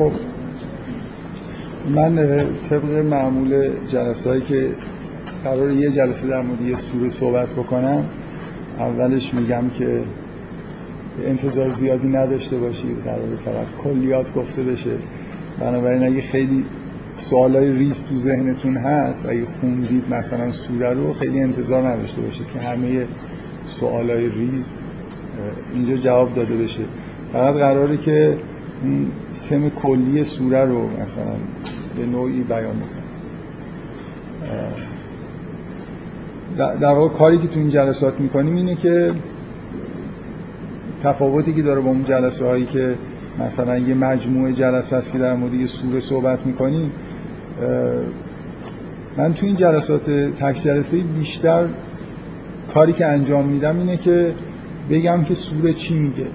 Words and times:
خب 0.00 0.12
من 1.94 2.16
طبق 2.70 2.84
معمول 2.84 3.70
جلسه 3.88 4.40
که 4.40 4.70
قرار 5.44 5.70
یه 5.70 5.90
جلسه 5.90 6.28
در 6.28 6.42
مورد 6.42 6.60
یه 6.60 6.74
سوره 6.74 7.08
صحبت 7.08 7.48
بکنم 7.48 8.04
اولش 8.78 9.34
میگم 9.34 9.70
که 9.70 10.02
انتظار 11.24 11.70
زیادی 11.70 12.08
نداشته 12.08 12.56
باشید 12.56 12.96
قرار 13.04 13.36
فقط 13.44 13.66
کلیات 13.84 14.34
گفته 14.34 14.62
بشه. 14.62 14.90
بنابراین 15.58 16.02
اگه 16.02 16.20
خیلی 16.20 16.64
سوالای 17.16 17.70
ریز 17.70 18.04
تو 18.04 18.16
ذهنتون 18.16 18.76
هست 18.76 19.28
اگه 19.28 19.44
خوندید 19.60 20.04
مثلا 20.10 20.52
سوره 20.52 20.92
رو 20.92 21.12
خیلی 21.12 21.40
انتظار 21.40 21.88
نداشته 21.88 22.22
باشید 22.22 22.46
که 22.46 22.58
همه 22.58 23.06
سوالای 23.66 24.28
ریز 24.28 24.76
اینجا 25.74 25.96
جواب 25.96 26.34
داده 26.34 26.56
بشه. 26.56 26.82
فقط 27.32 27.54
قراره 27.54 27.96
که 27.96 28.36
تم 29.50 29.68
کلی 29.68 30.24
سوره 30.24 30.64
رو 30.64 30.90
مثلا 30.90 31.34
به 31.96 32.06
نوعی 32.06 32.42
بیان 32.42 32.76
بکنم 32.76 33.00
در 36.56 36.92
واقع 36.92 37.14
کاری 37.14 37.38
که 37.38 37.48
تو 37.48 37.60
این 37.60 37.68
جلسات 37.68 38.20
می‌کنیم 38.20 38.56
اینه 38.56 38.74
که 38.74 39.12
تفاوتی 41.02 41.54
که 41.54 41.62
داره 41.62 41.80
با 41.80 41.90
اون 41.90 42.04
جلسه 42.04 42.46
هایی 42.46 42.64
که 42.64 42.94
مثلا 43.38 43.78
یه 43.78 43.94
مجموعه 43.94 44.52
جلسه 44.52 44.96
هست 44.96 45.12
که 45.12 45.18
در 45.18 45.34
مورد 45.34 45.54
یه 45.54 45.66
سوره 45.66 46.00
صحبت 46.00 46.46
می‌کنیم 46.46 46.92
من 49.16 49.34
تو 49.34 49.46
این 49.46 49.54
جلسات 49.54 50.10
تک 50.10 50.60
جلسه 50.60 50.96
بیشتر 50.96 51.66
کاری 52.74 52.92
که 52.92 53.06
انجام 53.06 53.46
میدم 53.46 53.78
اینه 53.78 53.96
که 53.96 54.34
بگم 54.90 55.22
که 55.22 55.34
سوره 55.34 55.72
چی 55.72 55.98
میگه. 55.98 56.26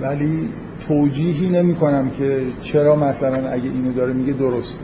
ولی 0.00 0.48
توجیهی 0.88 1.48
نمی 1.48 1.74
کنم 1.74 2.10
که 2.10 2.40
چرا 2.60 2.96
مثلا 2.96 3.48
اگه 3.48 3.64
اینو 3.64 3.92
داره 3.92 4.12
میگه 4.12 4.32
درست. 4.32 4.80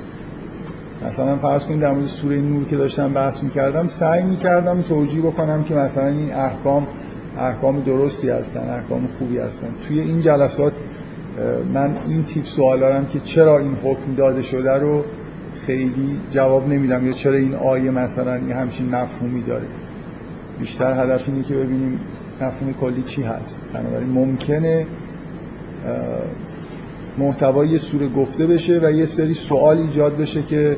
مثلا 1.06 1.36
فرض 1.36 1.64
کنید 1.67 1.81
در 1.81 1.92
مورد 1.92 2.06
سوره 2.06 2.41
نور 2.41 2.64
که 2.64 2.77
داشتم 2.77 3.12
بحث 3.12 3.42
می‌کردم 3.42 3.86
سعی 3.86 4.23
می‌کردم 4.23 4.83
توجیه 4.83 5.20
بکنم 5.20 5.64
که 5.64 5.75
مثلا 5.75 6.06
این 6.06 6.33
احکام 6.33 6.86
احکام 7.39 7.81
درستی 7.81 8.28
هستن 8.28 8.69
احکام 8.69 9.06
خوبی 9.06 9.39
هستن. 9.39 9.69
توی 9.89 10.00
این 10.00 10.20
جلسات 10.20 10.73
من 11.75 11.97
این 12.08 12.25
تیپ 12.25 12.45
سوال 12.45 12.80
دارم 12.80 13.06
که 13.06 13.20
چرا 13.20 13.58
این 13.58 13.75
حکم 13.84 14.14
داده 14.17 14.42
شده 14.42 14.73
رو 14.73 15.05
خیلی 15.67 16.20
جواب 16.30 16.69
نمیدم 16.69 17.06
یا 17.06 17.12
چرا 17.12 17.36
این 17.36 17.55
آیه 17.55 17.91
مثلا 17.91 18.39
یه 18.39 18.55
همچین 18.55 18.89
مفهومی 18.89 19.42
داره. 19.42 19.67
بیشتر 20.58 21.05
هدف 21.05 21.28
اینه 21.28 21.42
که 21.42 21.55
ببینیم 21.55 22.01
مفهوم 22.41 22.73
کلی 22.73 23.03
چی 23.03 23.23
هست. 23.23 23.61
بنابراین 23.75 24.11
ممکنه 24.11 24.86
محتوای 27.19 27.79
سوره 27.79 28.09
گفته 28.09 28.47
بشه 28.47 28.81
و 28.83 28.91
یه 28.91 29.07
سری 29.07 29.34
سوال 29.34 29.79
ایجاد 29.79 30.17
بشه 30.17 30.43
که 30.43 30.77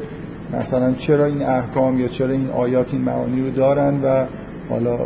مثلا 0.53 0.93
چرا 0.93 1.27
این 1.27 1.43
احکام 1.43 2.01
یا 2.01 2.09
چرا 2.09 2.31
این 2.31 2.51
آیات 2.51 2.93
این 2.93 3.03
معانی 3.03 3.43
رو 3.43 3.51
دارن 3.51 4.03
و 4.03 4.27
حالا 4.69 4.99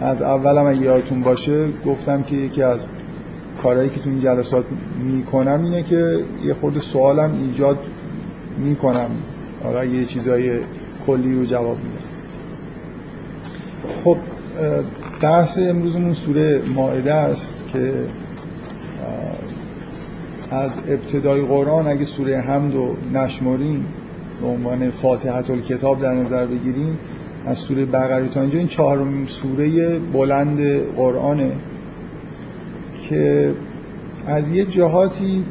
از 0.00 0.22
اولم 0.22 0.66
اگه 0.66 0.80
یادتون 0.80 1.20
باشه 1.20 1.68
گفتم 1.86 2.22
که 2.22 2.36
یکی 2.36 2.62
از 2.62 2.90
کارهایی 3.62 3.90
که 3.90 4.00
تو 4.00 4.10
این 4.10 4.20
جلسات 4.20 4.64
می‌کنم 4.98 5.64
اینه 5.64 5.82
که 5.82 6.24
یه 6.44 6.54
خود 6.54 6.78
سوالم 6.78 7.30
ایجاد 7.42 7.78
می‌کنم. 8.58 9.10
حالا 9.62 9.84
یه 9.84 10.04
چیزای 10.04 10.60
کلی 11.06 11.34
رو 11.34 11.44
جواب 11.44 11.76
میدم. 11.76 12.04
خب 14.04 14.16
بحث 15.22 15.58
امروزمون 15.58 16.12
سوره 16.12 16.62
ماعده 16.74 17.14
است 17.14 17.54
که 17.72 17.92
از 20.50 20.78
ابتدای 20.88 21.40
قرآن 21.40 21.86
اگه 21.86 22.04
سوره 22.04 22.40
حمد 22.40 22.74
و 22.74 22.96
نشماریم 23.12 23.86
به 24.40 24.46
عنوان 24.46 24.90
فاتحت 24.90 25.50
الکتاب 25.50 26.00
در 26.00 26.14
نظر 26.14 26.46
بگیریم 26.46 26.98
از 27.46 27.58
سوره 27.58 27.84
بقره 27.84 28.28
تا 28.28 28.40
اینجا 28.40 28.58
این 28.58 28.66
چهارمین 28.66 29.26
سوره 29.26 29.98
بلند 29.98 30.60
قرآنه 30.96 31.52
که 33.08 33.54
از 34.26 34.48
یه 34.48 34.64
جهاتی 34.64 35.44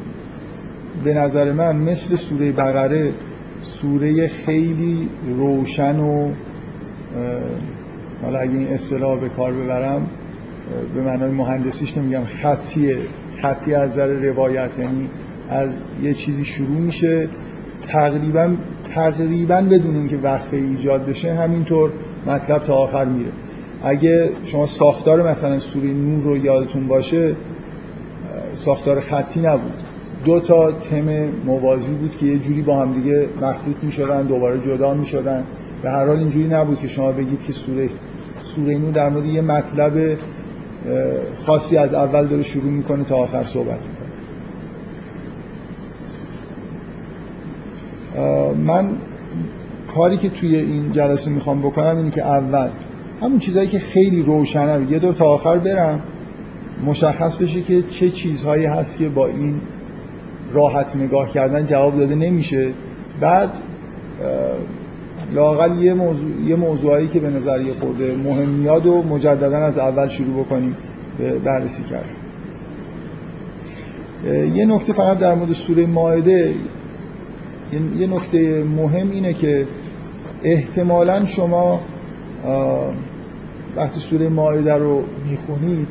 به 1.04 1.14
نظر 1.14 1.52
من 1.52 1.76
مثل 1.76 2.16
سوره 2.16 2.52
بقره 2.52 3.12
سوره 3.62 4.28
خیلی 4.28 5.08
روشن 5.36 6.00
و 6.00 6.32
حالا 8.22 8.38
اگه 8.38 8.52
این 8.52 8.68
اصطلاح 8.68 9.20
به 9.20 9.28
کار 9.28 9.52
ببرم 9.52 10.06
به 10.94 11.02
معنای 11.02 11.30
مهندسیش 11.30 11.98
نمیگم 11.98 12.24
خطیه. 12.24 12.98
خطی 13.42 13.74
از 13.74 13.90
نظر 13.90 14.06
روایت 14.06 14.78
یعنی 14.78 15.10
از 15.48 15.78
یه 16.02 16.14
چیزی 16.14 16.44
شروع 16.44 16.78
میشه. 16.78 17.28
تقریبا 17.82 18.54
تقریبا 18.94 19.60
بدون 19.60 19.96
اینکه 19.96 20.16
وقفه 20.16 20.56
ایجاد 20.56 21.06
بشه 21.06 21.34
همینطور 21.34 21.90
مطلب 22.26 22.62
تا 22.62 22.74
آخر 22.74 23.04
میره. 23.04 23.30
اگه 23.82 24.30
شما 24.44 24.66
ساختار 24.66 25.30
مثلا 25.30 25.58
سوره 25.58 25.92
نور 25.92 26.22
رو 26.22 26.36
یادتون 26.36 26.88
باشه 26.88 27.36
ساختار 28.54 29.00
خطی 29.00 29.40
نبود. 29.40 29.72
دو 30.24 30.40
تا 30.40 30.72
تم 30.72 31.28
موازی 31.46 31.94
بود 31.94 32.16
که 32.16 32.26
یه 32.26 32.38
جوری 32.38 32.62
با 32.62 32.80
هم 32.80 32.92
دیگه 32.92 33.28
مخلوط 33.42 33.76
می‌شدن 33.82 34.22
دوباره 34.22 34.60
جدا 34.60 34.94
می‌شدن. 34.94 35.44
به 35.82 35.90
هر 35.90 36.06
حال 36.06 36.18
اینجوری 36.18 36.48
نبود 36.48 36.80
که 36.80 36.88
شما 36.88 37.12
بگید 37.12 37.44
که 37.46 37.52
سوره 37.52 37.88
سوره 38.42 38.78
نور 38.78 38.92
در 38.92 39.08
مورد 39.08 39.26
یه 39.26 39.42
مطلب 39.42 40.18
خاصی 41.46 41.76
از 41.76 41.94
اول 41.94 42.26
داره 42.26 42.42
شروع 42.42 42.72
می‌کنه 42.72 43.04
تا 43.04 43.16
آخر 43.16 43.44
صحبت 43.44 43.78
می‌کنه. 43.80 44.14
من 48.52 48.92
کاری 49.94 50.16
که 50.16 50.28
توی 50.28 50.56
این 50.56 50.92
جلسه 50.92 51.30
می‌خوام 51.30 51.62
بکنم 51.62 51.96
اینه 51.96 52.10
که 52.10 52.26
اول 52.26 52.68
همون 53.20 53.38
چیزهایی 53.38 53.68
که 53.68 53.78
خیلی 53.78 54.22
روشنه 54.22 54.76
رو 54.76 54.92
یه 54.92 54.98
دور 54.98 55.14
تا 55.14 55.24
آخر 55.24 55.58
برم 55.58 56.00
مشخص 56.84 57.36
بشه 57.36 57.60
که 57.62 57.82
چه 57.82 58.10
چیزهایی 58.10 58.64
هست 58.64 58.96
که 58.96 59.08
با 59.08 59.26
این 59.26 59.60
راحت 60.52 60.96
نگاه 60.96 61.30
کردن 61.30 61.64
جواب 61.64 61.96
داده 61.96 62.14
نمیشه. 62.14 62.72
بعد 63.20 63.50
لاقل 65.34 65.82
یه 65.82 65.94
موضوع 65.94 66.30
یه 66.46 66.56
موضوعایی 66.56 67.08
که 67.08 67.20
به 67.20 67.30
نظر 67.30 67.60
یه 67.60 67.74
خورده 67.74 68.16
مهم 68.16 68.48
میاد 68.48 68.86
و 68.86 69.02
مجددا 69.02 69.56
از 69.56 69.78
اول 69.78 70.08
شروع 70.08 70.44
بکنیم 70.44 70.76
به 71.18 71.38
بررسی 71.38 71.82
کرد 71.82 72.08
یه 74.54 74.64
نکته 74.66 74.92
فقط 74.92 75.18
در 75.18 75.34
مورد 75.34 75.52
سوره 75.52 75.86
ماعده 75.86 76.54
یه 77.98 78.06
نکته 78.06 78.64
مهم 78.64 79.10
اینه 79.10 79.32
که 79.32 79.66
احتمالا 80.44 81.24
شما 81.24 81.80
وقتی 83.76 84.00
سوره 84.00 84.28
ماعده 84.28 84.74
رو 84.74 85.02
می‌خونید 85.30 85.88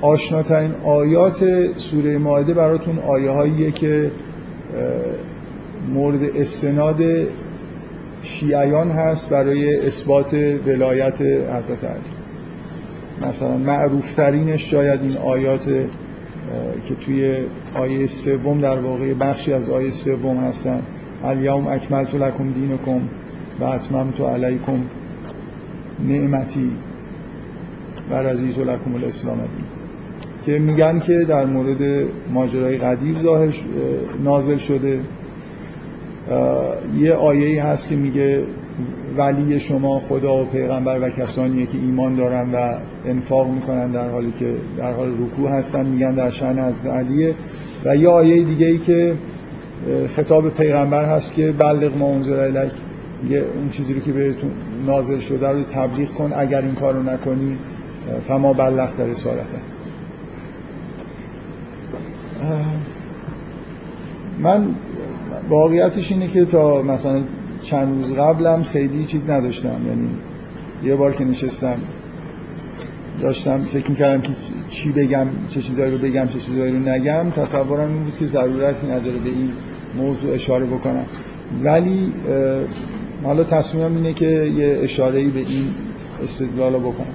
آشناترین 0.00 0.72
آیات 0.84 1.44
سوره 1.78 2.18
ماعده 2.18 2.54
براتون 2.54 2.98
آیه 2.98 3.30
هاییه 3.30 3.70
که 3.70 4.10
مورد 5.88 6.22
استناد 6.36 7.02
شیعیان 8.22 8.90
هست 8.90 9.28
برای 9.28 9.86
اثبات 9.86 10.34
ولایت 10.66 11.20
حضرت 11.22 11.84
علی. 11.84 12.00
مثلا 13.28 13.56
معروفترینش 13.56 14.70
شاید 14.70 15.00
این 15.00 15.16
آیات 15.16 15.64
که 16.84 16.94
توی 17.00 17.36
آیه 17.74 18.06
سوم 18.06 18.60
در 18.60 18.78
واقع 18.78 19.14
بخشی 19.14 19.52
از 19.52 19.70
آیه 19.70 19.90
سوم 19.90 20.36
هستن. 20.36 20.82
الیوم 21.24 21.66
اکملت 21.66 22.14
لکم 22.14 22.52
دینکم 22.52 23.00
و 23.60 23.64
اتممت 23.64 24.20
علیکم 24.20 24.84
نعمتی 26.08 26.70
و 28.10 28.14
رضیت 28.14 28.58
لکم 28.58 28.94
الاسلام 28.94 29.38
دین. 29.38 29.64
که 30.46 30.58
میگن 30.58 31.00
که 31.00 31.24
در 31.28 31.46
مورد 31.46 32.06
ماجرای 32.32 32.76
قدیر 32.76 33.16
ظاهر 33.16 33.54
نازل 34.24 34.56
شده. 34.56 35.00
یه 36.98 37.12
آیه 37.12 37.64
هست 37.64 37.88
که 37.88 37.96
میگه 37.96 38.44
ولی 39.16 39.60
شما 39.60 40.00
خدا 40.00 40.42
و 40.42 40.44
پیغمبر 40.44 40.98
و 41.00 41.10
کسانیه 41.10 41.66
که 41.66 41.78
ایمان 41.78 42.16
دارن 42.16 42.50
و 42.54 42.78
انفاق 43.04 43.50
می‌کنن 43.50 43.90
در 43.90 44.08
حالی 44.08 44.32
که 44.38 44.54
در 44.78 44.92
حال 44.92 45.12
رکوع 45.12 45.50
هستن 45.50 45.86
میگن 45.86 46.14
در 46.14 46.30
شأن 46.30 46.58
از 46.58 46.86
علیه. 46.86 47.34
و 47.84 47.96
یه 47.96 48.08
آیه 48.08 48.44
دیگه 48.44 48.66
ای 48.66 48.78
که 48.78 49.14
خطاب 50.08 50.48
پیغمبر 50.48 51.04
هست 51.04 51.34
که 51.34 51.52
بلغ 51.52 51.96
ما 51.96 52.08
انزل 52.08 52.38
الیک. 52.38 52.72
میگه 53.22 53.44
اون 53.56 53.68
چیزی 53.68 53.94
رو 53.94 54.00
که 54.00 54.12
بهتون 54.12 54.50
نازل 54.86 55.18
شده 55.18 55.48
رو 55.48 55.62
تبلیغ 55.62 56.08
کن 56.08 56.32
اگر 56.36 56.62
این 56.62 56.74
کارو 56.74 57.02
نکنی 57.02 57.58
فما 58.28 58.52
بلغت 58.52 59.00
رسالته. 59.00 59.58
من 64.38 64.74
واقعیتش 65.48 66.12
اینه 66.12 66.28
که 66.28 66.44
تا 66.44 66.82
مثلا 66.82 67.22
چند 67.62 67.98
روز 67.98 68.12
قبلم 68.12 68.62
خیلی 68.62 69.04
چیز 69.04 69.30
نداشتم. 69.30 69.86
یعنی 69.86 70.08
یه 70.84 70.96
بار 70.96 71.12
که 71.12 71.24
نشستم 71.24 71.78
داشتم 73.20 73.60
فکر 73.60 73.90
می‌کردم 73.90 74.20
که 74.20 74.32
چی 74.70 74.92
بگم 74.92 75.26
چه 75.48 75.60
چیزایی 75.62 75.90
رو 75.92 75.98
بگم 75.98 76.28
چه 76.28 76.38
چیزایی 76.38 76.72
رو 76.72 76.78
نگم. 76.78 77.30
تصورم 77.30 77.88
این 77.88 78.02
بود 78.02 78.16
که 78.18 78.26
ضرورتی 78.26 78.86
نداره 78.86 79.18
به 79.18 79.28
این 79.28 79.52
موضوع 79.96 80.34
اشاره 80.34 80.66
بکنم. 80.66 81.04
ولی 81.62 82.12
حالا 83.24 83.44
تصمیمم 83.44 83.96
اینه 83.96 84.12
که 84.12 84.26
یه 84.26 84.78
اشاره‌ای 84.82 85.28
به 85.28 85.38
این 85.38 85.74
استدلال 86.24 86.78
بکنم. 86.78 87.14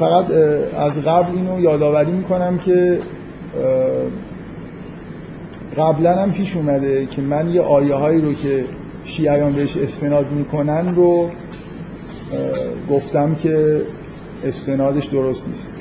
فقط 0.00 0.30
از 0.78 0.98
قبل 0.98 1.36
اینو 1.36 1.60
یادآوری 1.60 2.12
می‌کنم 2.12 2.58
که 2.58 2.98
قبلا 5.76 6.22
هم 6.22 6.32
پیش 6.32 6.56
اومده 6.56 7.06
که 7.06 7.22
من 7.22 7.50
یه 7.50 7.60
آیه 7.60 7.94
هایی 7.94 8.20
رو 8.20 8.32
که 8.32 8.64
شیعیان 9.04 9.52
بهش 9.52 9.76
استناد 9.76 10.32
می‌کنن 10.32 10.94
رو 10.94 11.30
گفتم 12.90 13.34
که 13.34 13.82
استنادش 14.44 15.04
درست 15.04 15.48
نیست. 15.48 15.72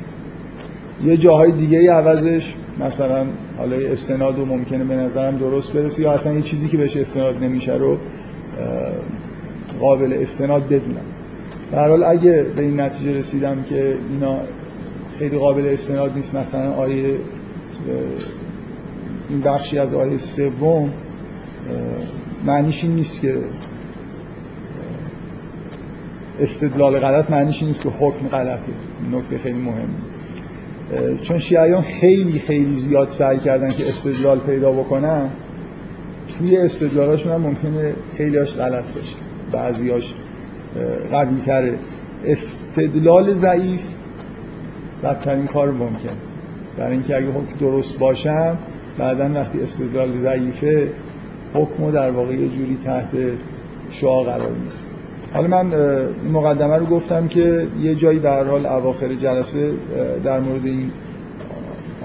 یه 1.05 1.17
جاهای 1.17 1.51
دیگه 1.51 1.77
ای 1.77 1.87
عوضش 1.87 2.55
مثلا 2.79 3.25
حالا 3.57 3.75
استناد 3.75 4.37
رو 4.37 4.45
ممکنه 4.45 4.83
به 4.83 4.95
نظرم 4.95 5.37
درست 5.37 5.73
برسه 5.73 6.01
یا 6.01 6.11
اصلا 6.11 6.33
یه 6.33 6.41
چیزی 6.41 6.67
که 6.67 6.77
بهش 6.77 6.97
استناد 6.97 7.43
نمیشه 7.43 7.73
رو 7.73 7.97
قابل 9.79 10.13
استناد 10.21 10.67
بدونم. 10.67 11.05
در 11.71 11.89
حال 11.89 12.03
اگه 12.03 12.45
به 12.55 12.61
این 12.61 12.79
نتیجه 12.79 13.13
رسیدم 13.13 13.63
که 13.63 13.97
اینا 14.09 14.35
خیلی 15.19 15.37
قابل 15.37 15.67
استناد 15.67 16.15
نیست 16.15 16.35
مثلا 16.35 16.71
آیه 16.71 17.15
این 19.29 19.41
بخشی 19.41 19.77
از 19.77 19.93
آیه 19.93 20.17
سوم 20.17 20.89
معنیش 22.45 22.83
این 22.83 22.95
نیست 22.95 23.21
که 23.21 23.37
استدلال 26.39 26.99
غلط 26.99 27.31
معنیش 27.31 27.63
نیست 27.63 27.81
که 27.81 27.89
حکم 27.89 28.27
غلطه. 28.27 28.71
نکته 29.11 29.37
خیلی 29.37 29.59
مهمه 29.59 29.89
چون 31.21 31.37
شیعیان 31.37 31.81
خیلی 31.81 32.39
خیلی 32.39 32.79
زیاد 32.79 33.09
سعی 33.09 33.37
کردن 33.37 33.69
که 33.69 33.89
استدلال 33.89 34.39
پیدا 34.39 34.71
بکنن 34.71 35.29
توی 36.37 36.57
استدلالاشون 36.57 37.33
هم 37.33 37.41
ممکنه 37.41 37.93
خیلیاش 38.17 38.53
غلط 38.53 38.83
باشه. 38.83 39.15
بعضیاش 39.51 40.13
قوی 41.11 41.41
تره 41.41 41.79
استدلال 42.25 43.33
ضعیف. 43.33 43.89
بدترین 45.03 45.45
کار 45.45 45.71
ممکن. 45.71 46.15
برای 46.77 46.91
اینکه 46.91 47.17
اگه 47.17 47.27
حکم 47.27 47.59
درست 47.59 47.99
باشم 47.99 48.57
بعدا 48.97 49.31
وقتی 49.33 49.61
استدلال 49.61 50.17
ضعیفه 50.17 50.91
حکم 51.53 51.91
در 51.91 52.11
واقع 52.11 52.33
یه 52.33 52.47
جوری 52.49 52.77
تحت 52.85 53.09
شعا 53.89 54.23
قرار 54.23 54.49
میده. 54.49 54.75
حالا 55.33 55.47
من 55.47 55.73
این 56.23 56.31
مقدمه 56.31 56.77
رو 56.77 56.85
گفتم 56.85 57.27
که 57.27 57.67
یه 57.81 57.95
جایی 57.95 58.19
به 58.19 58.29
حال 58.29 58.65
اواخر 58.65 59.15
جلسه 59.15 59.71
در 60.23 60.39
مورد 60.39 60.65
این 60.65 60.91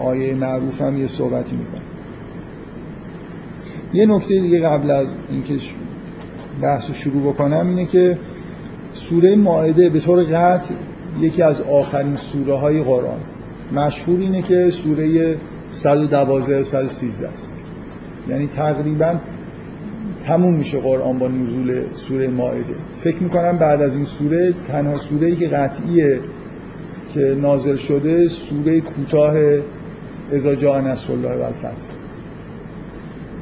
آیه 0.01 0.35
معروف 0.35 0.81
هم 0.81 0.99
یه 0.99 1.07
صحبتی 1.07 1.57
می‌کنم. 1.57 1.83
یه 3.93 4.07
نکته 4.07 4.41
دیگه 4.41 4.61
قبل 4.61 4.91
از 4.91 5.17
اینکه 5.31 5.55
بحث 6.63 6.89
رو 6.89 6.95
شروع 6.95 7.33
بکنم 7.33 7.67
اینه 7.69 7.87
که 7.87 8.19
سوره 8.95 9.37
ماعده 9.37 9.91
به 9.91 10.01
طور 10.01 10.23
قطع 10.23 10.75
یکی 11.21 11.43
از 11.43 11.61
آخرین 11.61 12.17
سوره 12.17 12.55
های 12.55 12.83
قرآن. 12.83 13.21
مشهور 13.73 14.21
اینه 14.21 14.43
که 14.43 14.71
سوره 14.71 15.37
112 15.73 16.63
113 16.63 17.29
است. 17.29 17.53
یعنی 18.29 18.47
تقریبا 18.47 19.15
تموم 20.27 20.55
میشه 20.55 20.81
قرآن 20.81 21.19
با 21.19 21.29
نزول 21.29 21.83
سوره 21.95 22.29
ماعده 22.29 22.75
فکر 23.01 23.23
می‌کنم 23.23 23.59
بعد 23.59 23.83
از 23.83 23.97
این 23.97 24.05
سوره 24.05 24.55
تنها 24.69 24.97
سوره 24.97 25.27
ای 25.27 25.37
که 25.37 25.49
قطعیه 25.49 26.21
که 27.15 27.37
نازل 27.41 27.77
شده 27.77 28.29
سوره 28.29 28.81
کوتاه 28.81 29.37
اذا 30.33 30.55
جاء 30.55 30.81
نصر 30.81 31.13
الله 31.13 31.35
و 31.35 31.43
الفتح 31.43 31.94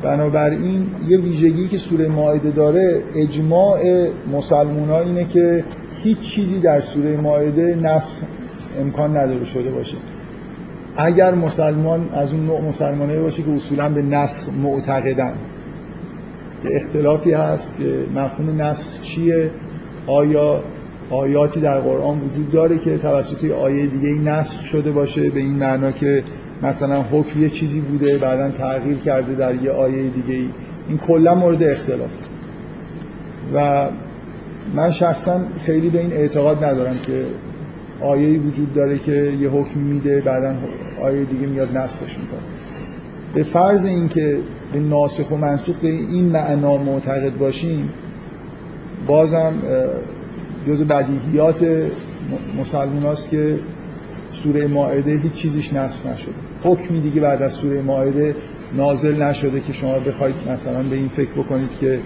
بنابراین 0.03 0.87
یه 1.09 1.19
ویژگی 1.19 1.69
که 1.69 1.79
سوره 1.79 2.09
ماعده 2.09 2.51
داره 2.51 3.03
اجماع 3.17 4.09
مسلمان 4.33 4.91
اینه 4.91 5.25
که 5.25 5.65
هیچ 6.03 6.19
چیزی 6.19 6.59
در 6.59 6.81
سوره 6.81 7.17
ماعده 7.17 7.79
نسخ 7.83 8.17
امکان 8.81 9.17
نداره 9.17 9.45
شده 9.45 9.71
باشه. 9.71 9.97
اگر 10.97 11.35
مسلمان 11.35 12.09
از 12.13 12.33
اون 12.33 12.47
نوع 12.47 12.61
مسلمانایی 12.61 13.21
باشه 13.21 13.43
که 13.43 13.51
اصولا 13.51 13.89
به 13.89 14.03
نسخ 14.03 14.49
معتقدن. 14.63 15.35
که 16.63 16.77
اختلافی 16.77 17.33
هست 17.33 17.77
که 17.79 18.07
مفهوم 18.15 18.63
نسخ 18.63 19.01
چیه؟ 19.01 19.51
آیا 20.07 20.63
آیاتی 21.11 21.61
در 21.61 21.81
قرآن 21.81 22.21
وجود 22.21 22.51
داره 22.51 22.79
که 22.79 22.99
توسط 22.99 23.45
آیه 23.51 23.87
دیگه 23.87 24.09
نسخ 24.09 24.65
شده 24.65 24.93
باشه؟ 24.93 25.31
به 25.31 25.41
این 25.41 25.53
معنا 25.53 25.93
که 25.93 26.25
مثلا 26.62 27.03
حکم 27.03 27.43
یه 27.43 27.49
چیزی 27.49 27.81
بوده 27.81 28.19
بعدا 28.19 28.50
تغییر 28.50 28.99
کرده 28.99 29.35
در 29.35 29.62
یه 29.62 29.70
آیه 29.70 30.09
دیگه 30.09 30.35
ای 30.35 30.49
این 30.88 30.99
کلا 30.99 31.35
مورد 31.35 31.62
اختلاف. 31.62 32.11
و 33.55 33.88
من 34.75 34.91
شخصا 34.91 35.41
خیلی 35.59 35.91
به 35.91 36.00
این 36.00 36.12
اعتقاد 36.12 36.64
ندارم 36.64 36.99
که 36.99 37.25
آیه 38.00 38.38
وجود 38.38 38.75
داره 38.75 38.99
که 38.99 39.32
یه 39.41 39.49
حکم 39.49 39.81
میده 39.81 40.20
بعدا 40.20 40.55
آیه 41.03 41.25
دیگه 41.25 41.47
میاد 41.47 41.76
نسخش 41.76 42.19
می‌کنه. 42.19 42.41
به 43.35 43.43
فرض 43.43 43.85
اینکه 43.85 44.38
به 44.73 44.81
ناسخ 44.81 45.31
و 45.31 45.37
منسوخ 45.37 45.76
به 45.76 45.88
این 45.88 46.25
معنا 46.25 46.76
معتقد 46.76 47.38
باشیم 47.38 47.88
بازم 49.06 49.53
جز 50.67 50.82
بدیهیات 50.82 51.67
مسلمان 52.61 53.03
هاست 53.03 53.31
که 53.31 53.58
سوره 54.32 54.67
ماعده 54.67 55.19
هیچ 55.19 55.32
چیزیش 55.32 55.73
نسخ 55.73 56.06
نشده. 56.06 56.52
حکمی 56.64 57.00
دیگه 57.00 57.20
بعد 57.20 57.43
از 57.43 57.53
سوره 57.53 57.82
ماعده 57.82 58.37
نازل 58.76 59.23
نشده 59.23 59.61
که 59.61 59.73
شما 59.73 59.99
بخواید 59.99 60.35
مثلا 60.50 60.82
به 60.82 60.97
این 60.97 61.09
فکر 61.09 61.31
بکنید 61.31 61.79
که 61.81 61.99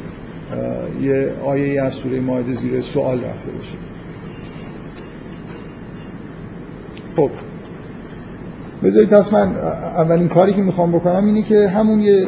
یه 1.03 1.33
آیه 1.45 1.83
از 1.83 1.95
سوره 1.95 2.21
ماعده 2.21 2.55
زیر 2.55 2.81
سوال 2.81 3.25
رفته 3.25 3.51
باشه. 3.51 3.73
خب. 7.17 7.31
بذارید 8.83 9.09
پس 9.09 9.33
من 9.33 9.57
اولین 9.97 10.29
کاری 10.29 10.53
که 10.53 10.63
می‌خوام 10.63 10.93
بکنم 10.93 11.27
اینه 11.27 11.43
که 11.43 11.69
همون 11.69 12.01
یه 12.01 12.27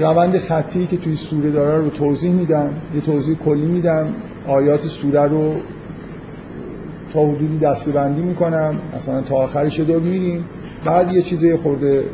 روند 0.00 0.38
خطی 0.38 0.86
که 0.86 0.96
توی 0.96 1.16
سوره 1.16 1.50
داره 1.50 1.84
رو 1.84 1.90
توضیح 1.90 2.32
میدم 2.32 2.70
یه 2.94 3.00
توضیح 3.00 3.34
کلی 3.34 3.66
میدم. 3.66 4.06
آیات 4.48 4.80
سوره 4.80 5.22
رو 5.22 5.54
تا 7.12 7.26
حدودی 7.26 7.58
دستبندی 7.58 8.22
می‌کنم. 8.22 8.78
مثلا 8.96 9.22
تا 9.22 9.34
آخرش 9.34 9.80
دور 9.80 10.02
میریم 10.02 10.44
بعد 10.84 11.12
یه 11.12 11.22
چیزی 11.22 11.56
خورده 11.56 12.04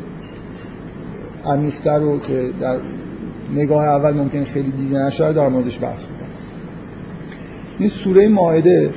عمیق‌تر 1.45 1.99
رو 1.99 2.19
که 2.19 2.49
در 2.59 2.77
نگاه 3.55 3.83
اول 3.83 4.13
ممکن 4.13 4.43
خیلی 4.43 4.71
دیده 4.71 4.99
نشه 4.99 5.33
در 5.33 5.47
موردش 5.47 5.79
بحث 5.81 6.07
می‌کنم. 6.07 6.29
این 7.79 7.89
سوره 7.89 8.27
ماعده 8.27 8.93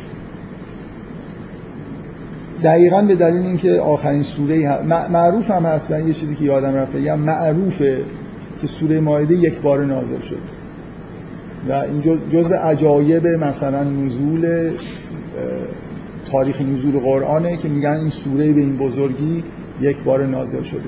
دقیقا 2.62 3.02
به 3.02 3.14
دلیل 3.14 3.46
اینکه 3.46 3.80
آخرین 3.80 4.22
سوره 4.22 4.82
معروف 5.10 5.50
هم 5.50 5.62
هست 5.62 5.90
و 5.90 6.00
یه 6.00 6.14
چیزی 6.14 6.34
که 6.34 6.44
یادم 6.44 6.74
رفته 6.74 6.98
بگم 6.98 7.18
معروفه 7.18 8.04
که 8.60 8.66
سوره 8.66 9.00
ماعده 9.00 9.34
یک 9.34 9.60
بار 9.60 9.84
نازل 9.84 10.20
شد. 10.20 10.38
و 11.68 11.72
این 11.72 12.20
جزء 12.32 12.54
عجایب 12.54 13.26
مثلا 13.26 13.84
نزول 13.84 14.70
تاریخ 16.32 16.60
نزول 16.60 16.98
قرآنه 16.98 17.56
که 17.56 17.68
میگن 17.68 17.96
این 17.96 18.10
سوره 18.10 18.52
به 18.52 18.60
این 18.60 18.76
بزرگی 18.76 19.44
یک 19.80 20.02
بار 20.02 20.26
نازل 20.26 20.62
شده. 20.62 20.80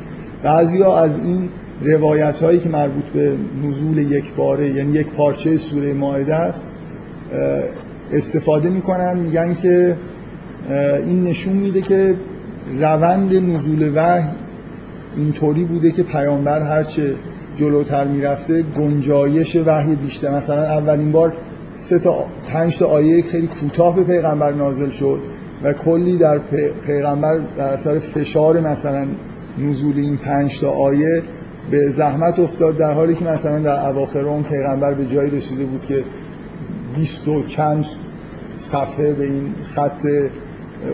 بعضیا 0.42 0.96
از 0.96 1.18
این 1.18 1.48
روایت 1.80 2.42
هایی 2.42 2.58
که 2.60 2.68
مربوط 2.68 3.04
به 3.04 3.36
نزول 3.64 3.98
یک 3.98 4.34
باره 4.34 4.74
یعنی 4.74 4.92
یک 4.92 5.06
پارچه 5.06 5.56
سوره 5.56 5.92
ماعده 5.92 6.34
است 6.34 6.68
استفاده 8.12 8.68
می‌کنن. 8.68 9.18
میگن 9.18 9.54
که 9.54 9.96
این 11.06 11.24
نشون 11.24 11.56
میده 11.56 11.80
که 11.80 12.14
روند 12.80 13.34
نزول 13.34 13.92
وحی 13.94 14.28
اینطوری 15.16 15.64
بوده 15.64 15.90
که 15.90 16.02
پیامبر 16.02 16.60
هرچه 16.60 17.14
جلوتر 17.56 18.08
می‌رفته 18.08 18.62
گنجایش 18.62 19.56
وحی 19.56 19.94
بیشتر. 19.94 20.36
مثلا 20.36 20.62
اولین 20.62 21.12
بار 21.12 21.32
سه 21.74 21.98
تا 21.98 22.24
پنج 22.52 22.78
تا 22.78 22.86
آیه 22.86 23.22
خیلی 23.22 23.46
کوتاه 23.46 23.96
به 23.96 24.04
پیغمبر 24.04 24.52
نازل 24.52 24.88
شد. 24.88 25.20
و 25.64 25.72
کلی 25.72 26.16
در 26.16 26.38
پیغمبر 26.86 27.38
در 27.56 27.64
اثر 27.64 27.98
فشار 27.98 28.60
مثلا 28.60 29.06
نزول 29.58 29.96
این 29.96 30.16
پنج 30.16 30.60
تا 30.60 30.70
آیه 30.70 31.22
به 31.70 31.90
زحمت 31.90 32.38
افتاد 32.38 32.76
در 32.76 32.92
حالی 32.92 33.14
که 33.14 33.24
مثلا 33.24 33.58
در 33.58 33.88
اواخر 33.88 34.26
اون 34.26 34.42
پیغمبر 34.42 34.94
به 34.94 35.06
جایی 35.06 35.30
رسیده 35.30 35.64
بود 35.64 35.84
که 35.84 36.04
بیست 36.96 37.28
و 37.28 37.46
چند 37.46 37.86
صفحه 38.56 39.12
به 39.12 39.24
این 39.24 39.54
خط 39.64 40.06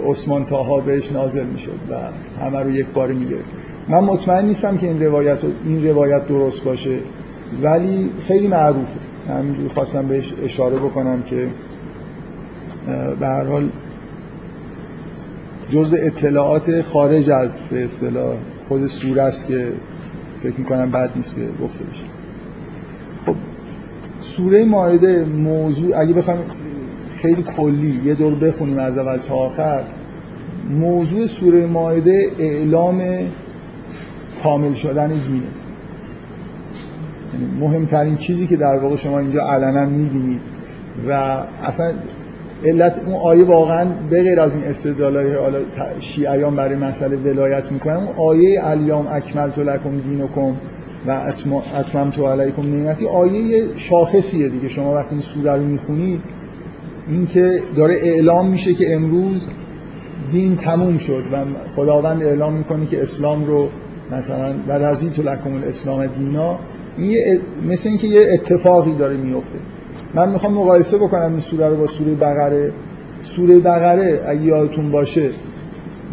عثمان 0.07 0.45
تاها 0.45 0.81
بهش 0.81 1.13
نازل 1.13 1.47
می‌شد 1.47 1.79
و 1.91 1.95
همه 2.41 2.63
رو 2.63 2.71
یک 2.71 2.87
بار 2.87 3.13
می‌گرفت. 3.13 3.51
من 3.89 4.01
مطمئن 4.01 4.45
نیستم 4.47 4.77
که 4.77 4.87
این 4.87 5.03
روایت 5.03 5.39
این 5.65 5.87
روایت 5.89 6.27
درست 6.27 6.65
باشه 6.65 6.99
ولی 7.63 8.11
خیلی 8.21 8.49
معروفه. 8.49 8.99
همینجوری 9.29 9.69
خواستم 9.69 10.09
بهش 10.09 10.35
اشاره 10.45 10.77
بکنم 10.77 11.23
که 11.23 11.51
به 13.21 13.27
هر 13.27 13.45
حال 13.45 13.69
جزء 15.71 15.97
اطلاعات 16.01 16.83
خارج 16.83 17.31
از 17.31 17.59
به 17.71 17.85
اصطلاح 17.85 18.37
خود 18.61 18.87
سوره 18.87 19.23
است 19.23 19.47
که 19.47 19.73
فکر 20.41 20.59
می‌کنم 20.59 20.91
بد 20.91 21.11
نیست 21.17 21.35
که 21.35 21.49
گفته 21.63 21.85
بشه. 21.85 22.03
خب 23.27 23.35
سوره 24.21 24.65
ماعده 24.65 25.25
موضوع 25.25 26.01
اگه 26.01 26.15
بخوایم 26.15 26.41
خیلی 27.11 27.43
کلی 27.43 28.01
یه 28.05 28.15
دور 28.15 28.35
بخونیم 28.35 28.79
از 28.79 28.99
اول 28.99 29.17
تا 29.17 29.35
آخر 29.35 29.85
موضوع 30.71 31.27
سوره 31.27 31.67
ماعده 31.67 32.31
اعلام 32.39 33.03
کامل 34.43 34.73
شدن 34.73 35.09
دینه 35.09 35.43
یعنی 37.33 37.61
مهمترین 37.61 38.17
چیزی 38.17 38.47
که 38.47 38.57
در 38.57 38.77
واقع 38.77 38.97
شما 38.97 39.19
اینجا 39.19 39.43
علنا 39.43 39.85
می‌بینید 39.87 40.41
و 41.09 41.13
اصلا 41.63 41.93
علت 42.65 42.99
اون 43.07 43.15
آیه 43.15 43.45
واقعا 43.45 43.85
به 44.11 44.23
غیر 44.23 44.41
از 44.41 44.55
این 44.55 44.65
استدلالای 44.65 45.35
حالا 45.35 45.59
شیعیان 46.01 46.57
برای 46.57 46.77
مسئله 46.77 47.17
ولایت 47.17 47.73
می‌کنن 47.73 47.97
اون 47.97 48.17
آیه 48.17 48.67
الیام 48.67 49.07
اکملت 49.07 49.59
لکم 49.59 50.01
دینکم 50.01 50.55
و 51.07 51.11
اتممت 51.75 52.19
علیکم 52.19 52.63
نعمتی 52.63 53.07
آیه 53.07 53.69
شاخصیه 53.77 54.49
دیگه. 54.49 54.69
شما 54.69 54.95
وقتی 54.95 55.11
این 55.11 55.21
سوره 55.21 55.53
رو 55.53 55.65
می‌خونید 55.65 56.21
این 57.09 57.27
که 57.27 57.63
داره 57.77 57.95
اعلام 57.95 58.51
میشه 58.51 58.75
که 58.75 58.95
امروز 58.95 59.47
دین 60.33 60.57
تموم 60.57 60.99
شد 60.99 61.23
و 61.33 61.45
خداوند 61.77 62.23
اعلام 62.23 62.53
می‌کنه 62.53 62.87
که 62.87 63.03
اسلام 63.03 63.45
رو 63.45 63.69
مثلا 64.13 64.55
و 64.69 64.73
رضیت 64.73 65.19
لکم 65.19 65.55
الاسلام 65.55 66.07
دینا 66.07 66.59
این 66.97 67.41
مثل 67.69 67.89
اینکه 67.89 68.07
یه 68.07 68.27
اتفاقی 68.33 68.95
داره 68.95 69.17
میفته 69.17 69.59
من 70.15 70.29
می‌خوام 70.31 70.55
مقایسه 70.55 70.99
بکنم 70.99 71.31
این 71.31 71.41
سوره 71.41 71.69
رو 71.69 71.77
با 71.77 71.87
سوره 71.87 72.15
بقره. 72.15 72.73
سوره 73.23 73.59
بقره 73.59 74.25
اگه 74.27 74.43
یادتون 74.43 74.91
باشه 74.91 75.31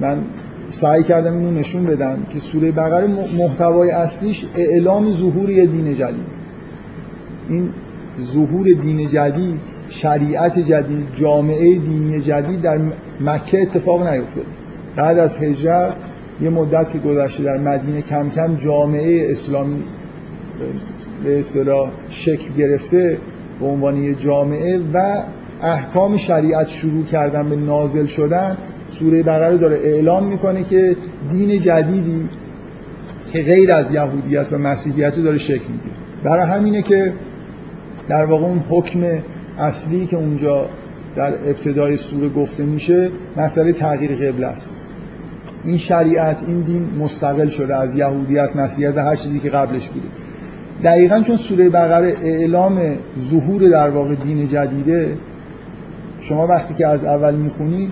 من 0.01 0.17
سعی 0.69 1.03
کردم 1.03 1.33
اینو 1.33 1.51
نشون 1.51 1.85
بدم 1.85 2.17
که 2.33 2.39
سوره 2.39 2.71
بقره 2.71 3.07
محتوای 3.37 3.91
اصلیش 3.91 4.45
اعلام 4.55 5.11
ظهور 5.11 5.49
یه 5.49 5.65
دین 5.65 5.93
جدید. 5.93 6.35
این 7.49 7.69
ظهور 8.21 8.67
دین 8.81 9.07
جدید 9.07 9.59
شریعت 9.89 10.59
جدید 10.59 11.07
جامعه 11.15 11.75
دینی 11.75 12.21
جدید 12.21 12.61
در 12.61 12.79
مکه 13.21 13.61
اتفاق 13.61 14.07
نیفتاد. 14.07 14.45
بعد 14.95 15.17
از 15.17 15.43
هجرت 15.43 15.95
یه 16.41 16.49
مدت 16.49 16.91
که 16.91 16.99
گذشته 16.99 17.43
در 17.43 17.57
مدینه 17.57 18.01
کم 18.01 18.29
کم 18.29 18.55
جامعه 18.55 19.31
اسلامی 19.31 19.83
به 21.23 21.39
اصطلاح 21.39 21.91
شکل 22.09 22.53
گرفته. 22.53 23.17
به 23.59 23.65
عنوان 23.65 24.03
یه 24.03 24.15
جامعه 24.15 24.79
و 24.93 25.23
احکام 25.61 26.17
شریعت 26.17 26.67
شروع 26.67 27.03
کردن 27.03 27.49
به 27.49 27.55
نازل 27.55 28.05
شدن 28.05 28.57
سوره 28.89 29.23
بقره 29.23 29.57
داره 29.57 29.75
اعلام 29.75 30.27
می‌کنه 30.27 30.63
که 30.63 30.97
دین 31.29 31.59
جدیدی 31.59 32.29
که 33.31 33.43
غیر 33.43 33.71
از 33.71 33.91
یهودیت 33.91 34.53
و 34.53 34.57
مسیحیت 34.57 35.19
داره 35.19 35.37
شکل 35.37 35.71
می‌گیره. 35.71 35.95
برای 36.23 36.45
همینه 36.45 36.81
که 36.81 37.13
در 38.07 38.25
واقع 38.25 38.45
اون 38.45 38.63
حکم 38.69 38.99
اصلی 39.59 40.05
که 40.05 40.17
اونجا 40.17 40.69
در 41.15 41.33
ابتدای 41.33 41.97
سوره 41.97 42.29
گفته 42.29 42.63
میشه 42.63 43.09
مسئله 43.37 43.73
تغییر 43.73 44.31
قبله 44.31 44.47
است. 44.47 44.75
این 45.63 45.77
شریعت 45.77 46.43
این 46.47 46.61
دین 46.61 46.89
مستقل 46.99 47.47
شده 47.47 47.75
از 47.75 47.95
یهودیت 47.95 48.55
مسیحیت 48.55 48.97
و 48.97 48.99
هر 48.99 49.15
چیزی 49.15 49.39
که 49.39 49.49
قبلش 49.49 49.89
بوده. 49.89 50.07
دقیقا 50.83 51.21
چون 51.21 51.37
سوره 51.37 51.69
بقره 51.69 52.15
اعلام 52.23 52.79
ظهور 53.19 53.69
در 53.69 53.89
واقع 53.89 54.15
دین 54.15 54.47
جدیده 54.47 55.17
شما 56.19 56.47
وقتی 56.47 56.73
که 56.73 56.87
از 56.87 57.05
اول 57.05 57.35
می‌خونید 57.35 57.91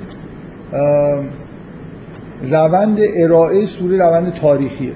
روند 2.44 2.98
ارائه 3.16 3.66
سوره 3.66 3.98
روند 3.98 4.34
تاریخیه. 4.34 4.94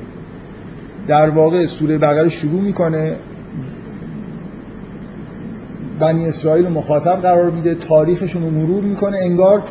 در 1.08 1.30
واقع 1.30 1.66
سوره 1.66 1.98
بقره 1.98 2.30
شروع 2.30 2.62
می‌کنه 2.62 3.16
بنی 6.00 6.26
اسرائیل 6.26 6.66
رو 6.66 6.72
مخاطب 6.72 7.22
قرار 7.22 7.52
میده 7.52 7.76
تاریخشون 7.76 8.44
رو 8.44 8.50
مرور 8.50 8.84
می‌کنه 8.84 9.18
انگار 9.18 9.64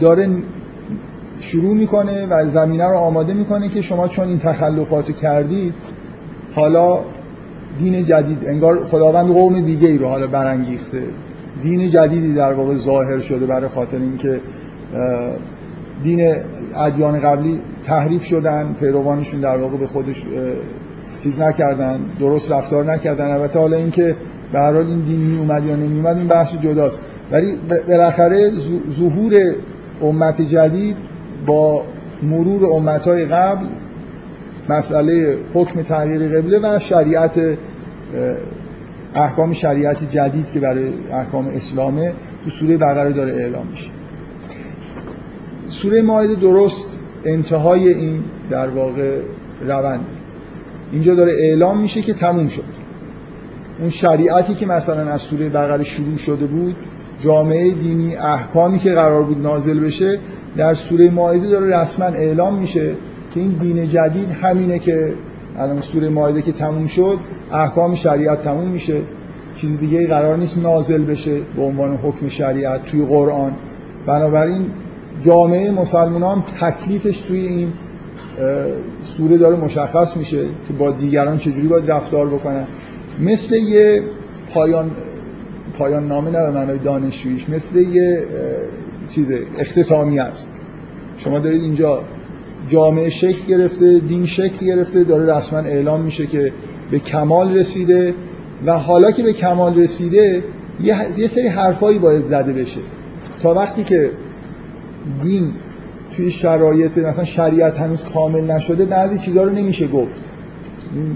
داره 0.00 0.28
شروع 1.40 1.74
می‌کنه 1.74 2.26
و 2.26 2.48
زمینه 2.48 2.84
رو 2.84 2.96
آماده 2.96 3.34
می‌کنه 3.34 3.68
که 3.68 3.82
شما 3.82 4.08
چون 4.08 4.28
این 4.28 4.38
تخلفات 4.38 5.16
کردید 5.16 5.74
حالا 6.54 7.00
دین 7.78 8.04
جدید 8.04 8.38
انگار 8.46 8.84
خداوند 8.84 9.32
قوم 9.32 9.60
دیگه 9.60 9.88
ای 9.88 9.98
رو 9.98 10.06
حالا 10.08 10.26
برانگیخته. 10.26 11.02
دین 11.62 11.88
جدیدی 11.88 12.34
در 12.34 12.52
واقع 12.52 12.76
ظاهر 12.76 13.18
شده 13.18 13.46
برای 13.46 13.68
خاطر 13.68 13.96
اینکه 13.98 14.40
دین 16.02 16.34
ادیان 16.76 17.20
قبلی 17.20 17.60
تحریف 17.84 18.24
شدن 18.24 18.76
پیروانشون 18.80 19.40
در 19.40 19.56
واقع 19.56 19.76
به 19.76 19.86
خودش 19.86 20.22
چیز 21.22 21.40
نکردن 21.40 22.00
درست 22.20 22.52
رفتار 22.52 22.92
نکردن. 22.92 23.30
البته 23.30 23.58
حالا 23.58 23.76
اینکه 23.76 24.16
به 24.52 24.58
هر 24.58 24.72
حال 24.72 24.86
این 24.86 25.00
دین 25.00 25.20
می 25.20 25.38
اومد 25.38 25.64
یا 25.64 25.76
نمی 25.76 25.96
اومد 26.00 26.16
این 26.16 26.28
بحث 26.28 26.56
جداست. 26.56 27.00
ولی 27.32 27.58
بالاخره 27.88 28.50
ظهور 28.90 29.32
امت 30.02 30.42
جدید 30.42 30.96
با 31.46 31.82
مرور 32.22 32.72
امتهای 32.72 33.24
قبل 33.24 33.66
مسئله 34.68 35.38
حکم 35.54 35.82
تغییر 35.82 36.38
قبله 36.38 36.58
و 36.58 36.78
شریعت 36.78 37.40
احکام 39.14 39.52
شریعت 39.52 40.10
جدید 40.10 40.50
که 40.50 40.60
برای 40.60 40.92
احکام 41.12 41.46
اسلامه 41.48 42.14
تو 42.44 42.50
سوره 42.50 42.76
بقره 42.76 43.12
داره 43.12 43.34
اعلام 43.34 43.66
میشه. 43.66 43.90
سوره 45.68 46.02
ماهده 46.02 46.34
درست 46.34 46.86
انتهای 47.24 47.88
این 47.88 48.24
در 48.50 48.68
واقع 48.68 49.20
روند. 49.66 50.06
اینجا 50.92 51.14
داره 51.14 51.32
اعلام 51.32 51.80
میشه 51.80 52.02
که 52.02 52.14
تموم 52.14 52.48
شد. 52.48 52.78
اون 53.80 53.90
شریعتی 53.90 54.54
که 54.54 54.66
مثلا 54.66 55.10
از 55.12 55.22
سوره 55.22 55.48
بقره 55.48 55.84
شروع 55.84 56.16
شده 56.16 56.46
بود 56.46 56.76
جامعه 57.20 57.70
دینی 57.70 58.16
احکامی 58.16 58.78
که 58.78 58.92
قرار 58.92 59.22
بود 59.22 59.42
نازل 59.42 59.80
بشه 59.80 60.18
در 60.56 60.74
سوره 60.74 61.10
ماهده 61.10 61.48
داره 61.48 61.80
رسما 61.80 62.06
اعلام 62.06 62.58
میشه 62.58 62.94
که 63.38 63.44
این 63.44 63.52
دین 63.52 63.88
جدید 63.88 64.30
همینه 64.30 64.78
که 64.78 65.12
الان 65.58 65.80
سوره 65.80 66.08
ماهده 66.08 66.42
که 66.42 66.52
تموم 66.52 66.86
شد 66.86 67.18
احکام 67.52 67.94
شریعت 67.94 68.42
تموم 68.42 68.68
میشه. 68.68 69.00
چیز 69.54 69.78
دیگه 69.78 70.06
قرار 70.06 70.36
نیست 70.36 70.58
نازل 70.58 71.04
بشه 71.04 71.40
به 71.56 71.62
عنوان 71.62 71.96
حکم 71.96 72.28
شریعت 72.28 72.84
توی 72.84 73.04
قرآن. 73.04 73.52
بنابراین 74.06 74.66
جامعه 75.24 75.70
مسلمان 75.70 76.42
تکلیفش 76.60 77.20
توی 77.20 77.40
این 77.40 77.72
سوره 79.02 79.38
داره 79.38 79.56
مشخص 79.56 80.16
میشه 80.16 80.44
که 80.44 80.72
با 80.78 80.90
دیگران 80.90 81.36
چجوری 81.36 81.68
باید 81.68 81.90
رفتار 81.90 82.28
بکنن. 82.28 82.64
مثل 83.20 83.56
یه 83.56 84.02
پایان 84.50 84.90
پایان 85.78 86.08
نامه 86.08 86.30
نه 86.30 86.38
به 86.38 86.50
معنای 86.50 86.78
دانشجوییش 86.78 87.48
مثل 87.48 87.78
یه 87.78 88.24
چیز 89.08 89.32
اختتامی 89.58 90.18
است. 90.18 90.50
شما 91.18 91.38
دارید 91.38 91.62
اینجا 91.62 92.00
جامعه 92.68 93.08
شکل 93.08 93.46
گرفته 93.48 93.98
دین 93.98 94.26
شکل 94.26 94.66
گرفته 94.66 95.04
داره 95.04 95.36
رسما 95.36 95.58
اعلام 95.58 96.00
میشه 96.00 96.26
که 96.26 96.52
به 96.90 96.98
کمال 96.98 97.54
رسیده 97.54 98.14
و 98.66 98.78
حالا 98.78 99.10
که 99.10 99.22
به 99.22 99.32
کمال 99.32 99.78
رسیده 99.78 100.44
یه 101.16 101.26
سری 101.28 101.46
حرفایی 101.46 101.98
باید 101.98 102.24
زده 102.24 102.52
بشه. 102.52 102.80
تا 103.42 103.54
وقتی 103.54 103.84
که 103.84 104.10
دین 105.22 105.52
توی 106.16 106.30
شرایط 106.30 106.98
مثلا 106.98 107.24
شریعت 107.24 107.76
هنوز 107.76 108.04
کامل 108.04 108.50
نشده 108.50 108.84
بعضی 108.84 109.18
چیزها 109.18 109.44
رو 109.44 109.50
نمیشه 109.50 109.86
گفت. 109.86 110.22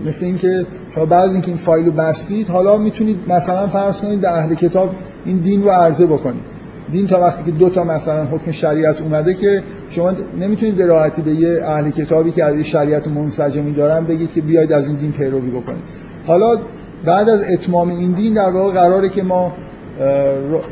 مثل 0.07 0.27
اینکه 0.27 0.67
شما 0.95 1.05
بعضی 1.05 1.33
اینکه 1.33 1.49
این 1.49 1.57
فایل 1.57 1.87
رو 1.87 1.93
بستید 1.93 2.49
حالا 2.49 2.77
می‌تونید 2.77 3.17
مثلا 3.29 3.69
فرض 3.69 4.01
کنید 4.01 4.21
به 4.21 4.31
اهل 4.31 4.55
کتاب 4.55 4.95
این 5.25 5.37
دین 5.37 5.63
رو 5.63 5.71
عرضه 5.71 6.07
بکنید. 6.07 6.52
دین 6.91 7.07
تا 7.07 7.21
وقتی 7.21 7.45
که 7.45 7.51
دو 7.51 7.69
تا 7.69 7.85
مثلا 7.85 8.25
حکم 8.25 8.51
شریعت 8.51 9.01
اومده 9.01 9.35
که 9.35 9.62
شما 9.91 10.12
نمی‌تونید 10.41 10.77
به 10.77 10.87
راحتی 10.87 11.23
به 11.23 11.31
یه 11.31 11.65
اهل 11.65 11.91
کتابی 11.91 12.31
که 12.31 12.45
از 12.45 12.61
شریعت 12.61 13.09
منسجمی 13.09 13.73
دارن 13.73 14.05
بگید 14.05 14.33
که 14.33 14.41
بیاید 14.41 14.73
از 14.73 14.89
این 14.89 14.97
دین 14.97 15.12
پیروی 15.12 15.51
بکنید. 15.51 15.83
حالا 16.27 16.59
بعد 17.05 17.29
از 17.29 17.51
اتمام 17.51 17.89
این 17.89 18.12
دین 18.12 18.35
در 18.35 18.51
واقع 18.51 18.73
قراره 18.73 19.09
که 19.09 19.23
ما 19.23 19.53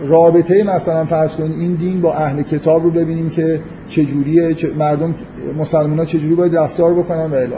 رابطه 0.07 0.62
مثلا 0.62 1.05
فرض 1.05 1.37
کنید 1.37 1.61
این 1.61 1.75
دین 1.75 2.00
با 2.00 2.14
اهل 2.14 2.43
کتاب 2.43 2.85
رو 2.85 2.90
ببینیم 2.90 3.31
که 3.31 3.61
چجوریه 3.88 4.57
مردم 4.79 5.14
مسلمان 5.59 5.99
ها 5.99 6.05
چجوری 6.05 6.35
باید 6.35 6.57
رفتار 6.57 6.95
بکنن 6.95 7.31
و 7.31 7.35
الی 7.35 7.55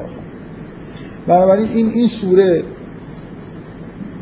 بنابراین 1.27 1.69
این 1.69 1.89
این 1.89 2.07
سوره 2.07 2.63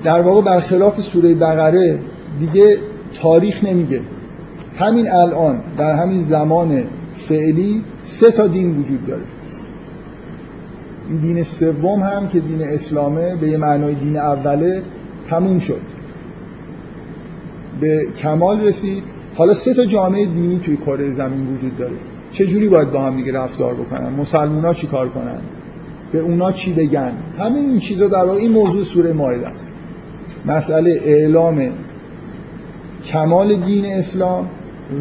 در 0.05 0.21
واقع 0.21 0.43
برخلاف 0.43 1.01
سوره 1.01 1.35
بقره 1.35 1.99
دیگه 2.41 2.77
تاریخ 3.23 3.65
نمیگه. 3.65 4.01
همین 4.81 5.11
الان 5.11 5.61
در 5.77 5.95
همین 5.95 6.19
زمان 6.19 6.85
فعلی 7.15 7.85
سه 8.03 8.31
تا 8.31 8.47
دین 8.47 8.81
وجود 8.81 9.07
داره. 9.07 9.23
این 11.09 11.19
دین 11.19 11.43
سوم 11.43 12.01
هم 12.01 12.29
که 12.29 12.41
دین 12.41 12.63
اسلامه 12.63 13.37
به 13.37 13.49
یه 13.49 13.57
معنای 13.57 13.95
دین 13.95 14.17
اوله 14.17 14.83
تموم 15.25 15.59
شد. 15.59 15.81
به 17.81 18.07
کمال 18.17 18.61
رسید. 18.61 19.03
حالا 19.35 19.55
سه 19.55 19.75
تا 19.75 19.85
جامعه 19.85 20.27
دینی 20.27 20.59
توی 20.59 20.77
کره 20.77 21.11
زمین 21.11 21.55
وجود 21.55 21.77
داره. 21.77 21.97
چه 22.33 22.47
جوری 22.47 22.69
باید 22.69 22.91
با 22.91 23.03
هم 23.03 23.17
دیگه 23.17 23.33
رفتار 23.33 23.75
بکنن؟ 23.75 24.13
مسلمونا 24.13 24.75
چی 24.75 24.87
کار 24.87 25.09
کنن؟ 25.09 25.39
به 26.13 26.19
اونا 26.19 26.53
چی 26.53 26.73
بگن؟ 26.73 27.13
همه 27.39 27.59
این 27.59 27.79
چیزا 27.79 28.09
در 28.09 28.25
واقع 28.25 28.39
این 28.39 28.53
موضوع 28.53 28.83
سوره 28.83 29.13
مائده 29.13 29.49
است. 29.49 29.69
مسئله 30.47 31.01
اعلام 31.05 31.71
کمال 33.05 33.61
دین 33.61 33.87
اسلام 33.87 34.49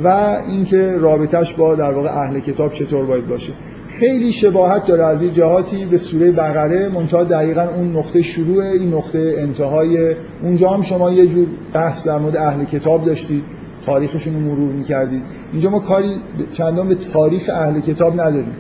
و 0.03 0.37
اینکه 0.47 0.97
رابطش 0.99 1.53
با 1.53 1.75
در 1.75 1.91
واقع 1.91 2.09
اهل 2.09 2.39
کتاب 2.39 2.71
چطور 2.71 3.05
باید 3.05 3.27
باشه. 3.27 3.53
خیلی 3.87 4.33
شباهت 4.33 4.85
داره 4.85 5.05
از 5.05 5.21
این 5.21 5.33
جهاتی 5.33 5.85
به 5.85 5.97
سوره 5.97 6.31
بقره 6.31 6.89
منتها 6.89 7.23
دقیقا 7.23 7.67
اون 7.75 7.97
نقطه 7.97 8.21
شروع 8.21 8.63
این 8.63 8.93
نقطه 8.93 9.35
انتهای. 9.37 10.15
اونجا 10.41 10.69
هم 10.69 10.81
شما 10.81 11.11
یه 11.11 11.27
جور 11.27 11.47
بحث 11.73 12.07
در 12.07 12.17
مورد 12.17 12.37
اهل 12.37 12.63
کتاب 12.63 13.05
داشتید 13.05 13.43
تاریخشون 13.85 14.33
رو 14.33 14.39
مرور 14.39 14.73
می‌کردید. 14.73 15.21
اینجا 15.51 15.69
ما 15.69 15.79
کاری 15.79 16.15
چندان 16.51 16.87
به 16.87 16.95
تاریخ 16.95 17.49
اهل 17.53 17.79
کتاب 17.79 18.13
نداریم. 18.13 18.55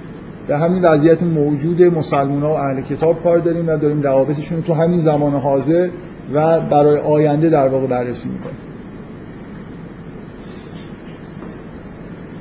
به 0.47 0.57
همین 0.57 0.85
وضعیت 0.85 1.23
موجود 1.23 1.83
مسلمان 1.83 2.41
ها 2.41 2.49
و 2.49 2.57
اهل 2.57 2.81
کتاب 2.81 3.23
کار 3.23 3.39
داریم 3.39 3.67
و 3.67 3.77
داریم 3.77 4.01
روابطشون 4.01 4.61
تو 4.61 4.73
همین 4.73 4.99
زمان 4.99 5.33
حاضر 5.33 5.89
و 6.33 6.59
برای 6.59 6.99
آینده 6.99 7.49
در 7.49 7.67
واقع 7.67 7.87
بررسی 7.87 8.29
می‌کنیم. 8.29 8.68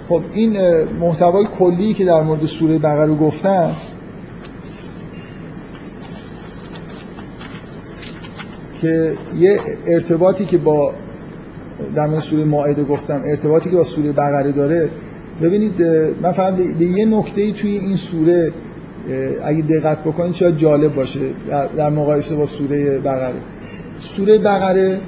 خب 0.08 0.22
این 0.32 0.84
محتوای 1.00 1.44
کلی 1.44 1.94
که 1.94 2.04
در 2.04 2.22
مورد 2.22 2.46
سوره 2.46 2.78
بقره 2.78 3.14
گفتم 3.14 3.76
که 8.80 9.14
یه 9.38 9.60
ارتباطی 9.86 10.44
که 10.44 10.58
با 10.58 10.92
در 11.94 12.06
مورد 12.06 12.20
سوره 12.20 12.44
مائده 12.44 12.84
گفتم 12.84 13.22
ارتباطی 13.26 13.70
که 13.70 13.76
با 13.76 13.84
سوره 13.84 14.12
بقره 14.12 14.52
داره 14.52 14.90
ببینید 15.42 15.82
من 16.22 16.32
فقط 16.32 16.54
به 16.54 16.84
یه 16.84 17.06
نکته 17.06 17.52
توی 17.52 17.70
این 17.70 17.96
سوره 17.96 18.52
اگه 19.44 19.62
دقت 19.62 20.04
بکنید 20.04 20.34
شاید 20.34 20.56
جالب 20.56 20.94
باشه 20.94 21.20
در 21.76 21.90
مقایسه 21.90 22.34
با 22.34 22.46
سوره 22.46 22.98
بقره. 22.98 23.40
سوره 24.00 24.38
بقره 24.38 25.00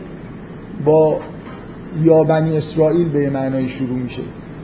با 0.85 1.19
یا 2.03 2.25
بنی 2.25 2.57
اسرائیل 2.57 3.09
به 3.09 3.31
معنای 3.31 3.69
شروع 3.69 3.99
میشه. 3.99 4.23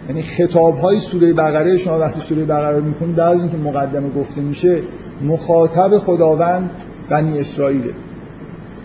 یعنی 0.09 0.23
خطاب 0.23 0.79
های 0.79 0.99
سوره 0.99 1.33
بقره 1.33 1.77
شما 1.77 1.99
وقتی 1.99 2.21
سوره 2.21 2.45
بقره 2.45 2.77
رو 2.77 2.85
می‌خونید 2.85 3.17
بعد 3.17 3.35
از 3.35 3.41
اینکه 3.41 3.57
مقدمه 3.57 4.11
گفته 4.11 4.41
میشه 4.41 4.81
مخاطب 5.23 5.99
خداوند 5.99 6.71
بنی 7.09 7.39
اسرائیله. 7.39 7.95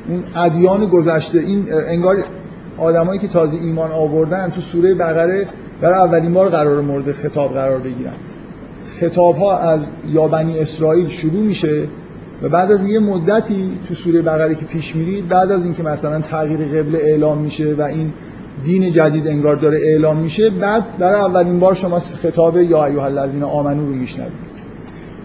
اون 0.09 0.23
ادیان 0.35 0.85
گذشته 0.85 1.39
این 1.39 1.65
انگار 1.87 2.15
آدمایی 2.77 3.19
که 3.19 3.27
تازه 3.27 3.57
ایمان 3.57 3.91
آوردن 3.91 4.49
تو 4.49 4.61
سوره 4.61 4.95
بقره 4.95 5.47
برای 5.81 5.99
اولین 5.99 6.33
بار 6.33 6.49
قرار 6.49 6.81
مورد 6.81 7.11
خطاب 7.11 7.53
قرار 7.53 7.79
بگیرن. 7.79 8.13
خطاب 8.99 9.37
ها 9.37 9.57
از 9.57 9.81
یا 10.07 10.27
بنی 10.27 10.59
اسرائیل 10.59 11.07
شروع 11.07 11.43
میشه 11.43 11.87
و 12.41 12.49
بعد 12.49 12.71
از 12.71 12.87
یه 12.87 12.99
مدتی 12.99 13.79
تو 13.87 13.93
سوره 13.93 14.21
بقره 14.21 14.55
که 14.55 14.65
پیش 14.65 14.95
میرید 14.95 15.27
بعد 15.27 15.51
از 15.51 15.63
اینکه 15.63 15.83
مثلا 15.83 16.21
تغییر 16.21 16.59
قبله 16.59 16.99
اعلام 16.99 17.37
میشه 17.37 17.73
و 17.77 17.81
این 17.81 18.13
دین 18.63 18.91
جدید 18.91 19.27
انگار 19.27 19.55
داره 19.55 19.77
اعلام 19.77 20.17
میشه 20.17 20.49
بعد 20.49 20.97
برای 20.97 21.21
اولین 21.21 21.59
بار 21.59 21.73
شما 21.73 21.99
خطاب 21.99 22.57
یا 22.57 22.85
ایها 22.85 23.05
الذین 23.05 23.43
آمنو 23.43 23.85
رو 23.85 23.93
میشنوید. 23.93 24.51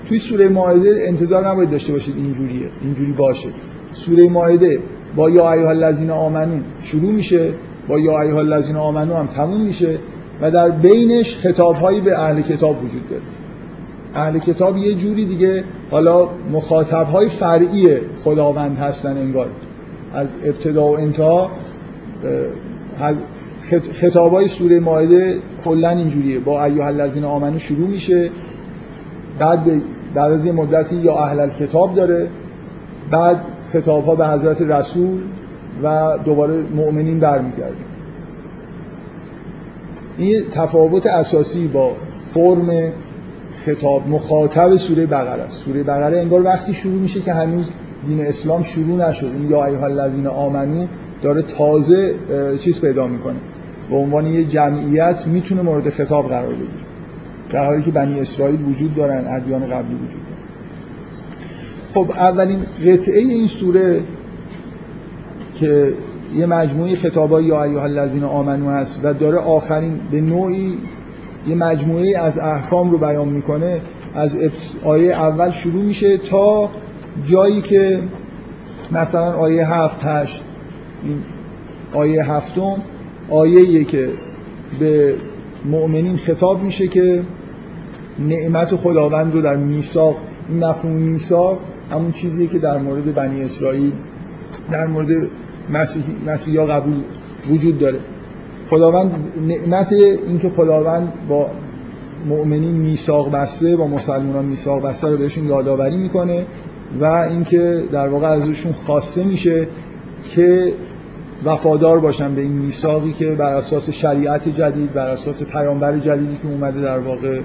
توی 0.08 0.18
سوره 0.18 0.48
مائده 0.48 1.04
انتظار 1.08 1.48
نباید 1.48 1.70
داشته 1.70 1.92
باشید 1.92 2.16
اینجوریه 2.16 2.70
اینجوری 2.82 3.12
باشه. 3.12 3.48
سوره 3.92 4.28
مائده 4.28 4.78
با 5.16 5.30
یا 5.30 5.52
ایها 5.52 5.70
الذین 5.70 6.10
آمنو 6.10 6.60
شروع 6.80 7.12
میشه 7.12 7.52
با 7.88 7.98
یا 7.98 8.20
ایها 8.20 8.38
الذین 8.38 8.76
آمنو 8.76 9.14
هم 9.14 9.26
تموم 9.26 9.64
میشه 9.64 9.98
و 10.40 10.50
در 10.50 10.70
بینش 10.70 11.36
خطابهایی 11.36 12.00
به 12.00 12.18
اهل 12.18 12.40
کتاب 12.40 12.84
وجود 12.84 13.08
داره. 13.10 13.22
اهل 14.14 14.38
کتاب 14.38 14.76
یه 14.76 14.94
جوری 14.94 15.26
دیگه 15.26 15.64
حالا 15.90 16.28
مخاطبهای 16.52 17.28
فرعی 17.28 17.96
خداوند 18.24 18.78
هستن 18.78 19.16
انگار. 19.16 19.48
از 20.14 20.28
ابتدا 20.44 20.84
و 20.84 20.98
انتها 20.98 21.50
خطابای 23.92 24.48
سوره 24.48 24.80
مائده 24.80 25.38
کلا 25.64 25.90
اینجوریه. 25.90 26.38
با 26.38 26.64
ایها 26.64 26.86
الذین 26.86 27.24
آمنو 27.24 27.58
شروع 27.58 27.88
میشه. 27.88 28.30
بعد 29.38 29.82
بعد 30.14 30.32
از 30.32 30.46
یه 30.46 30.52
مدتی 30.52 30.96
یا 30.96 31.18
اهل 31.18 31.48
کتاب 31.48 31.94
داره. 31.94 32.28
بعد 33.10 33.40
خطاب 33.72 34.04
ها 34.04 34.14
به 34.14 34.28
حضرت 34.28 34.62
رسول 34.62 35.20
و 35.82 36.18
دوباره 36.24 36.62
مؤمنین 36.62 37.20
برمیگرده. 37.20 37.76
این 40.18 40.44
تفاوت 40.50 41.06
اساسی 41.06 41.68
با 41.68 41.92
فرم 42.34 42.92
خطاب 43.52 44.08
مخاطب 44.08 44.76
سوره 44.76 45.06
بقره 45.06 45.42
است. 45.42 45.64
سوره 45.64 45.82
بقره 45.82 46.20
انگار 46.20 46.44
وقتی 46.44 46.74
شروع 46.74 47.00
میشه 47.00 47.20
که 47.20 47.32
هنوز 47.32 47.70
دین 48.06 48.20
اسلام 48.20 48.62
شروع 48.62 49.08
نشد. 49.08 49.26
این 49.26 49.50
یا 49.50 49.64
ایها 49.64 49.86
الذین 49.86 50.26
آمنو 50.26 50.86
داره 51.22 51.42
تازه 51.42 52.14
چیز 52.58 52.80
پیدا 52.80 53.06
می‌کنه. 53.06 53.36
به 53.90 53.96
عنوان 53.96 54.26
یه 54.26 54.44
جمعیت 54.44 55.26
می‌تونه 55.26 55.62
مورد 55.62 55.88
خطاب 55.88 56.28
قرار 56.28 56.52
بگیره. 56.52 56.68
در 57.48 57.66
حالی 57.66 57.82
که 57.82 57.90
بنی 57.90 58.20
اسرائیل 58.20 58.62
وجود 58.62 58.94
دارن 58.94 59.24
ادیان 59.26 59.66
قبلی 59.66 59.94
وجود 59.94 60.10
دارن. 60.10 60.36
خب 61.94 62.10
اولین 62.10 62.58
قطعه 62.86 63.18
این 63.18 63.46
سوره 63.46 64.00
که 65.54 65.92
یه 66.34 66.46
مجموعه 66.46 66.94
خطابای 66.94 67.44
یا 67.44 67.64
ایها 67.64 67.82
الذین 67.82 68.24
آمنو 68.24 68.70
هست 68.70 69.00
و 69.02 69.14
داره 69.14 69.38
آخرین 69.38 70.00
به 70.10 70.20
نوعی 70.20 70.78
یه 71.48 71.54
مجموعه 71.54 72.18
از 72.18 72.38
احکام 72.38 72.90
رو 72.90 72.98
بیان 72.98 73.28
می‌کنه 73.28 73.80
از 74.14 74.36
آیه 74.84 75.12
اول 75.12 75.50
شروع 75.50 75.84
میشه 75.84 76.18
تا 76.18 76.70
جایی 77.24 77.60
که 77.60 78.02
مثلا 78.92 79.32
آیه 79.32 79.72
هفت 79.72 80.04
هشت 80.04 80.42
این 81.06 81.22
آیه 81.92 82.32
هفتم 82.32 82.82
آیه 83.30 83.84
که 83.84 84.10
به 84.80 85.14
مؤمنین 85.64 86.16
خطاب 86.16 86.62
میشه 86.62 86.88
که 86.88 87.22
نعمت 88.18 88.76
خداوند 88.76 89.34
رو 89.34 89.42
در 89.42 89.56
میثاق 89.56 90.16
این 90.48 90.64
مفهوم 90.64 90.92
میثاق 90.92 91.58
همون 91.90 92.12
چیزیه 92.12 92.46
که 92.46 92.58
در 92.58 92.78
مورد 92.78 93.14
بنی 93.14 93.42
اسرائیل 93.42 93.92
در 94.70 94.86
مورد 94.86 95.08
مسیحی 96.26 96.56
ها 96.56 96.66
قبول 96.66 97.00
وجود 97.50 97.78
داره. 97.78 97.98
خداوند 98.68 99.14
نعمت 99.46 99.92
اینکه 99.92 100.48
خداوند 100.48 101.12
با 101.28 101.50
مؤمنین 102.26 102.74
میثاق 102.74 103.30
بسته 103.30 103.76
با 103.76 103.86
مسلمانان 103.86 104.44
میثاق 104.44 104.82
بسته 104.82 105.08
رو 105.08 105.16
بهشون 105.16 105.46
یادآوری 105.46 105.96
می‌کنه 105.96 106.46
و 107.00 107.04
اینکه 107.04 107.82
در 107.92 108.08
واقع 108.08 108.26
ازشون 108.26 108.72
خواسته 108.72 109.24
میشه 109.24 109.68
که 110.24 110.72
وفادار 111.44 112.00
باشن 112.00 112.34
به 112.34 112.40
این 112.42 112.52
میثاقی 112.52 113.12
که 113.12 113.34
بر 113.34 113.54
اساس 113.54 113.90
شریعت 113.90 114.48
جدید 114.48 114.92
بر 114.92 115.08
اساس 115.08 115.42
پیامبر 115.42 115.98
جدیدی 115.98 116.36
که 116.36 116.48
اومده 116.48 116.80
در 116.80 116.98
واقع 116.98 117.40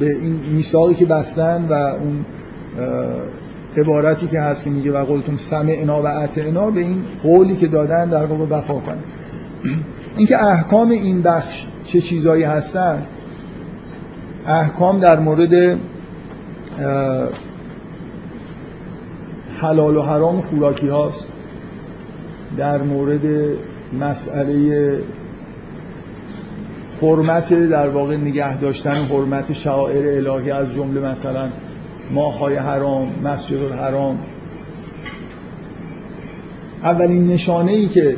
به 0.00 0.10
این 0.10 0.40
میثاقی 0.52 0.94
که 0.94 1.06
بستن 1.06 1.66
و 1.68 1.72
اون 1.72 2.24
عبارتی 3.76 4.26
که 4.26 4.40
هست 4.40 4.64
که 4.64 4.70
میگه 4.70 4.92
و 4.92 5.04
قولتون 5.04 5.36
سمعنا 5.36 6.02
و 6.02 6.06
اطعنا 6.06 6.70
به 6.70 6.80
این 6.80 7.04
قولی 7.22 7.56
که 7.56 7.66
دادن 7.66 8.10
در 8.10 8.26
واقع 8.26 8.56
وفا 8.56 8.74
کنن 8.74 9.04
اینکه 10.16 10.44
احکام 10.44 10.90
این 10.90 11.22
بخش 11.22 11.66
چه 11.84 12.00
چیزایی 12.00 12.42
هستن 12.42 13.02
احکام 14.46 15.00
در 15.00 15.20
مورد 15.20 15.78
حلال 19.60 19.96
و 19.96 20.02
حرام 20.02 20.40
خوراکی 20.40 20.88
هاست. 20.88 21.28
در 22.56 22.82
مورد 22.82 23.20
مسئله 24.00 24.98
حرمت 27.02 27.54
در 27.54 27.88
واقع 27.88 28.16
نگه 28.16 28.60
داشتن 28.60 28.94
حرمت 28.94 29.52
شعائر 29.52 30.28
الهی 30.28 30.50
از 30.50 30.72
جمله 30.74 31.00
مثلا 31.00 31.48
ماهای 32.14 32.54
حرام 32.56 33.08
مسجد 33.24 33.62
الحرام. 33.62 34.18
اولین 36.82 37.26
نشانه 37.26 37.72
ای 37.72 37.88
که 37.88 38.16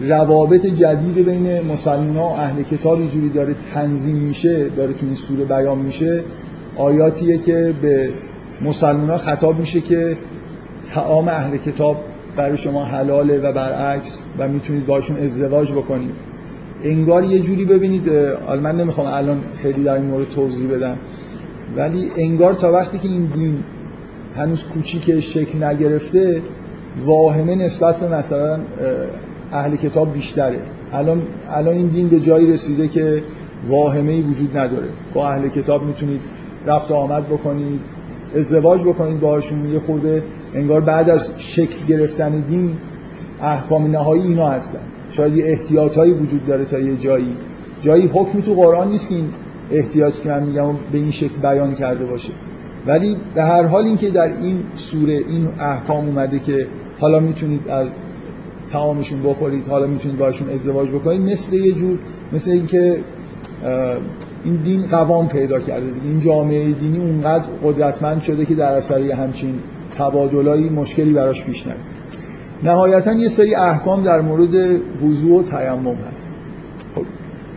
روابط 0.00 0.66
جدید 0.66 1.24
بین 1.24 1.60
مسلمان 1.60 2.16
و 2.16 2.20
اهل 2.20 2.62
کتاب 2.62 3.06
جوری 3.06 3.28
داره 3.28 3.56
تنظیم 3.74 4.16
میشه 4.16 4.68
داره 4.68 4.92
تو 4.92 5.06
این 5.06 5.14
سوره 5.14 5.44
بیان 5.44 5.78
میشه 5.78 6.24
آیاتیه 6.76 7.38
که 7.38 7.74
به 7.82 8.10
مسلمان 8.64 9.18
خطاب 9.18 9.58
میشه 9.58 9.80
که 9.80 10.16
تعام 10.94 11.28
اهل 11.28 11.56
کتاب 11.56 11.96
برای 12.36 12.56
شما 12.56 12.84
حلاله 12.84 13.38
و 13.38 13.52
برعکس 13.52 14.18
و 14.38 14.48
می‌تونید 14.48 14.86
باشون 14.86 15.16
ازدواج 15.16 15.72
بکنید. 15.72 16.14
انگار 16.82 17.24
یه 17.24 17.40
جوری 17.40 17.64
ببینید 17.64 18.10
من 18.62 18.76
نمی‌خوام 18.76 19.06
الان 19.06 19.40
خیلی 19.54 19.84
در 19.84 19.94
این 19.94 20.04
مورد 20.04 20.28
توضیح 20.28 20.70
بدم 20.70 20.96
ولی 21.76 22.10
انگار 22.16 22.54
تا 22.54 22.72
وقتی 22.72 22.98
که 22.98 23.08
این 23.08 23.24
دین 23.24 23.58
هنوز 24.36 24.64
کوچیک 24.64 25.20
شکل 25.20 25.64
نگرفته 25.64 26.42
واهمه 27.04 27.54
نسبت 27.54 27.96
به 27.96 28.16
مثلا 28.16 28.60
اهل 29.52 29.76
کتاب 29.76 30.12
بیشتره. 30.12 30.58
الان 30.92 31.22
الان 31.48 31.74
این 31.74 31.86
دین 31.86 32.08
به 32.08 32.20
جایی 32.20 32.46
رسیده 32.46 32.88
که 32.88 33.22
واهمه 33.68 34.12
ای 34.12 34.22
وجود 34.22 34.58
نداره. 34.58 34.88
با 35.14 35.28
اهل 35.28 35.48
کتاب 35.48 35.82
می‌تونید 35.82 36.20
رفت 36.66 36.90
آمد 36.90 37.26
بکنید 37.26 37.80
ازدواج 38.36 38.80
بکنید 38.80 39.20
باهاشون 39.20 39.72
یه 39.72 39.78
خورده 39.78 40.22
انگار 40.54 40.80
بعد 40.80 41.10
از 41.10 41.30
شکل 41.38 41.86
گرفتن 41.88 42.40
دین 42.40 42.76
احکام 43.42 43.86
نهایی 43.86 44.22
اینا 44.22 44.48
هستن. 44.48 44.80
شاید 45.10 45.36
یه 45.36 45.44
احتیاطایی 45.46 46.12
وجود 46.12 46.46
داره 46.46 46.64
تا 46.64 46.78
یه 46.78 46.96
جایی. 46.96 47.36
جایی 47.80 48.06
حکمی 48.06 48.42
تو 48.42 48.54
قرآن 48.54 48.88
نیست 48.88 49.08
که 49.08 49.14
این 49.14 49.28
احتیاطی 49.70 50.22
که 50.22 50.28
من 50.28 50.42
میگم 50.42 50.72
به 50.92 50.98
این 50.98 51.10
شکل 51.10 51.36
بیان 51.42 51.74
کرده 51.74 52.04
باشه. 52.04 52.32
ولی 52.86 53.16
به 53.34 53.42
هر 53.42 53.62
حال 53.64 53.84
اینکه 53.84 54.10
در 54.10 54.36
این 54.36 54.62
سوره 54.76 55.14
این 55.14 55.48
احکام 55.60 56.06
اومده 56.06 56.38
که 56.38 56.66
حالا 56.98 57.20
می‌تونید 57.20 57.68
از 57.68 57.88
تعامشون 58.72 59.22
بخورید 59.22 59.68
حالا 59.68 59.86
می‌تونید 59.86 60.18
باشون 60.18 60.50
ازدواج 60.50 60.90
بکنید 60.90 61.20
مثل 61.20 61.54
یه 61.54 61.72
جور 61.72 61.98
مثل 62.32 62.50
اینکه 62.50 63.00
این 64.44 64.56
دین 64.56 64.82
قوام 64.86 65.28
پیدا 65.28 65.60
کرده. 65.60 65.86
این 66.04 66.20
جامعه 66.20 66.72
دینی 66.72 66.98
اونقدر 66.98 67.48
قدرتمند 67.64 68.20
شده 68.20 68.44
که 68.44 68.54
در 68.54 68.72
اثر 68.72 69.12
همچین 69.12 69.54
تبادلایی 70.00 70.68
مشکلی 70.68 71.12
براش 71.12 71.44
پیش 71.44 71.66
نیاد. 71.66 71.78
نهایتا 72.62 73.12
یه 73.12 73.28
سری 73.28 73.54
احکام 73.54 74.04
در 74.04 74.20
مورد 74.20 74.80
وضوع 75.04 75.40
و 75.40 75.42
تیمم 75.42 75.96
هست. 76.12 76.32
خب 76.94 77.02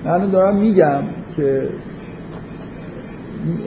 من 0.06 0.30
دارم 0.30 0.56
میگم 0.56 1.02
که 1.36 1.70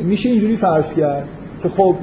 میشه 0.04 0.28
اینجوری 0.28 0.56
فرض 0.56 0.94
کرد 0.94 1.28
که 1.62 1.68
خب 1.68 1.96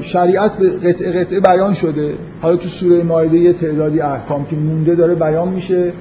شریعت 0.00 0.58
به 0.58 0.70
قطعه 0.70 1.12
قطعه 1.20 1.40
بیان 1.40 1.74
شده. 1.74 2.14
حالا 2.42 2.56
تو 2.56 2.68
سوره 2.68 3.02
مایده 3.02 3.38
یه 3.38 3.52
تعدادی 3.52 4.00
احکام 4.00 4.44
که 4.46 4.56
مونده 4.56 4.94
داره 4.94 5.14
بیان 5.14 5.48
میشه 5.48 5.92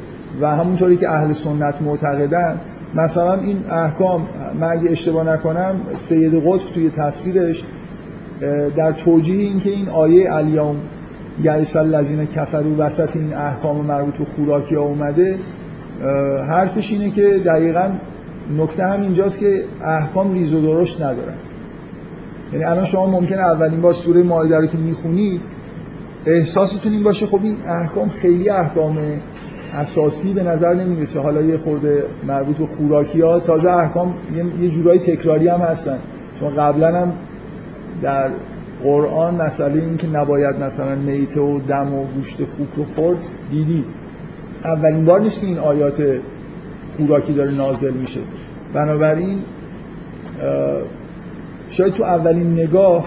و 0.41 0.55
همونطوری 0.55 0.97
که 0.97 1.09
اهل 1.09 1.31
سنت 1.31 1.81
معتقدن. 1.81 2.61
مثلا 2.95 3.33
این 3.33 3.57
احکام 3.69 4.27
من 4.59 4.67
اگه 4.67 4.91
اشتباه 4.91 5.33
نکنم 5.33 5.75
سید 5.95 6.35
قطب 6.35 6.73
توی 6.73 6.89
تفسیرش 6.89 7.63
در 8.75 8.91
توجیه 8.91 9.43
این 9.43 9.59
که 9.59 9.69
این 9.69 9.89
آیه 9.89 10.33
الیوم 10.33 10.75
یعیس 11.41 11.75
الذین 11.75 12.25
کفروا 12.25 12.85
وسط 12.85 13.15
این 13.15 13.33
احکام 13.33 13.85
مربوط 13.85 14.17
به 14.17 14.25
خوراکی 14.25 14.75
ها 14.75 14.81
اومده 14.81 15.39
حرفش 16.49 16.91
اینه 16.91 17.09
که 17.09 17.41
دقیقا 17.45 17.91
نکته 18.57 18.83
هم 18.83 19.01
اینجاست 19.01 19.39
که 19.39 19.63
احکام 19.81 20.33
ریز 20.33 20.53
و 20.53 20.61
درشت 20.61 21.01
ندارن. 21.01 21.35
یعنی 22.53 22.65
الان 22.65 22.83
شما 22.83 23.05
ممکنه 23.05 23.41
اولین 23.41 23.81
بار 23.81 23.93
سوره 23.93 24.23
مائده 24.23 24.57
رو 24.57 24.67
که 24.67 24.77
می‌خونید 24.77 25.41
احساستون 26.25 26.93
این 26.93 27.03
باشه 27.03 27.25
خب 27.25 27.39
این 27.43 27.57
احکام 27.81 28.09
خیلی 28.09 28.49
احکام 28.49 28.97
اساسی 29.73 30.33
به 30.33 30.43
نظر 30.43 30.73
نمی‌رسه. 30.73 31.19
حالا 31.19 31.41
یه 31.41 31.57
خورده 31.57 32.03
مربوط 32.27 32.57
به 32.57 32.65
خوراکی 32.65 33.21
ها 33.21 33.39
تازه 33.39 33.71
احکام 33.71 34.15
یه 34.59 34.69
جورایی 34.69 34.99
تکراری 34.99 35.47
هم 35.47 35.59
هستن. 35.59 35.99
چون 36.39 36.55
قبلا 36.55 37.01
هم 37.01 37.13
در 38.01 38.29
قرآن 38.83 39.35
مسئله 39.35 39.81
این 39.83 39.97
که 39.97 40.07
نباید 40.07 40.55
مثلا 40.55 40.95
میته 40.95 41.41
و 41.41 41.59
دم 41.59 41.93
و 41.93 42.05
گوشت 42.05 42.43
خوک 42.43 42.67
رو 42.75 42.83
خورد 42.83 43.17
دیدید. 43.51 43.85
اولین 44.63 45.05
بار 45.05 45.21
نیست 45.21 45.41
که 45.41 45.47
این 45.47 45.57
آیات 45.57 46.19
خوراکی 46.97 47.33
داره 47.33 47.51
نازل 47.51 47.93
میشه. 47.93 48.19
بنابراین 48.73 49.39
شاید 51.69 51.93
تو 51.93 52.03
اولین 52.03 52.53
نگاه 52.53 53.05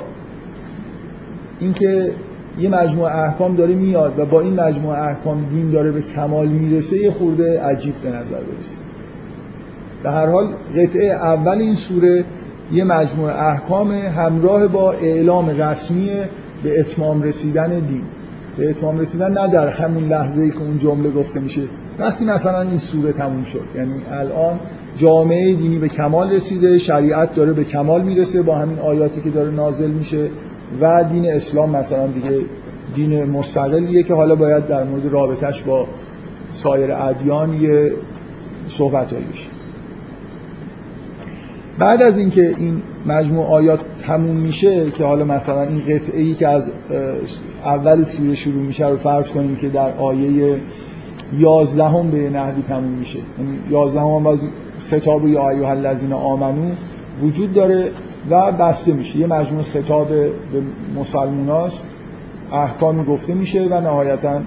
اینکه 1.61 2.11
یه 2.59 2.69
مجموعه 2.69 3.19
احکام 3.19 3.57
داره 3.57 3.75
میاد 3.75 4.19
و 4.19 4.27
با 4.27 4.41
این 4.41 4.61
مجموعه 4.61 4.99
احکام 4.99 5.45
دین 5.45 5.71
داره 5.71 5.93
به 5.93 6.03
کمال 6.03 6.49
می‌رسه 6.49 6.97
یه 6.97 7.11
خورده 7.11 7.61
عجیب 7.61 7.95
به 8.03 8.09
نظر 8.09 8.41
برسه. 8.41 8.77
به 10.03 10.11
هر 10.11 10.27
حال 10.27 10.47
قطعه 10.77 11.11
اول 11.11 11.59
این 11.59 11.75
سوره 11.75 12.25
یه 12.73 12.85
مجموعه 12.85 13.35
احکام 13.35 13.91
همراه 13.91 14.67
با 14.67 14.93
اعلام 14.93 15.49
رسمی 15.49 16.11
به 16.63 16.81
اتمام 16.81 17.23
رسیدن 17.23 17.81
دین. 17.81 18.03
به 18.57 18.71
اتمام 18.71 18.99
رسیدن 18.99 19.33
نه 19.33 19.53
در 19.53 19.69
همون 19.69 20.09
لحظه 20.09 20.41
ای 20.41 20.51
که 20.51 20.61
اون 20.61 20.79
جمله 20.79 21.11
گفته 21.11 21.41
میشه. 21.41 21.63
وقتی 21.99 22.25
مثلا 22.25 22.61
این 22.61 22.79
سوره 22.79 23.13
تموم 23.13 23.45
شد 23.45 23.65
یعنی 23.77 23.95
الان 24.11 24.61
جامعه 24.97 25.55
دینی 25.55 25.79
به 25.79 25.89
کمال 25.89 26.31
رسیده 26.31 26.79
شریعت 26.79 27.35
داره 27.35 27.53
به 27.53 27.65
کمال 27.65 28.03
می‌رسه 28.03 28.43
با 28.43 28.55
همین 28.55 28.79
آیاتی 28.79 29.21
که 29.21 29.31
داره 29.31 29.51
نازل 29.51 29.91
میشه 29.91 30.29
و 30.81 31.05
دین 31.05 31.27
اسلام 31.27 31.77
مثلا 31.77 32.07
دیگه 32.07 32.41
دین 32.95 33.25
مستقلیه 33.25 34.03
که 34.03 34.15
حالا 34.15 34.35
باید 34.35 34.67
در 34.67 34.85
مورد 34.85 35.07
رابطش 35.07 35.63
با 35.63 35.87
سایر 36.53 36.93
ادیان 36.93 37.53
یه 37.53 37.93
صحبتایی 38.69 39.25
بشه. 39.25 39.60
بعد 41.81 42.03
از 42.03 42.19
اینکه 42.19 42.55
این 42.59 42.83
مجموع 43.07 43.47
آیات 43.47 43.81
تموم 44.03 44.37
میشه 44.37 44.91
که 44.91 45.05
حالا 45.05 45.25
مثلا 45.25 45.63
این 45.63 45.81
قطعه 45.81 46.21
ای 46.21 46.35
که 46.35 46.49
از 46.49 46.71
اول 47.65 48.03
سوره 48.03 48.35
شروع 48.35 48.63
میشه 48.63 48.89
رو 48.89 48.97
فرض 48.97 49.31
کنیم 49.31 49.57
که 49.57 49.69
در 49.69 49.93
آیه 49.93 50.57
11 51.39 51.85
هم 51.85 52.11
به 52.11 52.31
نحوی 52.31 52.63
تموم 52.63 52.93
میشه. 52.93 53.19
یعنی 53.39 53.59
11 53.71 54.01
هم 54.01 54.23
باز 54.23 54.39
خطاب 54.91 55.29
یا 55.29 55.49
ایها 55.49 55.71
الذین 55.71 56.13
آمنو 56.13 56.71
وجود 57.23 57.53
داره 57.53 57.91
و 58.31 58.53
بسته 58.53 58.93
میشه. 58.93 59.19
یه 59.19 59.27
مجموع 59.27 59.63
خطاب 59.63 60.09
به 60.09 60.33
مسلموناست. 60.97 61.87
احکامی 62.53 63.05
گفته 63.05 63.35
میشه 63.35 63.69
و 63.71 63.81
نهایتا 63.81 64.41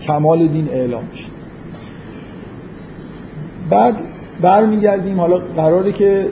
کمال 0.00 0.48
دین 0.48 0.68
اعلام 0.68 1.04
میشه. 1.10 1.26
بعد 3.70 3.96
برمیگردیم. 4.40 5.20
حالا 5.20 5.38
قراره 5.56 5.92
که 5.92 6.28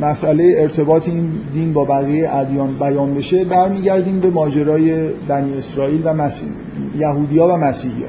مسئله 0.00 0.54
ارتباط 0.58 1.08
این 1.08 1.30
دین 1.52 1.72
با 1.72 1.84
بقیه 1.84 2.34
ادیان 2.34 2.74
بیان 2.80 3.14
بشه 3.14 3.44
برمیگردیم 3.44 4.20
به 4.20 4.30
ماجرای 4.30 5.08
بنی 5.28 5.56
اسرائیل 5.56 6.02
و 6.04 6.14
مسیح 6.14 6.48
یهودیا 6.98 7.48
و 7.48 7.52
مسیحیا. 7.52 8.08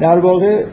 در 0.00 0.18
واقع 0.18 0.64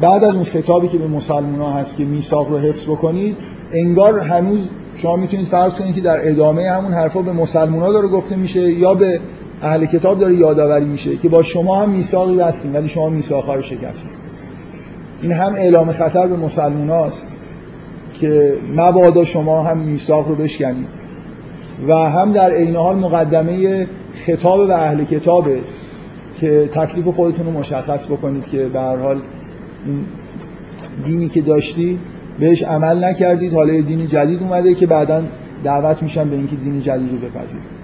بعد 0.00 0.24
از 0.24 0.34
اون 0.34 0.44
خطابی 0.44 0.88
که 0.88 0.98
به 0.98 1.06
مسلمان 1.06 1.60
ها 1.60 1.72
هست 1.72 1.96
که 1.96 2.04
میثاق 2.04 2.48
رو 2.48 2.58
حفظ 2.58 2.84
بکنید 2.84 3.36
انگار 3.72 4.18
هنوز 4.18 4.68
شما 4.94 5.16
می‌تونید 5.16 5.46
فرض 5.46 5.74
کنید 5.74 5.94
که 5.94 6.00
در 6.00 6.30
ادامه 6.30 6.70
همون 6.70 6.92
حرفا 6.92 7.22
به 7.22 7.32
مسلمان 7.32 7.80
ها 7.80 7.92
داره 7.92 8.08
گفته 8.08 8.36
میشه 8.36 8.72
یا 8.72 8.94
به 8.94 9.20
اهل 9.62 9.86
کتاب 9.86 10.18
داره 10.18 10.36
یادآوری 10.36 10.84
میشه 10.84 11.16
که 11.16 11.28
با 11.28 11.42
شما 11.42 11.82
هم 11.82 11.90
میثاقی 11.90 12.36
بستیم 12.36 12.74
ولی 12.74 12.88
شما 12.88 13.08
میثاق 13.08 13.50
رو 13.50 13.62
شکستید. 13.62 14.25
این 15.22 15.32
هم 15.32 15.54
اعلام 15.54 15.92
خطر 15.92 16.26
به 16.26 16.36
مسلمان 16.36 16.90
هاست 16.90 17.26
که 18.14 18.54
مبادا 18.76 19.24
شما 19.24 19.62
هم 19.62 19.78
میثاق 19.78 20.28
رو 20.28 20.34
بشکنید. 20.34 20.86
و 21.88 21.94
هم 21.94 22.32
در 22.32 22.50
عین 22.50 22.76
حال 22.76 22.96
مقدمه 22.96 23.86
خطاب 24.12 24.66
به 24.66 24.74
اهل 24.74 25.04
کتابه 25.04 25.58
که 26.40 26.68
تکلیف 26.72 27.08
خودتون 27.08 27.46
رو 27.46 27.52
مشخص 27.52 28.06
بکنید 28.06 28.44
که 28.46 28.64
به 28.64 28.80
هر 28.80 28.96
حال 28.96 29.20
دینی 31.04 31.28
که 31.28 31.40
داشتی 31.40 31.98
بهش 32.40 32.62
عمل 32.62 33.04
نکردید. 33.04 33.54
حالا 33.54 33.80
دین 33.80 34.06
جدید 34.06 34.42
اومده 34.42 34.74
که 34.74 34.86
بعدا 34.86 35.22
دعوت 35.64 36.02
میشن 36.02 36.28
به 36.28 36.36
اینکه 36.36 36.56
دین 36.56 36.80
جدید 36.80 37.10
رو 37.12 37.18
بپذیرید 37.18 37.76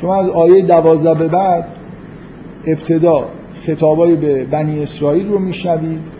شما 0.00 0.16
از 0.16 0.28
آیه 0.28 0.62
دوازده 0.62 1.14
به 1.14 1.28
بعد 1.28 1.66
ابتدا 2.66 3.28
خطابای 3.54 4.16
به 4.16 4.44
بنی 4.44 4.82
اسرائیل 4.82 5.28
رو 5.28 5.38
میشنوید. 5.38 6.19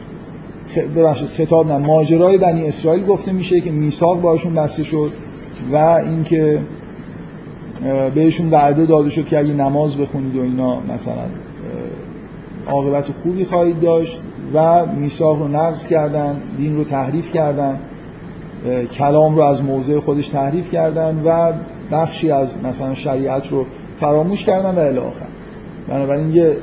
ببخشید 0.78 1.28
خطاب 1.28 1.72
نه. 1.72 1.78
ماجرای 1.86 2.38
بنی 2.38 2.66
اسرائیل 2.66 3.06
گفته 3.06 3.32
میشه 3.32 3.60
که 3.60 3.70
میثاق 3.70 4.20
باشون 4.20 4.54
بسته 4.54 4.84
شد 4.84 5.10
و 5.72 5.76
اینکه 5.76 6.60
بهشون 8.14 8.50
وعده 8.50 8.86
داده 8.86 9.10
شد 9.10 9.26
که 9.26 9.38
اگه 9.38 9.52
نماز 9.52 9.96
بخونید 9.96 10.36
و 10.36 10.42
اینا 10.42 10.80
مثلا 10.80 11.24
عاقبت 12.66 13.12
خوبی 13.12 13.44
خواهید 13.44 13.80
داشت 13.80 14.20
و 14.54 14.86
میثاق 14.86 15.38
رو 15.38 15.48
نقض 15.48 15.86
کردن 15.86 16.36
دین 16.56 16.76
رو 16.76 16.84
تحریف 16.84 17.32
کردن 17.32 17.78
کلام 18.92 19.36
رو 19.36 19.42
از 19.42 19.62
موضع 19.62 19.98
خودش 19.98 20.28
تحریف 20.28 20.70
کردن 20.70 21.22
و 21.24 21.52
بخشی 21.92 22.30
از 22.30 22.54
مثلا 22.64 22.94
شریعت 22.94 23.48
رو 23.48 23.66
فراموش 24.00 24.44
کردن 24.44 24.74
و 24.74 24.78
الی 24.78 24.98
آخر. 24.98 25.26
بنابراین 25.88 26.32
یه 26.32 26.56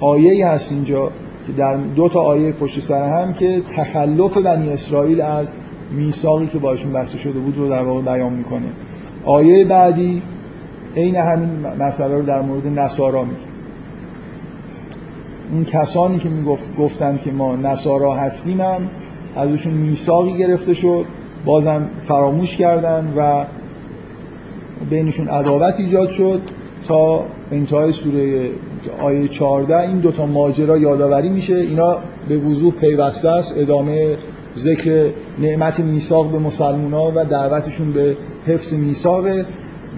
آیه 0.00 0.46
هست 0.46 0.72
اینجا 0.72 1.10
در 1.56 1.76
دو 1.76 2.08
تا 2.08 2.20
آیه 2.20 2.52
پشت 2.52 2.80
سر 2.80 3.04
هم 3.04 3.34
که 3.34 3.60
تخلف 3.76 4.36
بنی 4.36 4.70
اسرائیل 4.70 5.20
از 5.20 5.52
میثاقی 5.90 6.46
که 6.46 6.58
باشون 6.58 6.92
بسته 6.92 7.18
شده 7.18 7.38
بود 7.38 7.56
رو 7.56 7.68
در 7.68 7.82
واقع 7.82 8.02
بیان 8.02 8.32
می‌کنه. 8.32 8.66
آیه 9.24 9.64
بعدی 9.64 10.22
عین 10.96 11.16
همین 11.16 11.66
مسئله 11.78 12.14
رو 12.14 12.22
در 12.22 12.42
مورد 12.42 12.66
نصارا 12.66 13.24
میگه. 13.24 13.36
اون 15.52 15.64
کسانی 15.64 16.18
که 16.18 16.28
می‌گفت 16.28 16.76
گفتن 16.76 17.18
که 17.24 17.32
ما 17.32 17.56
نصارا 17.56 18.14
هستیم 18.14 18.60
هم 18.60 18.88
ازشون 19.36 19.74
میثاقی 19.74 20.38
گرفته 20.38 20.74
شد 20.74 21.04
بازم 21.44 21.90
فراموش 22.08 22.56
کردن 22.56 23.12
و 23.16 23.44
بینشون 24.90 25.28
عداوت 25.28 25.80
ایجاد 25.80 26.10
شد 26.10 26.40
تا 26.84 27.24
انتهای 27.52 27.92
سوره 27.92 28.50
آیه 29.00 29.28
14 29.28 29.80
این 29.80 29.98
دوتا 29.98 30.26
ماجرا 30.26 30.78
یادآوری 30.78 31.28
میشه. 31.28 31.54
اینا 31.54 31.98
به 32.28 32.36
وضوح 32.36 32.74
پیوسته 32.74 33.28
است. 33.28 33.58
ادامه 33.58 34.16
ذکر 34.56 35.10
نعمت 35.38 35.80
میثاق 35.80 36.30
به 36.32 36.38
مسلمان 36.38 37.14
و 37.14 37.24
دعوتشون 37.24 37.92
به 37.92 38.16
حفظ 38.46 38.74
میثاقه 38.74 39.46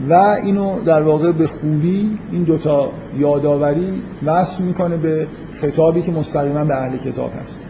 و 0.08 0.14
اینو 0.44 0.84
در 0.84 1.02
واقع 1.02 1.32
به 1.32 1.46
خوبی 1.46 2.18
این 2.32 2.42
دوتا 2.42 2.90
یادآوری 3.18 4.02
وصل 4.26 4.62
می‌کنه 4.62 4.96
به 4.96 5.26
خطابی 5.52 6.02
که 6.02 6.12
مستقیما 6.12 6.64
به 6.64 6.74
اهل 6.74 6.96
کتاب 6.96 7.32
هست. 7.42 7.60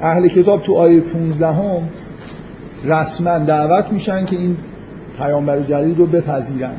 اهل 0.00 0.28
کتاب 0.28 0.62
تو 0.62 0.74
آیه 0.74 1.00
15 1.00 1.46
هم 1.46 1.88
رسما 2.84 3.38
دعوت 3.38 3.92
میشن 3.92 4.24
که 4.24 4.36
این 4.36 4.56
پیامبر 5.18 5.60
جدید 5.60 5.98
رو 5.98 6.06
بپذیرن. 6.06 6.74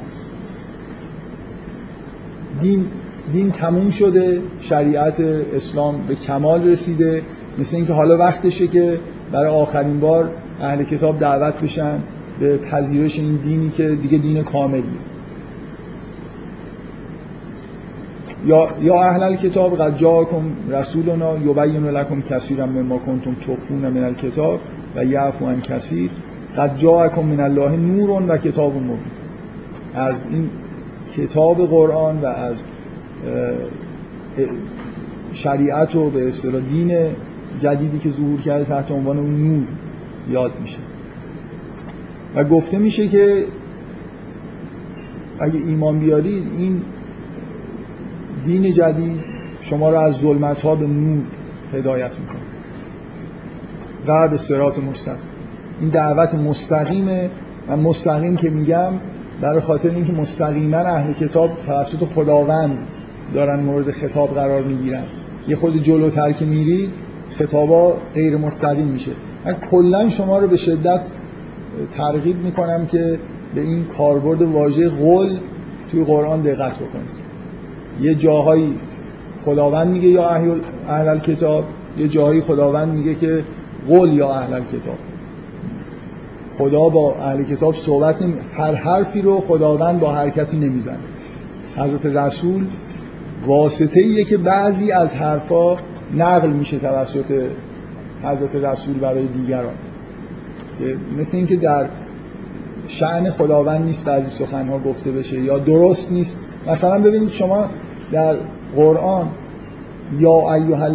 دین 2.60 2.86
دین 3.32 3.52
تموم 3.52 3.90
شده 3.90 4.42
شریعت 4.62 5.20
اسلام 5.54 5.96
به 6.08 6.16
کمال 6.16 6.68
رسیده 6.68 7.24
مثل 7.60 7.78
اینکه 7.78 7.94
حالا 7.94 8.18
وقتشه 8.18 8.68
که 8.68 9.00
برای 9.32 9.48
آخرین 9.48 10.00
بار 10.00 10.30
اهل 10.62 10.84
کتاب 10.84 11.20
دعوت 11.20 11.64
بشن 11.64 12.00
به 12.40 12.58
پذیرش 12.58 13.20
این 13.20 13.36
دینی 13.36 13.70
که 13.70 13.90
دیگه 13.90 14.18
دین 14.18 14.44
کاملی 14.44 14.84
یا 18.46 18.68
یا 18.82 19.04
اهل 19.04 19.24
الکتاب 19.24 19.82
قد 19.82 19.98
جاءکم 19.98 20.42
رسولنا 20.70 21.38
یبین 21.38 21.86
لکم 21.86 22.22
کثیرا 22.22 22.66
مما 22.66 22.98
کنتم 22.98 23.36
تخفون 23.36 23.78
من 23.78 24.04
الکتاب 24.04 24.60
و 24.96 25.06
یعفو 25.06 25.46
عن 25.46 25.62
کثیر 25.62 26.10
قد 26.58 26.78
جاءکم 26.78 27.22
من 27.22 27.40
الله 27.40 27.76
نور 27.76 28.10
و 28.10 28.38
کتاب 28.38 28.76
مبین 28.76 29.00
از 29.94 30.26
این 30.32 30.50
کتاب 31.20 31.68
قرآن 31.68 32.22
و 32.22 32.26
از 32.26 32.64
شریعت 35.34 35.96
و 35.96 36.10
به 36.10 36.28
اصطلاح 36.28 36.62
دین 36.62 36.92
جدیدی 37.60 38.00
که 38.00 38.10
ظهور 38.10 38.42
کرده 38.42 38.66
تحت 38.66 38.92
عنوان 38.92 39.18
اون 39.18 39.48
نور 39.48 39.68
یاد 40.30 40.54
میشه. 40.62 40.80
و 42.36 42.44
گفته 42.44 42.78
میشه 42.78 43.08
که 43.08 43.46
اگه 45.40 45.60
ایمان 45.68 46.00
بیارید 46.00 46.44
این 46.58 46.82
دین 48.46 48.72
جدید 48.72 49.20
شما 49.62 49.90
رو 49.90 49.98
از 49.98 50.16
ظلمت 50.16 50.62
ها 50.62 50.76
به 50.76 50.88
نور 50.88 51.24
هدایت 51.74 52.12
می‌کنه. 52.20 52.42
و 54.08 54.28
به 54.28 54.38
سرات 54.38 54.80
مستقیم. 54.80 55.30
این 55.80 55.90
دعوت 55.90 56.36
مستقیمه 56.36 57.32
و 57.68 57.78
مستقیم 57.78 58.36
که 58.36 58.50
میگم 58.50 58.94
برای 59.42 59.60
خاطر 59.60 59.90
اینکه 59.90 60.14
مستقیما 60.14 60.78
اهل 60.78 61.14
کتاب 61.14 61.50
توسط 61.66 62.04
خداوند 62.04 62.78
دارن 63.34 63.60
مورد 63.60 63.92
خطاب 63.92 64.34
قرار 64.34 64.64
می‌گیرن. 64.64 65.04
یه 65.48 65.56
خود 65.56 65.84
جلوتر 65.84 66.32
که 66.32 66.46
میرید 66.46 66.90
خطابا 67.30 67.98
غیر 68.14 68.38
مستقیم 68.38 68.88
میشه. 68.88 69.12
من 69.46 69.54
کلا 69.54 70.10
شما 70.10 70.40
رو 70.40 70.48
به 70.48 70.58
شدت 70.58 71.02
ترغیب 71.98 72.46
می‌کنم 72.46 72.86
که 72.86 73.20
به 73.56 73.62
این 73.62 73.86
کاربرد 73.86 74.42
واژه 74.42 74.90
قول 74.90 75.40
توی 75.92 76.04
قرآن 76.04 76.42
دقت 76.42 76.76
بکنید. 76.76 77.30
یه 78.02 78.16
جاهایی 78.16 78.76
خداوند 79.42 79.88
میگه 79.88 80.08
یا 80.08 80.30
اهل 80.88 81.20
کتاب 81.20 81.66
یه 81.98 82.08
جاهایی 82.08 82.42
خداوند 82.42 82.94
میگه 82.94 83.16
که 83.16 83.44
قول 83.88 84.14
یا 84.14 84.34
اهل 84.34 84.64
کتاب. 84.64 84.98
خدا 86.60 86.90
با 86.90 87.16
اهل 87.16 87.44
کتاب 87.44 87.76
صحبت 87.76 88.22
نمی... 88.22 88.34
هر 88.54 88.74
حرفی 88.74 89.22
رو 89.22 89.40
خداوند 89.40 90.00
با 90.00 90.12
هر 90.12 90.30
کسی 90.30 90.58
نمی‌زنه. 90.58 91.00
حضرت 91.78 92.06
رسول 92.06 92.68
واسطه 93.46 94.00
ایه 94.00 94.24
که 94.24 94.38
بعضی 94.38 94.92
از 94.92 95.16
حرفا 95.16 95.76
نقل 96.16 96.50
میشه 96.50 96.80
توسط 96.80 97.44
حضرت 98.24 98.56
رسول 98.56 98.94
برای 98.94 99.28
دیگران. 99.28 99.74
که 100.78 100.98
مثل 101.18 101.38
اینکه 101.38 101.56
در 101.56 101.90
شعن 102.88 103.30
خداوند 103.30 103.86
نیست 103.86 104.06
بعضی 104.06 104.30
سخنها 104.30 104.80
گفته 104.80 105.12
بشه 105.12 105.40
یا 105.40 105.60
درست 105.60 106.12
نیست. 106.12 106.40
مثلا 106.68 107.00
ببینید 107.00 107.30
شما 107.30 107.70
در 108.12 108.36
قرآن 108.76 109.28
یا 110.20 110.54
ایها 110.54 110.90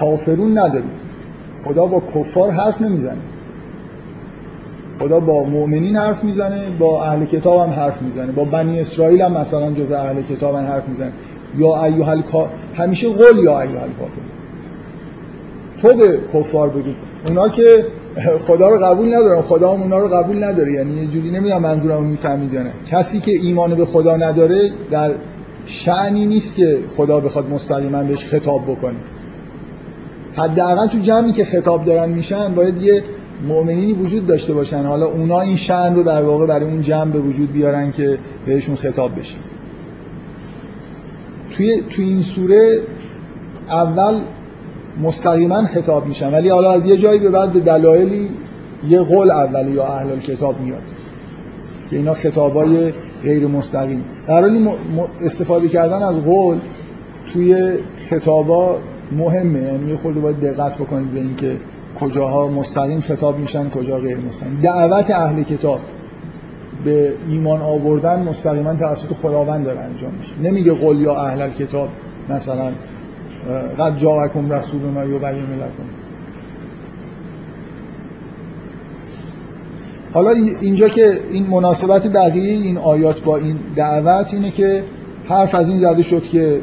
کافرون 0.00 0.58
ندارید. 0.58 1.02
خدا 1.64 1.86
با 1.86 2.02
کفار 2.14 2.50
حرف 2.50 2.82
نمی‌زنه. 2.82 3.31
خدا 4.98 5.20
با 5.20 5.44
مؤمنین 5.44 5.96
حرف 5.96 6.24
می‌زنه 6.24 6.62
با 6.78 7.04
اهل 7.04 7.24
کتاب 7.24 7.60
هم 7.60 7.70
حرف 7.70 8.02
می‌زنه 8.02 8.32
با 8.32 8.44
بنی 8.44 8.80
اسرائیل 8.80 9.22
هم 9.22 9.32
مثلا 9.32 9.70
جز 9.70 9.90
اهل 9.90 10.22
کتاب 10.22 10.54
هم 10.54 10.66
حرف 10.66 10.88
می‌زنه. 10.88 11.12
یا 11.58 11.84
ایها 11.84 12.50
همیشه 12.74 13.08
قول 13.08 13.38
یا 13.44 13.60
ایها 13.60 13.80
کافر 13.80 14.22
تو 15.82 15.94
به 15.94 16.18
کفار 16.34 16.68
بگو 16.68 16.90
اونا 17.28 17.48
که 17.48 17.86
خدا 18.46 18.68
رو 18.68 18.78
قبول 18.78 19.14
ندارن 19.14 19.40
خدا 19.40 19.74
هم 19.74 19.82
اونا 19.82 19.98
رو 19.98 20.08
قبول 20.08 20.44
نداره. 20.44 20.72
یعنی 20.72 20.94
یه 20.94 21.06
جوری 21.06 21.30
نمی‌دونم 21.30 21.62
منظورم 21.62 22.04
می‌فهمید 22.04 22.52
یا 22.52 22.62
نه. 22.62 22.70
کسی 22.90 23.20
که 23.20 23.32
ایمان 23.32 23.74
به 23.74 23.84
خدا 23.84 24.16
نداره 24.16 24.70
در 24.90 25.14
شعنی 25.66 26.26
نیست 26.26 26.56
که 26.56 26.78
خدا 26.96 27.20
بخواد 27.20 27.50
مستقیما 27.50 28.02
بهش 28.02 28.24
خطاب 28.24 28.62
بکنه. 28.62 28.96
حداقل 30.36 30.86
تو 30.86 30.98
جمعی 30.98 31.32
که 31.32 31.44
خطاب 31.44 31.84
دارن 31.84 32.08
میشن 32.08 32.54
باید 32.54 32.82
یه 32.82 33.02
مؤمنینی 33.48 33.92
وجود 33.92 34.26
داشته 34.26 34.54
باشن. 34.54 34.84
حالا 34.84 35.06
اونا 35.06 35.40
این 35.40 35.56
شعن 35.56 35.94
رو 35.94 36.02
در 36.02 36.22
واقع 36.22 36.46
برای 36.46 36.64
اون 36.64 36.82
جمع 36.82 37.10
به 37.10 37.18
وجود 37.18 37.52
بیارن 37.52 37.90
که 37.90 38.18
بهشون 38.46 38.76
خطاب 38.76 39.18
بشه. 39.18 39.36
توی 41.50 41.82
تو 41.90 42.02
این 42.02 42.22
سوره 42.22 42.80
اول 43.68 44.20
مستقیما 45.02 45.64
خطاب 45.64 46.06
میشن. 46.06 46.32
ولی 46.32 46.48
حالا 46.48 46.72
از 46.72 46.86
یه 46.86 46.96
جایی 46.96 47.20
به 47.20 47.30
بعد 47.30 47.52
به 47.52 47.60
دلایلی 47.60 48.28
یه 48.88 49.00
قول 49.00 49.30
اولی 49.30 49.70
یا 49.70 49.86
اهل 49.86 50.18
کتاب 50.18 50.60
میاد 50.60 50.82
که 51.90 51.96
اینا 51.96 52.14
خطابای 52.14 52.92
غیر 53.22 53.46
مستقیم. 53.46 54.04
در 54.26 54.40
حالی 54.40 54.68
استفاده 55.20 55.68
کردن 55.68 56.02
از 56.02 56.20
قول 56.20 56.58
توی 57.32 57.78
خطابا 57.96 58.78
مهمه. 59.12 59.62
یعنی 59.62 59.96
خود 59.96 60.22
باید 60.22 60.40
دقت 60.40 60.74
بکنید 60.74 61.12
به 61.12 61.20
اینکه 61.20 61.56
کجاها 62.00 62.48
مستقیم 62.48 63.00
خطاب 63.00 63.38
میشن 63.38 63.70
کجا 63.70 63.98
غیر 63.98 64.18
مستقیم. 64.18 64.60
دعوت 64.62 65.10
اهل 65.10 65.42
کتاب 65.42 65.80
به 66.84 67.14
ایمان 67.28 67.60
آوردن 67.60 68.22
مستقیما 68.22 68.74
توسط 68.74 69.12
خداوند 69.12 69.64
داره 69.64 69.80
انجام 69.80 70.12
میشه. 70.18 70.32
نمیگه 70.42 70.72
قول 70.72 71.00
یا 71.00 71.16
اهل 71.16 71.48
کتاب 71.48 71.88
مثلا 72.28 72.72
قد 73.78 73.96
جاءکم 73.96 74.52
رسولنا 74.52 75.04
یبین 75.04 75.54
لکم. 75.54 75.84
حالا 80.12 80.30
اینجا 80.60 80.88
که 80.88 81.20
این 81.30 81.46
مناسبت 81.46 82.06
بقیه 82.06 82.52
این 82.52 82.78
آیات 82.78 83.22
با 83.22 83.36
این 83.36 83.58
دعوت 83.76 84.34
اینه 84.34 84.50
که 84.50 84.84
حرف 85.28 85.54
از 85.54 85.68
این 85.68 85.78
زده 85.78 86.02
شد 86.02 86.22
که 86.22 86.60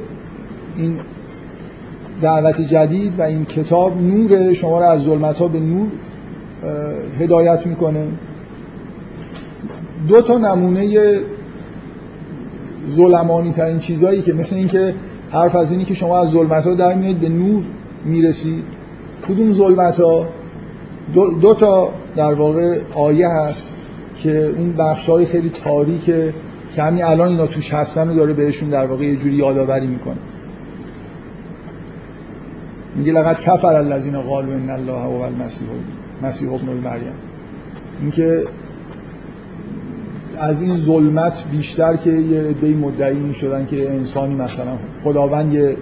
این 0.77 0.97
دعوت 2.21 2.62
جدید 2.62 3.19
و 3.19 3.21
این 3.21 3.45
کتاب 3.45 4.01
نور 4.01 4.53
شما 4.53 4.79
رو 4.79 4.86
از 4.86 5.01
ظلمت 5.01 5.39
ها 5.39 5.47
به 5.47 5.60
نور 5.60 5.88
هدایت 7.19 7.67
می‌کنه. 7.67 8.08
دو 10.08 10.21
تا 10.21 10.38
نمونه 10.38 11.19
ظلمانی 12.91 13.51
ترین 13.51 13.79
چیزهایی 13.79 14.21
که 14.21 14.34
مثل 14.34 14.55
اینکه 14.55 14.95
حرف 15.32 15.55
از 15.55 15.71
اینی 15.71 15.86
که 15.86 15.93
شما 15.93 16.21
از 16.21 16.29
ظلمت 16.29 16.67
ها 16.67 16.73
در 16.73 16.95
میاد 16.95 17.15
به 17.15 17.29
نور 17.29 17.63
می‌رسید. 18.05 18.63
کدوم 19.27 19.53
ظلمت 19.53 19.99
ها 19.99 20.27
دو, 21.13 21.34
دو 21.34 21.53
تا 21.53 21.89
در 22.15 22.34
واقع 22.34 22.79
آیه 22.95 23.27
هست 23.27 23.67
که 24.15 24.53
اون 24.58 24.73
بخش 24.73 25.10
های 25.10 25.25
خیلی 25.25 25.49
تاریکه 25.49 26.34
که 26.75 26.84
همین 26.84 27.03
الان 27.03 27.27
اینا 27.27 27.47
توش 27.47 27.73
هستن 27.73 28.10
و 28.10 28.15
داره 28.15 28.34
بهشون 28.34 28.69
در 28.69 28.86
واقع 28.86 29.03
یه 29.03 29.15
جوری 29.15 29.36
یادآوری 29.36 29.88
می‌کنه. 29.88 30.17
میگه 32.95 33.13
لقد 33.13 33.39
کفر 33.39 33.75
الذین 33.75 34.21
قالوا 34.21 34.54
ان 34.54 34.69
الله 34.69 35.02
هو 35.02 35.21
المسیح 35.21 35.67
مسیح 36.21 36.54
ابن 36.54 36.65
مریم 36.65 37.13
اینکه 38.02 38.43
از 40.39 40.62
این 40.62 40.73
ظلمت 40.73 41.43
بیشتر 41.52 41.95
که 41.95 42.12
یه 42.12 42.41
عده 42.41 42.75
مدعی 42.75 43.34
شدن 43.34 43.65
که 43.65 43.89
انسانی 43.89 44.36
مثلا 44.36 44.78
خداوند 45.04 45.54
یه 45.54 45.78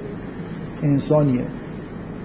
انسانیه. 0.84 1.46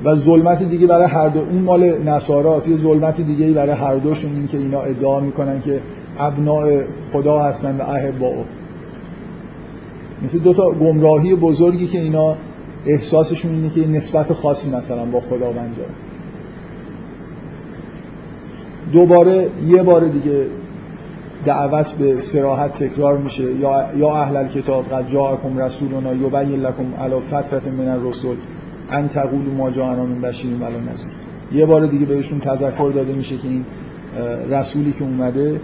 و 0.04 0.14
ظلمت 0.14 0.62
دیگه 0.62 0.86
برای 0.86 1.06
هر 1.06 1.28
دو 1.28 1.40
اون 1.40 1.62
مال 1.62 2.02
نصاراست 2.02 2.68
یه 2.68 2.76
ظلمت 2.76 3.20
دیگه 3.20 3.52
برای 3.52 3.72
هر 3.72 3.96
دوشون 3.96 4.34
این 4.34 4.46
که 4.46 4.58
اینا 4.58 4.80
ادعا 4.80 5.20
می‌کنن 5.20 5.60
که 5.60 5.80
ابناء 6.18 6.80
خدا 7.12 7.38
هستن 7.38 7.76
و 7.76 7.82
احباء. 7.82 8.44
مثل 10.22 10.38
دو 10.38 10.52
تا 10.52 10.70
گمراهی 10.70 11.34
بزرگی 11.34 11.86
که 11.86 12.00
اینا 12.00 12.36
احساسشون 12.86 13.54
اینه 13.54 13.70
که 13.70 13.88
نسبت 13.88 14.32
خاصی 14.32 14.70
مثلا 14.70 15.04
با 15.04 15.20
خداوند 15.20 15.76
داره. 15.76 15.90
دوباره 18.92 19.50
یه 19.66 19.82
بار 19.82 20.08
دیگه 20.08 20.46
دعوت 21.44 21.92
به 21.92 22.18
سراحت 22.18 22.84
تکرار 22.84 23.18
میشه. 23.18 23.44
یا 23.44 23.84
یا 23.96 24.16
اهل 24.16 24.48
کتاب 24.48 24.88
قد 24.88 25.06
جاءکم 25.06 25.58
رسولنا 25.58 26.14
یبین 26.14 26.60
لکم 26.60 26.94
علی 26.98 27.20
فترة 27.20 27.70
من 27.78 27.88
الرسل. 27.88 28.36
ان 28.90 29.08
تقولوا 29.08 29.54
ما 29.54 29.70
جاءنا 29.70 30.06
من 30.06 30.20
بشیر 30.20 30.54
ولا 30.54 30.80
نذیر. 30.80 31.10
یه 31.52 31.66
بار 31.66 31.86
دیگه 31.86 32.06
بهشون 32.06 32.40
تذکر 32.40 32.90
داده 32.94 33.12
میشه 33.12 33.36
که 33.36 33.48
این 33.48 33.64
رسولی 34.50 34.92
که 34.92 35.04
اومده 35.04 35.60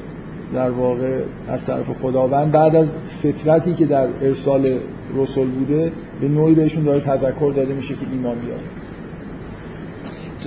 در 0.54 0.70
واقع 0.70 1.20
از 1.48 1.64
طرف 1.64 1.90
خداوند. 1.90 2.52
بعد 2.52 2.76
از 2.76 2.92
فطرتی 3.22 3.74
که 3.74 3.86
در 3.86 4.08
ارسال 4.22 4.66
رسول 5.16 5.48
بوده 5.50 5.92
به 6.20 6.28
نوعی 6.28 6.54
بهشون 6.54 6.84
داره 6.84 7.00
تذکر 7.00 7.52
داده 7.56 7.74
میشه 7.74 7.94
که 7.94 8.00
ایمان 8.12 8.38
بیاره. 8.38 8.62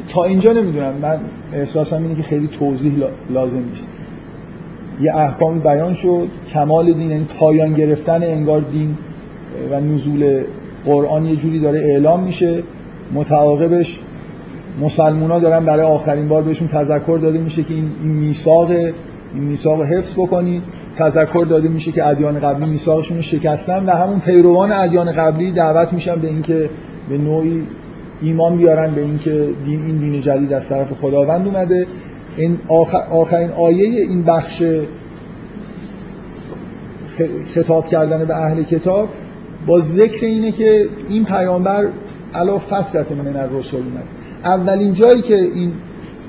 تا 0.09 0.23
اینجا 0.23 0.53
نمی‌دونم. 0.53 0.93
من 1.01 1.19
احساسم 1.53 2.03
اینه 2.03 2.15
که 2.15 2.23
خیلی 2.23 2.47
توضیح 2.47 2.93
لازم 3.29 3.63
نیست. 3.69 3.89
یه 5.01 5.15
احکام 5.15 5.59
بیان 5.59 5.93
شد. 5.93 6.27
کمال 6.53 6.93
دین 6.93 7.11
یعنی 7.11 7.25
پایان 7.39 7.73
گرفتن 7.73 8.23
انگار 8.23 8.61
دین 8.61 8.97
و 9.71 9.81
نزول 9.81 10.43
قرآن 10.85 11.25
یه 11.25 11.35
جوری 11.35 11.59
داره 11.59 11.79
اعلام 11.79 12.23
میشه. 12.23 12.63
متعاقبش 13.13 13.99
مسلمونا 14.81 15.39
دارن 15.39 15.65
برای 15.65 15.85
آخرین 15.85 16.27
بار 16.27 16.43
بهشون 16.43 16.67
تذکر 16.67 17.19
داده 17.21 17.39
میشه 17.39 17.63
که 17.63 17.73
این 17.73 17.91
این 18.01 18.11
میثاق 18.11 18.69
این 18.69 18.93
میثاق 19.43 19.81
حفظ 19.81 20.13
بکنید 20.13 20.63
تذکر 20.95 21.45
داده 21.49 21.69
میشه 21.69 21.91
که 21.91 22.07
ادیان 22.07 22.39
قبلی 22.39 22.69
میثاقشون 22.69 23.17
رو 23.17 23.23
شکستن 23.23 23.85
و 23.85 23.89
همون 23.89 24.19
پیروان 24.19 24.71
ادیان 24.71 25.11
قبلی 25.11 25.51
دعوت 25.51 25.93
میشن 25.93 26.15
به 26.15 26.27
اینکه 26.27 26.69
به 27.09 27.17
نوعی 27.17 27.63
ایمان 28.21 28.57
بیارن 28.57 28.91
به 28.93 29.01
اینکه 29.01 29.49
دین 29.65 29.85
این 29.85 29.97
دین 29.97 30.21
جدید 30.21 30.53
از 30.53 30.69
طرف 30.69 30.93
خداوند 30.93 31.47
اومده. 31.47 31.87
این 32.37 32.57
آخر 32.67 32.97
آخرین 32.97 33.51
آیه 33.51 34.01
این 34.01 34.23
بخش 34.23 34.63
خطاب 37.53 37.87
کردن 37.87 38.25
به 38.25 38.35
اهل 38.35 38.63
کتاب 38.63 39.09
با 39.67 39.79
ذکر 39.79 40.25
اینه 40.25 40.51
که 40.51 40.89
این 41.09 41.25
پیامبر 41.25 41.87
علا 42.33 42.57
فترت 42.57 43.11
من 43.11 43.35
الرسول 43.35 43.79
اومد. 43.79 44.03
اولین 44.43 44.93
جایی 44.93 45.21
که 45.21 45.35
این 45.35 45.73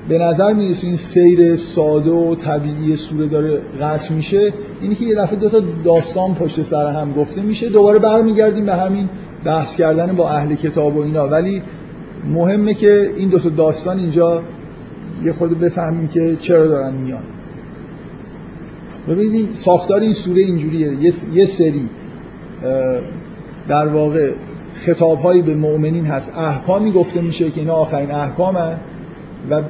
به 0.09 0.17
نظر 0.17 0.53
می‌رسه 0.53 0.87
این 0.87 0.95
سیر 0.95 1.55
ساده 1.55 2.11
و 2.11 2.35
طبیعی 2.35 2.95
سوره 2.95 3.27
داره 3.27 3.61
قطع 3.81 4.13
میشه 4.13 4.53
اینی 4.81 4.95
که 4.95 5.05
یه 5.05 5.15
دفعه 5.15 5.35
دو 5.35 5.49
تا 5.49 5.59
داستان 5.83 6.35
پشت 6.35 6.63
سر 6.63 6.87
هم 6.87 7.13
گفته 7.13 7.41
میشه. 7.41 7.69
دوباره 7.69 7.99
برمیگردیم 7.99 8.65
به 8.65 8.75
همین 8.75 9.09
بحث 9.43 9.75
کردن 9.75 10.15
با 10.15 10.29
اهل 10.29 10.55
کتاب 10.55 10.97
و 10.97 10.99
اینا. 10.99 11.27
ولی 11.27 11.61
مهمه 12.25 12.73
که 12.73 13.11
این 13.15 13.29
دو 13.29 13.39
تا 13.39 13.49
داستان 13.49 13.99
اینجا 13.99 14.41
یه 15.23 15.31
خود 15.31 15.59
بفهمیم 15.59 16.07
که 16.07 16.37
چرا 16.39 16.67
دارن 16.67 16.93
میان. 16.93 17.23
ببینید 19.07 19.53
ساختار 19.53 20.01
این 20.01 20.13
سوره 20.13 20.41
اینجوریه. 20.41 21.13
یه 21.33 21.45
سری 21.45 21.89
در 23.67 23.87
واقع 23.87 24.31
خطاب 24.73 25.19
هایی 25.19 25.41
به 25.41 25.55
مؤمنین 25.55 26.05
هست. 26.05 26.31
احکامی 26.37 26.91
گفته 26.91 27.21
میشه 27.21 27.51
که 27.51 27.61
اینا 27.61 27.73
آخرین 27.73 28.11
احکام 28.11 28.55
و 29.49 29.61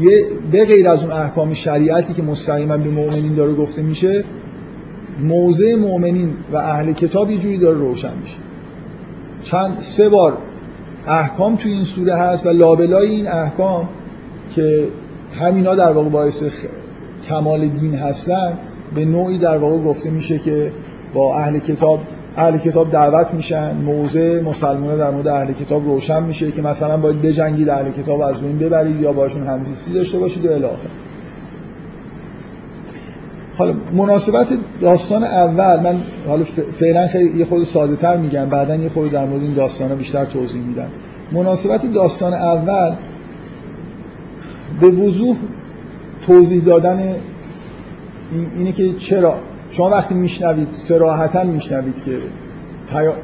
یه 0.00 0.24
به 0.52 0.64
غیر 0.64 0.88
از 0.88 1.02
اون 1.02 1.12
احکام 1.12 1.54
شریعتی 1.54 2.14
که 2.14 2.22
مستقیما 2.22 2.76
به 2.76 2.90
مؤمنین 2.90 3.34
داره 3.34 3.54
گفته 3.54 3.82
میشه 3.82 4.24
موضع 5.20 5.74
مؤمنین 5.74 6.34
و 6.52 6.56
اهل 6.56 6.92
کتاب 6.92 7.30
یه 7.30 7.38
جوری 7.38 7.58
داره 7.58 7.78
روشن 7.78 8.18
میشه. 8.22 8.36
چند 9.42 9.80
سه 9.80 10.08
بار 10.08 10.38
احکام 11.06 11.56
توی 11.56 11.72
این 11.72 11.84
سوره 11.84 12.14
هست 12.14 12.46
و 12.46 12.48
لابلای 12.48 13.10
این 13.10 13.28
احکام 13.28 13.88
که 14.54 14.88
همینا 15.32 15.74
در 15.74 15.92
واقع 15.92 16.08
باعث 16.08 16.66
کمال 17.28 17.68
دین 17.68 17.94
هستن 17.94 18.58
به 18.94 19.04
نوعی 19.04 19.38
در 19.38 19.58
واقع 19.58 19.78
گفته 19.78 20.10
میشه 20.10 20.38
که 20.38 20.72
با 21.14 21.38
اهل 21.38 21.58
کتاب 21.58 22.00
اهل 22.36 22.58
کتاب 22.58 22.90
دعوت 22.90 23.34
میشن 23.34 23.76
موضع 23.76 24.42
مسلمان 24.42 24.98
در 24.98 25.10
مورد 25.10 25.28
اهل 25.28 25.52
کتاب 25.52 25.84
روشن 25.84 26.22
میشه 26.22 26.50
که 26.50 26.62
مثلا 26.62 26.96
باید 26.96 27.22
بجنگید 27.22 27.68
اهل 27.68 27.90
کتاب 27.90 28.20
از 28.20 28.40
بین 28.40 28.58
ببرید 28.58 29.00
یا 29.00 29.12
باشون 29.12 29.46
همزیستی 29.46 29.92
داشته 29.92 30.18
باشید 30.18 30.46
و 30.46 30.52
الی 30.52 30.66
حالا 33.56 33.74
مناسبت 33.92 34.48
داستان 34.80 35.24
اول 35.24 35.80
من 35.80 35.96
حالا 36.28 36.44
فعلا 36.78 37.06
خیلی 37.06 37.38
یه 37.38 37.44
خود 37.44 37.64
ساده 37.64 37.96
تر 37.96 38.16
میگم 38.16 38.44
بعدا 38.44 38.76
یه 38.76 38.88
خود 38.88 39.10
در 39.10 39.24
مورد 39.24 39.42
این 39.42 39.54
داستان 39.54 39.94
بیشتر 39.94 40.24
توضیح 40.24 40.62
میدم. 40.62 40.88
مناسبت 41.32 41.92
داستان 41.92 42.34
اول 42.34 42.94
به 44.80 44.86
وضوح 44.86 45.36
توضیح 46.26 46.64
دادن 46.64 47.14
اینه 48.58 48.72
که 48.72 48.92
چرا 48.92 49.34
شما 49.72 49.90
وقتی 49.90 50.14
میشنوید 50.14 50.68
سراحتا 50.72 51.44
میشنوید 51.44 52.04
که 52.04 52.18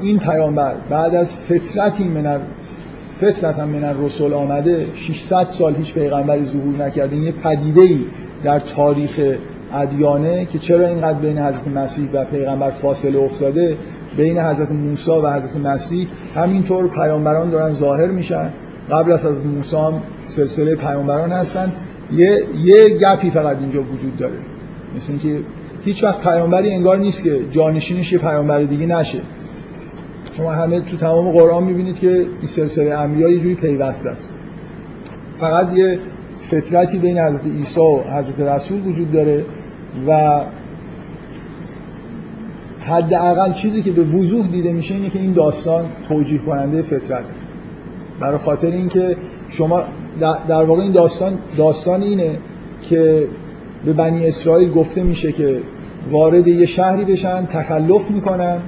این 0.03 0.19
پیامبر 0.19 0.75
بعد 0.91 1.15
از 1.15 1.37
فطرتی 1.37 2.05
من 2.05 2.41
فطرتا 3.21 3.67
من 3.67 4.05
رسول 4.05 4.35
آمده 4.35 4.87
600 4.97 5.49
سال 5.49 5.77
هیچ 5.77 5.95
پیغمبری 5.95 6.45
ظهور 6.45 6.87
نکرده. 6.87 7.17
این 7.17 7.25
یه 7.25 7.33
پدیده 7.33 7.81
ای 7.81 8.05
در 8.45 8.59
تاریخ 8.61 9.21
ادیانه 9.73 10.45
که 10.45 10.59
چرا 10.59 10.89
اینقدر 10.89 11.19
بین 11.19 11.39
حضرت 11.39 11.69
مسیح 11.69 12.11
و 12.13 12.25
پیغمبر 12.25 12.71
فاصله 12.71 13.19
افتاده. 13.19 13.77
بین 14.17 14.39
حضرت 14.39 14.73
موسی 14.73 15.11
و 15.11 15.33
حضرت 15.33 15.57
مسیح 15.57 16.07
همینطور 16.35 16.89
پیامبران 16.89 17.51
دارن 17.51 17.75
ظاهر 17.75 18.09
میشن. 18.09 18.53
قبل 18.91 19.13
از 19.13 19.27
از 19.27 19.47
موسی 19.47 19.77
هم 19.77 20.03
سلسله 20.25 20.75
پیامبران 20.75 21.33
هستن. 21.33 21.73
یه 22.13 22.43
یه 22.65 22.89
گپی 22.89 23.31
فقط 23.31 23.57
اینجا 23.59 23.83
وجود 23.83 24.17
داره. 24.17 24.39
مثل 24.97 25.13
اینکه 25.13 25.41
هیچ 25.89 26.05
وقت 26.05 26.21
پیامبری 26.21 26.75
انگار 26.75 26.99
نیست 26.99 27.23
که 27.23 27.41
جانشینش 27.51 28.13
یه 28.13 28.19
پیامبر 28.19 28.63
دیگه 28.63 28.87
نشه. 28.87 29.19
شما 30.37 30.51
همه 30.51 30.81
تو 30.81 30.97
تمام 30.97 31.31
قرآن 31.31 31.65
می‌بینید 31.65 31.99
که 31.99 32.13
این 32.13 32.47
سلسله 32.47 32.95
انبیا 32.95 33.29
یه 33.29 33.41
جوری 33.41 33.55
پیوسته 33.55 34.11
است. 34.11 34.33
فقط 35.39 35.75
یه 35.75 35.99
فطرتی 36.41 36.99
بین 36.99 37.19
حضرت 37.19 37.47
عیسی 37.47 37.81
و 37.81 37.99
حضرت 37.99 38.41
رسول 38.41 38.87
وجود 38.87 39.13
داره 39.13 39.45
و 40.07 40.41
حداقل 42.85 43.53
چیزی 43.53 43.83
که 43.83 43.93
به 43.93 44.03
وضوح 44.03 44.47
دیده 44.47 44.73
میشه 44.73 44.95
اینه 44.95 45.11
که 45.11 45.19
این 45.19 45.33
داستان 45.33 45.87
توجیه 46.09 46.39
کننده 46.39 46.83
فطرت 46.83 47.25
برای 48.21 48.39
خاطر 48.39 48.71
اینکه 48.71 49.17
شما 49.49 49.83
در 50.49 50.65
واقع 50.65 50.83
این 50.83 50.93
داستان 50.93 51.39
داستان 51.57 52.03
اینه 52.03 52.39
که 52.83 53.29
به 53.85 53.93
بنی 53.93 54.27
اسرائیل 54.27 54.71
گفته 54.71 55.03
میشه 55.03 55.33
که 55.33 55.61
وارد 56.11 56.49
یه 56.49 56.67
شهری 56.67 57.05
بشن 57.05 57.47
تخلف 57.47 58.11
می‌کنن 58.11 58.61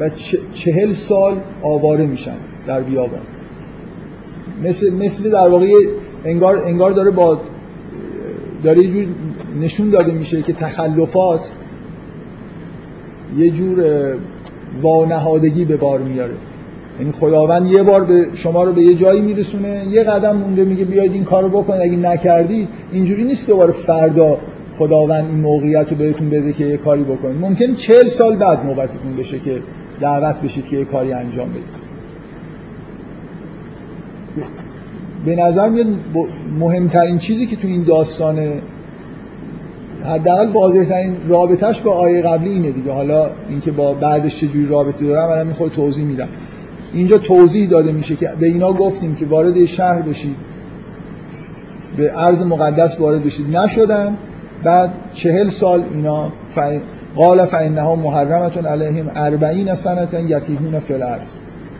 و 0.00 0.10
چهل 0.52 0.92
سال 0.92 1.36
آواره 1.62 2.06
میشن 2.06 2.36
در 2.66 2.80
بیابان. 2.80 3.20
مثل, 4.62 4.94
مثل 4.94 5.30
در 5.30 5.48
واقع 5.48 5.66
انگار, 6.24 6.58
انگار 6.66 6.90
داره 6.90 7.10
با 7.10 7.40
داره 8.62 8.82
یه 8.82 8.90
جور 8.90 9.06
نشون 9.60 9.90
داده 9.90 10.12
میشه 10.12 10.42
که 10.42 10.52
تخلفات 10.52 11.52
یه 13.36 13.50
جور 13.50 13.84
وانهادگی 14.82 15.64
به 15.64 15.76
بار 15.76 16.00
میاره. 16.00 16.34
یعنی 17.00 17.12
خداوند 17.12 17.66
یه 17.66 17.82
بار 17.82 18.04
به 18.04 18.26
شما 18.34 18.64
رو 18.64 18.72
به 18.72 18.82
یه 18.82 18.94
جایی 18.94 19.20
میرسونه 19.20 19.86
یه 19.90 20.02
قدم 20.02 20.36
مونده 20.36 20.64
میگه 20.64 20.84
بیاید 20.84 21.12
این 21.12 21.24
کارو 21.24 21.48
بکنید 21.48 21.80
اگه 21.80 21.96
نکردی 21.96 22.68
اینجوری 22.92 23.24
نیست 23.24 23.46
دوباره 23.48 23.72
فردا 23.72 24.38
خداوند 24.78 25.24
این 25.28 25.40
موقعیت 25.40 25.90
رو 25.90 25.96
بهتون 25.96 26.30
بده 26.30 26.52
که 26.52 26.66
یه 26.66 26.76
کاری 26.76 27.02
بکنید. 27.02 27.40
ممکن 27.40 27.74
چهل 27.74 28.08
سال 28.08 28.36
بعد 28.36 28.66
نوبتتون 28.66 29.12
بشه 29.12 29.38
که 29.38 29.62
دعوت 30.00 30.36
بشید 30.36 30.68
که 30.68 30.76
یه 30.76 30.84
کاری 30.84 31.12
انجام 31.12 31.48
بدید. 31.48 31.82
به 35.24 35.36
نظر 35.36 35.68
میاد 35.68 35.86
مهمترین 36.58 37.18
چیزی 37.18 37.46
که 37.46 37.56
تو 37.56 37.68
این 37.68 37.84
داستان 37.84 38.52
حداقل 40.04 40.46
واضح 40.46 40.84
ترین 40.84 41.16
رابطش 41.26 41.80
با 41.80 41.92
آیه 41.92 42.22
قبلی 42.22 42.50
اینه 42.50 42.70
دیگه. 42.70 42.92
حالا 42.92 43.30
اینکه 43.48 43.70
با 43.70 43.94
بعدش 43.94 44.36
چجوری 44.36 44.66
رابطه 44.66 45.06
دارم 45.06 45.30
الان 45.30 45.46
می‌خواد 45.46 45.70
توضیح 45.70 46.04
میدم. 46.04 46.28
اینجا 46.92 47.18
توضیح 47.18 47.68
داده 47.68 47.92
میشه 47.92 48.16
که 48.16 48.30
به 48.40 48.46
اینا 48.46 48.72
گفتیم 48.72 49.14
که 49.14 49.26
وارد 49.26 49.64
شهر 49.64 50.02
بشید. 50.02 50.36
به 51.96 52.10
عرض 52.10 52.42
مقدس 52.42 53.00
وارد 53.00 53.24
بشید. 53.24 53.56
نشدن. 53.56 54.16
بعد 54.64 54.90
چهل 55.12 55.48
سال 55.48 55.84
اینا 55.94 56.32
قال 57.16 57.44
فانها 57.44 57.96
محرمتون 57.96 58.66
علیهم 58.66 59.10
اربعین 59.14 59.74
سنتا 59.74 60.20
یتیهون 60.20 60.78
فی 60.78 60.94
الارض. 60.94 61.32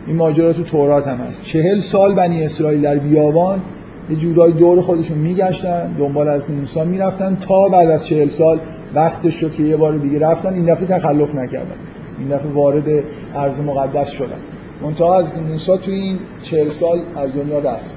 این 0.07 0.15
ماجرا 0.15 0.53
تو 0.53 0.63
تورات 0.63 1.07
هم 1.07 1.17
هست. 1.17 1.41
چهل 1.41 1.79
سال 1.79 2.15
بنی 2.15 2.43
اسرائیل 2.43 2.81
در 2.81 2.97
بیابان 2.97 3.61
یه 4.09 4.15
جورای 4.15 4.51
دور 4.51 4.81
خودشون 4.81 5.17
میگشتن 5.17 5.93
دنبال 5.93 6.27
از 6.27 6.51
موسی 6.51 6.83
می‌رفتن 6.83 7.35
تا 7.35 7.69
بعد 7.69 7.89
از 7.89 8.05
چهل 8.05 8.27
سال 8.27 8.59
وقتش 8.95 9.33
شد 9.33 9.51
که 9.51 9.63
یه 9.63 9.77
بار 9.77 9.97
دیگه 9.97 10.19
رفتن 10.19 10.53
این 10.53 10.65
دفعه 10.65 10.85
تخلف 10.85 11.35
نکردن. 11.35 11.75
این 12.19 12.27
دفعه 12.27 12.51
وارد 12.51 13.03
ارض 13.35 13.61
مقدس 13.61 14.09
شدن. 14.09 14.39
منتها 14.83 15.19
از 15.19 15.37
موسی 15.37 15.77
تو 15.77 15.91
این 15.91 16.19
چهل 16.41 16.69
سال 16.69 17.01
از 17.15 17.33
دنیا 17.35 17.59
رفت 17.59 17.95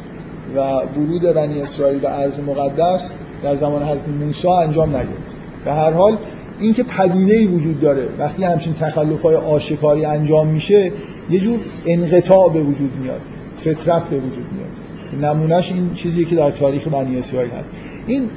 و 0.56 0.60
ورود 0.96 1.22
بنی 1.34 1.62
اسرائیل 1.62 1.98
به 1.98 2.18
ارض 2.18 2.40
مقدس 2.40 3.12
در 3.42 3.56
زمان 3.56 3.82
حضرت 3.82 4.08
موسی 4.08 4.48
انجام 4.48 4.88
نگرفت 4.88 5.36
به 5.64 5.72
هر 5.72 5.92
حال 5.92 6.18
اینکه 6.60 6.82
پدیده 6.82 7.34
ای 7.34 7.46
وجود 7.46 7.80
داره 7.80 8.08
وقتی 8.18 8.44
همچین 8.44 8.74
تخلف 8.74 9.22
های 9.22 9.34
آشکاری 9.34 10.04
انجام 10.04 10.46
میشه 10.46 10.92
یه 11.30 11.40
جور 11.40 11.58
انقطاع 11.86 12.52
به 12.52 12.62
وجود 12.62 12.96
میاد 12.96 13.20
فطرت 13.56 14.04
به 14.04 14.16
وجود 14.16 14.44
میاد. 14.52 15.24
نمونهش 15.24 15.72
این 15.72 15.94
چیزی 15.94 16.24
که 16.24 16.36
در 16.36 16.50
تاریخ 16.50 16.88
بنی 16.88 17.18
اسرائیل 17.18 17.50
هست. 17.50 17.70
این 18.06 18.30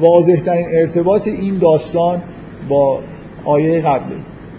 واضح 0.00 0.36
ترین 0.36 0.66
ارتباط 0.70 1.28
این 1.28 1.58
داستان 1.58 2.22
با 2.68 3.00
آیه 3.44 3.80
قبله 3.80 4.16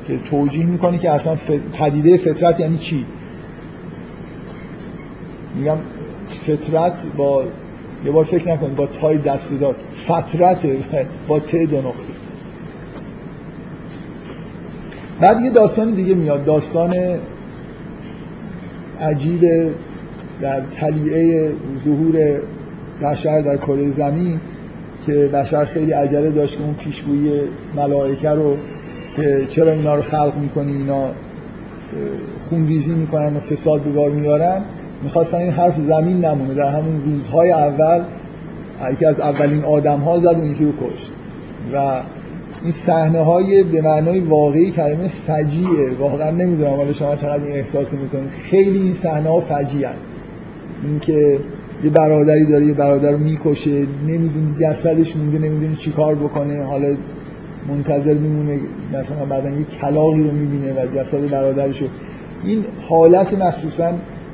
که 0.07 0.17
توجیه 0.17 0.65
می‌کنه 0.65 0.97
که 0.97 1.11
اصلا 1.11 1.35
پدیده 1.73 2.17
فطرت 2.17 2.59
یعنی 2.59 2.77
چی؟ 2.77 3.05
میگم 5.55 5.77
فطرت 6.27 7.05
با 7.17 7.43
یه 8.05 8.11
بار 8.11 8.25
فکر 8.25 8.53
نکنید 8.53 8.75
با 8.75 8.87
تای 8.87 9.17
دست 9.17 9.59
دار 9.59 9.75
فطرت 10.07 10.65
با 11.27 11.39
ت 11.39 11.55
دو 11.55 11.77
نقطه. 11.77 12.03
بعد 15.19 15.41
یه 15.41 15.51
داستان 15.51 15.91
دیگه 15.91 16.15
میاد 16.15 16.45
داستان 16.45 16.95
عجیب 18.99 19.41
در 20.41 20.61
تلیعه 20.61 21.53
ظهور 21.77 22.41
بشر 23.01 23.41
در 23.41 23.57
کره 23.57 23.91
زمین 23.91 24.39
که 25.05 25.13
بشر 25.13 25.65
خیلی 25.65 25.91
عجله 25.91 26.29
داشت 26.29 26.57
که 26.57 26.63
اون 26.63 26.73
پیشگویی 26.73 27.41
ملائکه 27.75 28.29
رو 28.29 28.57
که 29.15 29.45
چرا 29.49 29.71
اینا 29.71 29.95
رو 29.95 30.01
خلق 30.01 30.37
می‌کنی 30.37 30.71
اینا 30.71 31.09
خونریزی 32.49 32.95
می‌کنن 32.95 33.35
و 33.35 33.39
فساد 33.39 33.81
به 33.81 33.91
بار 33.91 34.11
میارن 34.11 34.63
می‌خواستن 35.03 35.37
این 35.37 35.51
حرف 35.51 35.77
زمین 35.77 36.25
نمونه 36.25 36.53
در 36.53 36.67
همون 36.67 37.01
روزهای 37.05 37.51
اول 37.51 38.03
یکی 38.93 39.05
از 39.05 39.19
اولین 39.19 39.63
آدم 39.63 39.97
ها 39.97 40.19
زد 40.19 40.39
و 40.39 40.45
یکی 40.45 40.65
رو 40.65 40.71
کشت. 40.71 41.11
و 41.73 42.01
این 42.61 42.71
صحنه 42.71 43.19
های 43.19 43.63
به 43.63 43.81
معنای 43.81 44.19
واقعی 44.19 44.71
کلمه 44.71 45.07
فجیعه. 45.07 45.95
واقعا 45.99 46.31
نمی‌دونم 46.31 46.73
حالا 46.73 46.93
شما 46.93 47.15
چقدر 47.15 47.43
این 47.43 47.53
احساس 47.53 47.93
می‌کنید. 47.93 48.29
خیلی 48.29 48.79
این 48.79 48.93
صحنه 48.93 49.29
ها 49.29 49.39
فجیعن. 49.39 49.95
اینکه 50.83 51.39
یه 51.83 51.89
برادری 51.89 52.45
داره 52.45 52.65
یه 52.65 52.73
برادر 52.73 53.11
رو 53.11 53.17
می‌کشه 53.17 53.85
نمی‌دونی 54.07 54.53
جسدش 54.59 55.15
مونده 55.15 55.39
نمی‌دونی 55.39 55.75
چی 55.75 55.91
کار 55.91 56.15
بکنه. 56.15 56.65
حالا 56.65 56.95
منتظر 57.67 58.13
میمونه 58.13 58.59
مثلا 58.93 59.25
بعدا 59.25 59.49
یه 59.49 59.63
کلاقی 59.81 60.23
رو 60.23 60.31
می‌بینه 60.31 60.73
و 60.73 60.85
جسد 60.95 61.29
برادرش 61.29 61.83
این 62.43 62.63
حالت 62.89 63.33
مخصوصا 63.33 63.93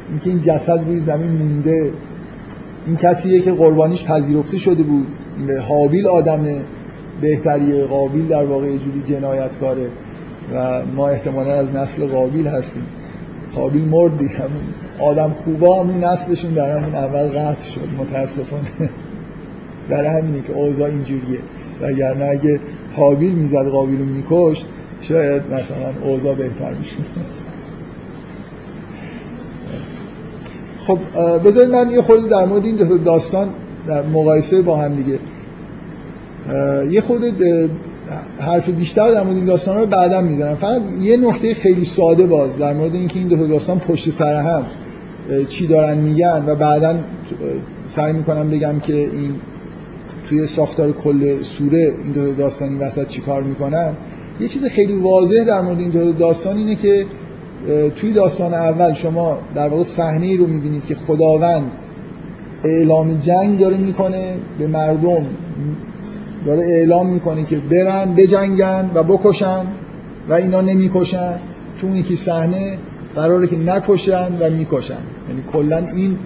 اینکه 0.09 0.29
این 0.29 0.41
جسد 0.41 0.83
روی 0.87 0.99
زمین 0.99 1.31
مونده 1.31 1.91
این 2.85 2.95
کسیه 2.95 3.39
که 3.39 3.51
قربانیش 3.51 4.05
پذیرفته 4.05 4.57
شده 4.57 4.83
بود. 4.83 5.07
حابیل 5.67 6.07
آدم 6.07 6.45
بهتریه 7.21 7.85
قابیل 7.85 8.27
در 8.27 8.45
واقع 8.45 8.77
جوری 8.77 9.01
جنایتکاره. 9.05 9.89
و 10.53 10.85
ما 10.95 11.09
احتمالا 11.09 11.53
از 11.53 11.75
نسل 11.75 12.07
قابیل 12.07 12.47
هستیم. 12.47 12.83
قابیل 13.55 13.85
مردی. 13.85 14.27
همون 14.27 14.63
آدم 14.99 15.33
خوبا 15.33 15.83
همون 15.83 16.03
نسلشون 16.03 16.53
در 16.53 16.77
همون 16.77 16.95
اول 16.95 17.27
قطع 17.27 17.61
شد 17.61 17.87
متاسفانه. 17.99 18.89
در 19.89 20.05
همینه 20.05 20.41
که 20.41 20.53
اوضاع 20.53 20.89
اینجوریه. 20.89 21.39
وگرنه 21.81 22.25
اگه 22.25 22.59
حابیل 22.95 23.33
می‌زد 23.33 23.69
قابیل 23.71 23.99
رو 23.99 24.05
میکشت 24.05 24.67
شاید 25.01 25.41
مثلا 25.51 26.11
اوضاع 26.11 26.35
بهتر 26.35 26.73
میشه 26.73 26.97
خب 30.87 30.99
بذارید 31.45 31.75
من 31.75 31.91
یه 31.91 32.01
خورده 32.01 32.27
در 32.27 32.45
مورد 32.45 32.65
این 32.65 32.75
داستان 33.05 33.47
در 33.87 34.03
مقایسه 34.03 34.61
با 34.61 34.77
هم 34.77 34.95
دیگه 34.95 35.19
یه 36.91 37.01
خورده 37.01 37.69
حرف 38.39 38.69
بیشتر 38.69 39.11
در 39.11 39.23
مورد 39.23 39.35
این 39.35 39.45
داستان 39.45 39.77
رو 39.77 39.85
بعدا 39.85 40.21
می‌زنم. 40.21 40.55
فقط 40.55 40.81
یه 41.01 41.17
نکته 41.17 41.53
خیلی 41.53 41.85
ساده 41.85 42.25
باز 42.25 42.57
در 42.57 42.73
مورد 42.73 42.95
اینکه 42.95 43.19
این 43.19 43.27
دو 43.27 43.47
داستان 43.47 43.79
پشت 43.79 44.09
سر 44.09 44.35
هم 44.35 44.63
چی 45.49 45.67
دارن 45.67 45.97
میگن 45.97 46.43
و 46.47 46.55
بعدا 46.55 46.99
سعی 47.87 48.13
می‌کنم 48.13 48.49
بگم 48.49 48.79
که 48.79 48.93
این 48.93 49.31
توی 50.29 50.47
ساختار 50.47 50.91
کل 50.91 51.41
سوره 51.41 51.93
این 52.03 52.11
دو 52.11 52.33
داستان 52.33 52.69
این 52.69 52.77
وسط 52.77 53.07
چی 53.07 53.21
کار 53.21 53.43
می‌کنن. 53.43 53.93
یه 54.39 54.47
چیز 54.47 54.65
خیلی 54.65 54.93
واضح 54.93 55.43
در 55.43 55.61
مورد 55.61 55.79
این 55.79 55.89
دو 55.89 56.13
داستان 56.13 56.57
اینه 56.57 56.75
که 56.75 57.05
توی 57.95 58.13
داستان 58.13 58.53
اول 58.53 58.93
شما 58.93 59.39
در 59.55 59.67
واقع 59.67 59.83
صحنه 59.83 60.37
رو 60.37 60.47
می‌بینید 60.47 60.85
که 60.85 60.95
خداوند 60.95 61.71
اعلام 62.63 63.17
جنگ 63.17 63.59
داره 63.59 63.77
می‌کنه 63.77 64.33
به 64.59 64.67
مردم. 64.67 65.25
داره 66.45 66.61
اعلام 66.63 67.09
می‌کنه 67.13 67.45
که 67.45 67.57
برن 67.57 68.13
بجنگن 68.15 68.91
و 68.95 69.03
بکشن 69.03 69.65
و 70.29 70.33
اینا 70.33 70.61
نمی‌کشن. 70.61 71.33
تو 71.81 71.87
اون 71.87 71.95
یکی 71.95 72.15
صحنه 72.15 72.77
قراره 73.15 73.47
که 73.47 73.57
نکشن 73.57 74.27
و 74.39 74.49
می‌کشن. 74.49 74.93
یعنی 75.29 75.43
کلا 75.51 75.77
این 75.77 76.17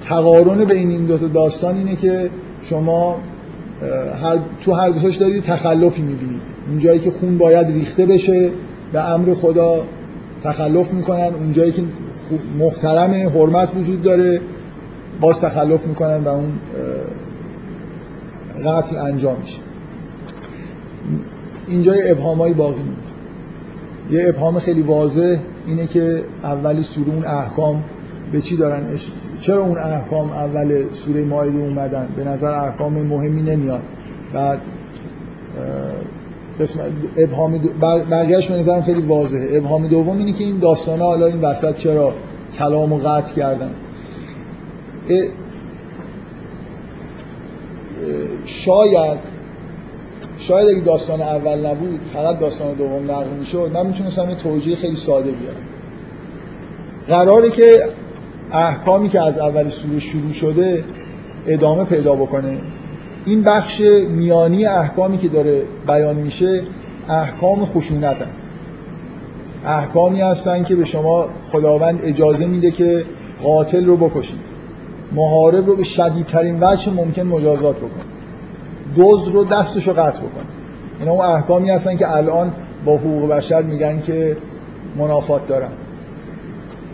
تقارن 0.00 0.64
بین 0.64 0.90
این 0.90 1.06
دو 1.06 1.18
تا 1.18 1.26
داستان 1.26 1.76
اینه 1.76 1.96
که 1.96 2.30
شما 2.62 3.16
هر 4.22 4.38
تو 4.64 4.72
هر 4.72 4.90
دوتاش 4.90 5.16
دارید 5.16 5.42
تخلفی 5.42 6.02
می‌بینید. 6.02 6.40
اون 6.68 6.78
جایی 6.78 7.00
که 7.00 7.10
خون 7.10 7.38
باید 7.38 7.66
ریخته 7.66 8.06
بشه 8.06 8.50
به 8.92 9.10
امر 9.10 9.34
خدا. 9.34 9.82
تخلف 10.44 10.92
می‌کنن. 10.92 11.34
اون 11.34 11.52
جایی 11.52 11.72
که 11.72 11.82
محترم 12.58 13.10
حرمت 13.10 13.76
وجود 13.76 14.02
داره 14.02 14.40
باز 15.20 15.40
تخلف 15.40 15.86
می‌کنن 15.86 16.24
و 16.24 16.28
اون 16.28 16.52
قتل 18.66 18.96
انجام 18.96 19.40
میشه. 19.40 19.58
اینجا 21.68 21.96
یه 21.96 22.10
ابهامایی 22.10 22.54
باقی 22.54 22.82
میمونه 22.82 22.98
یه 24.10 24.28
ابهام 24.28 24.58
خیلی 24.58 24.82
واضح 24.82 25.36
اینه 25.66 25.86
که 25.86 26.22
اول 26.42 26.80
سوره 26.80 27.08
اون 27.08 27.24
احکام 27.24 27.84
به 28.32 28.40
چی 28.40 28.56
دارن 28.56 28.82
چرا 29.40 29.62
اون 29.62 29.78
احکام 29.78 30.30
اول 30.30 30.84
سوره 30.92 31.24
مایده 31.24 31.58
اومدن؟ 31.58 32.08
به 32.16 32.24
نظر 32.24 32.54
احکام 32.54 32.92
مهمی 32.92 33.42
نمیاد. 33.42 33.82
بعد 34.32 34.60
قسم 36.60 36.80
ابهام 37.16 37.58
دو... 37.58 37.68
بقیهش 38.10 38.46
به 38.46 38.58
نظرم 38.58 38.82
خیلی 38.82 39.00
واضحه. 39.00 39.56
ابهام 39.56 39.86
دوم 39.86 40.18
اینه 40.18 40.32
که 40.32 40.44
این 40.44 40.58
داستان 40.58 41.00
حالا 41.00 41.26
این 41.26 41.40
وسط 41.40 41.76
چرا 41.76 42.12
کلام 42.58 42.92
و 42.92 42.98
قطع 42.98 43.34
کردن. 43.34 43.70
شاید 48.44 49.18
شاید 50.38 50.68
اگه 50.68 50.80
داستان 50.80 51.20
اول 51.20 51.66
نبود 51.66 52.00
فقط 52.12 52.38
داستان 52.38 52.74
دوم 52.74 53.10
نقل 53.10 53.30
می‌شد 53.38 53.70
من 53.74 53.86
می‌تونستم 53.86 54.30
یه 54.30 54.36
توجیه 54.36 54.76
خیلی 54.76 54.96
ساده 54.96 55.30
بیارم. 55.30 55.56
قراره 57.08 57.50
که 57.50 57.80
احکامی 58.52 59.08
که 59.08 59.20
از 59.20 59.38
اول 59.38 59.68
سوره 59.68 59.98
شروع 59.98 60.32
شده 60.32 60.84
ادامه 61.46 61.84
پیدا 61.84 62.14
بکنه. 62.14 62.58
این 63.26 63.42
بخش 63.42 63.80
میانی 64.08 64.66
احکامی 64.66 65.18
که 65.18 65.28
داره 65.28 65.62
بیان 65.86 66.16
میشه 66.16 66.62
احکام 67.08 67.64
خشونت 67.64 68.22
هم. 68.22 68.28
احکامی 69.66 70.20
هستن 70.20 70.62
که 70.62 70.76
به 70.76 70.84
شما 70.84 71.26
خداوند 71.52 72.00
اجازه 72.02 72.46
میده 72.46 72.70
که 72.70 73.04
قاتل 73.42 73.86
رو 73.86 73.96
بکشید. 73.96 74.38
محارب 75.12 75.66
رو 75.66 75.76
به 75.76 75.82
شدیدترین 75.82 76.58
وجه 76.60 76.92
ممکن 76.92 77.22
مجازات 77.22 77.76
بکن 77.76 78.02
دوز 78.94 79.28
رو 79.28 79.44
دستش 79.44 79.88
رو 79.88 79.94
قطع 79.94 80.18
بکن 80.18 80.44
اینا 81.00 81.12
اون 81.12 81.24
احکامی 81.24 81.70
هستن 81.70 81.96
که 81.96 82.16
الان 82.16 82.52
با 82.84 82.96
حقوق 82.96 83.30
بشر 83.30 83.62
میگن 83.62 84.00
که 84.00 84.36
منافات 84.98 85.48
دارن. 85.48 85.70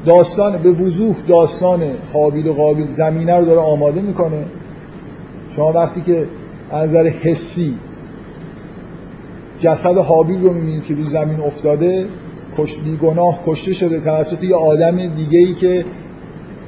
داستان 0.07 0.59
به 0.59 0.70
وضوح 0.70 1.16
داستان 1.28 1.83
حابیل 2.12 2.47
و 2.47 2.53
قابیل 2.53 2.93
زمینه 2.95 3.37
رو 3.37 3.45
داره 3.45 3.61
آماده 3.61 4.01
می‌کنه. 4.01 4.47
شما 5.57 5.73
وقتی 5.73 6.01
که 6.01 6.27
از 6.71 6.89
نظر 6.89 7.09
حسی 7.09 7.75
جسد 9.61 9.97
حابیل 9.97 10.43
رو 10.43 10.53
می‌بینید 10.53 10.85
که 10.85 10.95
روی 10.95 11.07
زمین 11.07 11.41
افتاده 11.41 12.07
بیگناه 12.85 13.41
کشته 13.47 13.73
شده 13.73 14.01
توسط 14.01 14.45
یه 14.45 14.57
آدم 14.57 15.15
دیگه 15.15 15.39
ای 15.39 15.55
که 15.55 15.85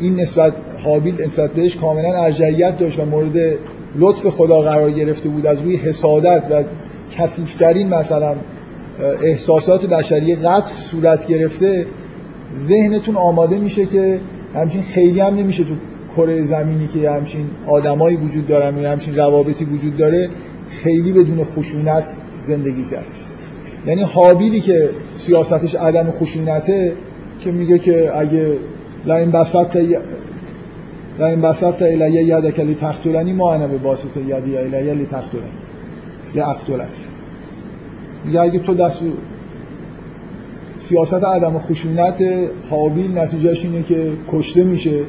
این 0.01 0.21
نسبت 0.21 0.53
حابیل 0.85 1.23
نسبت 1.25 1.53
بهش 1.53 1.77
کاملا 1.77 2.23
ارجعیت 2.23 2.79
داشت 2.79 2.99
و 3.01 3.05
مورد 3.05 3.59
لطف 3.97 4.27
خدا 4.27 4.63
قرار 4.63 4.91
گرفته 4.91 5.29
بود 5.29 5.47
از 5.47 5.61
روی 5.61 5.77
حسادت 5.77 6.43
و 6.51 6.65
کسیفترین 7.17 7.89
مثلا 7.89 8.37
احساسات 9.23 9.87
بشری 9.87 10.37
قتل 10.37 10.75
صورت 10.77 11.27
گرفته 11.27 11.87
ذهنتون 12.69 13.17
آماده 13.17 13.59
میشه 13.59 13.87
که 13.87 14.21
همچین 14.55 14.83
خیلی 14.83 15.21
هم 15.21 15.35
نمیشه 15.35 15.65
تو 15.65 15.75
کره 16.17 16.43
زمینی 16.43 16.89
که 16.89 17.11
همچین 17.11 17.47
آدمایی 17.67 18.17
وجود 18.17 18.47
دارن 18.47 18.75
و 18.79 18.89
همچین 18.89 19.17
روابطی 19.17 19.65
وجود 19.65 19.97
داره 19.97 20.31
خیلی 20.69 21.13
بدون 21.13 21.45
خشونت 21.45 22.05
زندگی 22.41 22.85
کرد. 22.91 23.07
یعنی 23.87 24.03
حابیلی 24.03 24.61
که 24.61 24.91
سیاستش 25.15 25.75
عدم 25.75 26.11
خشونته 26.11 26.93
که 27.41 27.53
میگه 27.53 27.79
که 27.79 28.19
اگه 28.19 28.57
لین 29.07 29.31
بسط 29.31 29.77
و 31.19 31.23
این 31.23 31.41
بسط 31.41 31.83
الیه 31.83 32.23
یدک 32.23 32.61
لتقتلنی 32.61 33.33
ما 33.33 33.55
انا 33.55 33.69
به 33.69 33.79
باسط 33.79 34.17
یدی 34.17 34.57
الیه 34.57 34.95
لتقتلنی 34.95 35.45
لاقتلک 36.35 36.89
میگه 38.25 38.41
اگه 38.41 38.59
تو 38.59 38.75
دست 38.75 39.01
سیاست 40.77 41.25
عدم 41.25 41.59
خشونت 41.59 42.25
حابیل 42.71 43.19
نتیجهش 43.19 43.65
اینه 43.65 43.83
که 43.83 44.13
کشته 44.33 44.65
میشه. 44.65 45.01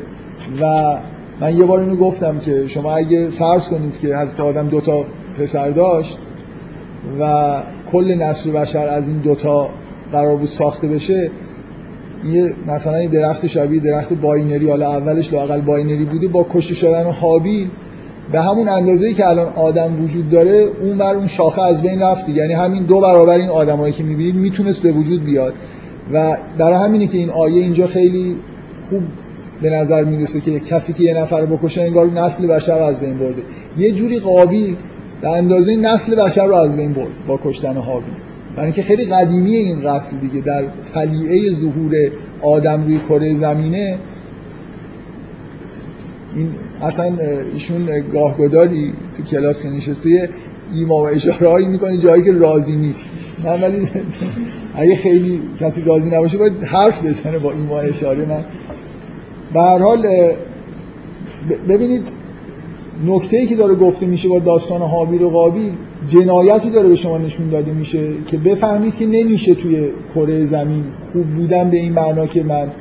و 0.62 0.98
من 1.42 1.58
یه 1.58 1.66
بار 1.66 1.80
اینو 1.80 1.96
گفتم 1.96 2.40
که 2.40 2.68
شما 2.68 2.96
اگه 2.96 3.30
فرض 3.30 3.68
کنید 3.68 4.00
که 4.00 4.18
حضرت 4.18 4.40
آدم 4.40 4.70
دوتا 4.70 5.06
پسر 5.40 5.70
داشت 5.70 6.18
و 7.20 7.54
کل 7.92 8.14
نسل 8.14 8.52
بشر 8.52 8.88
از 8.88 9.08
این 9.08 9.18
دوتا 9.18 9.70
قرار 10.12 10.36
بود 10.36 10.48
ساخته 10.48 10.88
بشه 10.88 11.32
یه 12.32 12.54
مثلا 12.68 12.96
این 12.96 13.12
درخت 13.12 13.48
شبیه 13.48 13.80
درخت 13.80 14.14
binary 14.14 14.70
حالا 14.70 14.92
اولش 14.92 15.34
لاقل 15.34 15.62
binary 15.62 16.06
بوده 16.06 16.28
با 16.28 16.46
کشته 16.50 16.76
شدن 16.76 17.12
هابیل 17.12 17.70
به 18.32 18.42
همون 18.42 18.70
اندازه‌ای 18.70 19.14
که 19.14 19.30
الان 19.30 19.48
آدم 19.48 20.04
وجود 20.04 20.30
داره 20.30 20.68
اون 20.82 20.98
بر 20.98 21.14
اون 21.14 21.28
شاخه 21.28 21.62
از 21.62 21.82
بین 21.82 22.02
رفت 22.02 22.30
یعنی 22.30 22.54
همین 22.54 22.84
دو 22.84 23.02
برابر 23.02 23.38
این 23.38 23.50
آدمایی 23.50 23.94
که 23.94 24.04
می‌بینید 24.04 24.36
می‌تونست 24.36 24.82
به 24.84 24.92
وجود 24.92 25.26
بیاد. 25.26 25.54
و 26.14 26.38
برای 26.58 26.86
همینه 26.86 27.08
که 27.08 27.18
این 27.18 27.30
آیه 27.30 27.62
اینجا 27.62 27.88
خیلی 27.88 28.36
خوب 28.90 29.02
به 29.62 29.70
نظر 29.70 30.04
می‌رسه 30.04 30.42
که 30.42 30.60
کسی 30.60 30.94
که 30.94 31.04
یه 31.04 31.14
نفر 31.14 31.46
بکشه 31.46 31.82
انگار 31.82 32.12
نسل 32.12 32.48
بشر 32.48 32.78
رو 32.80 32.86
از 32.86 33.00
بین 33.00 33.18
برده. 33.18 33.42
یه 33.78 33.92
جوری 33.92 34.20
قابیل 34.20 34.76
به 35.22 35.30
اندازه 35.30 35.76
نسل 35.76 36.16
بشر 36.16 36.46
رو 36.46 36.56
از 36.56 36.78
بین 36.78 36.94
برد 36.94 37.26
با 37.28 37.40
کشتن 37.44 37.78
حابیل 37.78 38.14
برای 38.56 38.66
اینکه 38.66 38.82
خیلی 38.82 39.06
قدیمی 39.06 39.56
این 39.56 39.80
قتل 39.80 40.18
دیگه 40.18 40.42
در 40.42 40.64
طلیعه 40.94 41.52
ظهور 41.52 41.96
آدم 42.42 42.84
روی 42.84 43.00
کره 43.10 43.36
زمینه 43.36 43.98
این 46.36 46.50
اصلا 46.82 47.18
ایشون 47.54 48.04
گاهگداری 48.14 48.94
تو 49.18 49.24
کلاس 49.24 49.64
که 49.64 49.70
نشسته 49.70 50.30
ایما 50.74 50.96
و 50.96 51.08
اشاره 51.08 51.50
هایی 51.50 51.68
می‌کنه 51.68 51.98
جایی 51.98 52.24
که 52.24 52.32
راضی 52.32 52.76
نیست. 52.76 53.06
من 53.46 53.62
ولی 53.62 53.88
اگه 54.76 54.96
خیلی 54.96 55.42
کسی 55.60 55.82
راضی 55.82 56.10
نباشه 56.10 56.38
باید 56.38 56.64
حرف 56.64 57.06
بزنه 57.06 57.38
با 57.38 57.52
ایما 57.52 57.80
اشاره. 57.80 58.26
من 58.26 58.46
به 59.54 59.62
هر 59.62 59.80
حال 59.80 60.08
ببینید 61.70 62.04
نکته 63.06 63.38
ای 63.38 63.48
که 63.48 63.56
داره 63.56 63.76
گفته 63.76 64.06
میشه 64.06 64.30
با 64.30 64.40
داستان 64.40 64.82
حابیل 64.82 65.22
و 65.22 65.30
قابیل 65.30 65.72
جنایتی 66.08 66.70
داره 66.70 66.90
به 66.90 66.96
شما 66.96 67.18
نشون 67.18 67.50
داده 67.50 67.72
میشه 67.72 68.08
که 68.28 68.38
بفهمید 68.38 68.96
که 68.96 69.06
نمیشه 69.06 69.56
توی 69.56 69.90
کره 70.16 70.46
زمین 70.46 70.84
خوب 71.12 71.26
بودن 71.26 71.70
به 71.70 71.78
این 71.78 71.94
معنا 71.94 72.26
که 72.26 72.44
من 72.44 72.72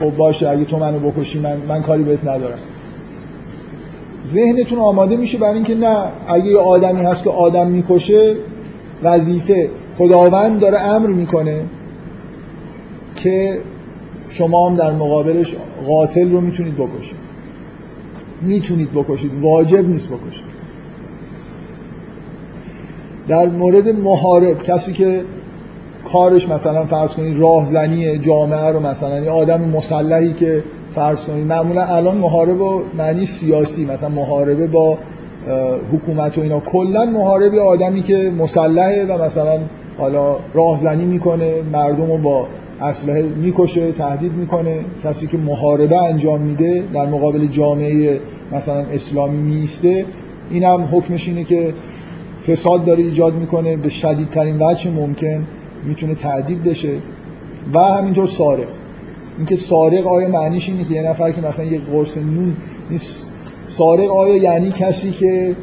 خب 0.00 0.10
باشه 0.10 0.48
اگه 0.48 0.64
تو 0.64 0.78
منو 0.78 1.10
بکشی 1.10 1.40
من 1.40 1.56
من 1.68 1.82
کاری 1.82 2.02
بهت 2.02 2.24
ندارم. 2.24 2.58
ذهنتون 4.34 4.78
آماده 4.78 5.16
میشه 5.16 5.38
برای 5.38 5.54
اینکه 5.54 5.74
نه 5.74 6.06
اگه 6.26 6.46
یه 6.46 6.58
آدمی 6.58 7.00
هست 7.02 7.24
که 7.24 7.30
آدم 7.30 7.66
می‌کشه 7.66 8.36
وظیفه 9.02 9.70
خداوند 9.98 10.60
داره 10.60 10.80
امر 10.80 11.06
می‌کنه 11.06 11.60
که 13.14 13.58
شما 14.32 14.68
هم 14.68 14.76
در 14.76 14.92
مقابلش 14.92 15.56
قاتل 15.86 16.30
رو 16.30 16.40
می‌تونید 16.40 16.74
بکشید. 16.76 17.18
می‌تونید 18.42 18.92
بکشید. 18.92 19.30
واجب 19.42 19.88
نیست 19.88 20.08
بکشید. 20.08 20.52
در 23.28 23.46
مورد 23.46 23.88
محارب 23.88 24.62
کسی 24.62 24.92
که 24.92 25.24
کارش 26.12 26.48
مثلا 26.48 26.84
فرض 26.84 27.12
کنید 27.12 27.38
راهزنی 27.38 28.18
جامعه 28.18 28.72
رو 28.72 28.80
مثلا 28.80 29.20
یه 29.20 29.30
آدم 29.30 29.60
مسلحی 29.60 30.32
که 30.32 30.64
فرض 30.92 31.24
کنید 31.24 31.46
معمولا 31.46 31.84
الان 31.84 32.16
محارب 32.16 32.60
و 32.60 32.82
معنی 32.98 33.26
سیاسی 33.26 33.84
مثلا 33.86 34.08
محاربه 34.08 34.66
با 34.66 34.98
حکومت 35.92 36.38
و 36.38 36.40
اینا. 36.40 36.60
کلا 36.60 37.04
محاربی 37.04 37.58
آدمی 37.58 38.02
که 38.02 38.32
مسلحه 38.38 39.04
و 39.04 39.24
مثلا 39.24 39.58
حالا 39.98 40.36
راهزنی 40.54 41.04
می‌کنه 41.04 41.62
مردم 41.72 42.10
رو 42.10 42.18
با 42.18 42.46
اسلحه 42.82 43.22
می‌کشه 43.22 43.92
تهدید 43.92 44.32
می‌کنه. 44.32 44.84
کسی 45.04 45.26
که 45.26 45.38
محاربه 45.38 46.02
انجام 46.02 46.40
میده 46.40 46.84
در 46.92 47.06
مقابل 47.06 47.46
جامعه 47.46 48.20
مثلا 48.52 48.78
اسلامی 48.78 49.38
میسته 49.38 50.06
این 50.50 50.64
هم 50.64 50.88
حکمش 50.92 51.28
اینه 51.28 51.44
که 51.44 51.74
فساد 52.46 52.84
داره 52.84 53.02
ایجاد 53.02 53.34
می‌کنه. 53.34 53.76
به 53.76 53.88
شدیدترین 53.88 54.62
وجه 54.62 54.90
ممکن 54.90 55.46
می‌تونه 55.84 56.14
تعدیب 56.14 56.68
بشه. 56.68 56.94
و 57.74 57.78
همینطور 57.78 58.26
سارق. 58.26 58.68
اینکه 59.36 59.56
سارق 59.56 60.06
آیا 60.06 60.28
معنیش 60.28 60.68
اینه 60.68 60.84
که 60.84 60.94
یه 60.94 61.02
نفر 61.02 61.30
که 61.30 61.40
مثلا 61.40 61.64
یه 61.64 61.78
قرص 61.78 62.18
نون 62.18 62.56
نیست. 62.90 63.26
سارق 63.66 64.10
آیا 64.10 64.36
یعنی 64.36 64.70
کسی 64.70 65.10
که 65.10 65.56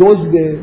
دزده؟ 0.00 0.58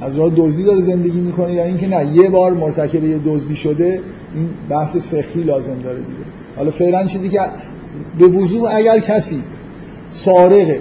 از 0.00 0.18
راه 0.18 0.30
دزدی 0.36 0.62
داره 0.62 0.80
زندگی 0.80 1.20
می‌کنه 1.20 1.52
یا 1.54 1.64
اینکه 1.64 1.88
نه 1.88 2.16
یه 2.16 2.30
بار 2.30 2.52
مرتکب 2.52 3.04
یه 3.04 3.18
دزدی 3.26 3.56
شده 3.56 4.00
این 4.34 4.48
بحث 4.68 4.96
فقهی 4.96 5.42
لازم 5.42 5.82
داره 5.82 5.98
دیگه. 5.98 6.24
حالا 6.56 6.70
فعلا 6.70 7.06
چیزی 7.06 7.28
که 7.28 7.40
به 8.18 8.26
وضوح 8.26 8.74
اگر 8.74 8.98
کسی 8.98 9.42
سارقه 10.10 10.80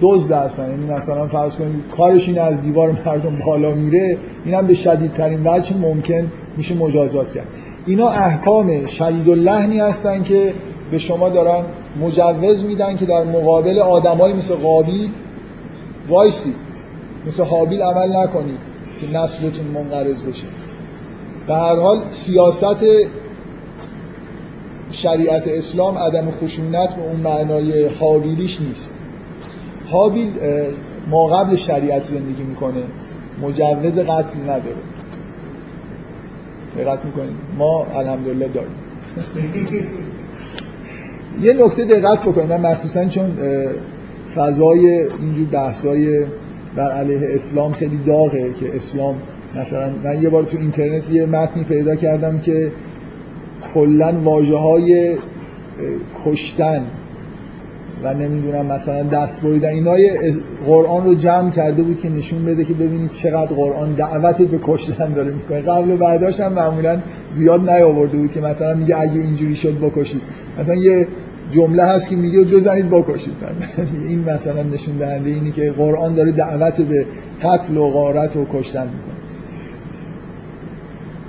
دزد 0.00 0.32
هستن 0.32 0.70
یعنی 0.70 0.86
مثلا 0.86 1.26
فرض 1.26 1.56
کنید 1.56 1.84
کارش 1.96 2.28
این 2.28 2.38
از 2.38 2.62
دیوار 2.62 2.98
مردم 3.06 3.38
بالا 3.46 3.74
میره 3.74 4.18
اینم 4.44 4.66
به 4.66 4.74
شدیدترین 4.74 5.40
وجه 5.44 5.76
ممکن 5.76 6.32
میشه 6.56 6.74
مجازات 6.74 7.32
کرد. 7.32 7.46
اینا 7.86 8.08
احکام 8.08 8.86
شدید 8.86 9.28
لحنی 9.28 9.80
هستن 9.80 10.22
که 10.22 10.54
به 10.90 10.98
شما 10.98 11.28
دارن 11.28 11.64
مجوز 12.00 12.64
میدن 12.64 12.96
که 12.96 13.06
در 13.06 13.24
مقابل 13.24 13.78
آدمایی 13.78 14.34
مثل 14.34 14.54
قابیل 14.54 15.08
وایسی 16.08 16.54
مثل 17.26 17.44
حابیل 17.44 17.82
عمل 17.82 18.16
نکنید 18.16 18.58
که 19.00 19.18
نسلتون 19.18 19.66
منقرض 19.66 20.22
بشه. 20.22 20.46
به 21.48 21.54
هر 21.54 21.76
حال 21.76 22.04
سیاست 22.10 22.86
شریعت 24.90 25.48
اسلام 25.48 25.98
عدم 25.98 26.30
خشونت 26.30 26.94
به 26.94 27.02
اون 27.02 27.20
معنای 27.20 27.88
حابیلیش 27.88 28.60
نیست. 28.60 28.94
حابیل 29.90 30.32
ما 31.10 31.26
قبل 31.26 31.56
شریعت 31.56 32.04
زندگی 32.04 32.42
می‌کنه 32.42 32.82
مجوز 33.42 33.98
قتل 33.98 34.40
نداره. 34.40 34.76
دقت 36.78 37.04
می‌کنیم 37.04 37.36
ما 37.58 37.86
الحمدلله 37.94 38.48
داریم. 38.48 38.72
یه 41.42 41.52
نکته 41.52 41.84
دقت 41.84 42.22
بکنید 42.22 42.52
مخصوصا 42.52 43.04
چون 43.04 43.38
فضای 44.34 45.06
اینجور 45.20 45.46
بحثای 45.52 46.26
بر 46.76 46.92
علیه 46.92 47.20
اسلام 47.34 47.72
خیلی 47.72 47.96
داغه 47.96 48.52
که 48.52 48.76
اسلام 48.76 49.14
مثلا 49.56 49.90
من 50.04 50.22
یه 50.22 50.28
بار 50.28 50.44
تو 50.44 50.56
اینترنت 50.56 51.10
یه 51.10 51.26
متنی 51.26 51.64
پیدا 51.64 51.94
کردم 51.94 52.38
که 52.38 52.72
کلا 53.74 54.20
واجه 54.24 54.56
های 54.56 55.16
کشتن 56.24 56.82
و 58.02 58.14
نمی‌دونم 58.14 58.66
مثلا 58.66 59.02
دست 59.02 59.42
بریدن 59.42 59.68
اینا 59.68 59.96
قرآن 60.66 61.04
رو 61.04 61.14
جمع 61.14 61.50
کرده 61.50 61.82
بود 61.82 62.00
که 62.00 62.08
نشون 62.08 62.44
بده 62.44 62.64
که 62.64 62.74
ببینید 62.74 63.10
چقدر 63.10 63.54
قرآن 63.54 63.94
دعوت 63.94 64.42
به 64.42 64.58
کشتن 64.62 65.12
داره 65.12 65.32
می‌کنه. 65.32 65.60
قبل 65.60 65.90
و 65.90 65.96
بعداش 65.96 66.40
هم 66.40 66.52
معمولا 66.52 66.98
زیاد 67.34 67.70
نیاورده 67.70 68.18
بود 68.18 68.32
که 68.32 68.40
مثلا 68.40 68.74
میگه 68.74 69.00
اگه 69.00 69.20
اینجوری 69.20 69.56
شد 69.56 69.78
بکشید. 69.78 70.20
مثلا 70.60 70.74
یه 70.74 71.08
جمله 71.50 71.84
هست 71.84 72.10
که 72.10 72.16
میگه 72.16 72.44
بزنید 72.44 72.90
بکشید. 72.90 73.34
این 74.08 74.24
مثلا 74.24 74.62
نشون 74.62 74.96
دهنده 74.96 75.30
اینی 75.30 75.50
که 75.50 75.70
قرآن 75.70 76.14
داره 76.14 76.32
دعوت 76.32 76.80
به 76.80 77.06
قتل 77.42 77.76
و 77.76 77.90
غارت 77.90 78.36
و 78.36 78.46
کشتن 78.52 78.82
می‌کنه. 78.82 79.17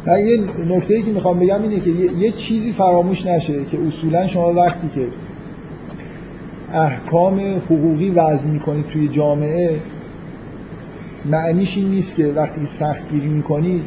و 0.08 0.20
یه 0.20 0.39
نکته 0.68 1.02
که 1.02 1.12
می‌خوام 1.12 1.39
بگم 1.39 1.62
اینه 1.62 1.80
که 1.80 1.89
یه 2.18 2.32
چیزی 2.32 2.72
فراموش 2.72 3.26
نشه 3.26 3.66
که 3.66 3.78
اصولا 3.88 4.28
شما 4.28 4.54
وقتی 4.54 4.89
که 4.95 5.08
احکام 6.74 7.39
حقوقی 7.39 8.10
وضع 8.10 8.47
می‌کنید 8.47 8.88
توی 8.88 9.08
جامعه 9.08 9.80
معنیش 11.26 11.78
این 11.78 11.89
نیست 11.89 12.16
که 12.16 12.28
وقتی 12.28 12.66
سختگیری 12.66 13.28
می‌کنید 13.28 13.84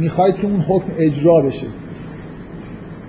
می‌خواید 0.00 0.34
که 0.34 0.46
اون 0.46 0.60
حکم 0.60 0.92
اجرا 0.98 1.40
بشه. 1.40 1.66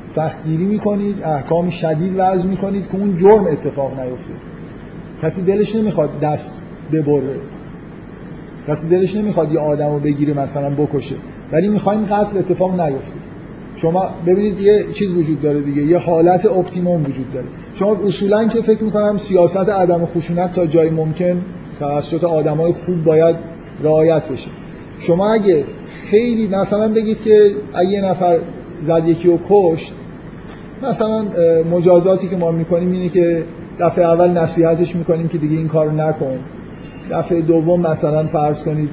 سختگیری 0.07 0.65
می‌کنید 0.65 1.23
احکام 1.23 1.69
شدید 1.69 2.13
وضع 2.17 2.47
می‌کنید 2.47 2.87
که 2.87 2.95
اون 2.95 3.17
جرم 3.17 3.47
اتفاق 3.47 3.99
نیفته. 3.99 4.33
کسی 5.21 5.41
دلش 5.41 5.75
نمی‌خواد 5.75 6.19
دست 6.19 6.51
ببره. 6.91 7.39
کسی 8.67 8.87
دلش 8.87 9.15
نمی‌خواد 9.15 9.51
یه 9.51 9.59
آدم 9.59 9.91
رو 9.91 9.99
بگیره 9.99 10.39
مثلا 10.39 10.69
بکشه. 10.69 11.15
ولی 11.51 11.67
می‌خوایم 11.67 12.05
قتل 12.05 12.37
اتفاق 12.37 12.81
نیفته. 12.81 13.19
شما 13.75 14.09
ببینید 14.25 14.59
یه 14.59 14.85
چیز 14.93 15.11
وجود 15.11 15.41
داره 15.41 15.61
دیگه 15.61 15.81
یه 15.81 15.97
حالت 15.97 16.45
اپتیموم 16.45 17.01
وجود 17.01 17.33
داره. 17.33 17.45
شما 17.75 17.97
اصولا 18.05 18.47
که 18.47 18.61
فکر 18.61 18.83
می‌کنم 18.83 19.17
سیاست 19.17 19.69
عدم 19.69 20.05
خشونت 20.05 20.53
تا 20.53 20.65
جای 20.65 20.89
ممکن 20.89 21.41
توسط 21.79 22.23
آدمای 22.23 22.71
خوب 22.71 23.03
باید 23.03 23.35
رعایت 23.83 24.27
بشه. 24.29 24.49
شما 24.99 25.29
اگه 25.29 25.63
خیلی 25.87 26.47
مثلا 26.47 26.93
بگید 26.93 27.21
که 27.21 27.51
اگه 27.73 27.89
یه 27.89 28.05
نفر 28.05 28.39
زد 28.83 29.07
یکی 29.07 29.27
رو 29.27 29.39
کشت 29.49 29.93
مثلا 30.83 31.25
مجازاتی 31.71 32.27
که 32.27 32.37
ما 32.37 32.51
می‌کنیم 32.51 32.91
اینه 32.91 33.09
که 33.09 33.43
دفعه 33.79 34.05
اول 34.05 34.31
نصیحتش 34.31 34.95
می‌کنیم 34.95 35.27
که 35.27 35.37
دیگه 35.37 35.57
این 35.57 35.67
کارو 35.67 35.91
نکن. 35.91 36.39
دفعه 37.11 37.41
دوم 37.41 37.81
مثلا 37.81 38.23
فرض 38.23 38.63
کنید 38.63 38.89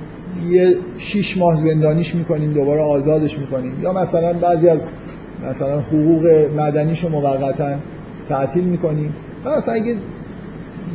یه 0.51 0.77
شیش 0.99 1.39
ماه 1.39 1.57
زندانیش 1.57 2.15
می‌کنیم 2.15 2.53
دوباره 2.53 2.83
آزادش 2.83 3.39
می‌کنیم. 3.39 3.83
یا 3.83 3.93
مثلا 3.93 4.33
بعضی 4.33 4.69
از 4.69 4.87
مثلا 5.51 5.81
حقوق 5.81 6.27
مدنیشو 6.57 7.09
موقتا 7.09 7.77
تعطیل 8.29 8.65
می‌کنیم. 8.65 9.15
مثلا 9.59 9.75
اگه 9.75 9.97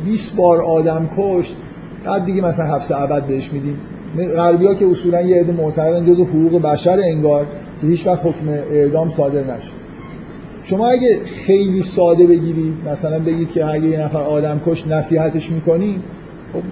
20 0.04 0.36
بار 0.36 0.62
آدم 0.62 1.08
کشت 1.16 1.56
بعد 2.04 2.24
دیگه 2.24 2.42
مثلا 2.42 2.66
حبس 2.66 2.92
ابد 2.92 3.22
بهش 3.22 3.52
میدیم. 3.52 3.76
غربی 4.36 4.66
ها 4.66 4.74
که 4.74 4.86
اصولا 4.86 5.22
یه 5.22 5.40
عده 5.40 5.52
معتقدن 5.52 6.06
جزو 6.06 6.24
حقوق 6.24 6.62
بشر 6.62 7.00
انگار 7.04 7.46
که 7.80 7.86
هیچ 7.86 8.06
وقت 8.06 8.26
حکم 8.26 8.48
اعدام 8.48 9.08
صادر 9.08 9.40
نشه 9.40 9.70
شما 10.62 10.88
اگه 10.88 11.18
خیلی 11.26 11.82
ساده 11.82 12.26
بگیرید 12.26 12.74
مثلا 12.86 13.18
بگید 13.18 13.50
که 13.50 13.66
اگه 13.66 13.84
یه 13.84 14.00
نفر 14.00 14.22
آدم 14.22 14.60
کش 14.66 14.86
نصیحتش 14.86 15.50
می‌کنیم 15.50 16.02
خب 16.52 16.62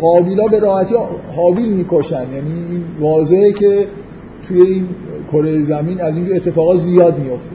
قابیلا 0.00 0.46
به 0.46 0.58
راحتی 0.58 0.94
حاویل 1.36 1.72
می‌کشن. 1.72 2.22
یعنی 2.32 2.84
واضحه 3.00 3.52
که 3.52 3.86
توی 4.48 4.62
این 4.62 4.88
کره 5.32 5.62
زمین 5.62 6.00
از 6.00 6.16
اینجور 6.16 6.36
اتفاقات 6.36 6.78
زیاد 6.78 7.18
میفته 7.18 7.50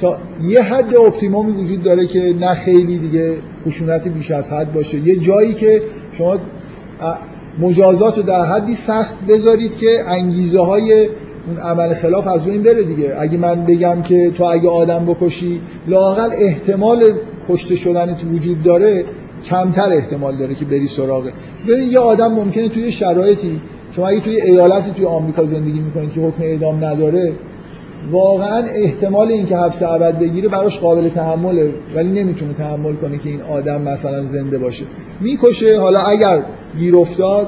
تا 0.00 0.18
یه 0.42 0.62
حد 0.62 0.96
اپتیمومی 0.96 1.52
وجود 1.62 1.82
داره 1.82 2.06
که 2.06 2.34
نه 2.40 2.54
خیلی 2.54 2.98
دیگه 2.98 3.36
خشونت 3.66 4.08
بیش 4.08 4.30
از 4.30 4.52
حد 4.52 4.72
باشه. 4.72 4.98
یه 4.98 5.16
جایی 5.16 5.54
که 5.54 5.82
شما 6.12 6.38
مجازات 7.58 8.18
رو 8.18 8.22
در 8.22 8.44
حدی 8.44 8.74
سخت 8.74 9.16
بذارید 9.28 9.76
که 9.76 10.00
انگیزه 10.06 10.60
های 10.60 11.08
اون 11.46 11.56
عمل 11.56 11.94
خلاف 11.94 12.26
از 12.26 12.44
بین 12.44 12.62
بره 12.62 12.82
دیگه. 12.82 13.14
اگه 13.18 13.38
من 13.38 13.64
بگم 13.64 14.02
که 14.02 14.30
تو 14.30 14.44
اگه 14.44 14.68
آدم 14.68 15.06
بکشی 15.06 15.60
لاقل 15.88 16.30
احتمال 16.38 17.12
کشته 17.48 17.76
شدن 17.76 18.14
تو 18.14 18.28
وجود 18.28 18.62
داره 18.62 19.04
کمتر 19.44 19.92
احتمال 19.92 20.36
داره 20.36 20.54
که 20.54 20.64
بری 20.64 20.86
سراغه 20.86 21.32
ببین 21.68 21.90
یه 21.90 21.98
آدم 21.98 22.32
ممکنه 22.32 22.68
توی 22.68 22.92
شرایطی 22.92 23.60
شما 23.90 24.08
اگه 24.08 24.20
توی 24.20 24.40
ایالتی 24.40 24.90
توی 24.90 25.06
آمریکا 25.06 25.44
زندگی 25.44 25.80
می‌کنید 25.80 26.12
که 26.12 26.20
حکم 26.20 26.42
اعدام 26.42 26.84
نداره 26.84 27.32
واقعا 28.10 28.64
احتمال 28.66 29.28
اینکه 29.28 29.56
حبس 29.56 29.82
ابد 29.82 30.18
بگیره 30.18 30.48
براش 30.48 30.78
قابل 30.78 31.08
تحمله 31.08 31.72
ولی 31.94 32.22
نمی‌تونه 32.22 32.54
تحمل 32.54 32.94
کنه 32.94 33.18
که 33.18 33.28
این 33.28 33.42
آدم 33.42 33.82
مثلا 33.82 34.24
زنده 34.24 34.58
باشه. 34.58 34.84
می‌کشه 35.20 35.80
حالا 35.80 36.00
اگر 36.00 36.42
گیر 36.78 36.96
افتاد 36.96 37.46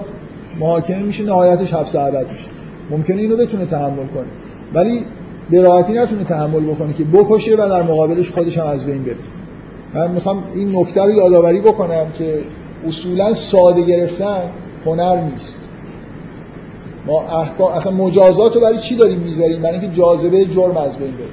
محاکمه 0.60 1.02
میشه 1.02 1.24
نهایتش 1.24 1.74
حبس 1.74 1.96
ابد 1.96 2.26
میشه. 2.32 2.48
ممکنه 2.90 3.22
اینو 3.22 3.36
بتونه 3.36 3.66
تحمل 3.66 4.06
کنه. 4.14 4.26
ولی 4.74 5.02
به 5.50 5.62
راحتی 5.62 5.92
نتونه 5.92 6.24
تحمل 6.24 6.60
بکنه 6.60 6.92
که 6.92 7.04
بکشه 7.04 7.54
و 7.54 7.68
در 7.68 7.82
مقابلش 7.82 8.30
خودش 8.30 8.58
هم 8.58 8.66
از 8.66 8.86
بین 8.86 9.02
بره. 9.02 9.16
من 9.96 10.10
می‌خوام 10.10 10.44
این 10.54 10.76
نکته 10.76 11.02
رو 11.02 11.10
یادآوری 11.10 11.60
بکنم 11.60 12.06
که 12.18 12.38
اصولا 12.88 13.34
ساده 13.34 13.82
گرفتن 13.82 14.40
هنر 14.86 15.20
نیست. 15.20 15.60
ما 17.06 17.22
احکام 17.22 17.72
اصلا 17.72 17.92
مجازات 17.92 18.54
رو 18.54 18.60
برای 18.60 18.78
چی 18.78 18.96
داریم 18.96 19.18
می‌ذاریم؟ 19.18 19.62
برای 19.62 19.78
اینکه 19.78 19.96
جاذبه 19.96 20.44
جرم 20.44 20.76
از 20.76 20.96
بین 20.96 21.10
بره. 21.10 21.26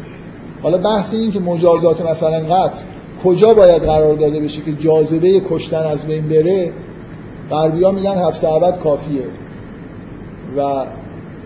حالا 0.64 0.78
بحث 0.78 1.14
این 1.14 1.32
که 1.32 1.40
مجازات 1.40 2.02
مثلا 2.02 2.56
قتل 2.56 2.82
کجا 3.24 3.54
باید 3.54 3.82
قرار 3.82 4.16
داده 4.16 4.40
بشه 4.40 4.62
که 4.62 4.74
جاذبه 4.74 5.42
کشتن 5.50 5.84
از 5.84 6.08
بین 6.08 6.28
بره 6.28 6.72
غربیا 7.50 7.92
میگن 7.92 8.16
حبس 8.16 8.44
ابد 8.44 8.80
کافیه. 8.80 9.24
و 10.58 10.86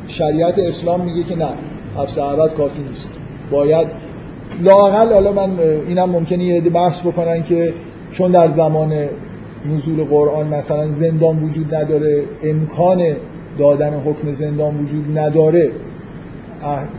شریعت 0.07 0.59
اسلام 0.59 1.01
میگه 1.01 1.23
که 1.23 1.35
نه 1.35 1.49
حبس 1.97 2.17
ابد 2.17 2.53
کافی 2.53 2.81
نیست. 2.89 3.09
باید 3.51 3.87
لاقل 4.61 5.13
حالا 5.13 5.31
من 5.31 5.59
اینم 5.87 6.09
ممکنه 6.09 6.43
یه 6.43 6.61
بحث 6.61 7.01
بکنن 7.01 7.43
که 7.43 7.73
چون 8.11 8.31
در 8.31 8.51
زمان 8.51 8.93
نزول 9.65 10.03
قرآن 10.03 10.47
مثلا 10.47 10.91
زندان 10.91 11.43
وجود 11.43 11.75
نداره 11.75 12.23
امکان 12.43 13.03
دادن 13.57 13.93
حکم 13.93 14.31
زندان 14.31 14.83
وجود 14.83 15.17
نداره 15.17 15.71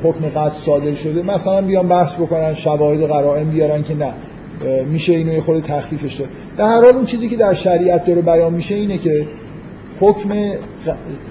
حکم 0.02 0.28
قتل 0.28 0.58
صادر 0.58 0.94
شده 0.94 1.22
مثلا 1.22 1.62
بیان 1.62 1.88
بحث 1.88 2.14
بکنن 2.14 2.54
شواهد 2.54 3.00
قرائم 3.00 3.50
بیارن 3.50 3.82
که 3.82 3.94
نه 3.94 4.14
میشه 4.84 5.12
اینو 5.12 5.32
یه 5.32 5.40
خود 5.40 5.62
تخفیفش 5.62 6.14
داد. 6.14 6.28
در 6.56 6.64
هر 6.64 6.80
حال 6.84 6.94
اون 6.94 7.04
چیزی 7.04 7.28
که 7.28 7.36
در 7.36 7.54
شریعت 7.54 8.04
داره 8.04 8.22
بیان 8.22 8.54
میشه 8.54 8.74
اینه 8.74 8.98
که 8.98 9.26
حکم 10.00 10.28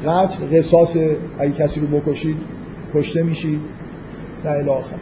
قتل 0.06 0.58
قصاص 0.58 0.98
اگه 1.40 1.52
کسی 1.52 1.80
رو 1.80 1.88
بکشید 1.88 2.38
کشته 2.94 3.24
میشید 3.24 3.60
نه 4.46 4.52
الاخر 4.52 4.96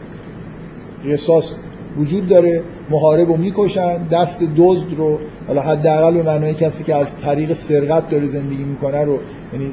قصاص 1.11 1.53
وجود 1.97 2.27
داره 2.27 2.63
محارب 2.89 3.27
رو 3.27 3.37
می‌کشن 3.37 4.07
دست 4.07 4.39
دزد 4.57 4.93
رو 4.97 5.19
حالا 5.47 5.61
حداقل 5.61 6.13
به 6.13 6.23
معنای 6.23 6.53
کسی 6.53 6.83
که 6.83 6.95
از 6.95 7.17
طریق 7.17 7.53
سرقت 7.53 8.09
داره 8.09 8.27
زندگی 8.27 8.63
می‌کنه 8.63 9.03
رو 9.03 9.19
یعنی 9.53 9.71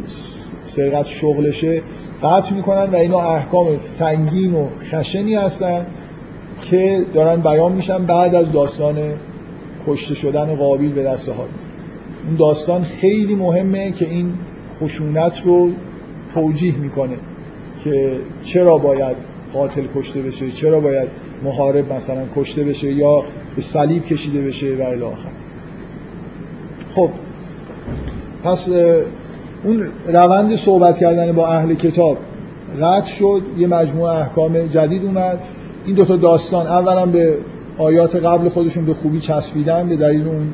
سرقت 0.64 1.06
شغلشه 1.06 1.82
قطع 2.22 2.54
می‌کنن 2.54 2.90
و 2.90 2.96
اینا 2.96 3.20
احکام 3.20 3.78
سنگین 3.78 4.54
و 4.54 4.66
خشنی 4.80 5.34
هستن 5.34 5.86
که 6.60 7.06
دارن 7.14 7.40
بیان 7.40 7.72
میشن 7.72 8.06
بعد 8.06 8.34
از 8.34 8.52
داستان 8.52 8.96
کشته 9.86 10.14
شدن 10.14 10.54
قابیل 10.54 10.92
به 10.92 11.02
دست 11.02 11.28
ها 11.28 11.48
اون 12.26 12.36
داستان 12.36 12.84
خیلی 12.84 13.34
مهمه 13.34 13.92
که 13.92 14.04
این 14.04 14.32
خشونت 14.80 15.40
رو 15.44 15.70
توجیه 16.34 16.78
می‌کنه 16.78 17.16
که 17.84 18.18
چرا 18.42 18.78
باید 18.78 19.16
قاتل 19.52 19.84
کشته 19.94 20.22
بشه 20.22 20.50
چرا 20.50 20.80
باید 20.80 21.08
محارب 21.44 21.92
مثلا 21.92 22.22
کشته 22.36 22.64
بشه 22.64 22.92
یا 22.92 23.24
به 23.56 23.62
صلیب 23.62 24.04
کشیده 24.04 24.42
بشه 24.42 24.76
و 24.76 24.82
الی 24.82 25.02
آخر. 25.02 25.28
خب 26.94 27.10
پس 28.44 28.68
اون 29.64 29.88
روند 30.06 30.56
صحبت 30.56 30.98
کردن 30.98 31.32
با 31.32 31.48
اهل 31.48 31.74
کتاب 31.74 32.18
قطع 32.82 33.06
شد 33.06 33.42
یه 33.58 33.66
مجموعه 33.66 34.12
احکام 34.12 34.66
جدید 34.66 35.04
اومد. 35.04 35.38
این 35.86 35.94
دوتا 35.94 36.16
داستان 36.16 36.66
اولا 36.66 37.06
به 37.06 37.38
آیات 37.78 38.16
قبل 38.16 38.48
خودشون 38.48 38.84
به 38.84 38.94
خوبی 38.94 39.20
چسبیدن 39.20 39.88
به 39.88 39.96
دلیل 39.96 40.28
اون 40.28 40.52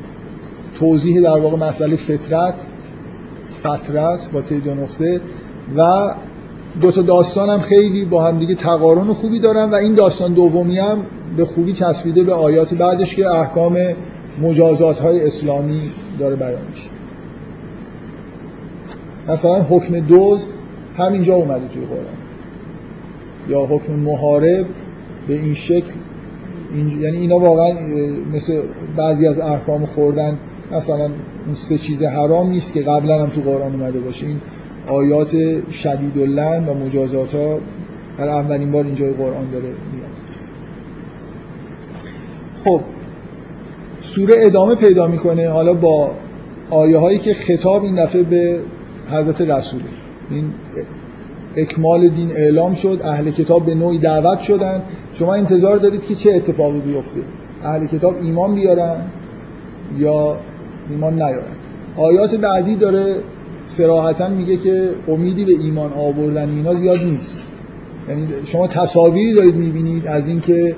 توضیح 0.79 1.21
در 1.21 1.37
واقع 1.37 1.57
مسئله 1.57 1.95
فطرت 1.95 2.53
فطرت 3.63 4.31
با 4.33 4.41
تی 4.41 4.59
دو 4.59 4.73
نقطه 4.73 5.21
و 5.77 6.13
دو 6.81 6.91
تا 6.91 7.01
داستان 7.01 7.49
هم 7.49 7.59
خیلی 7.59 8.05
با 8.05 8.23
هم 8.23 8.39
دیگه 8.39 8.55
تقارن 8.55 9.13
خوبی 9.13 9.39
دارن 9.39 9.69
و 9.69 9.75
این 9.75 9.93
داستان 9.93 10.33
دومی 10.33 10.77
هم 10.77 11.05
به 11.37 11.45
خوبی 11.45 11.73
چسبیده 11.73 12.23
به 12.23 12.33
آیات 12.33 12.73
بعدش 12.73 13.15
که 13.15 13.27
احکام 13.27 13.77
مجازات 14.41 14.99
های 14.99 15.27
اسلامی 15.27 15.81
داره 16.19 16.35
بیان 16.35 16.61
میشه. 16.69 16.89
مثلا 19.27 19.61
حکم 19.61 19.99
دوز 19.99 20.49
همینجا 20.97 21.35
اومده 21.35 21.67
توی 21.67 21.85
قرآن. 21.85 22.19
یا 23.49 23.65
حکم 23.65 23.93
محارب 23.93 24.65
به 25.27 25.33
این 25.33 25.53
شکل 25.53 25.93
این... 26.73 27.01
یعنی 27.01 27.17
اینا 27.17 27.39
واقعا 27.39 27.73
مثل 28.33 28.61
بعضی 28.95 29.27
از 29.27 29.39
احکام 29.39 29.85
خوردن 29.85 30.37
مثلا 30.71 31.05
اون 31.45 31.55
سه 31.55 31.77
چیز 31.77 32.03
حرام 32.03 32.49
نیست 32.49 32.73
که 32.73 32.81
قبلا 32.81 33.23
هم 33.23 33.29
تو 33.29 33.41
قرآن 33.41 33.73
اومده 33.73 33.99
باشه. 33.99 34.25
این 34.25 34.41
آیات 34.87 35.31
شدید 35.71 36.17
و 36.17 36.73
مجازات 36.73 37.35
ها 37.35 37.59
برای 38.17 38.33
اولین 38.33 38.71
بار 38.71 38.85
اینجای 38.85 39.13
قرآن 39.13 39.51
داره 39.51 39.65
میاد. 39.65 40.09
خب 42.63 42.81
سوره 44.01 44.35
ادامه 44.37 44.75
پیدا 44.75 45.07
می‌کنه. 45.07 45.49
حالا 45.49 45.73
با 45.73 46.11
آیه 46.69 46.97
هایی 46.97 47.17
که 47.19 47.33
خطاب 47.33 47.83
این 47.83 48.03
دفعه 48.03 48.23
به 48.23 48.59
حضرت 49.11 49.41
رسوله 49.41 49.83
این 50.29 50.53
اکمال 51.55 52.07
دین 52.07 52.31
اعلام 52.31 52.73
شد 52.73 53.01
اهل 53.03 53.31
کتاب 53.31 53.65
به 53.65 53.75
نوعی 53.75 53.97
دعوت 53.97 54.39
شدن. 54.39 54.81
شما 55.13 55.35
انتظار 55.35 55.77
دارید 55.77 56.05
که 56.05 56.15
چه 56.15 56.33
اتفاقی 56.33 56.79
بیفته؟ 56.79 57.19
اهل 57.63 57.87
کتاب 57.87 58.15
ایمان 58.21 58.55
بیارن 58.55 59.01
یا 59.97 60.37
ایمان 60.89 61.13
نیارن؟ 61.13 61.55
آیات 61.97 62.35
بعدی 62.35 62.75
داره 62.75 63.15
سراحتا 63.69 64.29
میگه 64.29 64.57
که 64.57 64.89
امیدی 65.07 65.45
به 65.45 65.51
ایمان 65.51 65.93
آوردن 65.93 66.49
اینا 66.49 66.73
زیاد 66.75 67.03
نیست. 67.03 67.41
یعنی 68.09 68.27
شما 68.45 68.67
تصاویری 68.67 69.33
دارید 69.33 69.55
می‌بینید 69.55 70.07
از 70.07 70.27
اینکه 70.27 70.75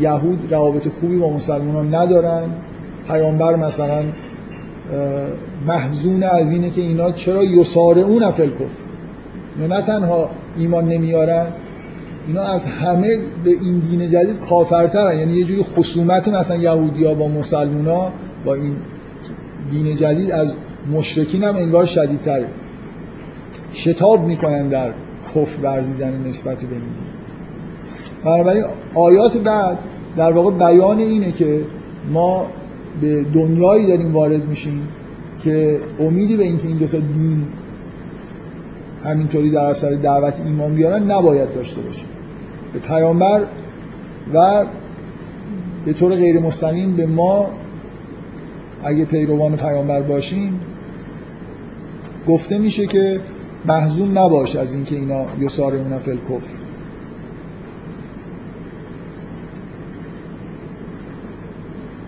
یهود 0.00 0.52
روابط 0.52 0.88
خوبی 0.88 1.16
با 1.16 1.30
مسلمان 1.30 1.94
ندارن. 1.94 2.50
پیامبر 3.08 3.56
مثلا 3.56 4.02
محزون 5.66 6.22
از 6.22 6.50
اینه 6.50 6.70
که 6.70 6.80
اینا 6.80 7.12
چرا 7.12 7.44
یسارعون 7.44 8.30
فی 8.30 8.42
الکفر 8.42 8.64
اینا 9.56 9.76
نه 9.76 9.82
تنها 9.82 10.30
ایمان 10.58 10.84
نمیارن 10.88 11.46
اینا 12.26 12.42
از 12.42 12.66
همه 12.66 13.18
به 13.44 13.50
این 13.50 13.78
دین 13.78 14.10
جدید 14.10 14.40
کافرترن. 14.40 15.18
یعنی 15.18 15.32
یه 15.32 15.44
جوری 15.44 15.62
خصومت 15.62 16.28
مثلا 16.28 16.56
یهودیا 16.56 17.14
با 17.14 17.28
مسلمونا 17.28 18.12
با 18.44 18.54
این 18.54 18.76
دین 19.70 19.96
جدید 19.96 20.32
از 20.32 20.54
مشرکین 20.92 21.44
هم 21.44 21.56
انگار 21.56 21.84
شدیدتره 21.84 22.46
شتاب 23.72 24.24
می‌کنن 24.26 24.68
در 24.68 24.92
کف 25.34 25.58
ورزیدن 25.62 26.26
نسبت 26.28 26.58
به 26.58 26.74
این. 26.74 26.82
بنابراین 28.24 28.64
آیات 28.94 29.36
بعد 29.36 29.78
در 30.16 30.32
واقع 30.32 30.50
بیان 30.50 30.98
اینه 30.98 31.32
که 31.32 31.60
ما 32.12 32.46
به 33.00 33.22
دنیایی 33.22 33.86
داریم 33.86 34.12
وارد 34.12 34.48
میشیم 34.48 34.88
که 35.44 35.80
امیدی 36.00 36.36
به 36.36 36.44
اینکه 36.44 36.68
این 36.68 36.76
دو 36.76 36.86
تا 36.86 36.98
دین 36.98 37.44
همینطوری 39.04 39.50
در 39.50 39.64
اثر 39.64 39.90
دعوت 39.90 40.40
ایمان 40.46 40.74
بیارن 40.74 41.10
نباید 41.10 41.54
داشته 41.54 41.80
باشیم. 41.80 42.06
به 42.72 42.78
پیامبر 42.78 43.44
و 44.34 44.66
به 45.84 45.92
طور 45.92 46.14
غیر 46.14 46.40
مستقیم 46.40 46.96
به 46.96 47.06
ما 47.06 47.46
اگه 48.84 49.04
پیروان 49.04 49.56
پیامبر 49.56 50.02
باشیم 50.02 50.60
گفته 52.28 52.58
میشه 52.58 52.86
که 52.86 53.20
محزون 53.66 54.18
نباش 54.18 54.56
از 54.56 54.74
اینکه 54.74 54.96
اینا 54.96 55.24
یسارمون 55.40 55.98
فل 55.98 56.16
کفر 56.16 56.66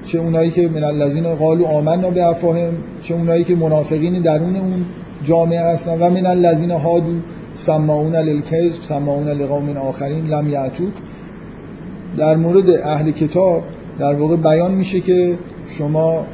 چه 0.04 0.18
اونایی 0.18 0.50
که 0.50 0.68
من 0.68 0.84
الذین 0.84 1.34
قالوا 1.34 1.68
آمنا 1.68 2.10
به 2.10 2.24
افواههم 2.24 2.72
چه 3.02 3.14
اونایی 3.14 3.44
که 3.44 3.56
منافقین 3.56 4.22
درون 4.22 4.56
اون 4.56 4.84
جامعه 5.24 5.60
هستن 5.60 5.98
و 6.00 6.10
من 6.10 6.26
الذین 6.26 6.70
هادو 6.70 7.12
سماعون 7.54 8.16
للکذب 8.16 8.82
سماعون 8.82 9.28
لقوم 9.28 9.76
آخرین 9.76 10.26
لم 10.26 10.48
یعتوک 10.48 10.92
در 12.16 12.36
مورد 12.36 12.70
اهل 12.70 13.10
کتاب 13.10 13.62
در 13.98 14.14
واقع 14.14 14.36
بیان 14.36 14.74
میشه 14.74 15.00
که 15.00 15.38
شما 15.78 16.26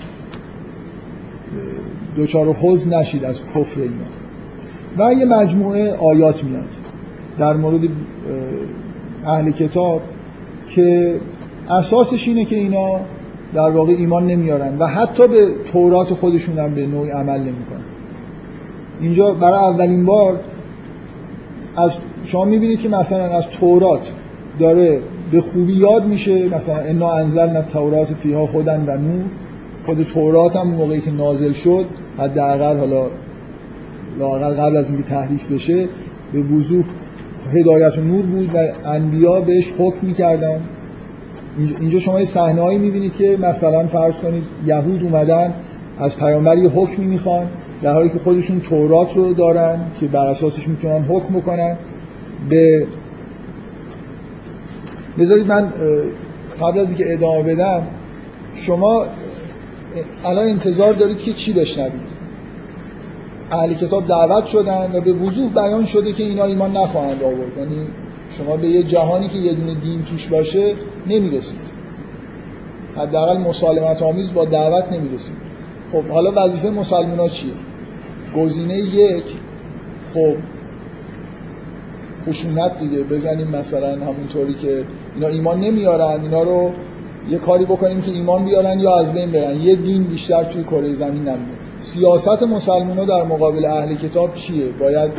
دوچار 2.17 2.55
حزن 2.55 2.99
نشید 2.99 3.25
از 3.25 3.43
کفر 3.55 3.81
اینا 3.81 4.05
و 4.99 5.13
یه 5.13 5.25
مجموعه 5.25 5.97
آیات 5.97 6.45
میاد 6.45 6.69
در 7.39 7.57
مورد 7.57 7.81
اهل 9.27 9.51
کتاب 9.51 10.03
که 10.69 11.21
اساسش 11.69 12.29
اینه 12.29 12.45
که 12.45 12.57
اینا 12.57 13.01
در 13.55 13.71
واقع 13.71 13.93
ایمان 13.93 14.27
نمیارن 14.27 14.79
و 14.79 14.87
حتی 14.87 15.29
به 15.29 15.47
تورات 15.73 16.15
خودشون 16.15 16.59
هم 16.59 16.75
به 16.75 16.87
نوعی 16.87 17.11
عمل 17.11 17.41
نمی‌کنن. 17.41 17.85
اینجا 19.01 19.35
برای 19.35 19.59
اولین 19.59 20.05
بار 20.05 20.41
از 21.77 21.97
شما 22.25 22.45
می‌بینید 22.45 22.81
که 22.81 22.89
مثلا 22.89 23.25
از 23.25 23.49
تورات 23.49 24.13
داره 24.59 25.01
به 25.31 25.41
خوبی 25.41 25.73
یاد 25.73 26.07
میشه 26.07 26.49
مثلا 26.49 26.77
انا 26.77 27.13
انزلنا 27.13 27.63
تورات 27.63 28.15
فیها 28.15 28.47
خودن 28.47 28.85
و 28.87 28.97
نور. 28.97 29.25
خود 29.87 30.03
تورات 30.03 30.57
هم 30.57 30.69
موقعی 30.69 31.01
که 31.01 31.11
نازل 31.11 31.53
شد 31.53 31.87
حداقل 32.19 32.79
حالا 32.79 33.07
لاقل 34.19 34.55
قبل 34.55 34.77
از 34.77 34.91
اینکه 34.91 35.05
تحریف 35.05 35.53
بشه 35.53 35.89
به 36.33 36.43
وضوح 36.43 36.85
هدایت 37.53 37.99
و 37.99 38.01
نور 38.01 38.27
بود 38.27 38.51
و 38.55 38.59
انبیا 38.85 39.41
بهش 39.41 39.73
حکم 39.79 40.07
می‌کردن. 40.07 40.61
اینجا 41.81 41.99
شما 41.99 42.19
یه 42.19 42.25
صحنه‌ای 42.25 42.79
می‌بینید 42.79 43.15
که 43.15 43.39
مثلا 43.41 43.87
فرض 43.87 44.17
کنید 44.17 44.45
یهود 44.67 45.03
اومدن 45.03 45.55
از 45.99 46.17
پیامبر 46.17 46.59
یه 46.59 46.69
حکمی 46.69 47.07
می‌خوان 47.07 47.47
در 47.83 47.93
حالی 47.93 48.09
که 48.09 48.19
خودشون 48.19 48.61
تورات 48.61 49.17
رو 49.17 49.33
دارن 49.33 49.81
که 50.01 50.07
بر 50.07 50.27
اساسش 50.27 50.69
می‌تونن 50.69 51.03
حکم 51.03 51.35
بکنن. 51.35 51.77
به 52.49 52.87
بذارید 55.19 55.47
من 55.47 55.73
قبل 56.61 56.79
از 56.79 56.89
اینکه 56.89 57.13
ادامه 57.13 57.43
بدم 57.43 57.83
شما 58.55 59.05
الان 60.25 60.45
انتظار 60.45 60.93
دارید 60.93 61.23
که 61.23 61.33
چی 61.33 61.53
بشنوید؟ 61.53 62.15
اهل 63.51 63.75
کتاب 63.75 64.07
دعوت 64.07 64.47
شدن 64.47 64.91
و 64.95 65.01
به 65.01 65.13
وضوح 65.13 65.53
بیان 65.53 65.85
شده 65.85 66.13
که 66.13 66.25
اینا 66.25 66.45
ایمان 66.45 66.77
نخواهند 66.77 67.23
آورد. 67.23 67.59
یعنی 67.59 67.87
شما 68.31 68.57
به 68.57 68.69
یه 68.69 68.83
جهانی 68.83 69.29
که 69.29 69.39
یه 69.39 69.53
دونه 69.53 69.75
دین 69.75 70.03
توش 70.05 70.29
باشه 70.29 70.75
نمی‌رسید. 71.07 71.61
حداقل 72.97 73.39
مسالمت 73.39 74.03
آمیز 74.03 74.33
با 74.33 74.45
دعوت 74.45 74.93
نمی‌رسید. 74.93 75.37
خب 75.93 76.05
حالا 76.05 76.33
وظیفه 76.37 76.71
مسلمان 76.71 77.19
ها 77.19 77.29
چیه؟ 77.29 77.53
گزینه 78.37 78.79
یک 78.79 79.25
خب 80.15 80.35
خشونت 82.27 82.79
دیگه. 82.79 83.03
بزنیم 83.03 83.49
مثلا 83.49 83.91
همونطوری 83.91 84.55
که 84.55 84.85
اینا 85.15 85.27
ایمان 85.29 85.61
نمیارن 85.61 86.21
اینا 86.23 86.43
رو 86.43 86.73
یه 87.31 87.39
کاری 87.39 87.65
بکنیم 87.65 88.01
که 88.01 88.11
ایمان 88.11 88.45
بیارن 88.45 88.81
یا 88.81 88.97
از 88.97 89.13
بین 89.13 89.31
برن. 89.31 89.61
یه 89.61 89.75
دین 89.75 90.03
بیشتر 90.03 90.45
توی 90.45 90.65
کره 90.65 90.93
زمین 90.93 91.23
نمیاد 91.23 91.65
سیاست 91.81 92.43
مسلمان 92.43 93.07
در 93.07 93.25
مقابل 93.25 93.65
اهل 93.65 93.95
کتاب 93.95 94.35
چیه؟ 94.35 94.67
باید 94.81 95.11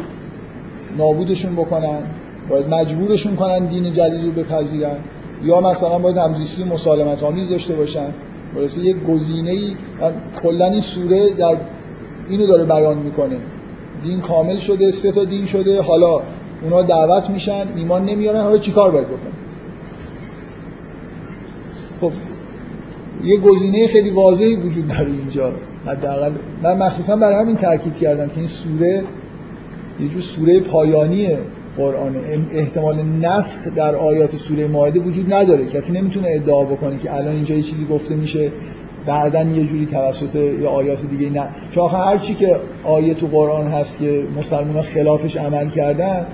نابودشون 0.98 1.56
بکنن 1.56 2.00
باید 2.50 2.70
مجبورشون 2.70 3.36
کنن 3.36 3.66
دین 3.66 3.92
جدید 3.94 4.26
رو 4.26 4.32
بپذیرن 4.32 4.98
یا 5.44 5.62
مثلا 5.62 6.00
باید 6.00 6.18
همزیستی 6.18 6.64
مسالمت 6.64 7.24
آمیز 7.24 7.50
داشته 7.50 7.76
باشن. 7.76 8.08
برسه 8.56 8.82
یک 8.82 9.04
گزینه 9.04 9.52
ای 9.52 9.76
کلا 10.44 10.66
این 10.66 10.82
سوره 10.82 11.34
در 11.34 11.58
اینو 12.30 12.48
داره 12.48 12.64
بیان 12.64 12.98
می‌کنه. 12.98 13.38
دین 14.04 14.22
کامل 14.22 14.58
شده 14.58 14.92
سه 14.92 15.12
تا 15.12 15.24
دین 15.24 15.46
شده 15.46 15.82
حالا 15.82 16.22
اونا 16.64 16.82
دعوت 16.82 17.30
میشن 17.30 17.68
ایمان 17.76 18.06
نمیارن 18.06 18.42
حالا 18.42 18.58
چیکار 18.58 18.92
باید 18.92 19.08
بکنن؟ 19.08 19.45
خب 22.02 22.12
یه 23.24 23.38
گزینه 23.38 23.88
خیلی 23.88 24.10
واضحی 24.10 24.56
وجود 24.56 24.88
داره 24.88 25.12
اینجا. 25.12 25.54
حداقل 25.86 26.32
من 26.64 26.78
مخصوصا 26.78 27.16
برای 27.16 27.36
همین 27.36 27.56
تاکید 27.56 27.94
کردم 27.94 28.28
که 28.28 28.38
این 28.38 28.48
سوره 28.48 29.04
یه 30.00 30.08
جور 30.08 30.22
سوره 30.22 30.60
پایانیه 30.60 31.38
قرآن 31.78 32.16
احتمال 32.52 33.02
نسخ 33.22 33.74
در 33.76 33.96
آیات 33.96 34.36
سوره 34.36 34.68
ماهده 34.68 35.00
وجود 35.00 35.34
نداره. 35.34 35.66
کسی 35.66 35.94
نمی‌تونه 35.94 36.28
ادعا 36.30 36.64
بکنه 36.64 36.98
که 36.98 37.16
الان 37.16 37.36
اینجا 37.36 37.56
یه 37.56 37.62
چیزی 37.62 37.86
گفته 37.86 38.16
میشه 38.16 38.52
بعدا 39.06 39.44
یه 39.44 39.66
جوری 39.66 39.86
توسط 39.86 40.36
یا 40.36 40.70
آیات 40.70 41.06
دیگه 41.06 41.30
نه. 41.30 41.48
چون 41.72 41.90
هر 41.90 42.18
چی 42.18 42.34
که 42.34 42.56
آیه 42.84 43.14
تو 43.14 43.28
قرآن 43.28 43.68
هست 43.68 44.00
که 44.00 44.24
مسلمان 44.38 44.82
خلافش 44.82 45.38
عمل 45.38 45.70
کردن 45.70 46.28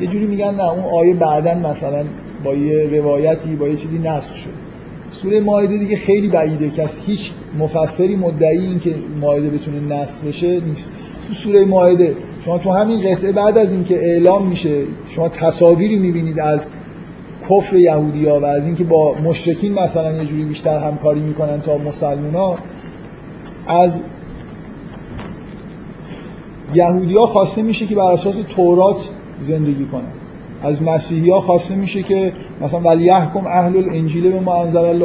یه 0.00 0.06
جوری 0.06 0.26
میگن 0.26 0.54
نه 0.54 0.70
اون 0.70 0.84
آیه 0.84 1.14
بعدا 1.14 1.54
مثلا 1.54 2.04
با 2.44 2.54
یه 2.54 3.00
روایتی 3.00 3.56
با 3.56 3.68
یه 3.68 3.76
چیزی 3.76 3.98
نسخ 3.98 4.36
شد. 4.36 4.69
سوره 5.12 5.40
ماهده 5.40 5.78
دیگه 5.78 5.96
خیلی 5.96 6.28
بعیده 6.28 6.70
که 6.70 6.82
از 6.82 6.96
هیچ 7.06 7.32
مفسری 7.58 8.16
مدعی 8.16 8.58
این 8.58 8.78
که 8.78 8.94
ماهده 9.20 9.50
بتونه 9.50 9.80
نسخ 9.80 10.24
بشه 10.24 10.60
نیست. 10.60 10.90
تو 11.28 11.34
سوره 11.34 11.64
ماهده 11.64 12.16
شما 12.44 12.58
تو 12.58 12.70
همین 12.70 13.10
قطعه 13.10 13.32
بعد 13.32 13.58
از 13.58 13.72
اینکه 13.72 13.94
اعلام 13.94 14.46
میشه 14.46 14.82
شما 15.14 15.28
تصاویری 15.28 15.98
می‌بینید 15.98 16.40
از 16.40 16.68
کفر 17.50 17.76
یهودی 17.76 18.26
ها 18.28 18.40
و 18.40 18.44
از 18.44 18.66
اینکه 18.66 18.84
با 18.84 19.14
مشرکین 19.14 19.72
مثلا 19.72 20.12
یه 20.12 20.24
جوری 20.24 20.44
بیشتر 20.44 20.78
همکاری 20.78 21.20
می‌کنن 21.20 21.60
تا 21.60 21.78
مسلمان 21.78 22.34
ها 22.34 22.58
از 23.66 24.00
یهودی 26.74 27.16
ها 27.16 27.26
خواسته 27.26 27.62
میشه 27.62 27.86
که 27.86 27.94
بر 27.94 28.12
اساس 28.12 28.34
تورات 28.48 29.08
زندگی 29.42 29.84
کنن. 29.84 30.19
از 30.62 30.82
مسیحی 30.82 31.30
ها 31.30 31.40
خواسته 31.40 31.74
میشه 31.74 32.02
که 32.02 32.32
مثلا 32.60 32.80
ولی 32.80 33.04
یحکم 33.04 33.46
اهل 33.46 33.76
الانجیل 33.76 34.32
به 34.32 34.40
ما 34.40 34.54
انزل 34.54 35.02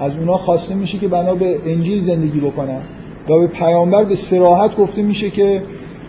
از 0.00 0.16
اونا 0.16 0.36
خواسته 0.36 0.74
میشه 0.74 0.98
که 0.98 1.08
بنا 1.08 1.34
به 1.34 1.58
انجیل 1.66 2.00
زندگی 2.00 2.40
بکنن. 2.40 2.80
و 3.28 3.38
به 3.38 3.46
پیامبر 3.46 4.04
به 4.04 4.14
سراحت 4.14 4.76
گفته 4.76 5.02
میشه 5.02 5.30
که 5.30 5.62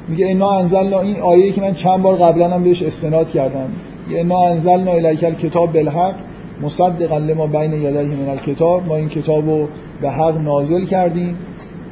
میگه 0.09 0.29
انا 0.29 0.49
انزلنا 0.49 0.99
این 0.99 1.19
آیه 1.19 1.51
که 1.51 1.61
من 1.61 1.73
چند 1.73 2.01
بار 2.01 2.15
قبلا 2.15 2.49
هم 2.49 2.63
بهش 2.63 2.83
استناد 2.83 3.29
کردم. 3.29 3.69
انا 4.11 4.47
انزلنا 4.47 4.91
الیک 4.91 5.23
الکتاب 5.23 5.73
بالحق 5.73 6.15
مصدقا 6.61 7.17
لما 7.17 7.47
بین 7.47 7.73
یدیه 7.73 8.01
من 8.01 8.29
الکتاب. 8.29 8.87
ما 8.87 8.95
این 8.95 9.09
کتاب 9.09 9.49
رو 9.49 9.67
به 10.01 10.09
حق 10.09 10.37
نازل 10.37 10.85
کردیم 10.85 11.37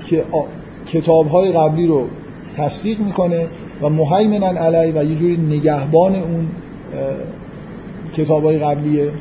که 0.09 0.23
کتاب 0.85 1.27
های 1.27 1.51
قبلی 1.51 1.87
رو 1.87 2.07
تصدیق 2.57 2.99
می‌کنه. 2.99 3.47
و 3.81 3.89
مهیمنن 3.89 4.57
علی 4.57 4.91
و 4.91 5.03
یه 5.03 5.15
جوری 5.15 5.37
نگهبان 5.37 6.15
اون 6.15 6.47
کتاب 8.13 8.43
های 8.43 8.57
قبلیه. 8.57 9.11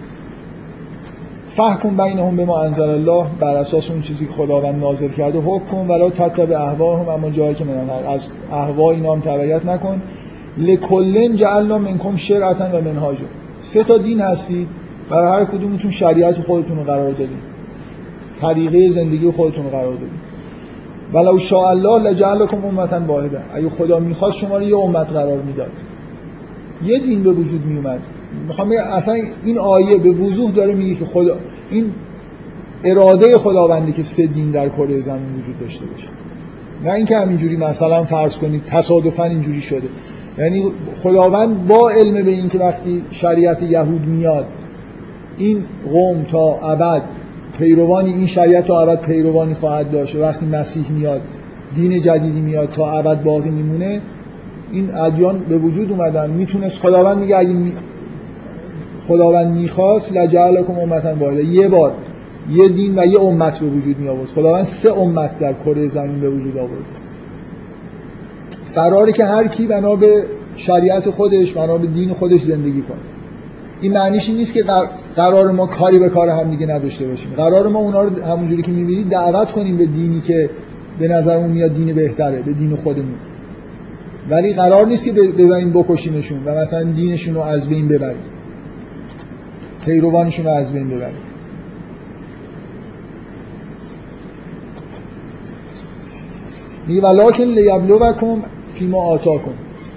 فحکم 1.50 1.96
بینهم 1.96 2.36
به 2.36 2.44
ما 2.44 2.62
انزل 2.62 2.90
الله 2.90 3.26
بر 3.40 3.56
اساس 3.56 3.90
اون 3.90 4.02
چیزی 4.02 4.26
که 4.26 4.32
خداوند 4.32 4.80
نازل 4.80 5.08
کرده 5.08 5.38
حکم 5.38 5.90
ولا 5.90 6.10
تتبع 6.10 6.56
اهواهم 6.56 7.08
اما 7.08 7.30
جایی 7.30 7.54
که 7.54 7.64
من 7.64 7.90
از 7.90 8.28
اهوا 8.50 8.90
اینا 8.90 9.12
هم 9.12 9.20
تبعیت 9.20 9.66
نکن. 9.66 10.02
لکلن 10.58 11.36
جعلنا 11.36 11.78
منکم 11.78 12.16
شرعتا 12.16 12.68
و 12.72 12.80
منهاجا. 12.80 13.26
سه 13.60 13.84
تا 13.84 13.98
دین 13.98 14.20
هستید 14.20 14.68
برای 15.10 15.40
هر 15.40 15.44
کدومتون 15.44 15.90
شریعت 15.90 16.40
خودتون 16.40 16.76
رو 16.76 16.84
قرار 16.84 17.12
دادید 17.12 17.38
طریقه 18.40 18.88
زندگی 18.88 19.30
خودتون 19.30 19.64
رو 19.64 19.70
قرار 19.70 19.92
دادید 19.92 20.25
ولو 21.12 21.38
شاء 21.38 21.68
الله 21.68 22.10
لجعلکم 22.10 22.64
امتا 22.64 23.00
واحده 23.06 23.40
اگه 23.54 23.68
خدا 23.68 23.98
می‌خواست 23.98 24.36
شما 24.36 24.58
رو 24.58 24.62
یه 24.62 24.76
امت 24.78 25.12
قرار 25.12 25.42
می‌داد. 25.42 25.70
یه 26.84 26.98
دین 26.98 27.22
به 27.22 27.30
وجود 27.30 27.66
میومد 27.66 28.00
می‌خوام 28.46 28.72
اصلا 28.92 29.14
این 29.44 29.58
آیه 29.58 29.98
به 29.98 30.10
وضوح 30.10 30.50
داره 30.50 30.74
میگه 30.74 30.94
که 30.94 31.04
خدا 31.04 31.36
این 31.70 31.92
اراده 32.84 33.38
خداوندی 33.38 33.92
که 33.92 34.02
سه 34.02 34.26
دین 34.26 34.50
در 34.50 34.68
کره 34.68 35.00
زمین 35.00 35.40
وجود 35.40 35.58
داشته 35.60 35.86
باشه. 35.86 36.08
نه 36.84 36.92
اینکه 36.92 37.18
همینجوری 37.18 37.56
مثلا 37.56 38.04
فرض 38.04 38.38
کنید 38.38 38.64
تصادفا 38.64 39.24
اینجوری 39.24 39.60
شده. 39.60 39.88
یعنی 40.38 40.72
خداوند 41.02 41.66
با 41.66 41.90
علم 41.90 42.24
به 42.24 42.30
این 42.30 42.48
که 42.48 42.58
وقتی 42.58 43.02
شریعت 43.10 43.62
یهود 43.62 44.06
میاد 44.06 44.46
این 45.38 45.64
قوم 45.92 46.22
تا 46.22 46.58
ابد 46.62 47.02
پیروانی 47.58 48.12
این 48.12 48.26
شریعت 48.26 48.66
تا 48.66 48.80
ابد 48.80 49.00
پیروانی 49.00 49.54
خواهد 49.54 49.90
داشت. 49.90 50.16
وقتی 50.16 50.46
مسیح 50.46 50.90
میاد 50.90 51.20
دین 51.74 52.00
جدیدی 52.00 52.40
میاد 52.40 52.70
تا 52.70 52.90
ابد 52.90 53.22
باقی 53.22 53.50
میمونه 53.50 54.00
این 54.72 54.94
ادیان 54.94 55.38
به 55.38 55.58
وجود 55.58 55.90
اومدن. 55.90 56.30
می‌تونست 56.30 56.78
خداوند 56.78 57.18
میگه 57.18 57.36
اگه 57.36 57.54
خداوند 59.08 59.60
می‌خواست 59.60 60.16
لجعلکم 60.16 60.78
امتا 60.78 61.14
واحده 61.14 61.44
یه 61.44 61.68
بار 61.68 61.94
یه 62.50 62.68
دین 62.68 62.98
و 62.98 63.06
یه 63.06 63.20
امت 63.20 63.58
به 63.58 63.66
وجود 63.66 63.98
می 63.98 64.08
آورد 64.08 64.28
خداوند 64.28 64.64
سه 64.64 64.92
امت 64.92 65.38
در 65.38 65.52
کره 65.52 65.88
زمین 65.88 66.20
به 66.20 66.30
وجود 66.30 66.56
آورد. 66.56 66.84
قراره 68.74 69.12
که 69.12 69.24
هر 69.24 69.46
کی 69.46 69.66
بنا 69.66 69.96
به 69.96 70.24
شریعت 70.56 71.10
خودش 71.10 71.52
بنا 71.52 71.78
به 71.78 71.86
دین 71.86 72.12
خودش 72.12 72.40
زندگی 72.40 72.82
کنه. 72.82 72.98
این 73.80 73.92
معنیش 73.92 74.30
نیست 74.30 74.54
که 74.54 74.64
قرار 75.16 75.52
ما 75.52 75.66
کاری 75.66 75.98
به 75.98 76.08
کار 76.08 76.28
هم 76.28 76.50
دیگه 76.50 76.66
نداشته 76.66 77.06
باشیم. 77.06 77.30
قرار 77.36 77.68
ما 77.68 77.78
اونا 77.78 78.02
رو 78.02 78.22
همونجوری 78.22 78.62
که 78.62 78.70
می‌بینید 78.70 79.08
دعوت 79.08 79.52
کنیم 79.52 79.76
به 79.76 79.86
دینی 79.86 80.20
که 80.20 80.50
به 80.98 81.08
نظرمون 81.08 81.50
میاد 81.50 81.74
دین 81.74 81.94
بهتره 81.94 82.42
به 82.42 82.52
دین 82.52 82.76
خودمون. 82.76 83.14
ولی 84.30 84.52
قرار 84.52 84.86
نیست 84.86 85.04
که 85.04 85.12
بزنیم 85.12 85.72
بکشیمشون 85.72 86.44
و 86.44 86.54
مثلا 86.54 86.82
دینشون 86.82 87.34
رو 87.34 87.40
از 87.40 87.68
بین 87.68 87.88
ببریم. 87.88 88.22
پیروانشون 89.84 90.46
رو 90.46 90.52
از 90.52 90.72
بین 90.72 90.88
ببریم. 90.88 91.16
میگه 96.86 97.00
ولکن 97.00 97.44
لیبلوکم 97.44 98.42
فیما 98.74 99.02
آتاکم. 99.02 99.50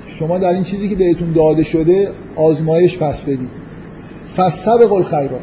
شما 0.05 0.37
در 0.37 0.53
این 0.53 0.63
چیزی 0.63 0.89
که 0.89 0.95
بهتون 0.95 1.31
داده 1.31 1.63
شده 1.63 2.11
آزمایش 2.35 2.97
پس 2.97 3.23
بدید. 3.23 3.58
فسبق 4.39 4.93
الخیرات 4.93 5.41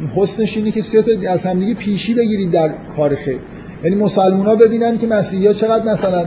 این 0.00 0.08
حسنش 0.08 0.56
اینه 0.56 0.70
که 0.70 0.82
سه 0.82 1.02
تا 1.02 1.32
از 1.32 1.46
همدیگه 1.46 1.74
پیشی 1.74 2.14
بگیرید 2.14 2.50
در 2.50 2.74
کار 2.96 3.14
خیر. 3.14 3.38
یعنی 3.84 3.96
مسلمان 3.96 4.46
ها 4.46 4.54
ببینن 4.54 4.98
که 4.98 5.06
مسیحی 5.06 5.46
ها 5.46 5.52
چقدر 5.52 5.92
مثلا 5.92 6.26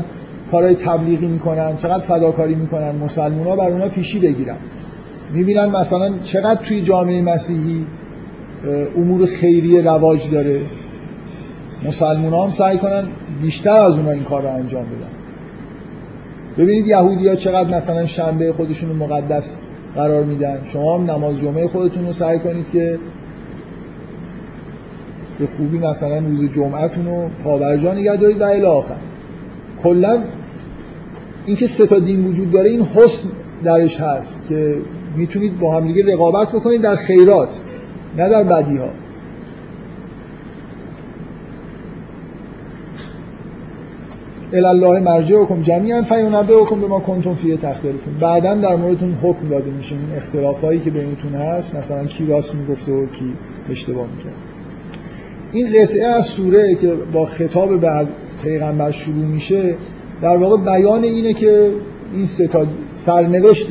کارهای 0.52 0.76
تبلیغی 0.76 1.28
می‌کنن 1.28 1.78
چقدر 1.78 2.00
فداکاری 2.00 2.56
می‌کنن. 2.56 2.96
مسلمان 2.96 3.48
ها 3.48 3.56
بر 3.56 3.72
اونا 3.72 3.90
پیشی 3.90 4.20
بگیرن. 4.20 4.58
می‌بینن 5.34 5.66
مثلا 5.66 6.18
چقدر 6.24 6.66
توی 6.66 6.82
جامعه 6.82 7.22
مسیحی 7.22 7.86
امور 8.98 9.26
خیریه 9.26 9.82
رواج 9.82 10.32
داره. 10.32 10.62
مسلمان 11.86 12.34
هم 12.34 12.52
سعی 12.52 12.78
کنن 12.78 13.04
بیشتر 13.42 13.78
از 13.78 13.98
اونا 13.98 14.12
این 14.12 14.24
کار 14.24 14.42
رو 14.42 14.50
انجام 14.50 14.86
بدن. 14.86 15.12
ببینید 16.58 16.88
یهودی 16.88 17.28
ها 17.28 17.36
چقدر 17.36 17.78
مثلا 17.78 18.06
شنبه 18.06 18.52
خودشون 18.52 18.90
رو 18.90 18.96
مقدس 18.96 19.58
قرار 19.96 20.24
میدن. 20.24 20.60
شما 20.64 20.98
هم 20.98 21.12
نماز 21.12 21.42
جمعه 21.42 21.68
خودتون 21.68 22.06
رو 22.06 22.14
سعی 22.14 22.40
کنید 22.40 22.72
که 22.72 23.00
به 25.40 25.48
خوبی 25.48 25.78
مثلا 25.78 26.20
روز 26.20 26.50
جمعتون 26.50 27.06
رو 27.06 27.30
پابرجا 27.44 27.94
نگه 27.94 28.16
دارید 28.16 28.42
و 28.42 28.44
الی 28.44 28.66
آخر. 28.66 28.96
کلا 29.84 30.20
اینکه 31.46 31.68
سه 31.68 31.88
تا 31.88 32.00
دین 32.00 32.28
وجود 32.28 32.52
داره 32.52 32.70
این 32.70 32.82
حسن 32.82 33.30
درش 33.64 34.00
هست 34.00 34.46
که 34.50 34.78
می‌تونید 35.16 35.60
با 35.60 35.76
هم 35.76 35.88
دیگه 35.88 36.14
رقابت 36.14 36.50
بکنید 36.50 36.82
در 36.82 36.96
خیرات 36.96 37.62
نه 38.18 38.30
در 38.30 38.44
بدی 38.44 38.78
ها 38.78 38.90
الله 44.54 45.00
مرجعکم 45.00 45.62
جمیعا 45.62 46.02
فینبئکم 46.02 46.82
بما 46.82 47.00
کنتم 47.00 47.36
فیه 47.36 47.58
تختلفون 47.58 48.14
بعدا 48.20 48.56
در 48.56 48.76
موردتون 48.76 49.14
حکم 49.14 49.50
داده 49.50 49.72
میشه. 49.72 49.96
این 49.96 50.18
اختلافایی 50.18 50.80
که 50.80 50.90
بینتون 50.90 51.34
هست 51.34 51.76
مثلا 51.76 52.06
کی 52.06 52.26
راست 52.26 52.56
می‌گفته 52.56 52.92
و 52.92 53.06
کی 53.06 53.34
اشتباه 53.70 54.08
می‌کرد. 54.18 54.34
این 55.52 55.68
قطعه 55.82 56.06
از 56.06 56.26
سوره 56.26 56.76
که 56.76 56.94
با 57.14 57.26
خطاب 57.26 57.82
به 57.82 58.08
پیغمبر 58.44 58.92
شروع 58.92 59.26
میشه 59.26 59.76
در 60.22 60.38
واقع 60.38 60.58
بیان 60.58 61.04
اینه 61.04 61.34
که 61.34 61.72
این 62.14 62.26
ستا 62.26 62.66
سرنوشت 62.92 63.68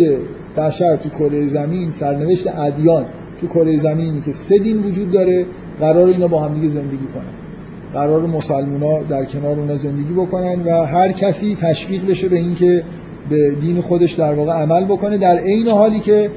بشر 0.56 0.96
تو 0.96 1.08
کره 1.08 1.46
زمین 1.46 1.90
سرنوشت 1.90 2.58
ادیان 2.58 3.04
تو 3.40 3.46
کره 3.46 3.78
زمینی 3.78 4.20
که 4.20 4.32
سه 4.32 4.58
دین 4.58 4.76
وجود 4.76 5.10
داره 5.10 5.46
قرار 5.80 6.08
اینا 6.08 6.28
با 6.28 6.40
هم 6.40 6.54
دیگه 6.54 6.68
زندگی 6.68 7.06
کنن. 7.14 7.49
قرار 7.94 8.26
مسلمونا 8.26 9.02
در 9.02 9.24
کنار 9.24 9.58
اونا 9.58 9.76
زندگی 9.76 10.12
بکنن 10.12 10.62
و 10.62 10.86
هر 10.86 11.12
کسی 11.12 11.56
تشویق 11.60 12.06
بشه 12.06 12.28
به 12.28 12.36
اینکه 12.36 12.84
به 13.30 13.50
دین 13.50 13.80
خودش 13.80 14.12
در 14.12 14.34
واقع 14.34 14.52
عمل 14.52 14.84
بکنه 14.84 15.18
در 15.18 15.38
عین 15.38 15.68
حالی 15.68 16.00
که 16.00 16.30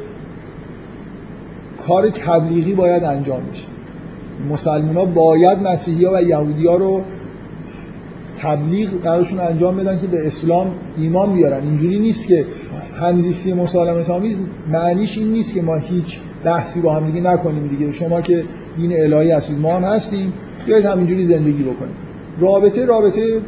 کار 1.87 2.09
تبلیغی 2.09 2.75
باید 2.75 3.03
انجام 3.03 3.41
بشه. 3.51 3.65
مسلمونا 4.49 5.05
باید 5.05 5.59
مسیحی 5.59 6.05
ها 6.05 6.13
و 6.13 6.21
یهودی 6.21 6.67
ها 6.67 6.75
رو 6.75 7.01
تبلیغ 8.39 8.89
قرارشون 9.03 9.39
انجام 9.39 9.77
بدن 9.77 9.99
که 9.99 10.07
به 10.07 10.27
اسلام 10.27 10.71
ایمان 10.97 11.33
بیارن. 11.33 11.63
اینجوری 11.63 11.99
نیست 11.99 12.27
که 12.27 12.45
همزیستی 12.99 13.53
مسالمت 13.53 14.09
آمیز 14.09 14.41
معنیش 14.71 15.17
این 15.17 15.31
نیست 15.31 15.53
که 15.53 15.61
ما 15.61 15.75
هیچ 15.75 16.19
بحثی 16.43 16.81
با 16.81 16.93
هم 16.93 17.11
دیگه 17.11 17.29
نکنیم 17.29 17.67
دیگه. 17.67 17.91
شما 17.91 18.21
که 18.21 18.43
دین 18.77 18.93
الهی 18.93 19.31
هستید 19.31 19.59
ما 19.59 19.75
هم 19.75 19.83
هستیم. 19.83 20.33
بیاید 20.65 20.85
همینجوری 20.85 21.23
زندگی 21.23 21.63
بکنیم. 21.63 21.95
رابطه 22.39 22.85
رابطه 22.85 23.41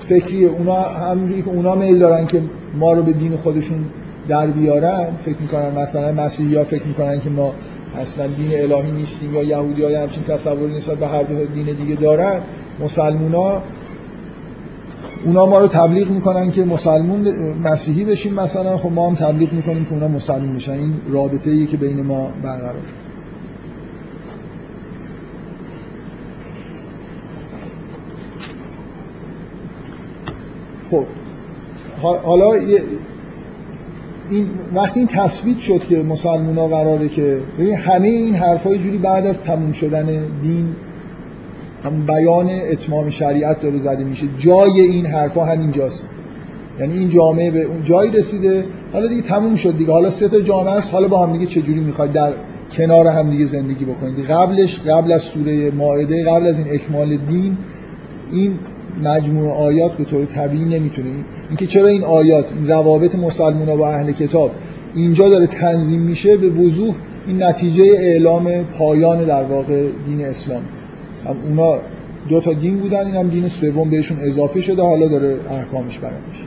فکری 0.00 0.44
اونا 0.44 0.82
همینجوری 0.82 1.42
که 1.42 1.50
اونا 1.50 1.74
میل 1.74 1.98
دارن 1.98 2.26
که 2.26 2.42
ما 2.78 2.92
رو 2.92 3.02
به 3.02 3.12
دین 3.12 3.36
خودشون 3.36 3.84
در 4.28 4.46
بیارن 4.46 5.06
فکر 5.22 5.36
می‌کنن 5.40 5.82
مثلا 5.82 6.12
مسیحی 6.12 6.56
ها 6.56 6.64
فکر 6.64 6.86
می‌کنن 6.86 7.20
که 7.20 7.30
ما 7.30 7.52
اصلا 7.96 8.26
دین 8.26 8.72
الهی 8.72 8.92
نیستیم 8.92 9.34
یا 9.34 9.42
یهودی 9.42 9.82
های 9.82 9.94
همچین 9.94 10.22
تصوری 10.24 10.76
نسبت 10.76 10.98
به 10.98 11.06
هر 11.06 11.22
دو 11.22 11.44
دین 11.44 11.76
دیگه 11.76 11.94
دارن. 11.94 12.40
مسلمون 12.80 13.34
ها 13.34 13.62
اونا 15.24 15.46
ما 15.46 15.58
رو 15.58 15.66
تبلیغ 15.66 16.10
می‌کنن 16.10 16.50
که 16.50 16.64
مسلمون 16.64 17.28
مسیحی 17.64 18.04
بشیم 18.04 18.34
مثلا. 18.34 18.76
خب 18.76 18.92
ما 18.92 19.08
هم 19.08 19.14
تبلیغ 19.14 19.52
می‌کنیم 19.52 19.84
که 19.84 19.92
اونا 19.92 20.08
مسلمون 20.08 20.54
بشن. 20.54 20.72
این 20.72 20.94
رابطه 21.10 21.50
ای 21.50 21.66
که 21.66 21.76
بین 21.76 22.02
ما 22.02 22.30
برقرار. 22.42 22.82
خب 30.90 31.04
حالا 32.02 32.52
این 34.30 34.46
وقتی 34.74 35.00
این 35.00 35.08
تثبیت 35.08 35.58
شد 35.58 35.80
که 35.80 36.02
مسلمان 36.02 36.58
ها 36.58 36.68
قراره 36.68 37.08
که 37.08 37.40
همه 37.78 38.08
این 38.08 38.34
حرفای 38.34 38.78
جوری 38.78 38.98
بعد 38.98 39.26
از 39.26 39.40
تموم 39.40 39.72
شدن 39.72 40.06
دین 40.42 40.66
هم 41.84 42.06
بیان 42.06 42.50
اتمام 42.50 43.10
شریعت 43.10 43.60
داره 43.60 43.78
زده 43.78 44.04
میشه. 44.04 44.26
جای 44.38 44.80
این 44.80 45.06
حرفا 45.06 45.44
همینجاست. 45.44 46.06
یعنی 46.80 46.98
این 46.98 47.08
جامعه 47.08 47.50
به 47.50 47.62
اون 47.62 47.82
جایی 47.82 48.10
رسیده. 48.10 48.64
حالا 48.92 49.06
دیگه 49.06 49.22
تموم 49.22 49.54
شد 49.54 49.78
دیگه. 49.78 49.92
حالا 49.92 50.10
سه 50.10 50.28
تا 50.28 50.40
جامعه 50.40 50.72
است. 50.72 50.92
حالا 50.92 51.08
با 51.08 51.26
هم 51.26 51.32
دیگه 51.32 51.46
چجوری 51.46 51.80
می‌خواد 51.80 52.12
در 52.12 52.32
کنار 52.72 53.06
هم 53.06 53.30
دیگه 53.30 53.44
زندگی 53.44 53.84
بکنید؟ 53.84 54.26
قبلش 54.26 54.78
قبل 54.78 55.12
از 55.12 55.22
سوره 55.22 55.70
مائده 55.70 56.24
قبل 56.24 56.46
از 56.46 56.58
این 56.58 56.74
اکمال 56.74 57.16
دین 57.16 57.56
این 58.32 58.58
مجموع 59.04 59.52
آیات 59.52 59.92
به 59.92 60.04
طور 60.04 60.24
طبیعی 60.24 60.64
نمی‌تونه. 60.64 61.10
اینکه 61.48 61.66
چرا 61.66 61.86
این 61.86 62.04
آیات 62.04 62.52
این 62.52 62.68
روابط 62.68 63.14
مسلمان 63.14 63.76
با 63.76 63.88
اهل 63.88 64.12
کتاب 64.12 64.50
اینجا 64.94 65.28
داره 65.28 65.46
تنظیم 65.46 66.00
میشه 66.00 66.36
به 66.36 66.48
وضوح 66.48 66.94
این 67.26 67.42
نتیجه 67.42 67.84
اعلام 67.84 68.64
پایان 68.64 69.24
در 69.24 69.44
واقع 69.44 69.86
دین 70.06 70.24
اسلام. 70.24 70.62
هم 71.26 71.36
اونا 71.48 71.78
دو 72.28 72.40
تا 72.40 72.52
دین 72.52 72.78
بودن 72.78 73.06
این 73.06 73.14
هم 73.14 73.28
دین 73.28 73.48
سوم 73.48 73.90
بهشون 73.90 74.20
اضافه 74.20 74.60
شده 74.60 74.82
حالا 74.82 75.08
داره 75.08 75.36
احکامش 75.50 75.98
بیان 75.98 76.12
میشه. 76.28 76.44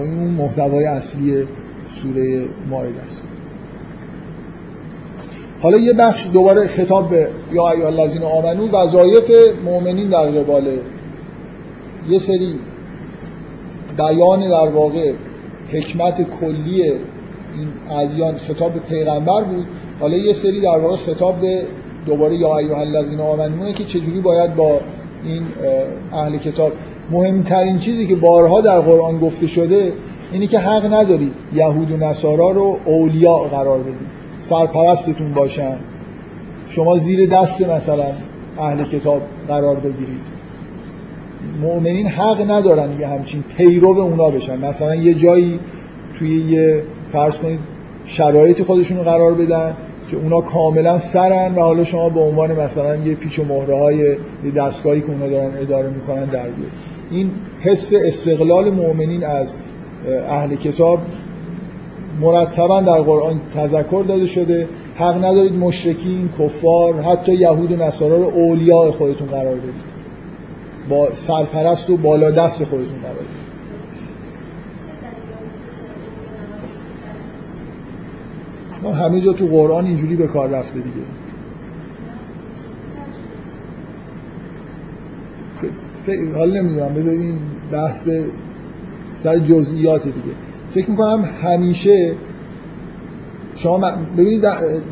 این 0.00 0.18
اون 0.18 0.30
محتوای 0.30 0.84
اصلی 0.84 1.44
سوره 1.90 2.44
مائده 2.70 3.02
است. 3.02 3.24
حالا 5.60 5.78
یه 5.78 5.92
بخش 5.92 6.28
دوباره 6.32 6.66
خطاب 6.66 7.10
به 7.10 7.28
یا 7.52 7.70
ایها 7.70 7.88
الذین 7.88 8.22
آمنو 8.22 8.68
وظایف 8.70 9.30
مؤمنین 9.64 10.08
در 10.08 10.30
قبال 10.30 10.64
یه 12.10 12.18
سری 12.18 12.54
بیان 13.98 14.48
در 14.48 14.68
واقع 14.68 15.12
حکمت 15.68 16.22
کلی 16.40 16.82
این 16.82 17.68
ادیان 17.90 18.36
خطاب 18.36 18.72
به 18.72 18.80
پیغمبر 18.80 19.42
بود. 19.42 19.66
حالا 20.00 20.16
یه 20.16 20.32
سری 20.32 20.60
در 20.60 20.78
واقع 20.78 20.96
خطاب 20.96 21.40
به 21.40 21.62
دوباره 22.06 22.36
یا 22.36 22.58
ایها 22.58 22.80
الذین 22.80 23.20
آمنو 23.20 23.72
که 23.72 23.84
چجوری 23.84 24.20
باید 24.20 24.54
با 24.54 24.80
این 25.24 25.42
اهل 26.12 26.36
کتاب. 26.36 26.72
مهمترین 27.10 27.78
چیزی 27.78 28.06
که 28.06 28.16
بارها 28.16 28.60
در 28.60 28.80
قرآن 28.80 29.18
گفته 29.18 29.46
شده 29.46 29.92
اینی 30.32 30.46
که 30.46 30.58
حق 30.58 30.94
ندارید 30.94 31.32
یهود 31.54 31.90
و 31.90 31.96
نصارا 31.96 32.50
رو 32.50 32.78
اولیاء 32.84 33.48
قرار 33.48 33.82
بدید 33.82 34.06
سرپرستتون 34.38 35.34
باشن. 35.34 35.78
شما 36.68 36.98
زیر 36.98 37.26
دست 37.28 37.60
مثلا 37.60 38.06
اهل 38.58 38.84
کتاب 38.84 39.22
قرار 39.48 39.76
بگیرید. 39.76 40.35
مؤمنین 41.60 42.06
حق 42.06 42.50
ندارن 42.50 43.00
یه 43.00 43.06
همچین 43.06 43.44
پیرو 43.56 43.88
اونا 43.88 44.30
بشن. 44.30 44.58
مثلا 44.58 44.94
یه 44.94 45.14
جایی 45.14 45.60
توی 46.18 46.42
یه 46.42 46.82
فرض 47.12 47.38
کنید 47.38 47.60
شرایطی 48.04 48.62
خودشون 48.62 48.96
رو 48.96 49.04
قرار 49.04 49.34
بدن 49.34 49.76
که 50.10 50.16
اونا 50.16 50.40
کاملا 50.40 50.98
سرن 50.98 51.54
و 51.54 51.60
حالا 51.60 51.84
شما 51.84 52.08
به 52.08 52.20
عنوان 52.20 52.52
مثلا 52.52 52.96
یه 52.96 53.14
پیچ 53.14 53.38
و 53.38 53.44
مهره 53.44 53.78
های 53.78 54.16
دستگاهی 54.56 55.00
که 55.00 55.10
اونا 55.10 55.28
دارن 55.28 55.50
اداره 55.60 55.90
می‌کنن 55.90 56.24
در 56.24 56.48
بیاد 56.50 56.70
این 57.10 57.30
حس 57.60 57.92
استقلال 57.94 58.70
مؤمنین 58.70 59.24
از 59.24 59.54
اهل 60.28 60.56
کتاب 60.56 60.98
مرتبا 62.20 62.80
در 62.80 63.00
قرآن 63.00 63.40
تذکر 63.54 64.04
داده 64.08 64.26
شده. 64.26 64.68
حق 64.96 65.24
ندارید 65.24 65.54
مشرکین 65.54 66.28
کفار 66.38 67.00
حتی 67.00 67.32
یهود 67.32 67.72
و 67.72 67.76
نصارا 67.76 68.16
رو 68.16 68.24
اولیاء 68.24 68.90
خودتون 68.90 69.28
قرار 69.28 69.54
بدید. 69.54 69.95
با 70.88 71.14
سرپرست 71.14 71.90
و 71.90 71.96
بالا 71.96 72.30
دست 72.30 72.64
خودتون 72.64 72.98
قرار 73.02 73.14
بدید 73.14 73.46
همه 78.94 79.20
جا 79.20 79.32
تو 79.32 79.46
قرآن 79.46 79.84
اینجوری 79.86 80.16
به 80.16 80.26
کار 80.26 80.48
رفته 80.48 80.80
دیگه. 80.80 81.06
حالا 86.34 86.60
نمی‌دونم 86.60 86.94
بذارید 86.94 87.20
این 87.20 87.38
بحث 87.72 88.08
سر 89.22 89.38
جزئیات 89.38 90.04
دیگه. 90.04 90.36
فکر 90.70 90.90
می‌کنم 90.90 91.24
همیشه 91.42 92.14
شما 93.54 93.92
ببینید 94.16 94.44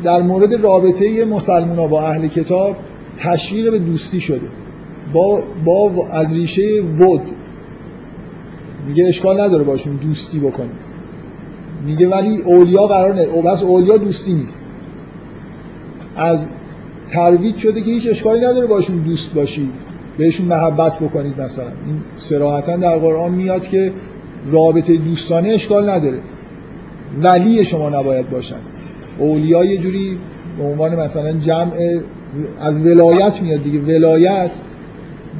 در 0.03 0.21
مورد 0.21 0.53
رابطه 0.53 1.25
مسلمان 1.25 1.87
با 1.87 2.07
اهل 2.07 2.27
کتاب 2.27 2.77
تشویق 3.17 3.71
به 3.71 3.79
دوستی 3.79 4.21
شده. 4.21 4.47
با, 5.15 5.43
با 5.65 6.07
از 6.11 6.33
ریشه 6.33 6.81
ود 6.81 7.21
میگه 8.87 9.05
اشکال 9.05 9.41
نداره 9.41 9.63
باشون 9.63 9.95
دوستی 9.95 10.39
بکنید. 10.39 10.85
میگه 11.85 12.07
ولی 12.09 12.41
اولیا 12.41 12.87
قرار 12.87 13.15
نه 13.15 13.21
او 13.21 13.41
بس 13.41 13.63
اولیا 13.63 13.97
دوستی 13.97 14.33
نیست. 14.33 14.65
از 16.15 16.47
ترویج 17.09 17.55
شده 17.55 17.81
که 17.81 17.91
هیچ 17.91 18.07
اشکالی 18.07 18.39
نداره 18.39 18.67
باشون 18.67 18.97
دوست 18.97 19.33
باشید. 19.33 19.69
بهشون 20.17 20.45
محبت 20.45 20.99
بکنید 20.99 21.41
مثلا. 21.41 21.65
این 21.65 22.01
سراحتا 22.15 22.77
در 22.77 22.97
قرآن 22.97 23.31
میاد 23.31 23.67
که 23.67 23.93
رابطه 24.51 24.97
دوستانه 24.97 25.49
اشکال 25.49 25.89
نداره. 25.89 26.19
ولی 27.21 27.65
شما 27.65 27.89
نباید 27.89 28.29
باشن. 28.29 28.59
اولیا 29.19 29.63
یه 29.63 29.77
جوری 29.77 30.17
به 30.57 30.63
عنوان 30.63 30.95
مثلا 30.95 31.33
جمع 31.33 31.71
از 32.59 32.79
ولایت 32.79 33.41
میاد 33.41 33.63
دیگه. 33.63 33.79
ولایت 33.79 34.51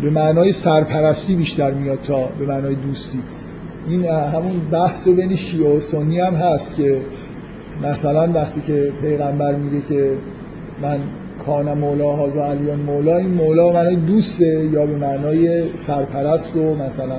به 0.02 0.10
معنای 0.10 0.52
سرپرستی 0.52 1.36
بیشتر 1.36 1.72
میاد 1.72 2.02
تا 2.02 2.26
به 2.40 2.46
معنای 2.46 2.76
دوستی. 2.76 3.20
این 3.88 4.06
همون 4.06 4.60
بحث 4.72 5.08
بین 5.08 5.36
شیعه 5.36 5.78
و 5.78 5.80
سنی 5.80 6.20
هم 6.20 6.34
هست 6.34 6.76
که 6.76 7.02
مثلا 7.84 8.32
وقتی 8.32 8.62
که 8.62 8.92
پیغمبر 9.02 9.56
میگه 9.56 9.82
که 9.90 10.18
من 10.82 11.00
کان 11.46 11.74
مولا 11.74 12.12
هازا 12.12 12.46
علیان 12.46 12.80
مولا 12.80 13.18
این 13.18 13.30
مولا 13.30 13.74
معنای 13.74 13.96
دوسته 13.96 14.70
یا 14.74 14.86
به 14.86 14.98
معنای 14.98 15.70
سرپرست 15.78 16.56
و 16.56 16.76
مثلا. 16.76 17.18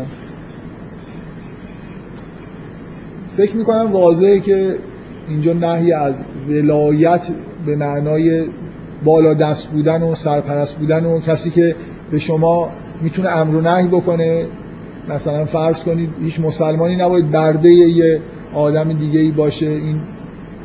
فکر 3.36 3.56
می‌کنم 3.56 3.92
واضحه 3.92 4.40
که 4.40 4.76
اینجا 5.28 5.52
نهی 5.52 5.92
از 5.92 6.24
ولایت 6.48 7.28
به 7.66 7.76
معنای 7.76 8.44
بالا 9.04 9.34
دست 9.34 9.66
بودن 9.66 10.02
و 10.02 10.14
سرپرست 10.14 10.74
بودن 10.74 11.04
و 11.04 11.20
کسی 11.20 11.50
که 11.50 11.76
به 12.10 12.18
شما 12.18 12.70
می‌تونه 13.00 13.28
امر 13.28 13.56
و 13.56 13.60
نهی 13.60 13.88
بکنه. 13.88 14.46
مثلا 15.08 15.44
فرض 15.44 15.84
کنید 15.84 16.10
هیچ 16.22 16.40
مسلمانی 16.40 16.96
نباید 16.96 17.30
برده 17.30 17.68
یه 17.68 18.20
آدم 18.54 18.92
دیگه 18.92 19.20
ای 19.20 19.30
باشه. 19.30 19.66
این 19.66 20.00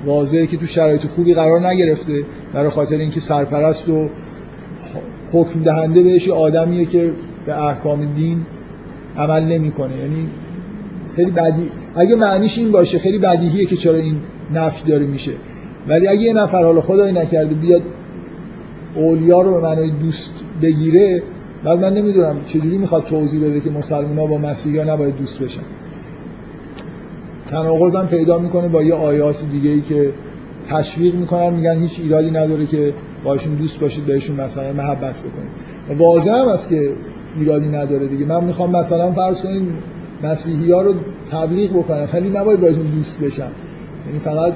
واضحه 0.05 0.47
که 0.47 0.57
تو 0.57 0.65
شرایط 0.65 1.07
خوبی 1.07 1.33
قرار 1.33 1.67
نگرفته 1.67 2.23
برای 2.53 2.69
خاطر 2.69 2.97
اینکه 2.97 3.19
سرپرست 3.19 3.89
و 3.89 4.09
حکم 5.33 5.61
دهنده 5.63 6.03
بهش 6.03 6.29
آدمیه 6.29 6.85
که 6.85 7.13
به 7.45 7.65
احکام 7.65 8.13
دین 8.13 8.45
عمل 9.17 9.43
نمی‌کنه. 9.43 9.97
یعنی 9.97 10.27
خیلی 11.15 11.31
بدی 11.31 11.71
اگه 11.95 12.15
معنیش 12.15 12.57
این 12.57 12.71
باشه 12.71 12.99
خیلی 12.99 13.17
بدیهیه 13.17 13.65
که 13.65 13.75
چرا 13.75 13.97
این 13.97 14.15
نفی 14.53 14.91
داره 14.91 15.05
میشه. 15.05 15.31
ولی 15.87 16.07
اگه 16.07 16.21
یه 16.21 16.33
نفر 16.33 16.63
حالا 16.63 16.81
خدای 16.81 17.11
نکرده 17.11 17.55
بیاد 17.55 17.81
اولیا 18.95 19.41
رو 19.41 19.51
به 19.51 19.61
معنای 19.61 19.89
دوست 19.89 20.33
بگیره 20.61 21.23
بعد 21.63 21.85
من 21.85 21.93
نمی‌دونم 21.93 22.35
چجوری 22.45 22.77
می‌خواد 22.77 23.05
توضیح 23.05 23.41
بده 23.41 23.59
که 23.59 23.69
مسلمان 23.69 24.17
ها 24.17 24.25
با 24.25 24.37
مسیحی 24.37 24.77
ها 24.79 24.93
نباید 24.93 25.17
دوست 25.17 25.39
بشن. 25.39 25.61
تناقض 27.47 27.95
هم 27.95 28.07
پیدا 28.07 28.39
می‌کنه 28.39 28.67
با 28.67 28.83
یه 28.83 28.93
آیات 28.93 29.43
دیگه 29.51 29.69
ای 29.69 29.81
که 29.81 30.13
تشویق 30.69 31.15
می‌کنن 31.15 31.53
میگن 31.53 31.81
هیچ 31.81 31.99
ایرادی 31.99 32.31
نداره 32.31 32.65
که 32.65 32.93
باشون 33.23 33.55
دوست 33.55 33.79
باشید 33.79 34.05
بهشون 34.05 34.41
مثلا 34.41 34.73
محبت 34.73 35.15
بکنید. 35.15 35.99
واضح 35.99 36.31
هم 36.31 36.47
است 36.47 36.69
که 36.69 36.89
ایرادی 37.35 37.67
نداره 37.67 38.07
دیگه. 38.07 38.25
من 38.25 38.43
می‌خوام 38.43 38.75
مثلا 38.75 39.11
فرض 39.11 39.41
کنید 39.41 39.69
مسیحی 40.23 40.71
ها 40.71 40.81
رو 40.81 40.93
تبلیغ 41.31 41.71
بکنم 41.71 42.07
ولی 42.13 42.29
نباید 42.29 42.61
باشون 42.61 42.85
دوست 42.95 43.19
بشم. 43.19 43.51
یعنی 44.07 44.19
فقط 44.19 44.53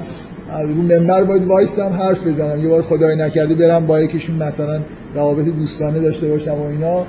رو 0.50 0.74
منبر 0.74 1.24
باید 1.24 1.46
وایستم 1.46 1.88
حرف 1.88 2.26
بزنم. 2.26 2.62
یه 2.62 2.68
بار 2.68 2.82
خدای 2.82 3.16
نکرده 3.16 3.54
برم 3.54 3.86
با 3.86 4.00
یکیشون 4.00 4.36
مثلا 4.36 4.80
روابط 5.14 5.44
دوستانه 5.44 6.00
داشته 6.00 6.28
باشم 6.28 6.54
و 6.54 6.62
اینا. 6.62 7.04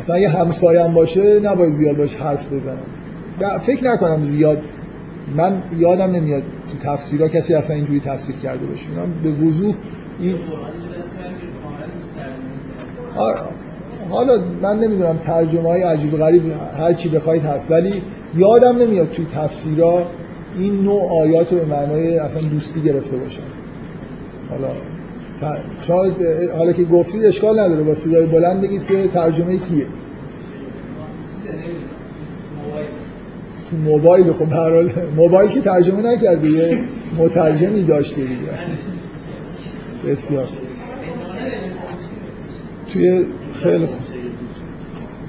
مثلا 0.00 0.18
یه 0.18 0.28
همسایم 0.28 0.94
باشه 0.94 1.40
نباید 1.40 1.72
زیاد 1.72 1.96
باش 1.96 2.16
حرف 2.16 2.52
بزنم. 2.52 3.58
فکر 3.60 3.84
نکنم 3.84 4.22
زیاد. 4.22 4.58
من 5.36 5.62
یادم 5.78 6.10
نمیاد 6.10 6.42
تو 6.42 6.78
تفسیرها 6.90 7.28
کسی 7.28 7.54
اصلا 7.54 7.76
اینجوری 7.76 8.00
تفسیر 8.00 8.36
کرده 8.36 8.66
باشه. 8.66 8.86
به 9.22 9.30
وضوح 9.30 9.74
این 10.20 10.36
حالا 14.10 14.40
من 14.62 14.78
نمی‌دونم 14.78 15.16
ترجمه 15.16 15.68
های 15.68 15.82
عجیب 15.82 16.18
غریب 16.18 16.42
هر 16.78 16.92
چی 16.92 17.08
بخواید 17.08 17.42
هست. 17.42 17.70
ولی 17.70 18.02
یادم 18.36 18.78
نمیاد 18.78 19.10
توی 19.10 19.26
تفسیرها 19.34 20.06
این 20.58 20.82
نوع 20.82 21.10
آیات 21.10 21.52
رو 21.52 21.58
به 21.58 21.64
معنای 21.64 22.18
اصلا 22.18 22.42
دوستی 22.48 22.80
گرفته 22.80 23.16
باشن 23.16 23.42
حالا 24.50 24.68
شاید 25.80 26.14
حالا 26.58 26.72
که 26.72 26.84
گفتید 26.84 27.24
اشکال 27.24 27.60
نداره 27.60 27.82
با 27.82 27.94
صدای 27.94 28.26
بلند 28.26 28.60
بگید 28.62 28.86
که 28.86 29.08
ترجمه 29.08 29.56
کیه؟ 29.56 29.86
تو 33.70 33.76
موبایل. 33.76 34.32
خب 34.32 34.52
هر 34.52 34.90
موبایل 35.16 35.50
که 35.50 35.60
ترجمه 35.60 36.02
نکرده 36.02 36.48
یه 36.48 36.78
مترجمی 37.18 37.82
داشته 37.82 38.20
دیگه. 38.20 38.36
بسیار. 40.06 40.48
توی 42.92 43.26
خیلی 43.52 43.86
خوب. 43.86 44.00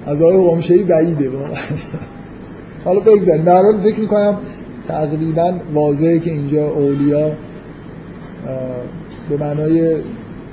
از 0.06 0.22
آقای 0.22 0.50
قمشهی 0.50 0.84
بعیده 0.84 1.32
حالا 2.86 3.00
بگذاریم. 3.00 3.44
در 3.44 3.62
حال 3.62 3.80
فکر 3.80 4.00
می‌کنم 4.00 4.38
تقریبا 4.88 5.54
واضحه 5.74 6.20
که 6.20 6.32
اینجا 6.32 6.70
اولیا 6.70 7.32
به 9.30 9.38
معنای 9.40 9.96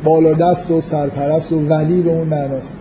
بالادست 0.04 0.70
و 0.70 0.80
سرپرست 0.80 1.52
و 1.52 1.68
ولی 1.68 2.02
به 2.02 2.10
اون 2.10 2.28
معناست. 2.28 2.76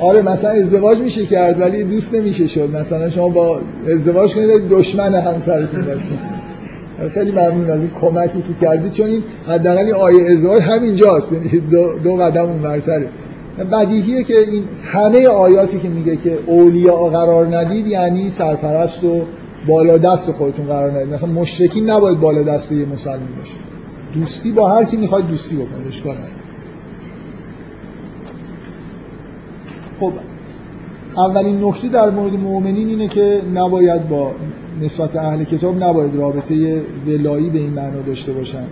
آره 0.00 0.22
مثلا 0.22 0.50
ازدواج 0.50 0.98
میشه 0.98 1.26
کرد 1.26 1.60
ولی 1.60 1.84
دوست 1.84 2.14
نمیشه 2.14 2.46
شد. 2.46 2.76
مثلا 2.76 3.10
شما 3.10 3.28
با 3.28 3.60
ازدواج 3.88 4.34
کنید 4.34 4.68
دشمن 4.68 5.14
همسرتون 5.14 5.82
باشید 5.82 6.40
خیلی 7.08 7.30
ممنون 7.30 7.70
از 7.70 7.80
این 7.80 7.90
کمکی 8.00 8.42
که 8.42 8.54
کردید 8.60 8.92
چون 8.92 9.06
این 9.06 9.22
حداقل 9.48 9.92
آیه 9.92 10.30
ازدواج 10.30 10.62
همینجاست. 10.62 11.32
یعنی 11.32 11.48
دو, 11.48 11.98
دو 11.98 12.16
قدم 12.16 12.44
اون 12.44 12.62
برتره 12.62 13.08
بدیهیه 13.64 14.24
که 14.24 14.38
این 14.38 14.64
همه 14.84 15.26
آیاتی 15.26 15.78
که 15.78 15.88
میگه 15.88 16.16
که 16.16 16.38
اولیاء 16.46 17.08
قرار 17.08 17.56
ندید 17.56 17.86
یعنی 17.86 18.30
سرپرست 18.30 19.04
و 19.04 19.22
بالا 19.66 19.98
دست 19.98 20.32
خودتون 20.32 20.66
قرار 20.66 20.90
ندید. 20.90 21.14
مثلا 21.14 21.28
مشرکین 21.28 21.90
نباید 21.90 22.20
بالا 22.20 22.42
دست 22.42 22.72
یه 22.72 22.86
مسلمان 22.86 23.28
باشه. 23.38 23.54
دوستی 24.14 24.52
با 24.52 24.68
هر 24.68 24.84
کی 24.84 24.96
می‌خواید 24.96 25.26
دوستی 25.26 25.56
بکنید 25.56 25.86
اشکال 25.88 26.16
خب 30.00 30.12
اولین 31.16 31.64
نکته 31.64 31.88
در 31.88 32.10
مورد 32.10 32.32
مؤمنین 32.32 32.88
اینه 32.88 33.08
که 33.08 33.40
نباید 33.54 34.08
با 34.08 34.32
نسبت 34.82 35.16
اهل 35.16 35.44
کتاب 35.44 35.84
نباید 35.84 36.16
رابطه 36.16 36.82
ولایی 37.06 37.50
به 37.50 37.58
این 37.58 37.70
معنا 37.70 38.00
داشته 38.06 38.32
باشن. 38.32 38.64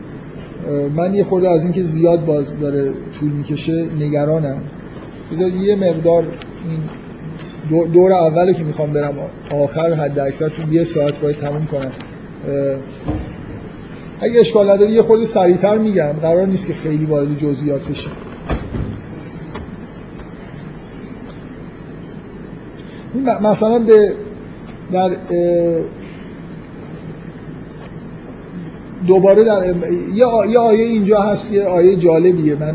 من 0.97 1.15
یه 1.15 1.25
خورده 1.25 1.49
از 1.49 1.63
اینکه 1.63 1.83
زیاد 1.83 2.25
باز 2.25 2.59
داره 2.59 2.93
طول 3.21 3.31
می‌کشه 3.31 3.87
نگرانم. 4.01 4.63
بذار 5.33 5.49
یه 5.51 5.77
مقدار 5.77 6.25
این 6.65 7.89
دور 7.93 8.13
اولو 8.13 8.53
که 8.53 8.65
می‌خوام 8.65 8.93
برم 8.93 9.15
آخر 9.51 9.93
حد 9.93 10.19
اکثر 10.19 10.49
تو 10.49 10.73
یه 10.73 10.85
ساعت 10.85 11.21
باید 11.21 11.37
تموم 11.37 11.67
کنم. 11.67 11.91
اگه 14.21 14.41
اشکال 14.41 14.71
نداری 14.71 14.93
یه 14.93 15.03
خورده 15.03 15.25
سریعتر 15.25 15.79
میگم. 15.79 16.13
قرار 16.13 16.47
نیست 16.47 16.67
که 16.67 16.73
خیلی 16.73 17.05
وارد 17.05 17.39
جزئیات 17.39 17.85
بشیم 17.85 18.13
مثلا 23.43 23.79
به 23.79 24.13
در 24.93 25.11
دوباره 29.07 29.45
در 29.45 29.75
یه 30.15 30.25
آیه 30.59 30.85
اینجا 30.85 31.21
هست 31.21 31.53
یه 31.53 31.65
آیه 31.65 31.97
جالبیه. 31.97 32.55
من 32.55 32.75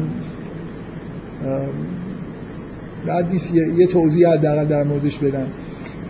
بعد 3.08 3.32
نیست 3.32 3.56
یه 3.78 3.88
توضیح 3.88 4.30
حداقل 4.30 4.66
در 4.66 4.84
موردش 4.84 5.18
بدم. 5.18 5.48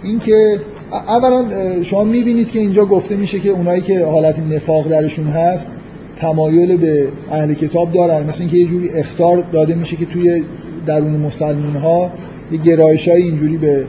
اینکه 0.04 0.60
اولا 0.92 1.46
شما 1.84 2.04
می‌بینید 2.04 2.52
که 2.52 2.60
اینجا 2.60 2.86
گفته 2.86 3.16
میشه 3.16 3.40
که 3.40 3.50
اونایی 3.50 3.82
که 3.82 4.06
حالت 4.06 4.40
نفاق 4.40 4.88
درشون 4.88 5.28
هست 5.28 5.72
تمایل 6.18 6.78
به 6.78 7.08
اهل 7.32 7.54
کتاب 7.54 7.92
دارن. 7.92 8.28
مثل 8.28 8.42
اینکه 8.42 8.58
یه 8.58 8.66
جوری 8.66 8.90
اختار 8.90 9.44
داده 9.52 9.76
میشه 9.76 9.96
که 9.96 10.06
توی 10.06 10.44
درون 10.86 11.12
مسلمون 11.12 11.76
ها 11.76 12.12
یه 12.52 12.58
گرایش 12.58 13.08
های 13.08 13.22
اینجوری 13.22 13.58
به 13.58 13.86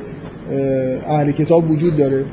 اهل 1.07 1.33
کتاب 1.33 1.71
وجود 1.71 1.97
داره. 1.97 2.25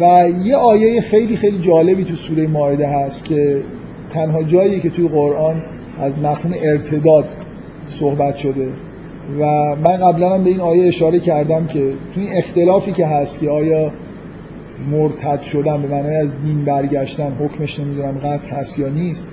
و 0.00 0.28
یه 0.44 0.56
آیه 0.56 1.00
خیلی 1.00 1.36
خیلی 1.36 1.58
جالبی 1.58 2.04
تو 2.04 2.14
سوره 2.14 2.46
ماعده 2.46 2.88
هست 2.88 3.24
که 3.24 3.62
تنها 4.10 4.42
جایی 4.42 4.80
که 4.80 4.90
توی 4.90 5.08
قرآن 5.08 5.62
از 6.00 6.18
مفهوم 6.18 6.54
ارتداد 6.62 7.24
صحبت 7.88 8.36
شده. 8.36 8.68
و 9.36 9.44
من 9.76 9.96
قبلا 9.96 10.34
هم 10.34 10.44
به 10.44 10.50
این 10.50 10.60
آیه 10.60 10.88
اشاره 10.88 11.20
کردم 11.20 11.66
که 11.66 11.92
تو 12.14 12.20
این 12.20 12.28
اختلافی 12.32 12.92
که 12.92 13.06
هست 13.06 13.40
که 13.40 13.50
آیا 13.50 13.92
مرتد 14.90 15.42
شدن 15.42 15.82
به 15.82 15.88
معنای 15.88 16.16
از 16.16 16.32
دین 16.42 16.64
برگشتن 16.64 17.32
حکمش 17.32 17.80
نمی‌دونم 17.80 18.18
قطع 18.18 18.56
هست 18.56 18.78
یا 18.78 18.88
نیست 18.88 19.28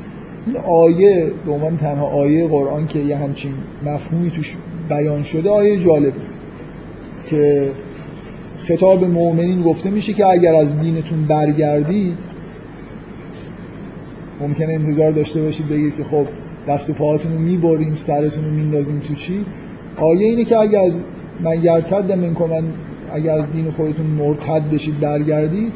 این 0.46 0.58
آیه 0.58 1.32
به 1.46 1.52
عنوان 1.52 1.78
تنها 1.78 2.06
آیه 2.06 2.48
قرآن 2.48 2.88
که 2.88 3.00
یه 3.00 3.18
همچین 3.18 3.52
مفهومی 3.86 4.32
توش 4.32 4.56
بیان 4.90 5.24
شده 5.24 5.50
آیه 5.50 5.80
جالبه 5.80 6.20
که 7.30 7.72
خطاب 8.58 9.04
مؤمنین 9.04 9.62
گفته 9.62 9.90
میشه 9.90 10.14
که 10.14 10.26
اگر 10.26 10.56
از 10.56 10.80
دینتون 10.80 11.26
برگردید 11.26 12.18
ممکنه 14.42 14.74
انتظار 14.74 15.12
داشته 15.12 15.42
باشید 15.42 15.70
بگید 15.70 15.96
که 15.96 16.04
خب 16.04 16.26
دست 16.68 16.90
و 16.90 16.94
پاهاتون 16.94 17.32
رو 17.32 17.40
می‌بریم 17.40 17.96
سرتون 17.96 18.46
رو 18.46 18.52
میندازیم 18.52 19.00
تو 19.00 19.16
چی؟ 19.16 19.46
آیه 19.98 20.28
اینه 20.28 20.44
که 20.44 20.58
اگر 20.58 20.82
از 20.82 21.02
من 21.44 21.64
یرتد 21.64 22.12
من 22.12 22.64
اگر 23.14 23.34
از 23.34 23.52
دین 23.52 23.72
خودتون 23.72 24.06
مرتد 24.06 24.70
بشید 24.70 25.00
برگردید 25.00 25.74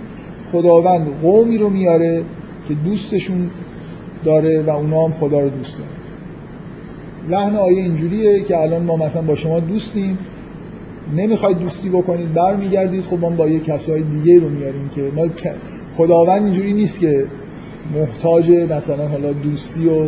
خداوند 0.51 1.07
قومی 1.21 1.57
رو 1.57 1.69
میاره 1.69 2.23
که 2.67 2.73
دوستشون 2.73 3.49
داره 4.25 4.61
و 4.61 4.69
اونا 4.69 5.05
هم 5.05 5.11
خدا 5.11 5.39
رو 5.39 5.49
دوست 5.49 5.77
داره 5.77 5.89
لحن 7.29 7.55
آیه 7.55 7.81
اینجوریه 7.83 8.43
که 8.43 8.57
الان 8.57 8.83
ما 8.83 8.95
مثلا 8.95 9.21
با 9.21 9.35
شما 9.35 9.59
دوستیم 9.59 10.17
نمی‌خواید 11.15 11.59
دوستی 11.59 11.89
بکنید 11.89 12.33
برمیگردید 12.33 13.03
خب 13.03 13.19
ما 13.19 13.29
با 13.29 13.47
یه 13.47 13.59
کسای 13.59 14.01
دیگه 14.01 14.39
رو 14.39 14.49
میاریم 14.49 14.89
که 14.89 15.11
ما 15.15 15.27
خداوند 15.93 16.43
اینجوری 16.43 16.73
نیست 16.73 16.99
که 16.99 17.25
محتاج 17.95 18.51
مثلا 18.51 19.07
حالا 19.07 19.33
دوستی 19.33 19.87
و 19.87 20.07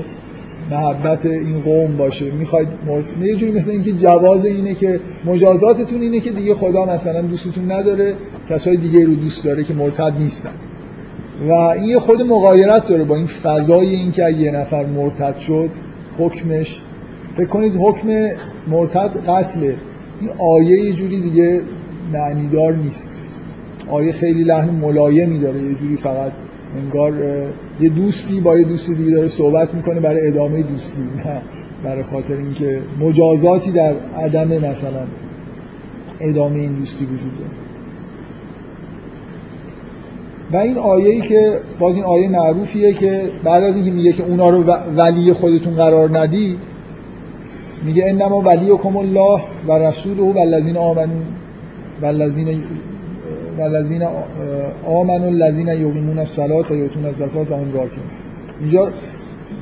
محبت 0.71 1.25
این 1.25 1.61
قوم 1.61 1.97
باشه. 1.97 2.31
می‌خواید 2.31 2.67
مرد... 2.87 3.05
یه 3.21 3.35
جوری 3.35 3.51
مثل 3.51 3.71
اینکه 3.71 3.91
جواز 3.91 4.45
اینه 4.45 4.73
که 4.73 4.99
مجازاتتون 5.25 6.01
اینه 6.01 6.19
که 6.19 6.31
دیگه 6.31 6.53
خدا 6.53 6.85
مثلا 6.85 7.21
دوستتون 7.21 7.71
نداره 7.71 8.15
کسای 8.49 8.77
دیگه 8.77 9.05
رو 9.05 9.15
دوست 9.15 9.45
داره 9.45 9.63
که 9.63 9.73
مرتد 9.73 10.13
نیستن. 10.19 10.53
و 11.47 11.51
این 11.51 11.83
یه 11.83 11.99
خود 11.99 12.21
مغایرت 12.21 12.87
داره 12.87 13.03
با 13.03 13.15
این 13.15 13.25
فضای 13.25 13.95
این 13.95 14.11
که 14.11 14.29
یه 14.29 14.51
نفر 14.51 14.85
مرتد 14.85 15.37
شد 15.37 15.69
حکمش 16.17 16.81
فکر 17.33 17.47
کنید 17.47 17.75
حکم 17.75 18.27
مرتد 18.67 19.29
قتله. 19.29 19.75
این 20.21 20.29
آیه 20.37 20.85
یه 20.85 20.93
جوری 20.93 21.19
دیگه 21.21 21.61
معنیدار 22.13 22.75
نیست. 22.75 23.11
آیه 23.89 24.11
خیلی 24.11 24.43
لحن 24.43 24.69
ملایمی 24.69 25.39
داره 25.39 25.63
یه 25.63 25.73
جوری 25.73 25.97
فقط 25.97 26.31
انگار 26.75 27.13
یه 27.79 27.89
دوستی 27.89 28.41
با 28.41 28.57
یه 28.57 28.63
دوستی 28.63 28.95
دیگه 28.95 29.11
داره 29.11 29.27
صحبت 29.27 29.73
می‌کنه 29.73 29.99
برای 29.99 30.27
ادامه 30.27 30.61
دوستی 30.61 31.01
نه 31.01 31.41
برای 31.83 32.03
خاطر 32.03 32.33
اینکه 32.33 32.81
مجازاتی 32.99 33.71
در 33.71 33.95
عدم 34.15 34.47
مثلا 34.47 35.07
ادامه 36.19 36.59
این 36.59 36.73
دوستی 36.73 37.05
وجود 37.05 37.37
داره. 37.37 37.51
و 40.51 40.57
این 40.57 40.77
آیه 40.77 41.09
ای 41.09 41.21
که 41.21 41.59
باز 41.79 41.95
این 41.95 42.03
آیه 42.03 42.29
معروفیه 42.29 42.93
که 42.93 43.29
بعد 43.43 43.63
از 43.63 43.75
اینکه 43.75 43.91
میگه 43.91 44.11
که 44.11 44.23
اونا 44.23 44.49
رو 44.49 44.63
ولی 44.97 45.33
خودتون 45.33 45.73
قرار 45.73 46.19
ندید 46.19 46.59
میگه 47.85 48.09
انما 48.09 48.41
ولیکم 48.41 48.97
الله 48.97 49.41
و 49.67 49.71
رسوله 49.71 50.33
و 50.33 50.37
الذین 50.37 50.77
آمنوا 50.77 51.21
و 52.01 52.05
الذین 52.05 52.63
والذین 53.57 54.03
آمنوا 54.85 55.27
الذین 55.27 55.67
یقیمون 55.67 56.19
الصلاة 56.19 56.65
و 56.69 56.75
یؤتون 56.75 57.05
الزکات 57.05 57.51
و 57.51 57.55
هم 57.55 57.73
راکعون. 57.73 58.07
اینجا 58.59 58.89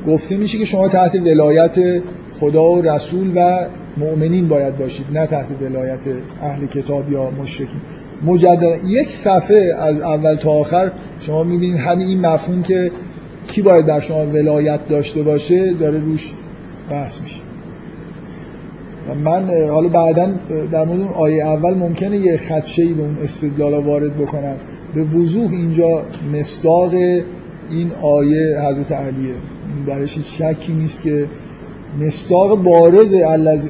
گفته 0.07 0.37
میشه 0.37 0.57
که 0.57 0.65
شما 0.65 0.87
تحت 0.87 1.15
ولایت 1.15 2.01
خدا 2.31 2.71
و 2.71 2.81
رسول 2.81 3.31
و 3.35 3.65
مؤمنین 3.97 4.47
باید 4.47 4.77
باشید 4.77 5.05
نه 5.13 5.25
تحت 5.25 5.61
ولایت 5.61 5.99
اهل 6.41 6.65
کتاب 6.65 7.11
یا 7.11 7.29
مشرکین. 7.29 7.81
مجدد 8.23 8.79
یک 8.87 9.09
صفحه 9.09 9.73
از 9.77 9.99
اول 9.99 10.35
تا 10.35 10.51
آخر 10.51 10.91
شما 11.19 11.43
می‌بینید 11.43 11.79
همین 11.79 12.07
این 12.07 12.21
مفهوم 12.21 12.63
که 12.63 12.91
کی 13.47 13.61
باید 13.61 13.85
در 13.85 13.99
شما 13.99 14.25
ولایت 14.25 14.87
داشته 14.87 15.23
باشه 15.23 15.73
داره 15.73 15.99
روش 15.99 16.33
بحث 16.91 17.21
میشه. 17.21 17.38
من 19.13 19.69
حالا 19.69 19.89
بعدا 19.89 20.29
در 20.71 20.85
مورد 20.85 21.13
آیه 21.13 21.45
اول 21.45 21.73
ممکنه 21.73 22.17
یه 22.17 22.37
خدشه‌ای 22.37 22.93
به 22.93 23.01
اون 23.01 23.17
استدلال 23.23 23.85
وارد 23.85 24.17
بکنم. 24.17 24.55
به 24.95 25.03
وضوح 25.03 25.51
اینجا 25.51 26.03
مصداق 26.33 26.93
این 26.93 27.91
آیه 28.01 28.61
حضرت 28.61 28.91
علیه. 28.91 29.33
درش 29.87 30.17
هیچ 30.17 30.41
شکی 30.41 30.73
نیست 30.73 31.01
که 31.01 31.25
مصداق 31.99 32.63
بارز 32.63 33.13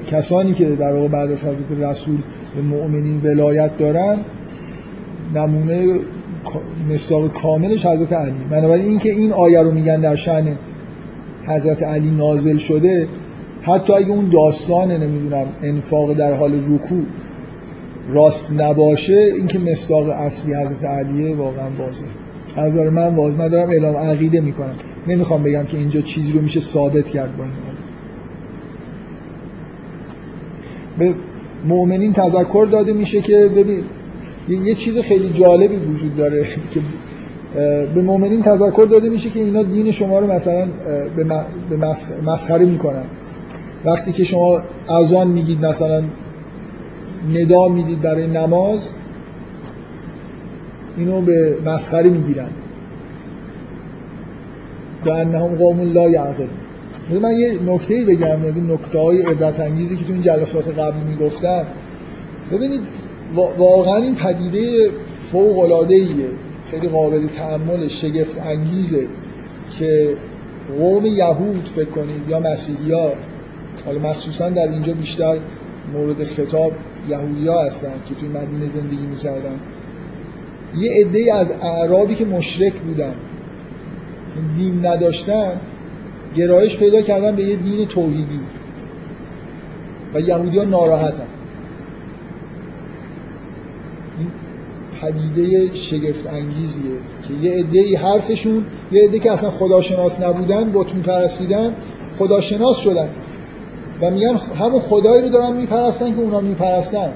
کسانی 0.08 0.54
که 0.54 0.66
در 0.66 0.94
واقع 0.94 1.08
بعد 1.08 1.32
از 1.32 1.46
حضرت 1.46 1.72
رسول 1.80 2.18
به 2.56 2.62
مؤمنین 2.62 3.22
ولایت 3.24 3.78
دارن 3.78 4.18
نمونه 5.36 6.00
مصداق 6.90 7.34
کاملش 7.34 7.86
حضرت 7.86 8.14
علی. 8.14 8.34
بنابراین 8.52 8.86
اینکه 8.86 9.10
این 9.10 9.32
آیه 9.32 9.62
رو 9.62 9.72
میگن 9.72 10.02
در 10.02 10.16
شأن 10.16 10.58
حضرت 11.48 11.84
علی 11.84 12.12
نازل 12.12 12.58
شده 12.58 13.08
حتی 13.70 13.94
اگه 13.94 14.10
اون 14.10 14.30
داستان 14.30 14.92
نمی‌دونم 14.92 15.46
انفاق 15.64 16.14
در 16.14 16.34
حال 16.34 16.54
رکوع 16.54 17.04
راست 18.14 18.52
نباشه 18.52 19.18
اینکه 19.38 19.60
مصداق 19.60 20.10
اصلی 20.10 20.54
حضرت 20.54 20.84
علیه 20.84 21.36
واقعا 21.36 21.70
واضحه. 21.80 22.10
از 22.56 22.76
من 22.76 23.16
واضح. 23.16 23.42
ندارم 23.42 23.70
اعلام 23.70 23.96
عقیده 23.96 24.42
می‌کنم. 24.42 24.76
نمی‌خوام 25.08 25.44
بگم 25.44 25.64
که 25.64 25.78
اینجا 25.78 26.02
چیزی 26.02 26.32
رو 26.32 26.42
میشه 26.42 26.60
ثابت 26.60 27.10
کرد 27.10 27.38
با 27.38 27.44
این 27.44 27.54
به 31.00 31.14
مؤمنین 31.66 32.14
تذکر 32.14 32.68
داده 32.72 32.94
میشه 32.94 33.22
که 33.22 33.38
ببین 33.56 33.84
یه 34.50 34.76
چیز 34.76 34.98
خیلی 34.98 35.30
جالبی 35.30 35.76
وجود 35.76 36.16
داره 36.16 36.48
که 36.72 36.80
به 37.96 38.02
مؤمنین 38.02 38.42
تذکر 38.42 38.88
داده 38.92 39.10
میشه 39.10 39.30
که 39.30 39.40
اینا 39.40 39.64
دین 39.64 39.92
شما 39.92 40.20
رو 40.20 40.28
مثلا 40.28 40.68
به 41.70 41.78
مسخره 42.26 42.66
می‌کنن. 42.66 43.04
وقتی 43.86 44.12
که 44.12 44.24
شما 44.24 44.62
اذان 44.90 45.28
میگید 45.28 45.66
مثلا 45.66 46.04
ندا 47.34 47.68
می‌دید 47.68 48.02
برای 48.02 48.28
نماز 48.28 48.90
اینو 50.98 51.22
به 51.22 51.58
مسخره 51.66 52.10
می‌گیرن. 52.10 52.50
به 55.04 55.14
انهم 55.14 55.56
قوم 55.56 55.94
لا 55.94 56.10
یعقل 56.10 56.48
من 57.22 57.38
یه 57.38 57.60
نکته 57.66 57.94
ای 57.94 58.06
بگم 58.06 58.44
این 58.44 58.72
نکته 58.72 59.00
های 59.00 59.22
عبرت 59.22 59.60
انگیزی 59.60 59.98
که 59.98 60.06
تو 60.06 60.14
این 60.14 60.22
جلسات 60.22 60.68
قبل 60.68 60.98
می‌گفتم. 61.10 61.66
ببینید 62.52 62.82
واقعا 63.58 63.96
این 63.96 64.16
پدیده 64.16 64.90
فوق 65.32 65.60
العاده 65.60 65.96
ایه 65.96 66.28
خیلی 66.72 66.88
قابل 66.88 67.28
تحمل 67.28 67.88
شگفت 67.88 68.42
انگیزه 68.42 69.08
که 69.80 70.10
قوم 70.80 71.06
یهود 71.06 71.70
فکر 71.76 71.90
کنید 71.90 72.30
یا 72.30 72.40
مسیحی 72.40 72.92
ها 72.92 73.14
حالا 73.86 74.00
مخصوصا 74.00 74.50
در 74.50 74.68
اینجا 74.68 74.94
بیشتر 74.94 75.38
مورد 75.94 76.24
خطاب 76.24 76.72
یهودی 77.10 77.48
ها 77.48 77.64
هستن 77.64 77.94
که 78.10 78.16
توی 78.16 78.30
مدینه 78.30 78.70
زندگی 78.76 79.06
می‌کردن. 79.06 79.60
یه 80.78 80.92
عده 80.92 81.36
از 81.36 81.52
اعرابی 81.52 82.16
که 82.16 82.26
مشرک 82.26 82.74
بودن 82.74 83.14
دین 84.58 84.86
نداشتن 84.86 85.52
گرایش 86.36 86.78
پیدا 86.78 87.02
کردن 87.02 87.36
به 87.36 87.44
یه 87.44 87.56
دین 87.56 87.88
توحیدی. 87.88 88.40
و 90.14 90.20
یهودی 90.20 90.58
ها 90.58 90.66
ناراحتن. 90.66 91.28
این 94.20 94.32
پدیده 95.02 95.76
شگفت 95.76 96.28
انگیزیه 96.28 96.92
که 97.28 97.48
یه 97.48 97.54
عده 97.54 97.98
حرفشون 97.98 98.66
یه 98.92 99.04
عده 99.04 99.20
که 99.20 99.32
اصلا 99.32 99.50
خداشناس 99.50 100.22
نبودن 100.22 100.72
بتون 100.72 101.02
پرستیدن 101.02 101.76
خداشناس 102.18 102.78
شدن. 102.78 103.10
و 104.02 104.12
میگن 104.12 104.36
همون 104.36 104.80
خدایی 104.80 105.22
رو 105.22 105.30
دارن 105.30 105.56
میپرستن 105.56 106.16
که 106.16 106.22
اونا 106.22 106.42
میپرستن. 106.42 107.14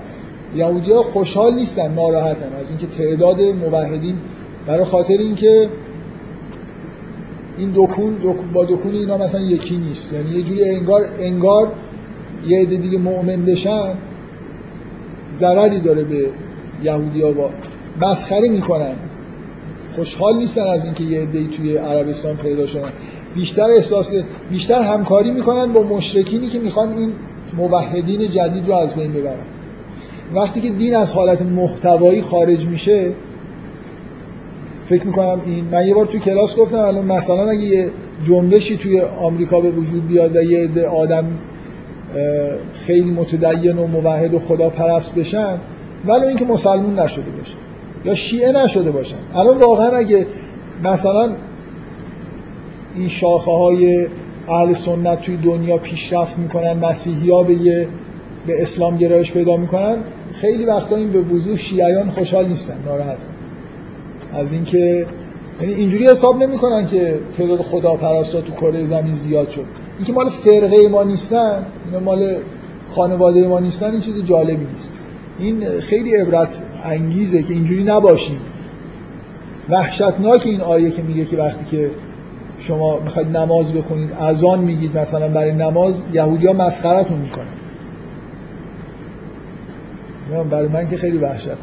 یهودی 0.56 0.92
ها 0.92 1.04
خوشحال 1.04 1.56
نیستن 1.56 1.94
ناراحتن 1.94 2.54
از 2.54 2.70
اینکه 2.70 2.88
تعداد 2.88 3.42
موحدین. 3.42 4.16
برای 4.68 4.86
خاطر 4.86 5.18
اینکه 5.18 5.70
این 7.58 7.72
دکون 7.76 8.16
با 8.54 8.66
دکون 8.66 8.94
اینا 8.94 9.18
مثلا 9.18 9.42
یکی 9.42 9.78
نیست. 9.78 10.14
یعنی 10.14 10.32
یه 10.32 10.44
جوری 10.44 10.64
انگار 10.64 11.02
انگار 11.20 11.72
یه 12.48 12.60
عده 12.62 12.78
دیگه 12.78 12.98
مؤمن 12.98 13.46
بشن 13.46 13.94
ضرری 15.40 15.80
داره 15.80 16.04
به 16.04 16.30
یهودی 16.84 17.22
ها 17.22 17.32
با 17.32 17.50
مسخره 18.02 18.50
می‌کنن. 18.50 18.96
خوشحال 19.96 20.38
نیستن 20.38 20.68
از 20.68 20.86
اینکه 20.86 21.04
یه 21.04 21.22
عده 21.22 21.44
توی 21.44 21.78
عربستان 21.78 22.36
پیدا 22.36 22.68
شدن. 22.68 22.90
بیشتر 23.36 23.70
احساس 23.72 24.14
بیشتر 24.50 24.82
همکاری 24.82 25.32
می‌کنن 25.32 25.74
با 25.74 25.84
مشرکینی 25.84 26.48
که 26.48 26.60
می‌خوان 26.60 26.90
این 26.90 27.14
موحدین 27.58 28.30
جدید 28.30 28.68
رو 28.68 28.74
از 28.74 28.96
بین 28.96 29.14
ببرن. 29.14 29.46
وقتی 30.36 30.62
که 30.62 30.70
دین 30.70 30.96
از 30.96 31.14
حالت 31.14 31.42
محتوایی 31.42 32.22
خارج 32.22 32.66
میشه 32.66 33.14
فکر 34.86 35.08
می‌کنم 35.08 35.42
این 35.46 35.66
من 35.72 35.88
یه 35.88 35.94
بار 35.94 36.06
توی 36.06 36.20
کلاس 36.20 36.56
گفتم 36.56 36.78
الان 36.78 37.06
مثلا 37.06 37.50
اگه 37.50 37.62
یه 37.62 37.92
جنبشی 38.24 38.78
توی 38.78 39.02
آمریکا 39.02 39.60
به 39.60 39.72
وجود 39.72 40.08
بیاد 40.08 40.36
و 40.36 40.42
یه 40.42 40.60
عده 40.60 40.88
آدم 40.88 41.26
خیلی 42.74 43.12
متدین 43.12 43.78
و 43.78 43.88
موحد 43.88 44.34
و 44.34 44.40
خدا 44.40 44.70
پرست 44.70 45.16
بشن 45.16 45.58
ولی 46.06 46.26
اینکه 46.26 46.46
مسلمون 46.46 47.00
نشده 47.00 47.32
باشه 47.32 47.56
یا 48.06 48.16
شیعه 48.16 48.52
نشده 48.52 48.92
باشن. 48.92 49.18
الان 49.36 49.58
واقعا 49.58 49.98
اگه 49.98 50.28
مثلا 50.84 51.36
این 52.96 53.08
شاخه 53.08 53.52
های 53.52 54.08
اهل 54.48 54.74
سنت 54.74 55.22
توی 55.22 55.38
دنیا 55.38 55.78
پیشرفت 55.78 56.38
می‌کنن 56.38 56.74
مسیحی 56.74 57.30
ها 57.30 57.44
به 57.44 57.54
یه 57.54 57.88
به 58.48 58.62
اسلام 58.62 58.98
گرایش 58.98 59.32
پیدا 59.32 59.58
می‌کنن. 59.58 59.98
خیلی 60.34 60.66
وقتا 60.66 60.96
این 60.96 61.12
به 61.12 61.22
وضوح 61.22 61.56
شیعیان 61.56 62.10
خوشحال 62.10 62.48
نیستن 62.48 62.78
ناراحت. 62.86 63.18
از 64.34 64.54
اینکه 64.54 65.06
یعنی 65.62 65.74
اینجوری 65.74 66.08
حساب 66.08 66.44
نمی‌کنن 66.44 66.88
که 66.88 67.20
تعداد 67.38 67.62
خدا 67.62 67.96
پرستا 67.96 68.42
تو 68.42 68.52
کره 68.52 68.86
زمین 68.86 69.14
زیاد 69.14 69.50
شد. 69.50 69.66
اینکه 69.98 70.14
مال 70.14 70.30
فرقه 70.30 70.88
ما 70.88 71.04
نیستن 71.04 71.66
اینا 71.86 72.00
مال 72.00 72.36
خانواده 72.88 73.48
ما 73.48 73.60
نیستن 73.60 73.92
این 73.92 74.02
چیز 74.02 74.24
جالبی 74.24 74.66
نیست. 74.72 74.90
این 75.40 75.80
خیلی 75.80 76.16
عبرت 76.16 76.62
انگیزه 76.84 77.44
که 77.44 77.54
اینجوری 77.54 77.84
نباشیم. 77.84 78.40
وحشتناک 79.70 80.46
این 80.46 80.62
آیه 80.62 80.92
که 80.92 81.02
میگه 81.02 81.26
که 81.26 81.38
وقتی 81.38 81.66
که 81.66 81.92
شما 82.68 83.00
می‌خواید 83.00 83.38
نماز 83.38 83.74
بخونید 83.74 84.12
اذان 84.12 84.60
میگید 84.60 84.98
مثلا 84.98 85.28
برای 85.28 85.54
نماز 85.54 86.04
یهودی 86.14 86.48
ها 86.48 86.54
مسخرتون 86.54 87.18
می‌کنن 87.18 87.46
برای 90.50 90.68
من 90.68 90.88
که 90.90 90.98
خیلی 90.98 91.18
وحشتناکه 91.18 91.60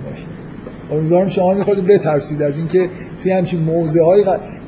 امیدوارم 0.92 1.28
شما 1.28 1.54
می‌خواید 1.54 1.86
بترسید 1.86 2.42
از 2.42 2.58
اینکه 2.58 2.88
توی 3.22 3.32
همچین 3.32 3.60
موضع 3.60 4.00
های 4.00 4.24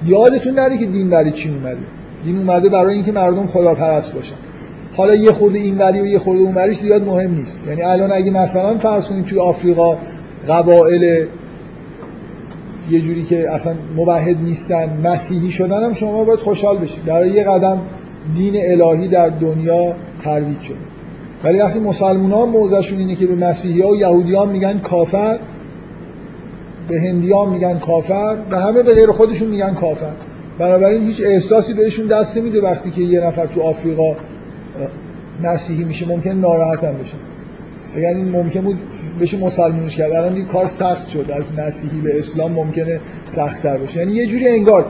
یادتون 0.06 0.54
نره 0.54 0.78
که 0.78 0.86
دین 0.86 1.10
برای 1.10 1.32
چی 1.32 1.50
اومده. 1.50 1.78
دین 2.24 2.38
اومده 2.38 2.68
برای 2.68 2.94
اینکه 2.94 3.12
مردم 3.12 3.46
خداپرست 3.46 4.14
باشن. 4.14 4.34
حالا 4.96 5.14
یه 5.14 5.32
خورده 5.32 5.58
این 5.58 5.78
وری 5.78 6.00
و 6.00 6.06
یه 6.06 6.18
خورده 6.18 6.42
اون 6.42 6.54
وریش 6.54 6.78
زیاد 6.78 7.02
مهم 7.02 7.34
نیست. 7.34 7.66
یعنی 7.68 7.82
الان 7.82 8.12
اگه 8.12 8.30
مثلا 8.30 8.78
فرض 8.78 9.08
کنید 9.08 9.24
توی 9.24 9.38
آفریقا 9.38 9.98
قبایل 10.48 11.26
یه 12.90 13.00
جوری 13.00 13.22
که 13.22 13.50
اصلا 13.50 13.74
موحد 13.96 14.42
نیستن 14.42 15.00
مسیحی 15.04 15.50
شدن 15.50 15.82
هم 15.84 15.92
شما 15.92 16.24
باید 16.24 16.38
خوشحال 16.38 16.78
بشید 16.78 17.04
برای 17.04 17.30
یه 17.30 17.44
قدم 17.44 17.80
دین 18.34 18.54
الهی 18.56 19.08
در 19.08 19.28
دنیا 19.28 19.94
ترویج 20.18 20.60
شده 20.60 20.76
ولی 21.44 21.58
وقتی 21.58 21.80
مسلمان 21.80 22.30
ها 22.30 22.46
موضعشون 22.46 22.98
اینه 22.98 23.14
که 23.14 23.26
به 23.26 23.34
مسیحی 23.34 23.80
ها 23.80 23.88
و 23.88 23.96
یهودی 23.96 24.34
ها 24.34 24.44
میگن 24.44 24.78
کافر 24.78 25.38
به 26.88 27.00
هندی 27.00 27.32
ها 27.32 27.44
میگن 27.44 27.78
کافر 27.78 28.38
و 28.50 28.60
همه 28.60 28.82
به 28.82 28.94
غیر 28.94 29.10
خودشون 29.10 29.48
میگن 29.48 29.74
کافر. 29.74 30.12
بنابراین 30.58 31.06
هیچ 31.06 31.22
احساسی 31.24 31.74
بهشون 31.74 32.06
دست 32.06 32.38
نمیده 32.38 32.62
وقتی 32.62 32.90
که 32.90 33.00
یه 33.00 33.20
نفر 33.20 33.46
تو 33.46 33.62
آفریقا 33.62 34.16
مسیحی 35.42 35.84
میشه 35.84 36.08
ممکن 36.08 36.30
ناراحت 36.30 36.84
هم 36.84 36.94
بشه 36.98 37.16
یعنی 37.96 38.22
ممکن 38.22 38.60
بود 38.60 38.78
بشه 39.20 39.38
مسلمونش 39.38 39.96
کرد. 39.96 40.12
الان 40.12 40.34
این 40.34 40.44
کار 40.44 40.66
سخت 40.66 41.08
شد. 41.08 41.30
از 41.36 41.44
مسیحی 41.58 42.00
به 42.00 42.18
اسلام 42.18 42.52
ممکنه 42.52 43.00
سخت 43.24 43.62
تر 43.62 43.78
باشه 43.78 44.00
یعنی 44.00 44.12
یه 44.12 44.26
جوری 44.26 44.48
انگار 44.48 44.86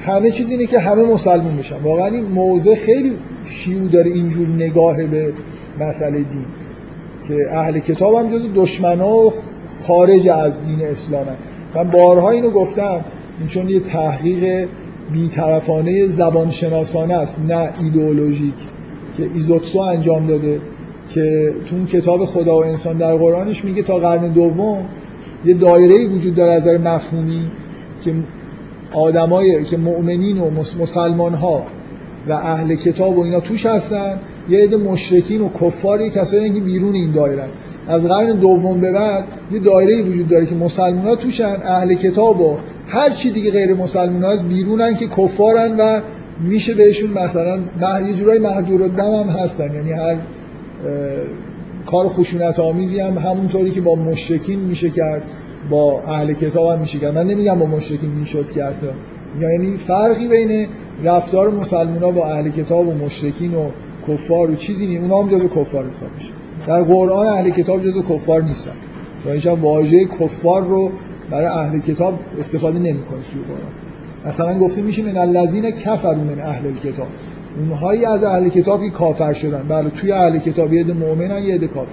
همه 0.00 0.30
چیز 0.30 0.50
اینه 0.50 0.66
که 0.66 0.78
همه 0.78 1.12
مسلمون 1.12 1.56
بشن. 1.56 1.76
واقعا 1.82 2.06
این 2.06 2.24
موضع 2.24 2.74
خیلی 2.74 3.12
شیوع 3.44 3.88
داره 3.88 4.10
اینجور 4.10 4.48
نگاه 4.48 5.06
به 5.06 5.32
مسئله 5.78 6.18
دین 6.18 6.46
که 7.28 7.36
اهل 7.52 7.78
کتاب 7.78 8.14
هم 8.14 8.30
جز 8.30 8.46
دشمنا 8.54 9.16
و 9.16 9.32
خارج 9.86 10.28
از 10.28 10.64
دین 10.64 10.82
اسلام 10.82 11.28
هم. 11.28 11.36
من 11.74 11.90
بارها 11.90 12.30
اینو 12.30 12.50
گفتم. 12.50 13.04
این 13.38 13.48
چون 13.48 13.68
یه 13.68 13.80
تحقیق 13.80 14.68
بیطرفانه 15.12 16.06
زبانشناسانه 16.06 17.14
است 17.14 17.38
نه 17.48 17.68
ایدئولوژیک 17.82 18.54
که 19.16 19.22
ایزوتسو 19.34 19.78
انجام 19.78 20.26
داده. 20.26 20.60
که 21.14 21.54
تو 21.70 21.86
کتاب 21.86 22.24
خدا 22.24 22.56
و 22.56 22.64
انسان 22.64 22.96
در 22.96 23.16
قرآنش 23.16 23.64
میگه 23.64 23.82
تا 23.82 23.98
قرن 23.98 24.32
دوم 24.32 24.84
یه 25.44 25.54
دایره 25.54 26.06
وجود 26.06 26.34
داره 26.34 26.52
از 26.52 26.62
نظر 26.62 26.78
مفهومی 26.78 27.50
که 28.04 28.14
آدمای 28.92 29.64
که 29.64 29.76
مؤمنین 29.76 30.38
و 30.38 30.50
مسلمان 30.80 31.34
ها 31.34 31.64
و 32.28 32.32
اهل 32.32 32.74
کتاب 32.74 33.18
و 33.18 33.22
اینا 33.22 33.40
توش 33.40 33.66
هستن. 33.66 34.18
یه 34.48 34.58
عده 34.58 34.76
مشرکین 34.76 35.40
و 35.40 35.48
کفاری 35.48 36.10
کسایی 36.10 36.50
که 36.50 36.60
بیرون 36.60 36.94
این 36.94 37.12
دایره. 37.12 37.44
از 37.88 38.04
قرن 38.04 38.32
دوم 38.32 38.80
به 38.80 38.92
بعد 38.92 39.24
یه 39.52 39.58
دایره 39.58 40.02
وجود 40.02 40.28
داره 40.28 40.46
که 40.46 40.54
مسلمان 40.54 41.06
ها 41.06 41.16
توشن 41.16 41.56
اهل 41.64 41.94
کتاب 41.94 42.40
و 42.40 42.56
هر 42.88 43.10
چی 43.10 43.30
دیگه 43.30 43.50
غیر 43.50 43.74
مسلمان 43.74 44.24
ها 44.24 44.42
بیرونن 44.42 44.96
که 44.96 45.06
کفارن 45.06 45.76
و 45.78 46.00
میشه 46.40 46.74
بهشون 46.74 47.10
مثلا 47.10 47.58
یه 48.08 48.14
جورای 48.14 48.38
محدور 48.38 48.88
دم 48.88 49.14
هم 49.14 49.28
هستن. 49.28 49.74
یعنی 49.74 49.92
هر 49.92 50.16
کار 51.86 52.08
خشونت 52.08 52.60
آمیزی 52.60 53.00
هم 53.00 53.18
همونطوری 53.18 53.70
که 53.70 53.80
با 53.80 53.94
مشرکین 53.94 54.60
میشه 54.60 54.90
کرد 54.90 55.22
با 55.70 56.02
اهل 56.02 56.32
کتاب 56.32 56.72
هم 56.72 56.78
میشه 56.78 56.98
کرد. 56.98 57.14
من 57.14 57.24
نمیگم 57.26 57.58
با 57.58 57.66
مشرکین 57.66 58.10
می‌شد 58.10 58.50
کرد 58.50 58.82
یعنی 59.40 59.76
فرقی 59.76 60.28
بین 60.28 60.66
رفتار 61.04 61.50
مسلمان 61.50 62.14
با 62.14 62.26
اهل 62.26 62.50
کتاب 62.50 62.88
و 62.88 62.94
مشرکین 62.94 63.54
و 63.54 63.68
کفار 64.08 64.50
و 64.50 64.54
چیزی 64.54 64.86
نیست. 64.86 65.02
اونا 65.02 65.22
هم 65.22 65.28
جزو 65.28 65.48
کفار 65.48 65.88
حساب 65.88 66.08
میشه. 66.18 66.30
در 66.66 66.82
قرآن 66.82 67.26
اهل 67.26 67.50
کتاب 67.50 67.82
جزو 67.82 68.02
کفار 68.02 68.42
نیستن. 68.42 68.72
و 69.26 69.48
واژه 69.48 70.04
کفار 70.04 70.66
رو 70.66 70.90
برای 71.30 71.46
اهل 71.46 71.78
کتاب 71.78 72.18
استفاده 72.38 72.78
نمی‌کنه 72.78 73.20
توی 73.32 73.42
قرآن. 73.48 73.72
مثلا 74.26 74.58
گفته 74.58 74.82
میشه 74.82 75.02
من 75.02 75.16
الذین 75.16 75.70
کفروا 75.70 76.24
من 76.24 76.40
اهل 76.40 76.72
کتاب 76.72 77.06
اونهایی 77.60 78.04
از 78.04 78.24
اهل 78.24 78.48
کتابی 78.48 78.90
کافر 78.90 79.32
شدن. 79.32 79.62
بله 79.68 79.90
توی 79.90 80.12
اهل 80.12 80.38
کتاب 80.38 80.72
یه 80.72 80.80
عده 80.80 80.92
مؤمنن 80.92 81.44
یه 81.44 81.54
عده 81.54 81.68
کافر. 81.68 81.90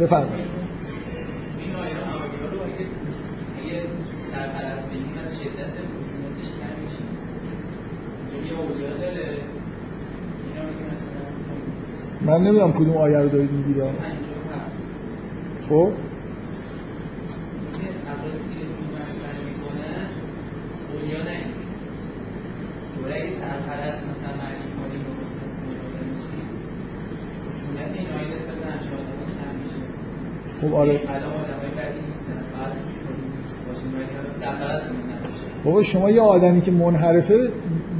بفرمایید. 0.00 0.48
من 12.26 12.42
نمی‌دونم 12.42 12.72
کدوم 12.72 12.96
آیه 12.96 13.18
رو 13.18 13.28
دارید 13.28 13.52
میگید. 13.52 13.82
خب؟ 15.68 15.90
خب 30.60 30.74
آره. 30.74 31.00
بابا 35.64 35.82
شما 35.82 36.10
یه 36.10 36.20
آدمی 36.20 36.60
که 36.60 36.70
منحرفه 36.70 37.50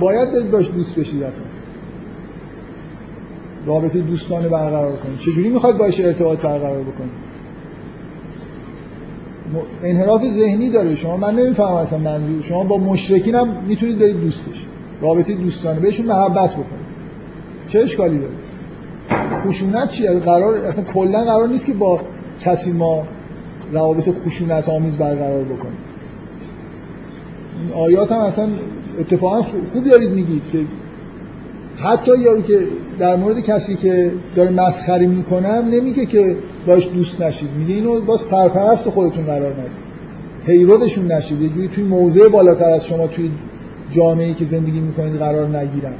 باید 0.01 0.33
دارید 0.33 0.51
باش 0.51 0.71
دوست 0.71 0.99
بشید 0.99 1.23
اصلا. 1.23 1.47
رابطه 3.67 4.01
دوستانه 4.01 4.49
برقرار 4.49 4.97
کنید 4.97 5.19
چجوری 5.19 5.49
می‌خواد 5.49 5.79
باش 5.79 6.01
ارتباط 6.01 6.39
برقرار 6.39 6.83
بکنید 6.83 7.29
انحراف 9.83 10.25
ذهنی 10.25 10.71
داره. 10.71 10.95
شما 10.95 11.17
من 11.17 11.35
نمی‌فهمم 11.35 11.75
اصلا 11.75 11.99
منظور. 11.99 12.43
شما 12.43 12.65
با 12.65 12.79
مشرکین 12.79 13.35
هم 13.35 13.65
می‌تونید 13.67 13.99
برید 13.99 14.21
دوست 14.21 14.49
بشید. 14.49 14.68
رابطه 15.01 15.35
دوستانه 15.35 15.81
بهشون 15.81 16.07
محبت 16.07 16.53
بکنید 16.53 16.89
چه 17.69 17.81
اشکالی 17.81 18.19
داره؟ 18.19 18.33
خشونت 19.35 19.91
چیه؟ 19.91 20.11
قرار 20.11 20.55
اصلا 20.55 20.85
کلا 20.85 21.25
قرار 21.25 21.49
نیست 21.49 21.67
که 21.67 21.73
با 21.73 22.01
کسی 22.41 22.73
ما 22.73 23.05
روابط 23.73 24.09
خشونت 24.11 24.69
آمیز 24.69 24.99
برقرار 24.99 25.45
بکنیم. 25.45 25.79
این 27.61 27.73
آیات 27.73 28.13
هم 28.13 28.19
اصلا 28.19 28.49
اتفاقا 29.01 29.43
خوب 29.43 29.85
دارید 29.91 30.11
میگید 30.11 30.43
که 30.53 30.59
حتی 31.77 32.19
یارو 32.19 32.43
که 32.43 32.59
در 32.99 33.17
مورد 33.17 33.41
کسی 33.41 33.77
که 33.77 34.13
داره 34.37 34.51
مسخره 34.51 35.07
می‌کنم 35.07 35.69
نمیگه 35.71 36.07
که 36.07 36.37
باش 36.67 36.89
دوست 36.89 37.23
نشید. 37.23 37.49
میگه 37.59 37.75
اینو 37.75 38.01
با 38.01 38.17
سرپرست 38.17 38.89
خودتون 38.89 39.25
قرار 39.25 39.53
ندید. 39.53 39.89
پیرودشون 40.47 41.13
نشید. 41.13 41.41
یه 41.41 41.49
جوری 41.49 41.69
توی 41.69 41.85
موضع 41.85 42.29
بالاتر 42.29 42.71
از 42.71 42.87
شما 42.87 43.07
توی 43.07 43.31
جامعه 43.91 44.35
که 44.35 44.45
زندگی 44.45 44.81
می‌کنید 44.81 45.17
قرار 45.17 45.59
نگیرن. 45.59 45.95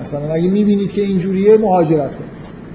مثلا 0.00 0.32
اگه 0.32 0.50
می‌بینید 0.50 0.92
که 0.92 1.02
اینجوریه 1.02 1.58
مهاجرت 1.58 2.16
کنید. 2.16 2.30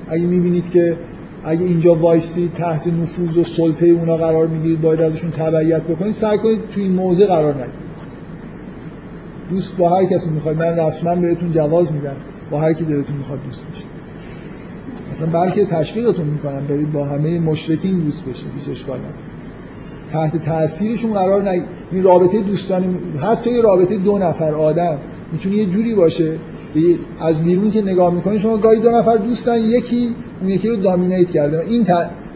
اگه 0.08 0.26
می‌بینید 0.26 0.70
که 0.70 0.98
اگه 1.44 1.64
اینجا 1.64 1.96
وایسی 1.96 2.52
تحت 2.56 2.88
نفوذ 2.88 3.38
و 3.38 3.44
سلطه 3.44 3.86
اونا 3.86 4.18
قرار 4.18 4.48
می‌گیرید 4.48 4.82
باید 4.82 5.02
ازشون 5.02 5.32
تبعیت 5.32 5.84
بکنید 5.84 6.14
سعی 6.14 6.38
کنید 6.38 6.60
توی 6.74 6.84
این 6.84 6.92
موضع 6.92 7.26
قرار 7.26 7.54
نگیرید. 7.54 7.86
دوست 9.50 9.78
با 9.78 9.90
هر 9.90 10.06
کسی 10.06 10.30
می‌خواید 10.30 10.58
من 10.58 10.80
رسما 10.80 11.16
بهتون 11.16 11.52
جواز 11.52 11.94
میدم 11.94 12.16
با 12.52 12.60
هر 12.60 12.74
کی 12.74 12.86
دلتون 12.86 13.16
می‌خواد 13.16 13.44
دوست 13.44 13.66
بشید. 13.68 13.86
مثلا 15.14 15.42
بلکه 15.42 15.66
تشویقتون 15.66 16.26
می‌کنم 16.26 16.68
برید 16.68 16.92
با 16.92 17.06
همه 17.06 17.40
مشرکین 17.40 18.00
دوست 18.00 18.26
بشید 18.26 18.54
هیچ 18.56 18.70
اشکال 18.70 19.00
تحت 20.16 20.38
تاثیرشون 20.38 21.14
قرار 21.14 21.50
نگیرید 21.50 21.68
این 21.92 22.04
رابطه 22.04 22.42
دوستانه 22.42 22.88
حتی 23.22 23.52
یه 23.52 23.62
رابطه 23.62 23.98
دو 23.98 24.18
نفر 24.18 24.54
آدم 24.54 24.98
می‌تونه 25.32 25.56
یه 25.56 25.66
جوری 25.66 25.96
باشه 25.96 26.32
که 26.74 26.80
از 27.20 27.40
بیرون 27.40 27.72
که 27.72 27.82
نگاه 27.82 28.14
می‌کنید 28.14 28.40
شما 28.40 28.58
گاهی 28.58 28.80
دو 28.80 28.92
نفر 28.92 29.16
دوستن 29.16 29.58
یکی 29.58 30.16
اون 30.42 30.50
یکی 30.50 30.70
رو 30.70 30.76
دامینیت 30.76 31.32
کرده 31.32 31.62
این 31.68 31.88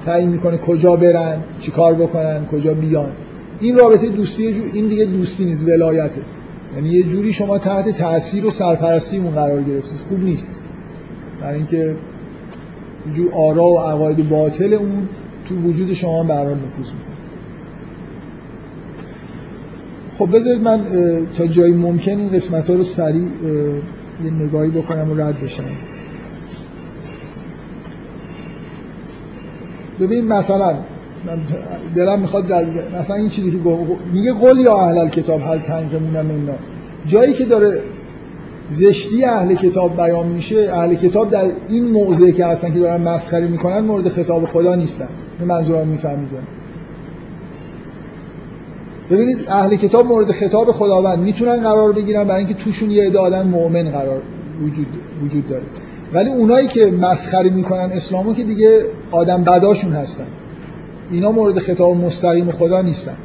تعیین 0.05 0.29
می‌کنه 0.29 0.57
کجا 0.57 0.95
برن 0.95 1.43
چیکار 1.59 1.93
بکنن 1.93 2.45
کجا 2.45 2.73
بیان. 2.73 3.11
این 3.59 3.77
رابطه 3.77 4.09
دوستی 4.09 4.47
این 4.73 4.87
دیگه 4.87 5.05
دوستی 5.05 5.45
نیست 5.45 5.67
ولایته. 5.67 6.21
یعنی 6.75 6.89
یه 6.89 7.03
جوری 7.03 7.33
شما 7.33 7.57
تحت 7.57 7.89
تاثیر 7.89 8.45
و 8.45 8.49
سرپرستی 8.49 9.17
اون 9.17 9.31
قرار 9.31 9.63
گرفتید 9.63 9.99
خوب 9.99 10.23
نیست. 10.23 10.55
برای 11.41 11.55
اینکه 11.55 11.95
جور 13.13 13.33
آرا 13.33 13.65
و 13.65 13.79
عقاید 13.79 14.29
باطل 14.29 14.73
اون 14.73 15.09
تو 15.49 15.55
وجود 15.55 15.93
شما 15.93 16.23
برای 16.23 16.53
نفوذ 16.53 16.87
می‌کنه. 16.91 17.08
خب 20.19 20.35
بذارید 20.35 20.61
من 20.61 20.81
تا 21.37 21.47
جایی 21.47 21.73
ممکن 21.73 22.19
این 22.19 22.29
قسمت 22.29 22.69
ها 22.69 22.75
رو 22.75 22.83
سریع 22.83 23.27
یه 24.23 24.31
نگاهی 24.31 24.69
بکنم 24.69 25.11
و 25.11 25.15
رد 25.15 25.41
بشم. 25.41 25.63
ببین 29.99 30.27
مثلا 30.27 30.77
دلم 31.95 32.19
می‌خواد 32.19 32.51
مثلا 32.99 33.15
این 33.15 33.29
چیزی 33.29 33.51
که 33.51 33.57
میگه 34.13 34.33
قول 34.33 34.59
یا 34.59 34.77
اهل 34.77 35.07
کتاب 35.07 35.41
حل 35.41 35.59
تنقمونم 35.59 36.29
اینا. 36.29 36.53
جایی 37.05 37.33
که 37.33 37.45
داره 37.45 37.81
زشتی 38.69 39.23
اهل 39.23 39.55
کتاب 39.55 39.95
بیان 39.95 40.27
میشه 40.27 40.69
اهل 40.73 40.95
کتاب 40.95 41.29
در 41.29 41.51
این 41.69 41.83
موضعی 41.91 42.31
که 42.31 42.45
هستن 42.45 42.73
که 42.73 42.79
دارن 42.79 43.01
مسخره 43.01 43.47
می‌کنن 43.47 43.79
مورد 43.79 44.09
خطاب 44.09 44.45
خدا 44.45 44.75
نیستن. 44.75 45.09
به 45.39 45.45
منظورم 45.45 45.87
می‌فهمید 45.87 46.29
ببینید 49.09 49.45
اهل 49.47 49.75
کتاب 49.75 50.05
مورد 50.05 50.31
خطاب 50.31 50.71
خداوند 50.71 51.19
می‌تونن 51.19 51.63
قرار 51.63 51.93
بگیرن 51.93 52.23
برای 52.23 52.45
اینکه 52.45 52.53
توشون 52.53 52.91
یه 52.91 53.03
عده 53.03 53.19
آدم 53.19 53.47
مؤمن 53.47 53.83
قرار 53.83 54.21
وجود 54.61 54.87
وجود 55.23 55.47
داره. 55.47 55.63
ولی 56.13 56.29
اونایی 56.29 56.67
که 56.67 56.85
مسخره 56.85 57.49
می‌کنن 57.49 57.91
اسلامو 57.93 58.33
که 58.33 58.43
دیگه 58.43 58.81
آدم 59.11 59.43
بداشون 59.43 59.91
هستن. 59.91 60.27
اینا 61.11 61.31
مورد 61.31 61.57
خطاب 61.57 61.97
مستقیم 61.97 62.51
خدا 62.51 62.81
نیستن. 62.81 63.15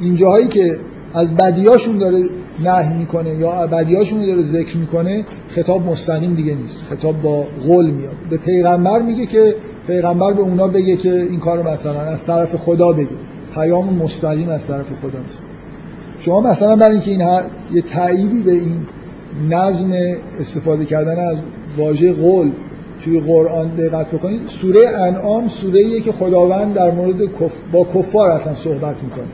این 0.00 0.14
جاهایی 0.14 0.48
که 0.48 0.78
از 1.14 1.34
بدیاشون 1.36 1.98
داره 1.98 2.24
نهی 2.64 2.98
می‌کنه 2.98 3.34
یا 3.34 3.66
بدیاشون 3.66 4.26
داره 4.26 4.42
ذکر 4.42 4.76
می‌کنه 4.76 5.24
خطاب 5.48 5.86
مستقیم 5.86 6.34
دیگه 6.34 6.54
نیست. 6.54 6.84
خطاب 6.84 7.22
با 7.22 7.44
قول 7.66 7.90
میاد. 7.90 8.14
به 8.30 8.36
پیغمبر 8.36 9.02
میگه 9.02 9.26
که 9.26 9.54
پیغمبر 9.86 10.32
به 10.32 10.40
اونا 10.40 10.68
بگه 10.68 10.96
که 10.96 11.12
این 11.30 11.40
کارو 11.40 11.68
مثلا 11.68 12.00
از 12.00 12.24
طرف 12.24 12.56
خدا 12.56 12.92
بگه. 12.92 13.08
پیام 13.54 13.94
مستقیم 13.94 14.48
از 14.48 14.66
طرف 14.66 14.92
خدا 14.92 15.18
نیست. 15.18 15.44
شما 16.18 16.40
مثلا 16.40 16.76
برای 16.76 16.92
اینکه 16.92 17.10
این 17.10 17.40
یه 17.72 17.82
تأییدی 17.82 18.42
به 18.42 18.52
این 18.52 18.86
نظم 19.50 19.92
استفاده 20.40 20.84
کردن 20.84 21.18
از 21.18 21.38
واژه 21.78 22.12
قول 22.12 22.50
توی 23.04 23.20
قرآن 23.20 23.68
دقت 23.68 24.10
بکنید 24.10 24.46
سوره 24.46 24.88
انعام 24.88 25.48
سوره 25.48 25.80
ایه 25.80 26.00
که 26.00 26.12
خداوند 26.12 26.74
در 26.74 26.90
مورد 26.90 27.22
کف... 27.40 27.64
با 27.72 27.84
کفار 27.84 28.30
اصلا 28.30 28.54
صحبت 28.54 29.02
می‌کنه. 29.02 29.24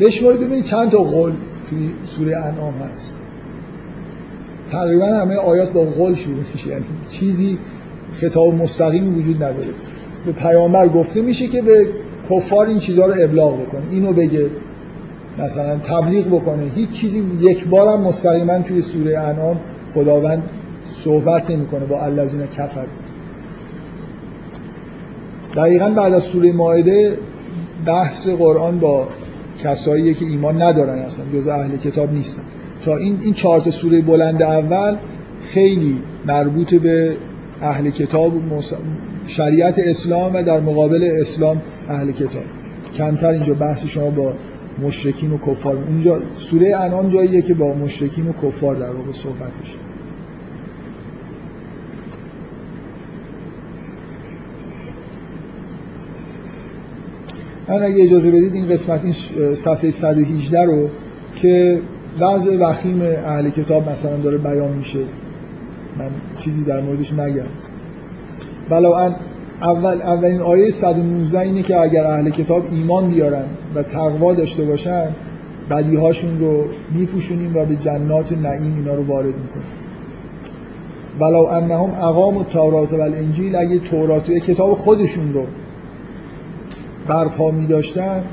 بشمارید 0.00 0.40
ببینید 0.40 0.64
چند 0.64 0.90
تا 0.90 0.98
قول 0.98 1.32
توی 1.70 1.90
سوره 2.04 2.36
انعام 2.36 2.74
هست. 2.74 3.10
تقریبا 4.72 5.06
همه 5.06 5.34
آیات 5.34 5.72
با 5.72 5.84
قول 5.84 6.14
شروع 6.14 6.44
میشه. 6.52 6.68
یعنی 6.68 6.84
چیزی 7.08 7.58
خطاب 8.12 8.54
مستقیمی 8.54 9.20
وجود 9.20 9.36
نداره. 9.36 9.68
به 10.26 10.32
پیامبر 10.32 10.88
گفته 10.88 11.22
میشه 11.22 11.46
که 11.46 11.62
به 11.62 11.86
کفار 12.30 12.66
این 12.66 12.78
چیزها 12.78 13.06
رو 13.06 13.14
ابلاغ 13.18 13.60
بکنه 13.60 13.82
اینو 13.90 14.12
بگه 14.12 14.50
مثلا 15.38 15.78
تبلیغ 15.78 16.26
بکنه. 16.26 16.70
هیچ 16.74 16.90
چیزی 16.90 17.24
یک 17.40 17.68
بارم 17.68 18.00
مستقیما 18.00 18.58
توی 18.58 18.82
سوره 18.82 19.18
انعام 19.18 19.60
خداوند 19.94 20.42
صحبت 20.94 21.50
نمی‌کنه 21.50 21.84
با 21.86 22.00
الذین 22.00 22.46
کفر 22.46 22.86
دقیقا 25.56 25.90
بعد 25.90 26.12
از 26.12 26.22
سوره 26.22 26.52
مائده 26.52 27.18
بحث 27.86 28.28
قرآن 28.28 28.78
با 28.78 29.08
کسایی 29.62 30.14
که 30.14 30.24
ایمان 30.24 30.62
ندارن 30.62 30.98
اصلا 30.98 31.24
جز 31.34 31.48
اهل 31.48 31.76
کتاب 31.76 32.12
نیستن. 32.12 32.42
تا 32.84 32.96
این 32.96 33.18
این 33.22 33.32
چهار 33.32 33.70
سوره 33.70 34.00
بلند 34.00 34.42
اول 34.42 34.96
خیلی 35.42 36.02
مربوط 36.26 36.74
به 36.74 37.16
اهل 37.62 37.90
کتاب 37.90 38.32
شریعت 39.26 39.78
اسلام 39.78 40.34
و 40.34 40.42
در 40.42 40.60
مقابل 40.60 41.10
اسلام 41.20 41.62
اهل 41.88 42.12
کتاب. 42.12 42.42
کمتر 42.94 43.28
اینجا 43.28 43.54
بحث 43.54 43.86
شما 43.86 44.10
با 44.10 44.32
مشرکین 44.82 45.32
و 45.32 45.38
کفار. 45.38 45.76
اونجا 45.76 46.18
سوره 46.36 46.76
انعام 46.76 47.08
جاییه 47.08 47.42
که 47.42 47.54
با 47.54 47.74
مشرکین 47.74 48.28
و 48.28 48.32
کفار 48.32 48.76
در 48.76 48.90
واقع 48.90 49.12
صحبت 49.12 49.52
میشه. 49.60 49.74
من 57.68 57.82
اگه 57.82 58.04
اجازه 58.04 58.30
بدید 58.30 58.54
این 58.54 58.68
قسمت 58.68 59.00
این 59.04 59.12
صفحه 59.54 59.90
118 59.90 60.64
رو 60.64 60.88
که 61.36 61.80
وضع 62.20 62.56
وخیم 62.56 63.02
اهل 63.02 63.50
کتاب 63.50 63.88
مثلا 63.88 64.16
داره 64.16 64.38
بیان 64.38 64.72
میشه. 64.72 64.98
من 65.98 66.10
چیزی 66.36 66.64
در 66.64 66.80
موردش 66.80 67.12
نگم. 67.12 67.46
بلا 68.70 69.14
اول 69.60 70.02
اولین 70.02 70.40
آیه 70.40 70.70
119 70.70 71.40
اینه 71.40 71.62
که 71.62 71.80
اگر 71.80 72.04
اهل 72.04 72.30
کتاب 72.30 72.64
ایمان 72.70 73.10
بیارن 73.10 73.44
و 73.74 73.82
تقوا 73.82 74.34
داشته 74.34 74.64
باشن 74.64 75.08
بدیهاشون 75.70 76.38
رو 76.38 76.64
میپوشونیم 76.94 77.56
و 77.56 77.64
به 77.64 77.76
جنات 77.76 78.32
نعیم 78.32 78.74
اینا 78.74 78.94
رو 78.94 79.06
وارد 79.06 79.26
می‌کنیم. 79.26 79.66
ولو 81.20 81.44
انهم 81.44 81.90
اقام 81.90 82.36
التورات 82.36 82.92
و 82.92 83.00
الانجیل 83.00 83.56
اگه 83.56 83.78
تورات 83.78 84.30
کتاب 84.30 84.72
خودشون 84.72 85.32
رو 85.32 85.46
برپا 87.08 87.50
می 87.50 87.66
داشتن 87.66 88.24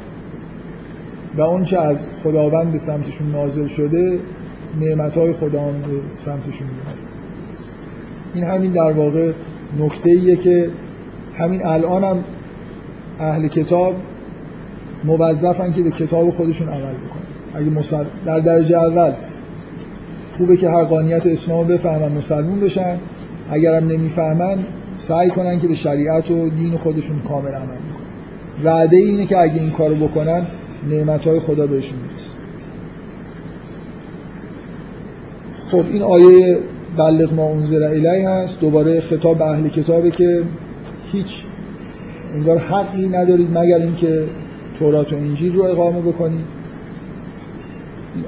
و 1.37 1.41
اونچه 1.41 1.79
از 1.79 2.07
خداوند 2.23 2.71
به 2.71 2.77
سمتشون 2.77 3.31
نازل 3.31 3.67
شده 3.67 4.19
نعمت 4.79 5.17
های 5.17 5.33
خداوند 5.33 5.81
به 5.81 5.99
سمتشون 6.13 6.67
میاد 6.67 6.99
این 8.33 8.43
همین 8.43 8.71
در 8.71 8.91
واقع 8.91 9.31
نکته 9.79 10.09
ایه 10.09 10.35
که 10.35 10.69
همین 11.33 11.65
الان 11.65 12.03
هم 12.03 12.23
اهل 13.19 13.47
کتاب 13.47 13.95
موظفن 15.03 15.71
که 15.71 15.83
به 15.83 15.91
کتاب 15.91 16.29
خودشون 16.29 16.67
عمل 16.67 16.93
بکنن. 16.93 17.21
اگه 17.53 17.69
مسل... 17.69 18.03
در 18.25 18.39
درجه 18.39 18.77
اول 18.77 19.13
خوبه 20.37 20.57
که 20.57 20.69
حقانیت 20.69 21.27
اسلام 21.27 21.67
بفهمن 21.67 22.11
مسلمون 22.11 22.59
بشن. 22.59 22.97
اگرم 23.49 23.87
نمی‌فهمن 23.87 24.65
سعی 24.97 25.29
کنن 25.29 25.59
که 25.59 25.67
به 25.67 25.75
شریعت 25.75 26.31
و 26.31 26.49
دین 26.49 26.77
خودشون 26.77 27.19
کامل 27.19 27.51
عمل 27.51 27.65
بکنن. 27.65 28.63
وعده 28.63 28.97
اینه 28.97 29.25
که 29.25 29.41
اگه 29.41 29.61
این 29.61 29.71
کارو 29.71 30.07
بکنن 30.07 30.47
های 31.25 31.39
خدا 31.39 31.67
بهشون 31.67 31.99
می‌رسه. 31.99 32.31
خب 35.71 35.85
این 35.91 36.01
آیه 36.01 36.59
بلغ 36.97 37.33
ما 37.33 37.49
انزل 37.49 37.83
الیه 37.83 38.29
هست 38.29 38.59
دوباره 38.59 39.01
خطاب 39.01 39.37
به 39.37 39.45
اهل 39.45 39.69
کتابه 39.69 40.11
که 40.11 40.43
هیچ 41.11 41.43
انگار 42.33 42.57
حقی 42.57 43.09
ندارید 43.09 43.57
مگر 43.57 43.81
اینکه 43.81 44.23
تورات 44.79 45.13
و 45.13 45.15
انجیل 45.15 45.55
رو 45.55 45.63
اقامه 45.63 46.01
بکنید. 46.01 46.45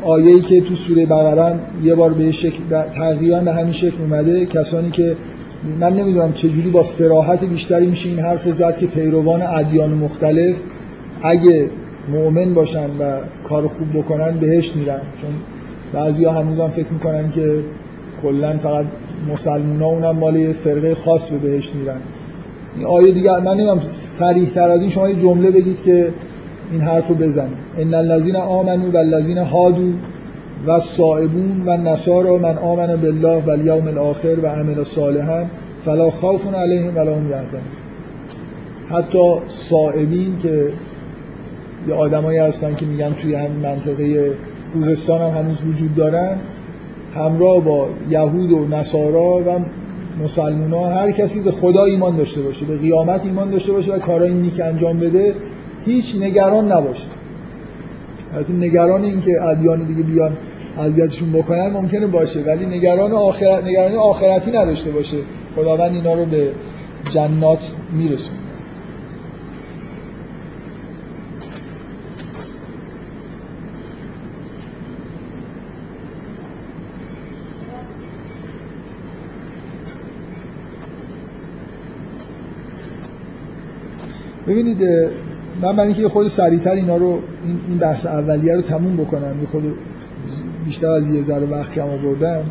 آیه‌ای 0.04 0.42
که 0.42 0.62
تو 0.62 0.76
سوره 0.76 1.06
بقره 1.06 1.60
یه 1.84 1.96
بار 1.96 2.14
به 2.14 2.32
شکل 2.32 2.64
تقریبا 2.96 3.40
به 3.40 3.54
همین 3.54 3.74
شکل 3.74 4.02
اومده 4.02 4.46
کسانی 4.46 4.92
که 4.92 5.18
من 5.80 5.94
نمی‌دونم 5.94 6.34
چجوری 6.34 6.70
با 6.70 6.84
سراحت 6.84 7.44
بیشتری 7.44 7.88
میشه 7.88 8.10
این 8.10 8.20
حرف 8.20 8.52
زد 8.52 8.78
که 8.78 8.88
پیروان 8.88 9.42
ادیان 9.42 9.94
مختلف 9.94 10.62
اگه 11.22 11.70
مؤمن 12.10 12.54
باشن 12.54 12.90
و 13.00 13.22
کار 13.44 13.68
خوب 13.68 13.88
بکنن 13.94 14.38
بهش 14.38 14.76
میرن. 14.76 15.02
چون 15.22 15.30
بعضیا 15.94 16.32
هنوزم 16.32 16.68
فکر 16.68 16.94
می‌کنن 16.94 17.32
که 17.32 17.64
کلا 18.24 18.58
فقط 18.58 18.86
مسلمان 19.32 19.82
ها 19.82 19.88
اونم 19.88 20.20
مال 20.20 20.54
فرقه 20.54 20.96
خاص 20.96 21.30
به 21.30 21.38
بهشت 21.38 21.76
میرن 21.76 22.00
این 22.76 22.86
آیه 22.86 23.12
دیگه 23.12 23.40
من 23.40 23.54
نمی‌دونم 23.54 23.82
صریح 23.90 24.50
تر 24.50 24.70
از 24.70 24.82
این 24.82 24.90
شما 24.90 25.10
یه 25.10 25.16
جمله 25.16 25.52
بگید 25.52 25.84
که 25.84 26.14
این 26.72 26.82
حرف 26.82 27.08
رو 27.08 27.16
بزنید 27.16 27.58
ان 27.78 27.94
الذين 27.94 28.36
آمنوا 28.36 28.90
والذین 28.92 29.38
هادوا 29.38 29.92
و 30.68 30.80
صائبون 30.80 31.64
و 31.66 31.78
نصارا 31.78 32.38
من 32.38 32.58
آمن 32.58 32.96
بالله 32.96 33.44
و 33.46 33.50
الیوم 33.50 33.88
الاخر 33.88 34.40
و 34.44 34.48
عمل 34.48 34.84
صالحا 34.84 35.46
فلا 35.86 36.10
خوف 36.10 36.54
علیهم 36.54 36.98
ولا 36.98 37.16
هم 37.16 37.30
یحزنون. 37.32 37.64
حتی 38.90 39.34
صائبین 39.50 40.38
که 40.38 40.74
یه 41.88 41.94
آدمایی 41.94 42.40
هستن 42.40 42.76
که 42.76 42.86
میگن 42.86 43.14
توی 43.14 43.36
همین 43.36 43.60
منطقه 43.60 44.32
خوزستان 44.74 45.22
هم 45.22 45.38
هنوز 45.38 45.62
وجود 45.62 45.96
دارن 45.96 46.38
همراه 47.16 47.64
با 47.64 47.88
یهود 48.10 48.52
و 48.52 48.68
نصارا 48.68 49.38
و 49.38 49.60
مسلمان 50.24 50.74
ها 50.74 50.90
هر 50.90 51.12
کسی 51.12 51.40
به 51.40 51.52
خدا 51.52 51.84
ایمان 51.84 52.18
داشته 52.18 52.42
باشه 52.42 52.66
به 52.66 52.78
قیامت 52.78 53.26
ایمان 53.26 53.52
داشته 53.52 53.72
باشه 53.72 53.94
و 53.94 54.00
کارهای 54.00 54.34
نیک 54.34 54.60
انجام 54.60 55.00
بده 55.00 55.36
هیچ 55.86 56.16
نگران 56.20 56.72
نباشه. 56.72 57.06
البته 58.34 58.54
نگران 58.54 59.04
این 59.04 59.22
که 59.22 59.42
ادیان 59.42 59.88
دیگه 59.88 60.04
بیان 60.04 60.38
اذیتشون 60.78 61.32
بکنن 61.32 61.70
ممکنه 61.70 62.08
باشه 62.08 62.42
ولی 62.42 62.66
نگران 62.66 63.12
آخرت 63.12 63.64
نگرانی 63.64 63.96
آخرتی 63.96 64.52
نداشته 64.52 64.92
باشه. 64.92 65.18
خداوند 65.56 65.96
اینا 65.96 66.14
رو 66.14 66.26
به 66.26 66.52
جنات 67.10 67.72
میرسونه. 67.94 68.43
ببینید 84.48 84.84
من 85.62 85.76
برای 85.76 85.94
اینکه 85.94 86.10
خود 86.10 86.28
سریعتر 86.28 86.72
اینا 86.72 86.98
رو 86.98 87.20
این 87.68 87.78
بحث 87.80 88.06
اولیه 88.06 88.56
رو 88.56 88.62
تموم 88.62 88.98
بکنم 88.98 89.42
یه 89.42 89.48
خود 89.48 89.64
بیشتر 90.66 90.88
از 90.88 91.08
یه 91.08 91.22
ذره 91.22 91.46
وقت 91.46 91.72
کم 91.72 91.90
آوردم 91.90 92.44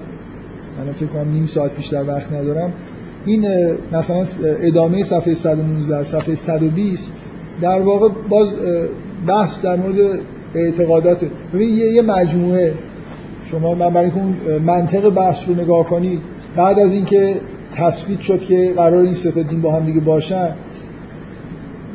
من 0.79 0.93
فکر 0.93 1.07
کنم 1.07 1.33
نیم 1.33 1.47
ساعت 1.47 1.77
بیشتر 1.77 2.05
وقت 2.09 2.33
ندارم. 2.33 2.73
این 3.25 3.47
مثلا 3.93 4.25
ادامه 4.63 5.03
صفحه 5.03 5.35
119 5.35 6.05
صفحه 6.05 6.35
120 6.35 7.13
در 7.61 7.81
واقع 7.81 8.09
باز 8.29 8.53
بحث 9.27 9.63
در 9.63 9.77
مورد 9.77 10.21
اعتقادات. 10.55 11.25
ببین 11.55 11.69
یه 11.69 12.03
مجموعه 12.03 12.73
شما 13.43 13.75
من 13.75 13.91
برای 13.91 14.11
اون 14.11 14.37
منطق 14.67 15.11
بحث 15.11 15.49
رو 15.49 15.55
نگاه 15.55 15.87
کنید 15.87 16.21
بعد 16.57 16.79
از 16.79 16.93
اینکه 16.93 17.41
تثبیت 17.73 18.21
شد 18.21 18.41
که 18.41 18.73
قرار 18.77 19.03
این 19.03 19.15
سه 19.15 19.43
دین 19.43 19.61
با 19.61 19.73
هم 19.73 19.87
دیگه 19.87 20.01
باشن 20.01 20.55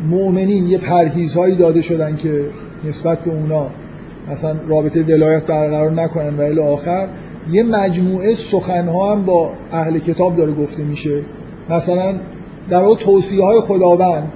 مؤمنین 0.04 0.68
یه 0.68 0.78
پرهیزهایی 0.78 1.56
داده 1.56 1.82
شدن 1.82 2.16
که 2.16 2.46
نسبت 2.84 3.20
به 3.20 3.32
اونا 3.32 3.68
مثلا 4.32 4.56
رابطه 4.68 5.04
ولایت 5.04 5.46
برقرار 5.46 5.92
نکنن 5.92 6.38
و 6.38 6.42
الی 6.42 6.60
آخر 6.60 7.08
یه 7.52 7.64
مجموعه 7.64 8.34
سخنها 8.34 9.16
هم 9.16 9.26
با 9.26 9.52
اهل 9.72 10.00
کتاب 10.00 10.36
داره 10.36 10.54
گفته 10.54 10.84
میشه. 10.84 11.22
مثلا 11.70 12.16
در 12.70 12.82
واقع 12.82 12.96
توصیه 12.96 13.44
های 13.44 13.60
خداوند 13.60 14.32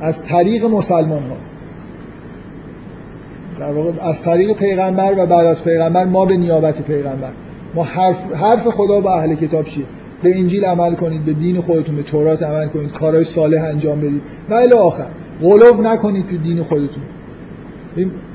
از 0.00 0.22
طریق 0.22 0.64
مسلمان 0.64 1.22
ها 1.22 1.36
در 3.58 3.72
واقع 3.72 3.90
از 4.02 4.22
طریق 4.22 4.52
پیغمبر 4.52 5.14
و 5.18 5.26
بعد 5.26 5.46
از 5.46 5.64
پیغمبر 5.64 6.04
ما 6.04 6.24
به 6.26 6.36
نیابت 6.36 6.82
پیغمبر. 6.82 7.30
ما 7.74 7.82
حرف, 7.82 8.34
حرف 8.34 8.68
خدا 8.68 9.00
با 9.00 9.14
اهل 9.14 9.34
کتاب 9.34 9.64
چیه؟ 9.64 9.84
به 10.22 10.38
انجیل 10.38 10.64
عمل 10.64 10.94
کنید 10.94 11.24
به 11.24 11.32
دین 11.32 11.60
خودتون 11.60 11.96
به 11.96 12.02
تورات 12.02 12.42
عمل 12.42 12.66
کنید 12.66 12.92
کارهای 12.92 13.24
صالح 13.24 13.62
انجام 13.62 14.00
بدید. 14.00 14.22
و 14.50 14.54
الی 14.54 14.72
آخر 14.72 15.06
غلو 15.42 15.82
نکنید 15.82 16.28
تو 16.28 16.36
دین 16.36 16.62
خودتون. 16.62 17.02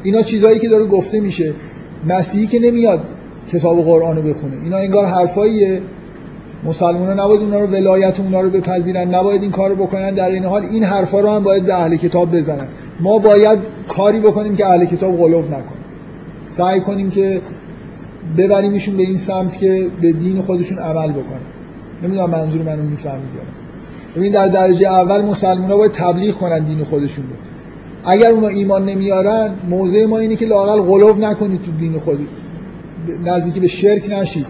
اینا 0.03 0.21
چیزهایی 0.21 0.59
که 0.59 0.69
داره 0.69 0.85
گفته 0.85 1.19
میشه. 1.19 1.53
مسیحی 2.07 2.47
که 2.47 2.59
نمیاد 2.59 3.03
کتاب 3.47 3.81
قرآن 3.81 4.15
رو 4.15 4.21
بخونه. 4.21 4.53
اینا 4.63 4.77
انگار 4.77 5.05
حرفاییه. 5.05 5.81
مسلمان 6.63 7.07
ها 7.07 7.25
نباید 7.25 7.41
اونا 7.41 7.59
رو 7.59 7.67
ولایت 7.67 8.19
اونا 8.19 8.41
رو 8.41 8.49
بپذیرن. 8.49 9.15
نباید 9.15 9.41
این 9.41 9.51
کار 9.51 9.69
رو 9.69 9.75
بکنن. 9.75 10.13
در 10.13 10.29
این 10.29 10.45
حال 10.45 10.63
این 10.63 10.83
حرفا 10.83 11.19
رو 11.19 11.29
هم 11.29 11.43
باید 11.43 11.65
به 11.65 11.73
اهل 11.73 11.95
کتاب 11.95 12.35
بزنن. 12.35 12.67
ما 12.99 13.19
باید 13.19 13.59
کاری 13.87 14.19
بکنیم 14.19 14.55
که 14.55 14.65
اهل 14.65 14.85
کتاب 14.85 15.17
غلو 15.17 15.41
نکنه 15.41 15.81
سعی 16.45 16.79
کنیم 16.79 17.09
که 17.09 17.41
ببریمشون 18.37 18.97
به 18.97 19.03
این 19.03 19.17
سمت 19.17 19.57
که 19.57 19.91
به 20.01 20.11
دین 20.11 20.41
خودشون 20.41 20.79
عمل 20.79 21.11
بکنن. 21.11 21.60
نمی‌دونم 22.03 22.29
منظور 22.29 22.61
منو 22.61 22.83
می‌فهمید 22.83 23.29
ببین 24.15 24.31
در 24.31 24.47
درجه 24.47 24.87
اول 24.87 25.21
مسلمان 25.21 25.71
ها 25.71 25.77
باید 25.77 25.91
تبلیغ 25.91 26.35
کنن 26.35 26.59
دین 26.59 26.83
خودشون 26.83 27.25
رو. 27.25 27.35
اگر 28.11 28.31
اونا 28.31 28.47
ایمان 28.47 28.85
نمیارن 28.85 29.53
موضع 29.69 30.05
ما 30.05 30.17
اینه 30.17 30.35
که 30.35 30.45
لاقل 30.45 30.81
غلو 30.81 31.13
نکنید 31.13 31.61
تو 31.61 31.71
دین 31.71 31.99
خودی 31.99 32.27
نزدیکی 33.25 33.59
به 33.59 33.67
شرک 33.67 34.09
نشید. 34.09 34.47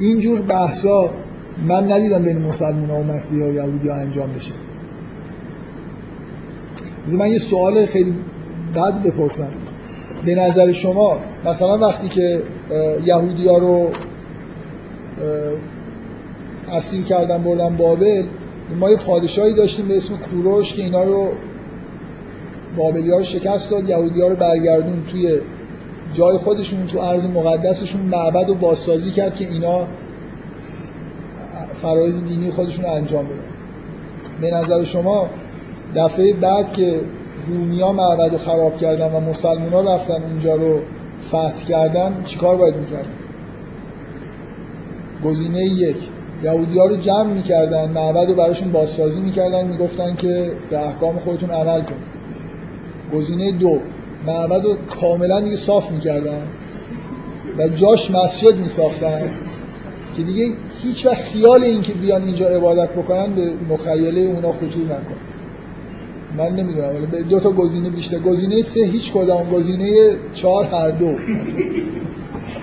اینجور 0.00 0.42
بحثا 0.42 1.10
من 1.66 1.92
ندیدم 1.92 2.22
بین 2.22 2.38
مسلمان 2.38 2.90
ها 2.90 3.00
و 3.00 3.04
مسیحی 3.04 3.42
ها 3.42 3.48
و 3.48 3.54
یهودی 3.54 3.88
ها 3.88 3.94
انجام 3.94 4.32
بشه. 4.32 4.52
من 7.08 7.30
یه 7.30 7.38
سوال 7.38 7.86
خیلی 7.86 8.14
بد 8.74 9.02
بپرسم. 9.02 9.48
به 10.24 10.34
نظر 10.34 10.72
شما 10.72 11.18
مثلا 11.44 11.78
وقتی 11.78 12.08
که 12.08 12.42
یهودی 13.04 13.48
ها 13.48 13.58
رو 13.58 13.90
اسیر 16.72 17.02
کردن 17.02 17.42
بردن 17.42 17.76
بابل 17.76 18.24
ما 18.80 18.90
یه 18.90 18.96
پادشاهی 18.96 19.54
داشتیم 19.54 19.88
به 19.88 19.96
اسم 19.96 20.16
کوروش 20.16 20.72
که 20.72 20.82
اینا 20.82 21.02
رو 21.02 21.28
بابلی 22.76 23.10
ها 23.10 23.16
رو 23.16 23.24
شکست 23.24 23.70
داد 23.70 23.88
یهودی 23.88 24.20
ها 24.20 24.28
رو 24.28 24.36
برگردون 24.36 25.04
توی 25.10 25.38
جای 26.12 26.36
خودشون 26.36 26.86
تو 26.86 26.98
عرض 26.98 27.26
مقدسشون 27.26 28.00
معبد 28.02 28.50
و 28.50 28.54
بازسازی 28.54 29.10
کرد 29.10 29.34
که 29.34 29.48
اینا 29.48 29.86
فرایز 31.74 32.24
دینی 32.24 32.50
خودشون 32.50 32.84
رو 32.84 32.90
انجام 32.90 33.24
بدن. 33.24 33.36
به 34.40 34.50
نظر 34.50 34.84
شما 34.84 35.30
دفعه 35.96 36.32
بعد 36.32 36.72
که 36.72 37.00
رومیا 37.48 37.92
معبد 37.92 38.32
رو 38.32 38.38
خراب 38.38 38.76
کردن 38.76 39.12
و 39.12 39.20
مسلمان 39.20 39.72
ها 39.72 39.94
رفتن 39.94 40.22
اونجا 40.22 40.54
رو 40.54 40.80
فتح 41.28 41.64
کردن 41.68 42.22
چیکار 42.24 42.56
باید 42.56 42.76
می‌کردن؟ 42.76 43.14
گزینه 45.24 45.64
یک. 45.64 45.96
یهودی 46.42 46.78
ها 46.78 46.86
رو 46.86 46.96
جمع 46.96 47.32
می‌کردن 47.32 47.90
معبد 47.90 48.28
رو 48.28 48.34
براشون 48.34 48.72
بازسازی 48.72 49.20
می‌کردن 49.20 49.66
می‌گفتن 49.66 50.14
که 50.14 50.52
به 50.70 50.86
احکام 50.86 51.18
خودتون 51.18 51.50
عمل 51.50 51.82
کنید 51.82 52.12
گزینه 53.14 53.52
دو 53.52 53.78
معبد 54.26 54.64
رو 54.64 54.74
کاملا 55.00 55.40
دیگه 55.40 55.56
صاف 55.56 55.90
می‌کردن 55.90 56.42
و 57.58 57.68
جاش 57.68 58.10
مسجد 58.10 58.56
میساختن 58.56 59.30
که 60.16 60.22
دیگه 60.22 60.54
هیچ 60.82 61.06
وقت 61.06 61.22
خیال 61.22 61.64
این 61.64 61.80
که 61.80 61.92
بیان 61.92 62.22
اینجا 62.22 62.48
عبادت 62.48 62.90
بکنن 62.90 63.34
به 63.34 63.50
مخیله 63.70 64.20
اونا 64.20 64.52
خطور 64.52 64.84
نکن. 64.84 65.16
من 66.38 66.48
نمی‌دونم 66.48 66.88
ولی 66.88 67.22
دو 67.22 67.40
تا 67.40 67.50
گزینه 67.50 67.90
بیشتر. 67.90 68.18
گزینه 68.18 68.62
سه 68.62 68.80
هیچ 68.80 69.12
کدام. 69.12 69.50
گزینه 69.50 70.10
چهار 70.34 70.64
هر 70.64 70.90
دو. 70.90 71.14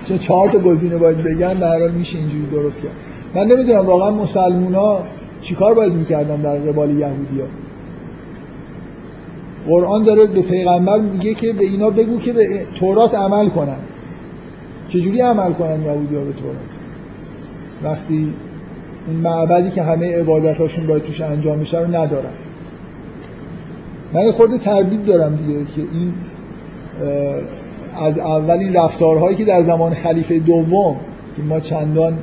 چون 0.08 0.18
چهار 0.18 0.48
تا 0.48 0.58
گزینه 0.58 0.96
باید 0.96 1.22
بگن 1.22 1.54
در 1.54 1.80
حال 1.80 1.90
میشه 1.90 2.18
اینجوری 2.18 2.46
درست 2.46 2.82
کرد. 2.82 2.92
من 3.34 3.44
نمی‌دونم 3.46 3.86
واقعا 3.86 4.10
مسلمونا 4.10 4.98
چیکار 5.40 5.74
باید 5.74 5.92
می‌کردن 5.92 6.36
در 6.36 6.58
قبال 6.58 6.90
یهودیا 6.90 7.46
قرآن 9.66 10.02
داره 10.02 10.26
به 10.26 10.42
پیغمبر 10.42 10.98
میگه 10.98 11.34
که 11.34 11.52
به 11.52 11.64
اینا 11.64 11.90
بگو 11.90 12.18
که 12.18 12.32
به 12.32 12.46
تورات 12.74 13.14
عمل 13.14 13.48
کنن. 13.48 13.78
چجوری 14.88 15.20
عمل 15.20 15.52
کنن 15.52 15.82
یهودی 15.82 16.16
ها 16.16 16.24
به 16.24 16.32
تورات؟ 16.32 16.56
وقتی 17.82 18.34
اون 19.06 19.16
معبدی 19.16 19.70
که 19.70 19.82
همه 19.82 20.18
عبادت 20.18 20.60
هاشون 20.60 20.86
باید 20.86 21.02
توش 21.02 21.20
انجام 21.20 21.60
بشه 21.60 21.80
رو 21.80 21.86
ندارن. 21.86 22.32
من 24.12 24.30
خورده 24.30 24.58
تردید 24.58 25.04
دارم 25.04 25.36
دیگه 25.36 25.64
که 25.64 25.80
این 25.92 26.14
از 27.94 28.18
اولین 28.18 28.72
رفتارهایی 28.72 29.36
که 29.36 29.44
در 29.44 29.62
زمان 29.62 29.94
خلیفه 29.94 30.38
دوم 30.38 30.96
که 31.36 31.42
ما 31.42 31.60
چندان 31.60 32.18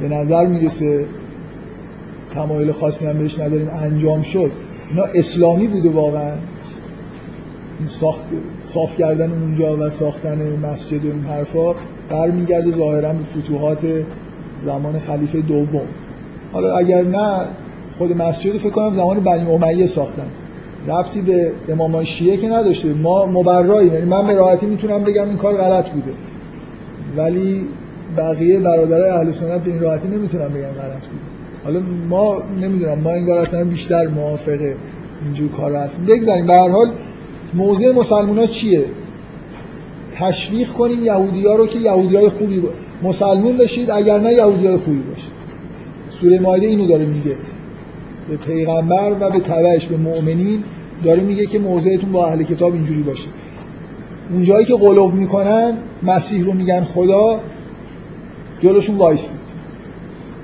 به 0.00 0.08
نظر 0.08 0.46
می‌رسه 0.46 1.06
تمایل 2.30 2.72
خاصی 2.72 3.06
هم 3.06 3.18
بهش 3.18 3.38
نداریم 3.38 3.68
انجام 3.68 4.22
شد. 4.22 4.50
اینا 4.90 5.02
اسلامی 5.14 5.66
بوده 5.66 5.90
واقعا. 5.90 6.36
ساخت 7.86 8.24
صاف 8.60 8.96
کردن 8.96 9.30
اونجا 9.32 9.76
و 9.76 9.90
ساختن 9.90 10.58
مسجد 10.62 11.04
و 11.04 11.08
این 11.12 11.24
حرفا 11.24 11.74
برمیگرده 12.10 12.72
ظاهرا 12.72 13.12
به 13.12 13.24
فتوحات 13.24 13.86
زمان 14.60 14.98
خلیفه 14.98 15.40
دوم. 15.40 15.86
حالا 16.52 16.76
اگر 16.76 17.02
نه 17.02 17.46
خود 17.98 18.16
مسجد 18.16 18.56
فکر 18.56 18.70
کنم 18.70 18.94
زمان 18.94 19.20
بنی 19.20 19.50
امیه 19.50 19.86
ساختن. 19.86 20.26
ربطی 20.88 21.22
به 21.22 21.52
امام 21.68 22.02
شیعه 22.02 22.36
که 22.36 22.48
نداشته. 22.48 22.92
ما 22.92 23.26
مبرایی 23.26 23.88
یعنی 23.88 24.06
من 24.06 24.26
به 24.26 24.34
راحتی 24.34 24.66
می‌تونم 24.66 25.04
بگم 25.04 25.28
این 25.28 25.36
کار 25.36 25.56
غلط 25.56 25.90
بوده. 25.90 26.12
ولی 27.16 27.68
بقیه 28.16 28.60
برادرای 28.60 29.10
اهل 29.10 29.30
سنت 29.30 29.64
به 29.64 29.70
این 29.70 29.80
راحتی 29.80 30.08
نمی‌تونن 30.08 30.48
بگن 30.48 30.72
غلط 30.72 31.06
بود. 31.06 31.20
حالا 31.64 31.80
ما 32.08 32.42
نمی‌دونم 32.60 32.98
ما 32.98 33.10
انگار 33.10 33.38
اصلا 33.38 33.64
بیشتر 33.64 34.06
موافقه 34.06 34.76
اینجور 35.24 35.50
کار 35.50 35.76
هستیم. 35.76 36.06
بگذاریم. 36.06 36.46
به 36.46 36.52
هر 36.52 36.68
حال 36.68 36.92
موضع 37.54 37.92
مسلمان 37.92 38.38
ها 38.38 38.46
چیه؟ 38.46 38.84
تشویق 40.14 40.68
کنیم 40.68 41.04
یهودی 41.04 41.46
ها 41.46 41.54
رو 41.54 41.66
که 41.66 41.78
یهودی 41.78 42.16
های 42.16 42.28
خوبی 42.28 42.60
با... 42.60 42.68
مسلمون 43.02 43.56
بشید 43.56 43.90
اگر 43.90 44.20
نه 44.20 44.32
یهودی 44.32 44.66
های 44.66 44.76
خوبی 44.76 45.00
باشید 45.00 45.32
سوره 46.20 46.40
مایده 46.40 46.66
اینو 46.66 46.86
داره 46.86 47.06
میگه. 47.06 47.36
به 48.28 48.36
پیغمبر 48.36 49.12
و 49.20 49.30
به 49.30 49.40
تبعش 49.40 49.86
به 49.86 49.96
مؤمنین 49.96 50.64
داره 51.04 51.22
میگه 51.22 51.46
که 51.46 51.58
موضعتون 51.58 52.12
با 52.12 52.26
اهل 52.26 52.42
کتاب 52.42 52.72
اینجوری 52.72 53.02
باشه. 53.02 53.28
اونجایی 54.30 54.66
که 54.66 54.74
قلوب 54.74 55.14
می‌کنن 55.14 55.78
مسیح 56.02 56.44
رو 56.44 56.52
میگن 56.52 56.84
خدا 56.84 57.40
جلوشون 58.60 58.96
وایسی 58.96 59.34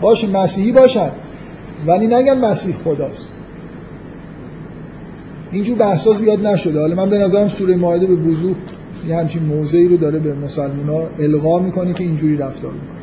باشه 0.01 0.30
مسیحی 0.30 0.72
باشن. 0.72 1.10
ولی 1.86 2.06
نگن 2.06 2.38
مسیح 2.38 2.76
خداست. 2.76 3.28
اینجور 5.52 5.78
بحثا 5.78 6.12
زیاد 6.12 6.47
نشده. 6.47 6.80
حالا 6.80 6.94
من 6.94 7.10
به 7.10 7.18
نظرم 7.18 7.48
سوره 7.48 7.76
ماهده 7.76 8.06
به 8.06 8.14
وضوح 8.14 8.55
یه 9.09 9.16
همچین 9.16 9.43
موضعی 9.43 9.88
رو 9.88 9.97
داره 9.97 10.18
به 10.18 10.34
مسلمان 10.34 10.88
ها 10.88 11.09
القا 11.18 11.59
می‌کنه 11.59 11.93
که 11.93 12.05
اینجوری 12.05 12.36
رفتار 12.36 12.72
می‌کنه. 12.72 12.97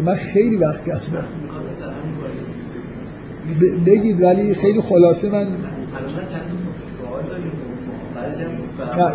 من 0.00 0.14
خیلی 0.14 0.56
وقت 0.56 0.90
گفتم. 0.90 1.24
بگید 3.86 4.22
ولی 4.22 4.54
خیلی 4.54 4.80
خلاصه 4.80 5.30
من 5.30 5.46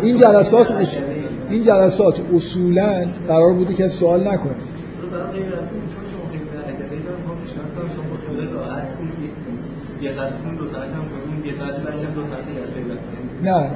این 0.02 0.16
جلسات 0.16 0.66
این 1.52 1.64
جلسات 1.64 2.20
اصولا 2.34 3.04
قرار 3.28 3.54
بوده 3.54 3.74
که 3.74 3.88
سوال 3.88 4.28
نکنه. 4.28 4.54
نه 13.42 13.70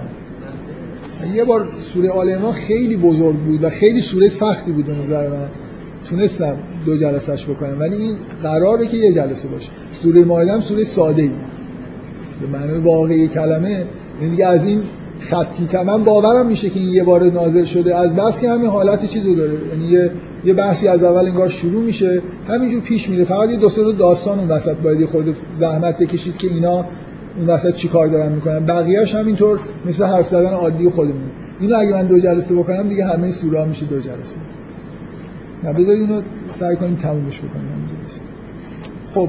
یه 1.34 1.44
بار 1.44 1.68
سوره 1.78 2.10
آل 2.10 2.30
عمران 2.30 2.52
خیلی 2.52 2.96
بزرگ 2.96 3.36
بود 3.36 3.64
و 3.64 3.70
خیلی 3.70 4.00
سوره 4.00 4.28
سختی 4.28 4.72
بود 4.72 4.86
به 4.86 4.94
نظر 4.94 5.28
من. 5.28 5.48
تونستم 6.10 6.56
دو 6.86 6.96
جلسهش 6.96 7.44
بکنم 7.44 7.80
ولی 7.80 7.96
این 7.96 8.16
قراره 8.42 8.86
که 8.86 8.96
یه 8.96 9.12
جلسه 9.12 9.48
باشه. 9.48 9.70
سوره 10.02 10.24
مائده 10.24 10.52
هم 10.52 10.60
سوره 10.60 10.84
ساده 10.84 11.22
ای 11.22 11.30
به 12.40 12.58
معنی 12.58 12.78
واقعی 12.78 13.28
کلمه 13.28 13.86
یعنی 14.20 14.30
دیگه 14.30 14.46
از 14.46 14.64
این 14.64 14.82
خطی 15.20 15.76
من 15.86 16.04
باورم 16.04 16.46
میشه 16.46 16.70
که 16.70 16.80
این 16.80 16.88
یه 16.88 17.04
بار 17.04 17.24
نازل 17.24 17.64
شده. 17.64 17.96
از 17.96 18.16
بس 18.16 18.40
که 18.40 18.50
همین 18.50 18.70
حالت 18.70 19.06
چیزو 19.06 19.34
داره. 19.34 19.68
یعنی 19.68 19.84
یه 19.84 20.10
یه 20.44 20.54
بحثی 20.54 20.88
از 20.88 21.02
اول 21.02 21.26
انگار 21.26 21.48
شروع 21.48 21.82
میشه. 21.82 22.22
همینجور 22.48 22.80
پیش 22.80 23.08
میره. 23.08 23.24
فقط 23.24 23.50
یه 23.50 23.56
دو 23.56 23.68
سه 23.68 23.92
داستان 23.92 24.38
اون 24.38 24.48
وسط 24.48 24.76
باید 24.76 25.04
خود 25.04 25.36
زحمت 25.54 25.98
بکشید 25.98 26.36
که 26.36 26.48
اینا 26.48 26.84
اون 27.38 27.46
وسط 27.48 27.74
چی 27.74 27.88
کار 27.88 28.08
دارن 28.08 28.32
می‌کنن. 28.32 28.66
بقیه‌اش 28.66 29.14
همینطور 29.14 29.60
مثل 29.86 30.04
حرف 30.04 30.26
زدن 30.26 30.50
عادی 30.50 30.88
خودمون 30.88 31.30
اینو 31.60 31.76
اگه 31.76 31.92
من 31.92 32.06
دو 32.06 32.18
جلسه 32.18 32.54
بکنم 32.54 32.88
دیگه 32.88 33.06
همه 33.06 33.30
سوره 33.30 33.64
میشه 33.64 33.86
دو 33.86 34.00
جلسه. 34.00 34.38
نه 35.64 35.72
بذارید 35.72 36.00
اینو 36.00 36.22
سعی 36.60 36.76
کنیم 36.76 36.96
تمومش 36.96 37.38
بکنیم. 37.38 37.66
خب 39.14 39.28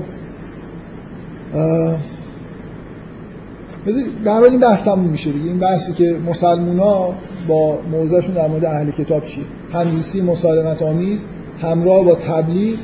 در 4.25 4.31
این 4.31 4.59
بحث 4.59 4.83
تموم 4.83 5.09
میشه 5.09 5.31
دیگه. 5.31 5.45
این 5.45 5.59
بحثی 5.59 5.93
که 5.93 6.17
مسلمونا 6.29 7.13
با 7.47 7.79
موضعشون 7.91 8.35
در 8.35 8.47
مورد 8.47 8.65
اهل 8.65 8.91
کتاب 8.91 9.25
چیه؟ 9.25 9.43
همزیستی 9.73 10.21
مسالمت 10.21 10.81
آمیز 10.81 11.25
همراه 11.61 12.05
با 12.05 12.15
تبلیغ 12.15 12.77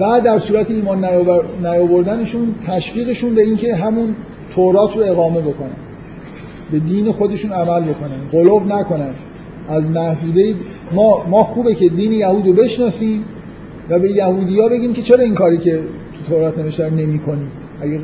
و 0.00 0.20
در 0.20 0.38
صورت 0.38 0.70
ایمان 0.70 1.04
نیاوردنشون 1.60 2.54
تشویقشون 2.66 3.34
به 3.34 3.42
اینکه 3.42 3.74
همون 3.74 4.16
تورات 4.54 4.96
رو 4.96 5.02
اقامه 5.02 5.40
بکنن. 5.40 5.76
به 6.72 6.78
دین 6.78 7.12
خودشون 7.12 7.52
عمل 7.52 7.82
بکنن. 7.82 8.28
غلوب 8.32 8.72
نکنن. 8.72 9.10
از 9.68 9.90
محدوده 9.90 10.54
ما 10.92 11.26
ما 11.30 11.42
خوبه 11.42 11.74
که 11.74 11.88
دین 11.88 12.12
یهود 12.12 12.46
رو 12.46 12.52
بشناسیم 12.52 13.24
و 13.90 13.98
به 13.98 14.10
یهودی 14.10 14.68
بگیم 14.70 14.92
که 14.92 15.02
چرا 15.02 15.24
این 15.24 15.34
کاری 15.34 15.58
که 15.58 15.76
تو 15.76 16.34
تورات 16.34 16.58
نوشته 16.58 16.90
نمی 16.90 17.20
اگه 17.80 18.00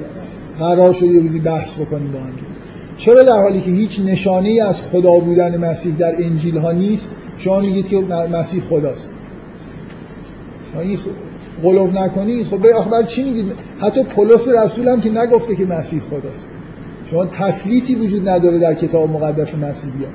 قرار 0.62 0.93
شد 0.93 1.06
یه 1.06 1.20
روزی 1.20 1.40
بحث 1.40 1.74
بکنیم 1.74 2.12
با 2.12 2.18
هم. 2.18 2.32
چرا 2.97 3.22
در 3.22 3.40
حالی 3.43 3.60
که 3.60 3.70
هیچ 3.70 4.01
نشانه 4.01 4.48
ای 4.48 4.60
از 4.60 4.82
خدا 4.82 5.12
بودن 5.12 5.56
مسیح 5.56 5.94
در 5.94 6.14
انجیل 6.18 6.59
ها 6.59 6.72
نیست؟ 6.72 7.10
شما 7.39 7.60
میگید 7.60 7.89
که 7.89 8.01
مسیح 8.32 8.62
خداست. 8.62 9.12
این 10.82 10.98
غلوف 11.62 11.97
نکنی. 11.97 12.44
خب 12.44 12.66
اخبار 12.76 13.02
چی 13.02 13.22
میگید؟ 13.22 13.52
حتی 13.80 14.02
پولس 14.02 14.48
رسول 14.48 14.89
هم 14.89 15.01
که 15.01 15.10
نگفته 15.10 15.56
که 15.56 15.64
مسیح 15.66 16.01
خداست. 16.01 16.48
شما 17.10 17.26
تسلیسی 17.26 17.94
وجود 17.94 18.28
نداره 18.28 18.59
در 18.59 18.74
کتاب 18.74 19.10
مقدس 19.10 19.55
مسیحی 19.55 20.05
ها 20.05 20.10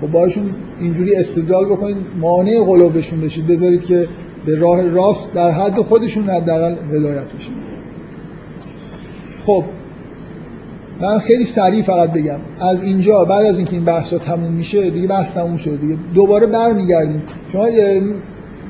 خب 0.00 0.06
باشون 0.06 0.50
اینجوری 0.80 1.16
استدلال 1.16 1.64
بکنید 1.64 1.96
مانع 2.20 2.64
غلوفشون 2.64 3.20
بشید 3.20 3.46
بذارید 3.46 3.84
که 3.84 4.08
به 4.46 4.58
راه 4.58 4.82
راست 4.82 5.34
در 5.34 5.50
حد 5.50 5.80
خودشون 5.80 6.24
حداقل 6.24 6.76
هدایت 6.92 7.26
بشید 7.38 7.52
خب 9.46 9.64
من 11.00 11.18
خیلی 11.18 11.44
سریع 11.44 11.82
فقط 11.82 12.12
بگم. 12.12 12.38
از 12.60 12.82
اینجا 12.82 13.24
بعد 13.24 13.46
از 13.46 13.56
اینکه 13.56 13.72
این 13.72 13.84
بحثا 13.84 14.18
تموم 14.18 14.52
میشه 14.52 14.90
دیگه 14.90 15.08
بحث 15.08 15.34
تموم 15.34 15.56
شده 15.56 15.76
دیگه. 15.76 15.96
دوباره 16.14 16.46
برمیگردیم. 16.46 17.22
شما 17.52 17.66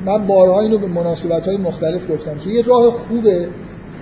من 0.05 0.27
بارها 0.27 0.61
اینو 0.61 0.77
به 0.77 0.87
مناسبت 0.87 1.47
های 1.47 1.57
مختلف 1.57 2.11
گفتم 2.11 2.37
که 2.37 2.49
یه 2.49 2.61
راه 2.61 2.91
خوبه 2.91 3.47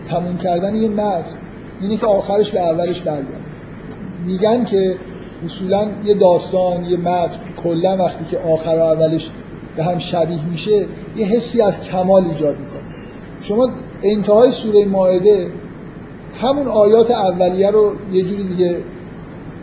تموم 0.10 0.38
کردن 0.38 0.76
یه 0.76 0.90
متن 0.90 1.36
اینه 1.82 1.98
که 1.98 2.06
آخرش 2.06 2.52
به 2.52 2.60
اولش 2.60 3.02
برگرد 3.02 3.42
میگن 4.26 4.66
که 4.66 4.96
اصولا 5.46 5.90
یه 6.06 6.14
داستان 6.14 6.86
یه 6.86 6.98
متن 6.98 7.40
کلا 7.64 7.98
وقتی 7.98 8.26
که 8.32 8.38
آخر 8.38 8.76
و 8.76 8.82
اولش 8.82 9.30
به 9.76 9.84
هم 9.84 9.98
شبیه 9.98 10.50
میشه 10.50 10.86
یه 11.16 11.26
حسی 11.26 11.62
از 11.62 11.82
کمال 11.82 12.24
ایجاد 12.24 12.60
می‌کنه. 12.60 12.82
شما 13.42 13.70
انتهای 14.04 14.52
سوره 14.52 14.86
ماعده 14.86 15.48
همون 16.42 16.68
آیات 16.68 17.12
اولیه 17.12 17.72
رو 17.72 17.92
یه 18.14 18.24
جوری 18.24 18.44
دیگه 18.44 18.76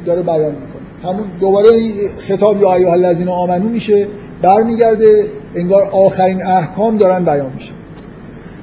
داره 0.04 0.22
بیان 0.22 0.54
می‌کنه. 0.54 1.12
همون 1.12 1.26
دوباره 1.40 1.70
خطاب 2.18 2.62
یا 2.62 2.74
ایها 2.74 2.92
الذین 2.92 3.28
آمنو 3.28 3.68
میشه 3.68 4.06
برمیگرده 4.42 5.26
انگار 5.54 5.82
آخرین 5.82 6.42
احکام 6.46 6.96
دارن 6.96 7.24
بیان 7.24 7.52
میشه. 7.54 7.72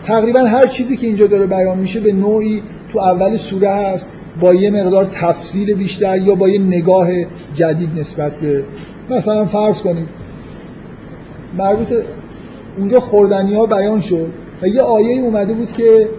تقریبا 0.04 0.40
هر 0.40 0.68
چیزی 0.68 0.98
که 0.98 1.08
اینجا 1.08 1.28
داره 1.28 1.46
بیان 1.46 1.78
میشه 1.78 2.00
به 2.00 2.12
نوعی 2.12 2.62
تو 2.94 3.00
اول 3.00 3.36
سوره 3.36 3.70
هست 3.70 4.12
با 4.40 4.54
یه 4.54 4.72
مقدار 4.72 5.06
تفصیل 5.06 5.74
بیشتر 5.74 6.22
یا 6.22 6.36
با 6.36 6.50
یه 6.50 6.60
نگاه 6.60 7.08
جدید 7.56 8.00
نسبت 8.00 8.34
به 8.34 8.64
مثلا 9.10 9.46
فرض 9.46 9.82
کنید 9.82 10.08
مربوط 11.58 11.94
اونجا 12.78 13.00
خوردنی 13.00 13.56
ها 13.56 13.66
بیان 13.66 14.00
شد 14.00 14.30
و 14.62 14.68
یه 14.68 14.82
آیه 14.82 15.22
اومده 15.22 15.54
بود 15.54 15.72
که 15.72 16.10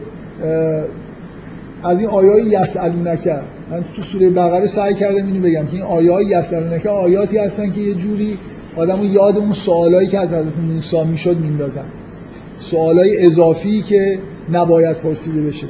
از 1.85 2.01
این 2.01 2.09
آیای 2.09 2.43
یسالونکه 2.43 3.35
من 3.71 3.85
تو 3.97 4.03
سوره 4.03 4.31
بقره 4.31 4.67
سعی 4.67 4.95
کردم 4.95 5.27
اینو 5.27 5.41
بگم 5.41 5.67
که 5.67 5.75
این 5.75 5.83
آیای 5.83 6.25
یسالونکه 6.25 6.89
آیاتی 6.89 7.39
هستن 7.39 7.71
که 7.71 7.81
یه 7.81 7.95
جوری 7.95 8.39
آدمو 8.77 9.05
یاد 9.05 9.37
اون 9.37 9.53
سوالایی 9.53 10.09
که 10.09 10.21
از 10.21 10.29
حضرت 10.29 10.59
موسی 10.59 11.05
می‌شد 11.05 11.37
میندازن. 11.37 11.85
سوالای 12.59 13.27
اضافی 13.27 13.83
که 13.83 14.19
نباید 14.53 14.97
پرسیده 14.97 15.43
بشه. 15.43 15.67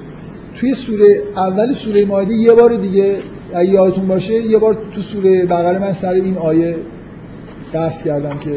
توی 0.54 0.74
سوره 0.74 1.22
اول 1.36 1.72
سوره 1.72 2.04
مائده 2.04 2.34
یه 2.34 2.52
بار 2.52 2.76
دیگه 2.76 3.16
اگه 3.54 3.70
یادتون 3.70 4.06
باشه 4.06 4.34
یه 4.34 4.58
بار 4.58 4.78
تو 4.94 5.02
سوره 5.02 5.46
بقره 5.46 5.78
من 5.78 5.92
سر 5.92 6.12
این 6.12 6.36
آیه 6.36 6.76
بحث 7.72 8.02
کردم 8.02 8.38
که 8.38 8.50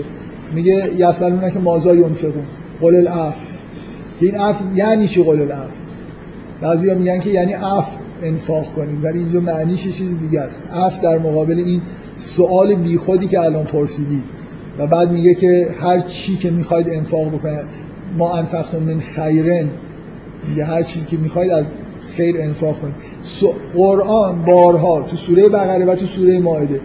میگه 0.54 0.90
یسالونکه 0.98 1.52
که 1.52 1.60
مازا 1.60 1.96
ینفقون؟ 1.96 2.46
قل 2.82 2.96
الاف 2.96 3.36
که 4.20 4.26
این 4.26 4.36
یعنی 4.76 5.08
چی 5.08 5.24
قل 5.24 5.42
الاف 5.42 5.87
بعضیا 6.62 6.96
میگن 6.96 7.20
که 7.20 7.30
یعنی 7.30 7.54
اف 7.54 7.96
انفاق 8.24 8.74
کنیم 8.74 9.04
ولی 9.04 9.20
اینجا 9.20 9.40
معنیش 9.40 9.84
چیز 9.84 10.20
دیگه 10.20 10.42
است. 10.42 10.64
اف 10.74 11.02
در 11.02 11.18
مقابل 11.18 11.58
این 11.58 11.82
سوال 12.18 12.76
بیخودی 12.76 13.28
که 13.28 13.40
الان 13.40 13.66
پرسیدی 13.66 14.24
و 14.80 14.88
بعد 14.88 15.12
میگه 15.12 15.34
که 15.34 15.70
هر 15.80 16.00
چی 16.00 16.36
که 16.36 16.52
می‌خواید 16.52 16.90
انفاق 16.90 17.28
بکنید 17.28 17.66
ما 18.18 18.38
انفقتم 18.38 18.80
من 18.80 19.00
خیرن 19.00 19.70
میگه 20.50 20.66
هر 20.66 20.84
چیزی 20.84 21.06
که 21.06 21.18
می‌خواید 21.18 21.52
از 21.52 21.74
خیر 22.02 22.36
انفاق 22.40 22.80
کنید. 22.80 22.96
قرآن 23.74 24.42
بارها 24.42 25.02
تو 25.02 25.16
سوره 25.16 25.50
بقره 25.50 25.86
و 25.86 25.96
تو 25.96 26.06
سوره 26.06 26.40
مائده 26.40 26.82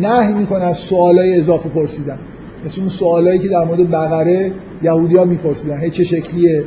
نه 0.00 0.32
می‌کنه 0.32 0.64
از 0.64 0.76
سوالای 0.76 1.38
اضافه 1.38 1.68
پرسیدن. 1.68 2.18
مثل 2.64 2.80
اون 2.80 2.90
سوالایی 2.90 3.38
که 3.38 3.48
در 3.48 3.64
مورد 3.64 3.90
بقره 3.90 4.52
یهودی 4.82 5.16
ها 5.16 5.24
میپرسیدن. 5.24 5.80
هی 5.80 5.90
چه 5.90 6.04
شکلیه؟ 6.04 6.64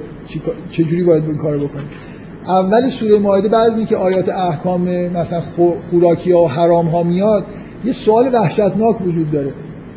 چه 0.69 1.03
باید 1.03 1.23
این 1.23 1.37
کارو 1.37 1.67
بکنید 1.67 2.08
اول 2.47 2.89
سوره 2.89 3.19
مائده 3.19 3.49
بعد 3.49 3.71
از 3.71 3.77
اینکه 3.77 3.97
آیات 3.97 4.29
احکام 4.29 4.89
مثلا 5.07 5.41
خوراکی 5.89 6.31
ها 6.31 6.43
و 6.43 6.47
حرام 6.47 6.87
ها 6.87 7.03
میاد 7.03 7.45
یه 7.85 7.91
سوال 7.91 8.33
وحشتناک 8.33 9.01
وجود 9.01 9.31
داره. 9.31 9.53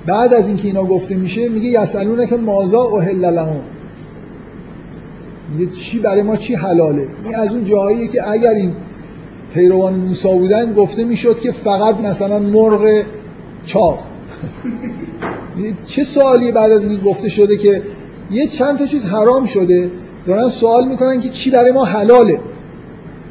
بعد 0.06 0.34
از 0.34 0.48
اینکه 0.48 0.68
اینا 0.68 0.84
گفته 0.84 1.14
میشه 1.14 1.48
میگه 1.48 1.82
یسالونه 1.82 2.26
که 2.26 2.36
مازا 2.36 2.80
اوهل 2.82 3.24
لهم. 3.24 3.60
میگه 5.52 5.72
چی 5.72 5.98
برای 5.98 6.22
ما 6.22 6.36
چی 6.36 6.54
حلاله؟ 6.54 7.06
این 7.24 7.36
از 7.36 7.52
اون 7.52 7.64
جاهاییه 7.64 8.08
که 8.08 8.30
اگر 8.30 8.50
این 8.50 8.72
پیروان 9.54 9.94
موسی 9.94 10.28
بودن 10.38 10.72
گفته 10.72 11.04
می‌شد 11.04 11.40
که 11.40 11.52
فقط 11.52 12.00
مثلا 12.00 12.38
مرغ 12.38 13.02
چاق. 13.66 13.98
چه 15.86 16.04
سوالی 16.04 16.52
بعد 16.52 16.72
از 16.72 16.84
این 16.84 17.00
گفته 17.00 17.28
شده 17.28 17.56
که 17.56 17.82
یه 18.30 18.46
چند 18.46 18.78
تا 18.78 18.86
چیز 18.86 19.06
حرام 19.06 19.46
شده؟ 19.46 19.90
دارن 20.26 20.48
سوال 20.48 20.88
می‌کنن 20.88 21.20
که 21.20 21.28
چی 21.28 21.50
برای 21.50 21.72
ما 21.72 21.84
حلاله. 21.84 22.40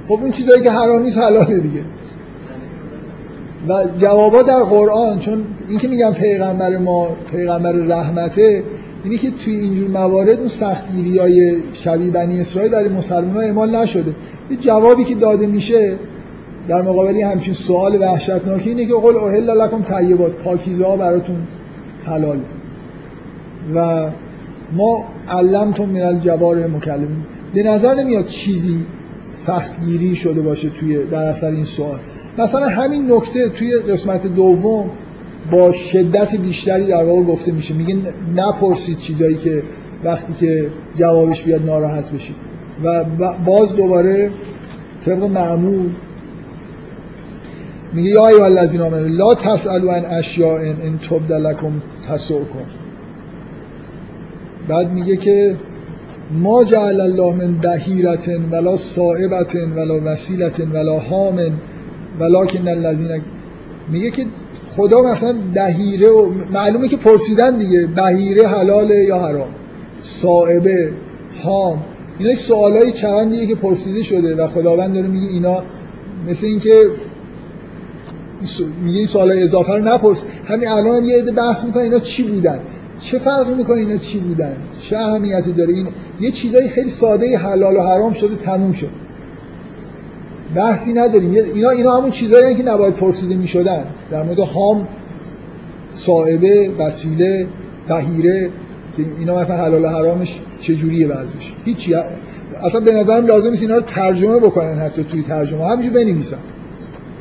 خب 0.07 0.19
اون 0.21 0.31
چیزایی 0.31 0.61
که 0.61 0.71
حرام 0.71 1.03
نیست 1.03 1.17
حلاله 1.17 1.59
دیگه. 1.59 1.81
و 3.67 3.83
جوابا 3.97 4.41
در 4.41 4.59
قرآن 4.59 5.19
چون 5.19 5.43
این 5.69 5.77
که 5.77 5.87
میگن 5.87 6.13
پیغمبر 6.13 6.77
ما 6.77 7.07
پیغمبر 7.31 7.71
رحمته 7.71 8.63
اینی 9.03 9.17
که 9.17 9.31
توی 9.31 9.55
اینجور 9.55 9.89
موارد 9.89 10.39
اون 10.39 10.47
سختگیری 10.47 11.17
های 11.17 11.55
شبیه 11.73 12.11
بنی 12.11 12.41
اسرائیل 12.41 12.71
برای 12.71 12.89
مسلمان 12.89 13.35
ها 13.35 13.41
اعمال 13.41 13.75
نشده. 13.75 14.15
یه 14.51 14.57
جوابی 14.57 15.03
که 15.03 15.15
داده 15.15 15.47
میشه 15.47 15.95
در 16.67 16.81
مقابل 16.81 17.21
همچین 17.21 17.53
سوال 17.53 18.01
وحشتناکی 18.01 18.69
اینه 18.69 18.85
که 18.85 18.93
قول 18.93 19.15
اوهل 19.15 19.61
لکم 19.61 19.83
طیبات. 19.83 20.31
پاکیزه 20.31 20.85
ها 20.85 20.97
براتون 20.97 21.47
حلال. 22.05 22.39
و 23.75 24.07
ما 24.71 25.05
علمتون 25.29 25.89
من 25.89 26.01
الجوار 26.01 26.67
مکلمین 26.67 27.23
به 27.53 27.63
نظر 27.63 27.95
نمیاد 27.95 28.25
چیزی 28.25 28.85
سختگیری 29.33 30.15
شده 30.15 30.41
باشه 30.41 30.69
توی 30.69 31.05
در 31.05 31.25
اثر 31.25 31.51
این 31.51 31.63
سوال. 31.63 31.99
مثلا 32.37 32.67
همین 32.67 33.11
نکته 33.11 33.49
توی 33.49 33.75
قسمت 33.77 34.27
دوم 34.27 34.89
با 35.51 35.71
شدت 35.71 36.35
بیشتری 36.35 36.85
در 36.85 37.03
واقع 37.03 37.23
گفته 37.23 37.51
میشه. 37.51 37.73
میگه 37.73 37.97
نپرسید 38.35 38.97
چیزایی 38.97 39.35
که 39.35 39.63
وقتی 40.03 40.33
که 40.33 40.69
جوابش 40.95 41.43
بیاد 41.43 41.65
ناراحت 41.65 42.11
بشید. 42.11 42.35
و 42.83 43.05
باز 43.45 43.75
دوباره 43.75 44.31
طبق 45.05 45.23
معمول 45.23 45.89
میگه 47.93 48.09
یا 48.09 48.27
ایها 48.27 48.45
الذین 48.45 48.81
آمنوا 48.81 49.07
لا 49.07 49.35
تسالوا 49.35 49.93
عن 49.93 50.05
اشیاء 50.05 50.59
ان 50.59 50.99
تبد 51.09 51.31
لکم 51.31 51.71
تسؤکم 52.07 52.65
بعد 54.67 54.91
میگه 54.91 55.17
که 55.17 55.57
ما 56.31 56.63
جعل 56.63 57.01
الله 57.01 57.35
من 57.35 57.57
بهیرت 57.57 58.29
ولا 58.51 58.75
صائبت 58.75 59.55
ولا 59.55 59.99
وسیلت 60.05 60.59
ولا 60.73 60.99
هام 60.99 61.39
ولکن 62.19 62.67
الذین 62.67 63.21
میگه 63.91 64.11
که 64.11 64.25
خدا 64.75 65.01
مثلا 65.01 65.35
بهیره 65.53 66.09
و 66.09 66.29
معلومه 66.53 66.87
که 66.87 66.97
پرسیدن 66.97 67.57
دیگه 67.57 67.87
بهیره 67.87 68.47
حلاله 68.47 69.03
یا 69.03 69.19
حرام؟ 69.19 69.47
صائبه 70.01 70.91
هام 71.43 71.83
اینا 72.19 72.35
سوالای 72.35 72.91
چندیه 72.91 73.47
که 73.47 73.55
پرسیده 73.55 74.03
شده 74.03 74.35
و 74.35 74.47
خداوند 74.47 74.93
داره 74.93 75.07
میگه 75.07 75.27
اینا 75.27 75.63
مثل 76.29 76.45
اینکه 76.45 76.85
میگه 78.83 78.97
این 78.97 79.07
سوالای 79.07 79.43
اضافه 79.43 79.73
رو 79.73 79.83
نپرس. 79.83 80.23
همین 80.45 80.67
الان 80.67 80.95
هم 80.95 81.05
یه 81.05 81.17
عده 81.17 81.31
بحث 81.31 81.63
می‌کنن 81.63 81.83
اینا 81.83 81.99
چی 81.99 82.23
بودن؟ 82.23 82.59
چه 83.01 83.17
فرقی 83.17 83.53
می‌کنه 83.53 83.77
اینا 83.77 83.97
چی 83.97 84.19
بودن؟ 84.19 84.57
چه 84.79 84.97
اهمیتی 84.97 85.51
داره؟ 85.51 85.73
این 85.73 85.87
یه 86.19 86.31
چیزای 86.31 86.69
خیلی 86.69 86.89
ساده 86.89 87.37
حلال 87.37 87.75
و 87.75 87.81
حرام 87.81 88.13
شده 88.13 88.35
تموم 88.35 88.73
شد. 88.73 88.89
بحثی 90.55 90.93
نداریم. 90.93 91.31
اینا 91.31 91.69
اینا 91.69 91.97
همون 91.97 92.11
چیزایی 92.11 92.55
که 92.55 92.63
نباید 92.63 92.95
پرسیده 92.95 93.35
می‌شدن. 93.35 93.85
در 94.11 94.23
مورد 94.23 94.39
هام 94.39 94.87
صاحبه 95.91 96.71
وسیله 96.79 97.47
بهیره 97.87 98.49
که 98.97 99.03
اینا 99.19 99.39
مثلا 99.39 99.57
حلال 99.57 99.85
و 99.85 99.87
حرامش 99.87 100.39
چجوریه 100.59 101.07
وضعش 101.07 101.53
هیچی. 101.65 101.95
اصلا 102.63 102.81
به 102.81 102.93
نظرم 102.93 103.25
لازم 103.25 103.49
نیست 103.49 103.61
اینا 103.61 103.75
رو 103.75 103.81
ترجمه 103.81 104.37
بکنن 104.39 104.79
حتی 104.79 105.03
توی 105.03 105.23
ترجمه. 105.23 105.65
همینجور 105.65 105.93
بنویسن. 105.93 106.37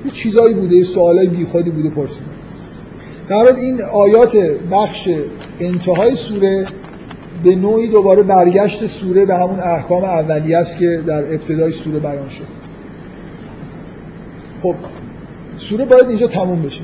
یه 0.05 0.11
چیزایی 0.11 0.55
بوده 0.55 0.82
سوالای 0.82 1.28
بیخودی 1.28 1.70
بوده 1.70 1.90
پرسیدن. 1.90 2.27
در 3.31 3.57
این 3.57 3.82
آیات 3.82 4.36
بخش 4.73 5.09
انتهای 5.61 6.15
سوره 6.15 6.66
به 7.44 7.57
نوعی 7.57 7.89
دوباره 7.89 8.23
برگشت 8.23 8.86
سوره 8.86 9.27
به 9.27 9.35
همون 9.35 9.61
احکام 9.61 10.05
اولیه 10.05 10.59
است 10.59 10.78
که 10.78 11.02
در 11.07 11.19
ابتدای 11.19 11.73
سوره 11.73 11.98
بیان 11.98 12.28
شد. 12.28 12.44
خب 14.62 14.74
سوره 15.57 15.85
باید 15.85 16.09
اینجا 16.09 16.27
تموم 16.27 16.62
بشه. 16.62 16.82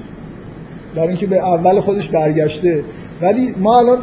برای 0.95 1.09
اینکه 1.09 1.27
به 1.27 1.37
اول 1.37 1.81
خودش 1.81 2.09
برگشته. 2.09 2.85
ولی 3.21 3.55
ما 3.59 3.79
الان 3.79 3.99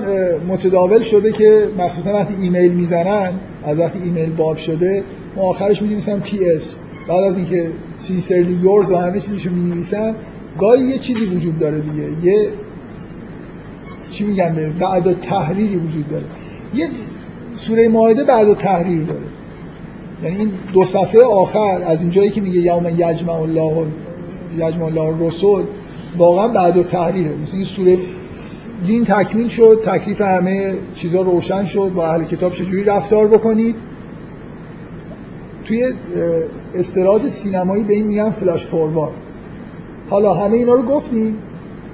متداول 0.48 1.02
شده 1.02 1.32
که 1.32 1.68
مخصوصا 1.78 2.14
وقتی 2.14 2.34
ایمیل 2.41 2.74
می‌زنن 2.74 3.32
از 3.64 3.80
وقتی 3.80 3.99
ایمیل 4.03 4.30
باب 4.30 4.57
شده 4.57 5.03
ما 5.36 5.41
آخرش 5.41 5.82
می 5.82 5.90
نویسن 5.90 6.20
P.S.. 6.20 6.80
بعد 7.07 7.24
از 7.24 7.38
اینکه 7.38 7.70
sincerely 7.99 8.53
yours 8.53 8.91
و 8.91 8.95
همه 8.95 9.20
چیزشو 9.20 9.52
می 9.52 9.76
گاهی 10.60 10.84
یه 10.84 10.98
چیزی 10.98 11.26
وجود 11.26 11.60
داره 11.60 11.82
دیگه. 11.82 12.10
یه 12.24 12.50
چی 14.12 14.24
میگن 14.24 14.74
بعد 14.80 15.20
تحریری 15.20 15.76
وجود 15.76 16.10
داره. 16.10 16.26
یه 16.74 16.90
سوره 17.54 17.90
مائده 17.90 18.24
بعد 18.24 18.54
تحریر 18.54 19.04
داره. 19.04 19.26
یعنی 20.24 20.38
این 20.38 20.52
دو 20.74 20.84
صفحه 20.84 21.22
آخر 21.24 21.82
از 21.86 22.02
اینجایی 22.02 22.30
که 22.30 22.42
میگه 22.42 22.60
یوم 22.60 22.88
یجمع 22.88 23.34
الله 23.34 23.88
یجمع 24.58 24.84
الله 24.84 25.28
رسول 25.28 25.64
واقعا 26.18 26.48
بعد 26.48 26.78
و 26.78 26.84
تحریره 26.84 27.36
مثل 27.42 27.56
این 27.56 27.66
سوره 27.66 27.98
دین 28.88 29.06
تکمیل 29.06 29.48
شد 29.48 29.82
تکلیف 29.86 30.22
همه 30.22 30.74
چیزها 30.96 31.22
روشن 31.22 31.66
شد 31.66 31.92
با 31.96 32.08
اهل 32.08 32.24
کتاب 32.24 32.54
چجوری 32.54 32.84
رفتار 32.84 33.28
بکنید؟ 33.28 33.76
توی 35.66 35.94
استراد 36.76 37.28
سینمایی 37.28 37.84
به 37.84 37.94
این 37.94 38.08
میگن 38.08 38.30
فلاش 38.30 38.66
فوروارد. 38.66 39.14
حالا 40.10 40.34
همه 40.34 40.58
اینا 40.58 40.74
رو 40.74 40.84
گفتیم 40.84 41.38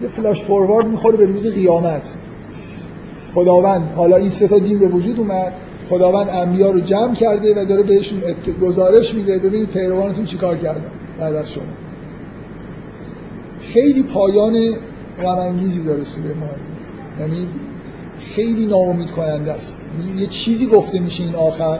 یه 0.01 0.07
فلاش 0.07 0.43
فوروارد 0.43 0.87
می‌خوره 0.87 1.17
به 1.17 1.25
روز 1.25 1.47
قیامت. 1.47 2.01
خداوند 3.33 3.91
حالا 3.95 4.15
این 4.15 4.29
سه 4.29 4.47
تا 4.47 4.59
دین 4.59 4.79
به 4.79 4.87
وجود 4.87 5.19
اومد. 5.19 5.53
خداوند 5.89 6.29
انبیا 6.29 6.71
رو 6.71 6.79
جمع 6.79 7.13
کرده 7.13 7.61
و 7.61 7.65
داره 7.65 7.83
بهشون 7.83 8.21
گزارش 8.61 9.13
میده. 9.13 9.39
ببینید 9.39 9.69
پیروانتون 9.69 10.25
چیکار 10.25 10.57
کردن 10.57 10.91
بعد 11.19 11.35
از 11.35 11.51
شما. 11.51 11.63
خیلی 13.61 14.03
پایان 14.03 14.53
غم 15.21 15.59
داره 15.85 16.03
سوره 16.03 16.33
مائده 16.33 16.59
یعنی 17.19 17.47
خیلی 18.19 18.65
ناامید 18.65 19.11
کننده 19.11 19.53
است. 19.53 19.77
یه 20.17 20.27
چیزی 20.27 20.67
گفته 20.67 20.99
میشه 20.99 21.23
این 21.23 21.35
آخر 21.35 21.79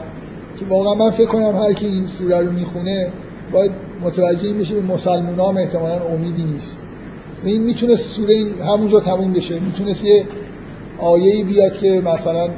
که 0.58 0.64
واقعا 0.68 0.94
من 0.94 1.10
فکر 1.10 1.26
کنم 1.26 1.56
هر 1.56 1.72
کی 1.72 1.86
این 1.86 2.06
سوره 2.06 2.40
رو 2.40 2.52
می‌خونه 2.52 3.12
باید 3.52 3.70
متوجه 4.02 4.48
این 4.48 4.58
بشه 4.58 4.74
به 4.74 4.82
مسلمان 4.82 5.40
هم 5.40 5.56
احتمالا 5.56 6.04
امیدی 6.04 6.44
نیست. 6.44 6.80
این 7.44 7.62
می‌تونه 7.62 7.96
سوره 7.96 8.44
همونجا 8.60 9.00
تموم 9.00 9.32
بشه. 9.32 9.60
می‌تونست 9.60 10.04
یه 10.04 10.24
آیه‌ای 10.98 11.44
بیاد 11.44 11.72
که 11.72 12.02
مثلا 12.04 12.48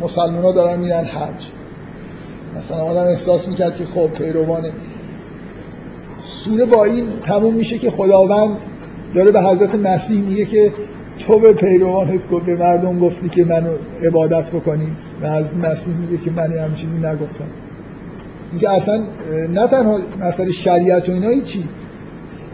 مسلمان 0.00 0.44
ها 0.44 0.52
دارن 0.52 0.80
میرن 0.80 1.04
حج. 1.04 1.46
مثلا 2.58 2.82
آدم 2.82 3.06
احساس 3.06 3.48
می‌کرد 3.48 3.76
که 3.76 3.84
خب 3.84 4.06
پیروانه. 4.06 4.72
سوره 6.18 6.64
با 6.64 6.84
این 6.84 7.04
تموم 7.22 7.54
میشه 7.54 7.78
که 7.78 7.90
خداوند 7.90 8.56
داره 9.14 9.30
به 9.30 9.42
حضرت 9.42 9.74
مسیح 9.74 10.20
میگه 10.20 10.44
که 10.44 10.72
تو 11.18 11.38
به 11.38 11.52
پیروانت 11.52 12.30
گفت 12.30 12.46
به 12.46 12.56
مردم 12.56 12.98
گفتی 12.98 13.28
که 13.28 13.44
منو 13.44 13.72
عبادت 14.06 14.50
بکنی. 14.50 14.96
و 15.22 15.26
از 15.26 15.56
مسیح 15.56 15.94
میگه 15.94 16.24
که 16.24 16.30
من 16.30 16.52
هم 16.52 16.74
چیزی 16.74 16.96
نگفتم. 16.96 17.48
اینکه 18.50 18.70
اصلا 18.70 19.02
نه 19.50 19.66
تنها 19.66 19.98
مثلا 20.20 20.50
شریعت 20.50 21.08
و 21.08 21.12
اینا 21.12 21.40
چی 21.40 21.64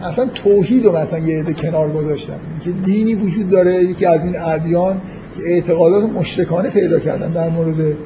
اصلا 0.01 0.25
توحید 0.25 0.85
رو 0.85 0.97
مثلا 0.97 1.19
یه 1.19 1.39
عده 1.39 1.53
کنار 1.53 1.91
گذاشتن. 1.91 2.39
اینکه 2.51 2.81
دینی 2.81 3.15
وجود 3.15 3.49
داره 3.49 3.83
یکی 3.83 4.05
از 4.05 4.25
این 4.25 4.39
ادیان 4.39 5.01
که 5.35 5.41
اعتقادات 5.45 6.09
مشرکانه 6.09 6.69
پیدا 6.69 6.99
کردن 6.99 7.31
در 7.31 7.49
مورد 7.49 7.97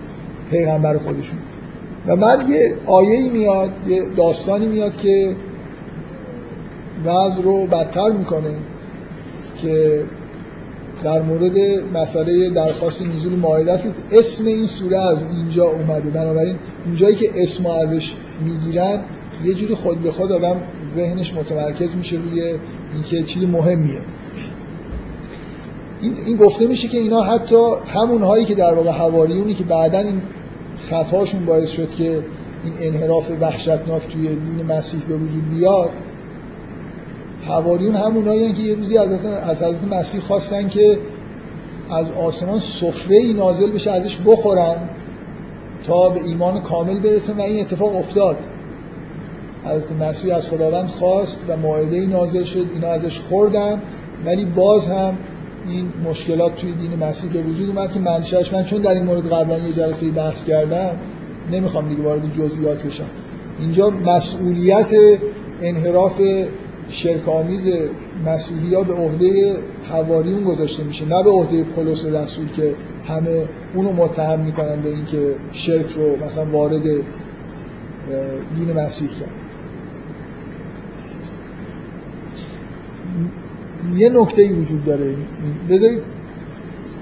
پیغمبر 0.51 0.97
خودشون. 0.97 1.39
و 2.07 2.15
بعد 2.15 2.49
یه 2.49 2.73
آیه 2.85 3.31
میاد 3.31 3.71
یه 3.87 4.03
داستانی 4.17 4.67
میاد 4.67 4.95
که 4.95 5.35
وضع 7.05 7.41
رو 7.41 7.65
بدتر 7.65 8.11
می‌کنه 8.11 8.55
که 9.57 10.03
در 11.03 11.21
مورد 11.21 11.57
مسئله 11.93 12.49
درخواست 12.49 13.01
نزول 13.01 13.35
ماهده 13.35 13.71
است 13.71 13.87
اسم 14.11 14.45
این 14.45 14.65
سوره 14.65 14.97
از 14.97 15.23
اینجا 15.23 15.65
اومده. 15.65 16.09
بنابراین 16.09 16.55
اونجایی 16.85 17.15
که 17.15 17.29
اسم 17.35 17.65
ازش 17.65 18.13
می‌گیرن 18.45 18.99
یه 19.45 19.53
جوری 19.53 19.75
خود 19.75 20.01
به 20.03 20.11
خود 20.11 20.31
آدم 20.31 20.61
ذهنش 20.95 21.33
متمرکز 21.33 21.95
میشه 21.95 22.17
روی 22.17 22.53
اینکه 22.93 23.23
چیز 23.23 23.43
مهمیه. 23.43 24.01
این, 26.01 26.13
این 26.25 26.37
گفته 26.37 26.67
میشه 26.67 26.87
که 26.87 26.97
اینا 26.97 27.21
حتی 27.21 27.55
همون 27.93 28.21
هایی 28.21 28.45
که 28.45 28.55
در 28.55 28.73
واقع 28.73 28.91
حواریونی 28.91 29.53
که 29.53 29.63
بعدا 29.63 29.99
این 29.99 30.21
خطاشون 30.77 31.45
باعث 31.45 31.71
شد 31.71 31.89
که 31.89 32.23
این 32.63 32.73
انحراف 32.79 33.31
وحشتناک 33.41 34.07
توی 34.13 34.27
دین 34.27 34.65
مسیح 34.65 35.01
به 35.09 35.15
وجود 35.15 35.49
بیاد 35.49 35.89
حواریون 37.47 37.95
همون 37.95 38.27
هایی 38.27 38.53
که 38.53 38.61
یه 38.61 38.75
روزی 38.75 38.97
از 38.97 39.09
حضرت 39.49 39.83
مسیح 39.91 40.21
خواستن 40.21 40.67
که 40.67 40.99
از 41.89 42.11
آسمان 42.11 42.59
سفره 42.59 43.17
ای 43.17 43.33
نازل 43.33 43.71
بشه 43.71 43.91
ازش 43.91 44.17
بخورن 44.25 44.75
تا 45.83 46.09
به 46.09 46.23
ایمان 46.23 46.61
کامل 46.61 46.99
برسن 46.99 47.33
و 47.33 47.41
این 47.41 47.61
اتفاق 47.61 47.95
افتاد. 47.95 48.37
از 49.65 49.93
مسیح 49.93 50.35
از 50.35 50.49
خداوند 50.49 50.87
خواست 50.87 51.39
و 51.47 51.57
معایده 51.57 51.95
ای 51.95 52.07
نازل 52.07 52.43
شد 52.43 52.65
اینا 52.73 52.87
ازش 52.87 53.19
خوردن 53.19 53.81
ولی 54.25 54.45
باز 54.45 54.87
هم 54.87 55.17
این 55.67 55.89
مشکلات 56.09 56.55
توی 56.55 56.71
دین 56.71 56.95
مسیح 57.03 57.31
به 57.31 57.41
وجود 57.41 57.69
اومد 57.69 57.93
که 57.93 57.99
منشأش 57.99 58.53
من 58.53 58.63
چون 58.63 58.81
در 58.81 58.93
این 58.93 59.03
مورد 59.03 59.33
قبلا 59.33 59.57
یه 59.57 59.73
جلسه 59.73 60.09
بحث 60.09 60.43
کردم 60.43 60.89
نمی‌خوام 61.51 61.89
دیگه 61.89 62.03
وارد 62.03 62.33
جزئیات 62.33 62.83
بشم. 62.83 63.03
اینجا 63.59 63.89
مسئولیت 63.89 64.93
انحراف 65.61 66.21
شرک 66.91 67.29
آمیز 67.29 67.69
مسیحی 68.25 68.75
ها 68.75 68.83
به 68.83 68.93
عهده 68.93 69.55
حواریون 69.89 70.43
گذاشته 70.43 70.83
میشه. 70.83 71.05
نه 71.05 71.23
به 71.23 71.29
عهده 71.29 71.63
پولس 71.63 72.05
رسول 72.05 72.47
که 72.55 72.75
همه 73.07 73.45
اونو 73.73 73.93
متهم 73.93 74.39
می‌کنن 74.39 74.81
به 74.81 74.89
اینکه 74.89 75.35
شرک 75.51 75.91
رو 75.91 76.25
مثلا 76.25 76.45
وارد 76.45 76.83
دین 78.55 78.71
مسیح 78.85 79.07
کرد. 79.07 79.29
یه 83.97 84.09
نکته 84.09 84.41
ای 84.41 84.53
وجود 84.53 84.85
داره. 84.85 85.15
بذارید 85.69 86.01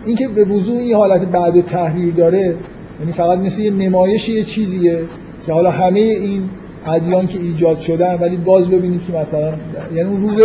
اینکه 0.05 0.27
به 0.27 0.45
وضوع 0.45 0.77
این 0.77 0.95
حالت 0.95 1.25
بعد 1.25 1.61
تحریر 1.61 2.13
داره 2.13 2.55
یعنی 2.99 3.11
فقط 3.11 3.39
مثل 3.39 3.61
یه 3.61 3.71
نمایش 3.71 4.29
یه 4.29 4.43
چیزیه 4.43 5.03
که 5.45 5.53
حالا 5.53 5.71
همه 5.71 5.99
این 5.99 6.49
ادیان 6.85 7.27
که 7.27 7.39
ایجاد 7.39 7.79
شدن 7.79 8.15
ولی 8.15 8.37
باز 8.37 8.69
ببینید 8.69 9.01
که 9.05 9.13
مثلا 9.13 9.53
یعنی 9.93 10.09
اون 10.09 10.21
روز 10.21 10.39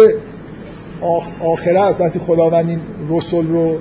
آخرت 1.40 2.00
وقتی 2.00 2.18
خداوند 2.18 2.68
این 2.68 2.80
رسول 3.10 3.48
رو 3.48 3.78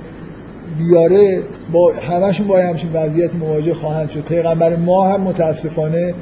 بیاره 0.78 1.42
با 1.72 1.92
همشون 1.92 2.46
با 2.46 2.58
همچین 2.58 2.92
وضعیتی 2.92 3.38
مواجه 3.38 3.74
خواهند 3.74 4.10
شد. 4.10 4.24
پیغمبر 4.24 4.76
ما 4.76 5.08
هم 5.08 5.20
متاسفانه 5.20 6.14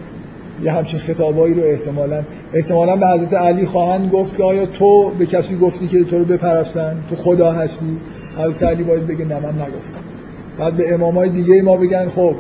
یه 0.63 0.73
همچین 0.73 1.01
خطابایی 1.01 1.55
رو 1.55 1.63
احتمالا 1.63 2.23
احتمالا 2.55 2.97
به 2.97 3.07
حضرت 3.07 3.35
علی 3.35 3.67
خواهند 3.67 4.11
گفت 4.11 4.37
که 4.37 4.43
آیا 4.43 4.67
تو 4.67 5.11
به 5.19 5.27
کسی 5.27 5.57
گفتی 5.57 5.87
که 5.89 6.05
تو 6.05 6.19
رو 6.19 6.25
بپرستن؟ 6.25 6.97
تو 7.11 7.17
خدا 7.17 7.53
هستی؟ 7.53 8.01
حضرت 8.39 8.63
علی 8.63 8.85
باید 8.85 9.07
بگه 9.07 9.25
نه 9.25 9.41
من 9.41 9.55
نگفتم. 9.55 10.03
بعد 10.59 10.77
به 10.77 10.95
امامای 10.95 11.29
دیگه 11.29 11.63
ما 11.63 11.77
بگن 11.77 12.09
خب 12.09 12.35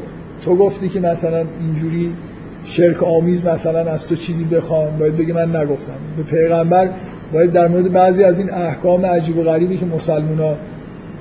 تو 0.45 0.57
گفتی 0.57 0.89
که 0.89 1.01
مثلا 1.01 1.45
اینجوری 1.61 2.17
شرک 2.65 3.03
آمیز 3.03 3.47
مثلا 3.47 3.91
از 3.93 4.07
تو 4.07 4.17
چیزی 4.17 4.45
بخوان 4.45 4.99
باید 4.99 5.17
بگه 5.17 5.35
من 5.35 5.57
نگفتم. 5.57 5.93
به 6.17 6.23
پیغمبر 6.23 6.91
باید 7.33 7.53
در 7.53 7.69
مورد 7.69 7.93
بعضی 7.93 8.25
از 8.25 8.39
این 8.39 8.51
احکام 8.51 9.07
عجیب 9.07 9.39
و 9.39 9.43
غریبی 9.43 9.77
که 9.77 9.87
مسلمونا 9.87 10.57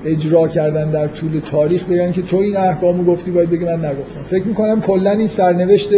اجرا 0.05 0.47
کردن 0.47 0.91
در 0.91 1.07
طول 1.07 1.39
تاریخ 1.45 1.83
بگن 1.83 2.11
که 2.11 2.21
تو 2.21 2.37
این 2.37 2.57
احکامو 2.57 3.03
گفتی 3.03 3.31
باید 3.31 3.49
بگه 3.49 3.65
من 3.65 3.85
نگفتم. 3.85 4.21
فکر 4.27 4.47
می‌کنم 4.47 4.81
کلا 4.81 5.11
این 5.11 5.27
سرنوشت 5.27 5.89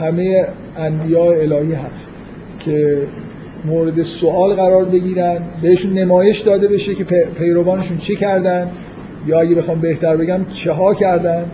همه 0.00 0.46
انبیاء 0.76 1.32
الهی 1.32 1.72
هست 1.72 2.10
که 2.58 2.98
مورد 3.64 4.02
سوال 4.02 4.52
قرار 4.52 4.84
بگیرن 4.84 5.38
بهشون 5.62 5.92
نمایش 5.92 6.40
داده 6.40 6.68
بشه 6.68 6.94
که 6.94 7.04
پیروانشون 7.38 7.98
چه 7.98 8.14
کردن؟ 8.14 8.70
یا 9.26 9.40
اگه 9.40 9.54
بخوام 9.54 9.80
بهتر 9.80 10.16
بگم 10.16 10.44
چه 10.52 10.72
ها 10.72 10.94
کردن؟ 10.94 11.44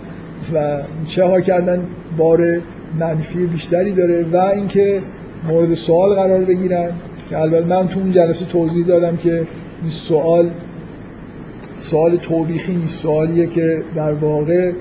و 0.55 0.83
چه 1.07 1.25
ها 1.25 1.41
کردن 1.41 1.87
بار 2.17 2.61
منفی 3.01 3.47
بیشتری 3.47 3.93
داره 3.93 4.25
و 4.33 4.37
اینکه 4.37 5.03
مورد 5.49 5.75
سوال 5.75 6.15
قرار 6.15 6.45
بگیرن. 6.45 6.93
که 7.31 7.39
البته 7.39 7.67
من 7.67 7.89
تو 7.89 8.01
اون 8.01 8.13
جلسه 8.13 8.45
توضیح 8.45 8.87
دادم 8.87 9.17
که 9.17 9.37
این 9.81 9.91
سوال 9.91 10.51
سوال 11.81 12.17
توبیخی 12.17 12.77
نیست 12.77 13.01
سوالیه 13.03 13.47
که 13.47 13.85
در 13.95 14.13
واقع 14.13 14.73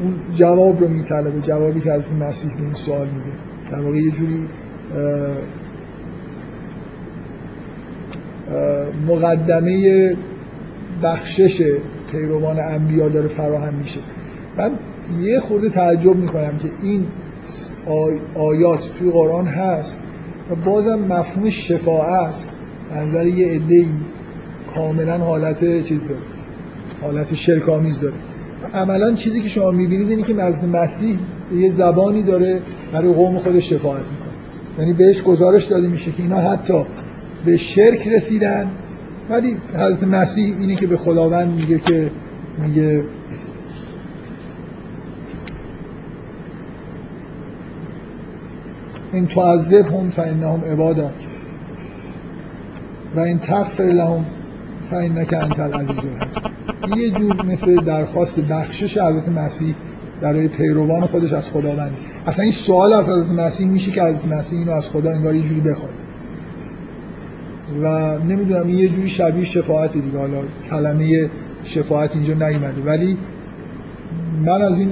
اون 0.00 0.14
جواب 0.34 0.80
رو 0.80 0.88
میطلبه 0.88 1.40
جوابی 1.40 1.80
که 1.80 1.92
از 1.92 2.12
مسیح 2.12 2.54
به 2.54 2.62
این 2.62 2.74
سوال 2.74 3.08
میده. 3.08 3.36
در 3.70 3.80
واقع 3.80 3.96
یه 3.96 4.10
جوری 4.10 4.48
مقدمه 9.06 10.16
بخشش 11.02 11.72
پیروان 12.10 12.58
انبیا 12.60 13.08
داره 13.08 13.28
فراهم 13.28 13.74
میشه. 13.74 14.00
من 14.56 14.70
یه 15.20 15.40
خورده 15.40 15.68
تعجب 15.68 16.16
می‌کنم 16.16 16.58
که 16.58 16.68
این 16.82 17.06
آیات 18.34 18.90
توی 18.98 19.10
قرآن 19.10 19.46
هست 19.46 19.98
و 20.50 20.54
بازم 20.54 20.98
مفهوم 20.98 21.48
شفاعت 21.48 22.34
نظر 22.96 23.26
یه 23.26 23.48
عده 23.48 23.84
کاملا 24.74 25.18
حالت 25.18 25.82
چیز 25.82 26.08
داره 26.08 26.20
حالت 27.02 27.34
شرکامیز 27.34 28.00
داره. 28.00 28.14
عملا 28.74 29.14
چیزی 29.14 29.40
که 29.40 29.48
شما 29.48 29.70
می‌بینید 29.70 30.10
اینه 30.10 30.22
که 30.22 30.34
نزد 30.34 30.64
مسیح 30.64 31.18
یه 31.56 31.72
زبانی 31.72 32.22
داره 32.22 32.62
برای 32.92 33.12
قوم 33.12 33.38
خودش 33.38 33.70
شفاعت 33.70 34.04
می‌کنه. 34.04 34.28
یعنی 34.78 34.92
بهش 34.92 35.22
گزارش 35.22 35.64
داده 35.64 35.88
میشه 35.88 36.12
که 36.12 36.22
اینا 36.22 36.36
حتی 36.36 36.82
به 37.44 37.56
شرک 37.56 38.08
رسیدن 38.08 38.70
ولی 39.30 39.56
حضرت 39.74 40.02
مسیح 40.02 40.56
اینه 40.58 40.76
که 40.76 40.86
به 40.86 40.96
خداوند 40.96 41.54
میگه 41.56 41.78
که 41.78 42.10
میگه 42.58 43.04
این 49.12 49.26
تعذب 49.26 49.88
هم 49.88 50.10
فانهم 50.10 50.64
عبادت. 50.64 51.10
و 53.16 53.20
این 53.20 53.38
تغفر 53.38 53.84
لهم 53.84 54.26
فانک 54.90 55.32
انت 55.32 55.60
العزیز 55.60 55.98
الحکیم. 55.98 56.98
یه 56.98 57.10
جور 57.10 57.46
مثل 57.46 57.74
درخواست 57.76 58.40
بخشش 58.40 58.98
حضرت 58.98 59.28
مسیح 59.28 59.74
برای 60.20 60.48
پیروان 60.48 61.00
خودش 61.00 61.32
از 61.32 61.50
خداوند. 61.50 61.96
اصلا 62.26 62.42
این 62.42 62.52
سوال 62.52 62.92
از 62.92 63.10
حضرت 63.10 63.38
مسیح 63.38 63.68
میشه 63.68 63.90
که 63.90 64.02
حضرت 64.02 64.26
مسیح 64.26 64.58
اینو 64.58 64.72
از 64.72 64.88
خدا 64.88 65.10
انگار 65.10 65.34
یه 65.34 65.42
جوری 65.42 65.60
بخواد. 65.60 65.92
و 67.82 68.18
نمی‌دونم 68.18 68.70
یه 68.70 68.88
جوری 68.88 69.08
شبیه 69.08 69.44
شفاعت 69.44 69.92
دیگه. 69.92 70.18
حالا 70.18 70.42
کلمه 70.70 71.30
شفاعت 71.64 72.16
اینجا 72.16 72.34
نیومده. 72.34 72.82
ولی 72.86 73.16
من 74.44 74.62
از 74.62 74.78
این 74.80 74.90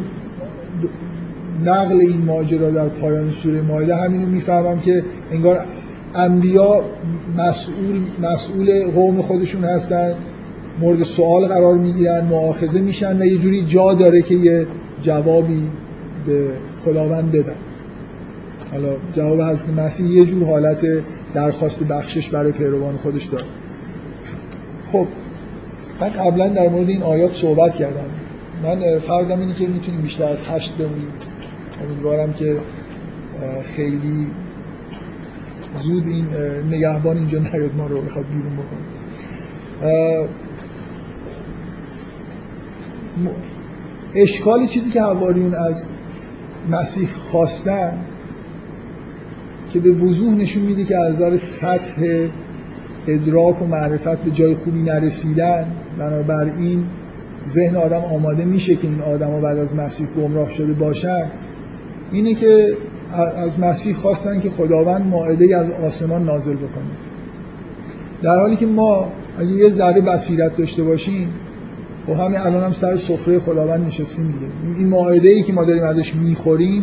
نقل 1.64 2.00
این 2.00 2.24
ماجرا 2.24 2.70
در 2.70 2.88
پایان 2.88 3.30
سوره 3.30 3.62
مایده 3.62 3.96
همینو 3.96 4.26
می‌فهمم 4.26 4.80
که 4.80 5.04
انگار 5.32 5.64
انبیا 6.14 6.84
مسئول 7.38 8.00
مسئول 8.22 8.90
قوم 8.90 9.22
خودشون 9.22 9.64
هستن 9.64 10.14
مورد 10.80 11.02
سوال 11.02 11.46
قرار 11.46 11.78
می‌گیرن 11.78 12.24
معاخذه 12.24 12.80
میشن 12.80 13.22
و 13.22 13.24
یه 13.24 13.38
جوری 13.38 13.62
جا 13.62 13.94
داره 13.94 14.22
که 14.22 14.34
یه 14.34 14.66
جوابی 15.02 15.62
به 16.26 16.48
خداوند 16.84 17.32
بدن. 17.32 17.54
حالا 18.76 18.96
جواب 19.12 19.40
حضرت 19.40 19.68
مسیح 19.68 20.06
یه 20.06 20.24
جور 20.24 20.44
حالت 20.44 20.86
درخواست 21.34 21.88
بخشش 21.88 22.28
برای 22.28 22.52
پیروان 22.52 22.96
خودش 22.96 23.24
داره. 23.24 23.44
خب 24.86 25.06
من 26.00 26.08
قبلا 26.08 26.48
در 26.48 26.68
مورد 26.68 26.88
این 26.88 27.02
آیات 27.02 27.34
صحبت 27.34 27.74
کردم. 27.74 28.10
من 28.62 28.98
فرضم 28.98 29.40
اینه 29.40 29.54
که 29.54 29.66
می‌تونیم 29.66 30.00
بیشتر 30.00 30.28
از 30.28 30.42
هشت 30.42 30.74
بمونیم. 30.74 31.08
امیدوارم 31.84 32.32
که 32.32 32.56
خیلی 33.62 34.26
زود 35.78 36.06
این 36.06 36.26
نگهبان 36.70 37.16
اینجا 37.16 37.38
نیاد 37.38 37.76
ما 37.76 37.86
رو 37.86 38.02
بخواد 38.02 38.24
بیرون 38.26 38.52
بکنه. 38.52 40.28
اشکال 44.14 44.66
چیزی 44.66 44.90
که 44.90 45.02
حواریون 45.02 45.54
از 45.54 45.84
مسیح 46.70 47.08
خواستن 47.14 47.98
که 49.70 49.80
به 49.80 49.90
وضوح 49.90 50.34
نشون 50.34 50.62
میده 50.62 50.84
که 50.84 50.98
از 50.98 51.14
نظر 51.14 51.36
سطح 51.36 52.28
ادراک 53.06 53.62
و 53.62 53.66
معرفت 53.66 54.22
به 54.22 54.30
جای 54.30 54.54
خوبی 54.54 54.82
نرسیدن 54.82 55.66
بنابراین 55.98 56.84
ذهن 57.48 57.76
آدم 57.76 58.00
آماده 58.00 58.44
میشه 58.44 58.76
که 58.76 58.88
این 58.88 59.00
آدما 59.00 59.40
بعد 59.40 59.58
از 59.58 59.76
مسیح 59.76 60.06
گمراه 60.06 60.50
شده 60.50 60.72
باشن. 60.72 61.26
اینه 62.12 62.34
که 62.34 62.76
از 63.36 63.60
مسیح 63.60 63.94
خواستن 63.94 64.40
که 64.40 64.50
خداوند 64.50 65.06
ماعده 65.06 65.56
از 65.56 65.70
آسمان 65.70 66.24
نازل 66.24 66.54
بکنه. 66.54 66.90
در 68.22 68.40
حالی 68.40 68.56
که 68.56 68.66
ما 68.66 69.12
اگه 69.38 69.50
یه 69.50 69.68
ذره 69.68 70.00
بصیرت 70.00 70.56
داشته 70.56 70.82
باشیم 70.82 71.28
خب 72.06 72.12
همین 72.12 72.38
الان 72.38 72.64
هم 72.64 72.72
سر 72.72 72.96
سفره 72.96 73.38
خداوند 73.38 73.86
نشستیم 73.86 74.26
دیگه. 74.26 74.78
این 74.78 74.88
ماعده 74.88 75.28
ای 75.28 75.42
که 75.42 75.52
ما 75.52 75.64
داریم 75.64 75.82
ازش 75.82 76.14
می‌خوریم 76.14 76.82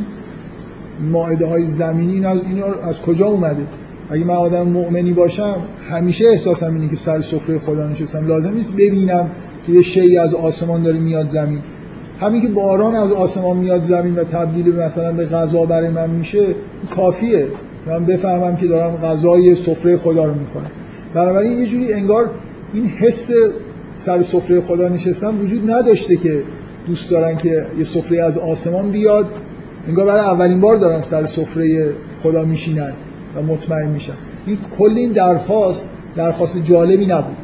ماعده 1.02 1.46
های 1.46 1.66
زمینی 1.66 2.14
این 2.14 2.26
از, 2.26 2.40
این 2.44 2.64
از 2.64 3.02
کجا 3.02 3.28
اومده؟ 3.28 3.64
اگه 4.10 4.26
من 4.26 4.36
آدم 4.36 4.68
مؤمنی 4.68 5.14
باشم 5.14 5.56
همیشه 5.90 6.28
احساسم 6.28 6.74
اینه 6.74 6.90
که 6.90 6.96
سر 6.96 7.22
سفره 7.22 7.60
خدا 7.60 7.88
نشستم. 7.88 8.28
لازم 8.28 8.54
نیست 8.54 8.74
ببینم 8.74 9.32
که 9.66 9.72
یه 9.72 9.82
شیعی 9.82 10.18
از 10.18 10.34
آسمان 10.34 10.84
داره 10.84 11.00
میاد 11.00 11.28
زمین. 11.28 11.60
همین 12.20 12.42
که 12.42 12.48
باران 12.48 12.96
از 12.96 13.12
آسمان 13.12 13.58
میاد 13.58 13.84
زمین 13.84 14.16
و 14.16 14.24
تبدیل 14.24 14.76
مثلا 14.76 15.12
به 15.12 15.26
غذا 15.26 15.66
برای 15.66 15.90
من 15.90 16.10
میشه 16.10 16.56
کافیه. 16.96 17.48
من 17.88 18.06
بفهمم 18.06 18.56
که 18.56 18.68
دارم 18.68 18.96
غذای 18.96 19.56
سفره 19.56 19.98
خدا 19.98 20.26
رو 20.26 20.34
می‌خورم 20.34 20.72
بنابراین 21.14 21.52
یه 21.52 21.68
جوری 21.68 21.94
انگار 21.94 22.32
این 22.74 22.86
حس 22.86 23.32
سر 23.96 24.22
سفره 24.22 24.62
خدا 24.62 24.90
نشستن 24.90 25.36
وجود 25.36 25.72
نداشته 25.72 26.16
که 26.16 26.44
دوست 26.88 27.10
دارن 27.10 27.38
که 27.38 27.66
یه 27.78 27.84
سفره 27.84 28.24
از 28.24 28.38
آسمان 28.38 28.92
بیاد. 28.92 29.26
انگار 29.88 30.06
برای 30.06 30.20
اولین 30.20 30.62
بار 30.62 30.76
دارن 30.76 31.02
سر 31.02 31.26
سفره 31.26 31.96
خدا 32.18 32.44
میشینن 32.44 32.94
و 33.36 33.42
مطمئن 33.42 33.88
میشن. 33.88 34.14
این 34.46 34.58
کل 34.78 34.94
این 34.98 35.12
درخواست 35.12 35.90
درخواست 36.16 36.58
جالبی 36.58 37.06
نبود. 37.06 37.38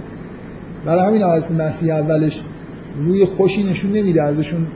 برای 0.85 1.07
همین 1.07 1.23
از 1.23 1.51
مسیح 1.51 1.95
اولش 1.95 2.41
روی 2.97 3.25
خوشی 3.25 3.63
نشون 3.63 3.91
نمیده 3.91 4.23
ازشون 4.23 4.67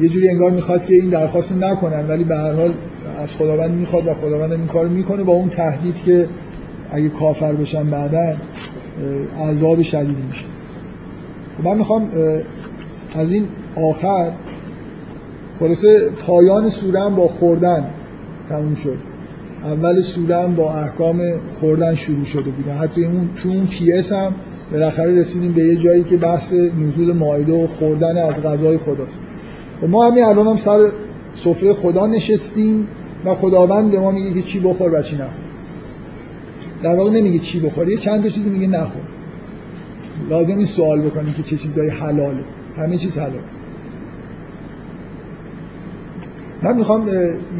یه 0.00 0.08
جوری 0.08 0.28
انگار 0.28 0.50
می‌خواد 0.50 0.84
که 0.84 0.94
این 0.94 1.10
درخواست 1.10 1.52
نکنن 1.52 2.08
ولی 2.08 2.24
به 2.24 2.36
هر 2.36 2.52
حال 2.52 2.74
از 3.18 3.32
خداوند 3.32 3.70
می‌خواد 3.70 4.06
و 4.06 4.14
خداوند 4.14 4.52
این 4.52 4.66
کار 4.66 4.88
می‌کنه 4.88 5.22
با 5.22 5.32
اون 5.32 5.48
تهدید 5.48 6.02
که 6.04 6.28
اگه 6.90 7.08
کافر 7.08 7.52
بشن 7.52 7.90
بعدا 7.90 8.36
عذاب 9.40 9.82
شدیدی 9.82 10.22
میشه. 10.28 10.44
خب 11.58 11.68
من 11.68 11.76
می‌خوام 11.76 12.08
از 13.14 13.32
این 13.32 13.48
آخر 13.76 14.32
خلاصه 15.58 16.10
پایان 16.10 16.68
سوره 16.68 17.00
هم 17.00 17.16
با 17.16 17.28
خوردن 17.28 17.86
تموم 18.48 18.74
شد. 18.74 18.98
اول 19.64 20.00
سوره 20.00 20.36
هم 20.36 20.54
با 20.54 20.74
احکام 20.74 21.20
خوردن 21.60 21.94
شروع 21.94 22.24
شده 22.24 22.50
بود. 22.50 22.68
حتی 22.68 23.04
اون 23.04 23.28
تو 23.36 23.48
اون 23.48 23.66
پیس 23.66 24.12
هم 24.12 24.34
بالاخره 24.72 25.14
رسیدیم 25.14 25.52
به 25.52 25.62
یه 25.62 25.76
جایی 25.76 26.04
که 26.04 26.16
بحث 26.16 26.52
نزول 26.52 27.12
مائده 27.12 27.64
و 27.64 27.66
خوردن 27.66 28.16
از 28.16 28.42
غذای 28.42 28.78
خداست. 28.78 29.22
خب 29.80 29.88
ما 29.88 30.10
همین 30.10 30.24
الان 30.24 30.46
هم 30.46 30.56
سر 30.56 30.90
سفره 31.34 31.72
خدا 31.72 32.06
نشستیم 32.06 32.88
و 33.24 33.34
خداوند 33.34 33.90
به 33.90 33.98
ما 33.98 34.10
میگه 34.10 34.34
که 34.34 34.42
چی 34.42 34.60
بخور 34.60 34.94
و 34.94 35.02
چی 35.02 35.16
نخور. 35.16 35.44
در 36.82 36.96
واقع 36.96 37.10
نمیگه 37.10 37.38
چی 37.38 37.60
بخور 37.60 37.88
یه 37.88 37.96
چند 37.96 38.22
تا 38.22 38.28
چیزی 38.28 38.50
میگه 38.50 38.66
نخور. 38.66 39.02
لازم 40.30 40.54
نیست 40.54 40.76
سوال 40.76 41.00
بکنی 41.00 41.32
که 41.32 41.42
چه 41.42 41.56
چیزایی 41.56 41.90
حلاله. 41.90 42.44
همه 42.76 42.96
چیز 42.96 43.18
حلال 43.18 43.40
من 46.62 46.76
می‌خوام 46.76 47.10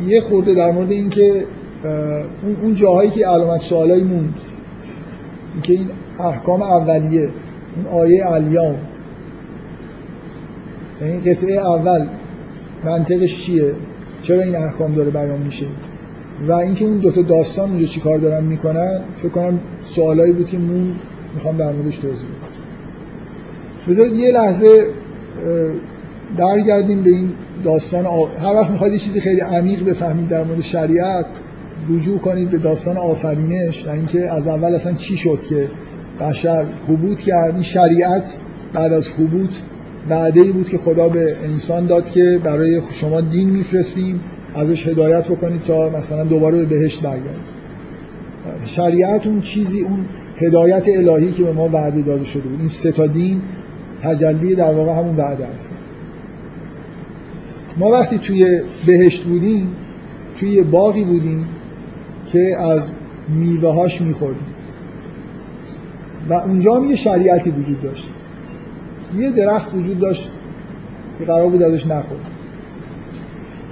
یه 0.06 0.20
خورده 0.20 0.55
در 0.55 0.73
مورد 0.73 0.90
اینکه 0.90 1.44
اون 2.62 2.74
جاهایی 2.74 3.10
که 3.10 3.27
علامت 3.27 3.60
سوالایی 3.60 4.05
موند 4.05 4.35
اینکه 5.52 5.73
این 5.73 5.90
احکام 6.20 6.62
اولیه 6.62 7.28
اون 7.77 7.86
آیه 8.01 8.24
علیام 8.24 8.74
یعنی 11.01 11.20
قطعه 11.20 11.56
اول 11.56 12.06
منطقش 12.85 13.44
چیه؟ 13.44 13.74
چرا 14.23 14.43
این 14.43 14.56
احکام 14.56 14.94
داره 14.94 15.10
بیان 15.10 15.39
میشه؟ 15.39 15.66
و 16.48 16.52
اینکه 16.52 16.85
اون 16.85 16.98
دوتا 16.98 17.23
داستان 17.23 17.70
اونجا 17.70 17.86
چی 17.86 18.01
کار 18.01 18.18
دارن 18.18 18.44
می‌کنن 18.44 19.01
فکر 19.18 19.28
کنم 19.28 19.60
سوالایی 19.85 20.32
بود 20.32 20.48
که 20.48 20.59
مون 20.59 20.94
می‌خوام 21.35 21.56
در 21.56 21.73
موردش 21.73 21.97
توضیح 21.97 22.27
بدم. 22.27 23.89
بذارید 23.89 24.12
یه 24.12 24.32
لحظه 24.32 24.86
درگردیم 26.36 27.02
به 27.02 27.10
این 27.10 27.32
داستان 27.64 28.06
آ... 28.06 28.24
هر 28.24 28.54
وقت 28.54 28.70
می‌خواید 28.70 28.92
یه 28.92 28.98
چیزی 28.98 29.20
خیلی 29.20 29.40
عمیق 29.40 29.84
بفهمید 29.84 30.28
در 30.28 30.44
مورد 30.44 30.60
شریعت 30.60 31.26
رجوع 31.88 32.18
کنید 32.18 32.50
به 32.50 32.58
داستان 32.58 32.96
آفرینش 32.96 33.86
و 33.86 33.90
اینکه 33.90 34.30
از 34.30 34.46
اول 34.46 34.74
اصلا 34.74 34.92
چی 34.92 35.16
شد 35.16 35.40
که 35.48 35.68
بشر 36.20 36.64
حبوط 36.88 37.20
کرد. 37.20 37.54
این 37.54 37.62
شریعت 37.62 38.36
بعد 38.72 38.92
از 38.92 39.08
حبوط 39.08 39.50
بعده 40.08 40.40
ای 40.40 40.52
بود 40.52 40.68
که 40.68 40.78
خدا 40.78 41.08
به 41.08 41.36
انسان 41.44 41.86
داد 41.86 42.10
که 42.10 42.40
برای 42.44 42.80
شما 42.92 43.20
دین 43.20 43.50
میفرستیم 43.50 44.20
ازش 44.54 44.86
هدایت 44.86 45.28
بکنید 45.28 45.62
تا 45.62 45.88
مثلا 45.90 46.24
دوباره 46.24 46.58
به 46.58 46.64
بهشت 46.64 47.02
برگردید. 47.02 47.56
شریعت 48.64 49.26
اون 49.26 49.40
چیزی 49.40 49.80
اون 49.80 50.06
هدایت 50.36 50.88
الهی 50.88 51.32
که 51.32 51.42
به 51.42 51.52
ما 51.52 51.68
وعده 51.68 52.02
داده 52.02 52.24
شده 52.24 52.42
بود. 52.42 52.60
این 52.60 52.68
سه 52.68 52.92
تا 52.92 53.06
دین 53.06 53.42
تجلی 54.02 54.54
در 54.54 54.74
واقع 54.74 54.92
همون 54.92 55.16
وعده 55.16 55.46
هست 55.46 55.74
ما 57.77 57.90
وقتی 57.90 58.19
توی 58.19 58.61
بهشت 58.86 59.24
بودیم 59.24 59.77
توی 60.40 60.62
باقی 60.62 61.05
بودیم 61.05 61.48
که 62.27 62.57
از 62.61 62.90
میوه 63.28 63.74
هاش 63.74 64.01
میخوردیم. 64.01 64.47
و 66.28 66.35
اونجا 66.35 66.77
هم 66.77 66.85
یه 66.85 66.97
شریعتی 66.97 67.51
وجود 67.51 67.82
داشت. 67.82 68.09
یه 69.16 69.31
درخت 69.31 69.74
وجود 69.74 69.98
داشت 69.98 70.31
که 71.19 71.24
قرار 71.24 71.48
بود 71.48 71.62
ازش 71.62 71.86
نخورد. 71.86 72.31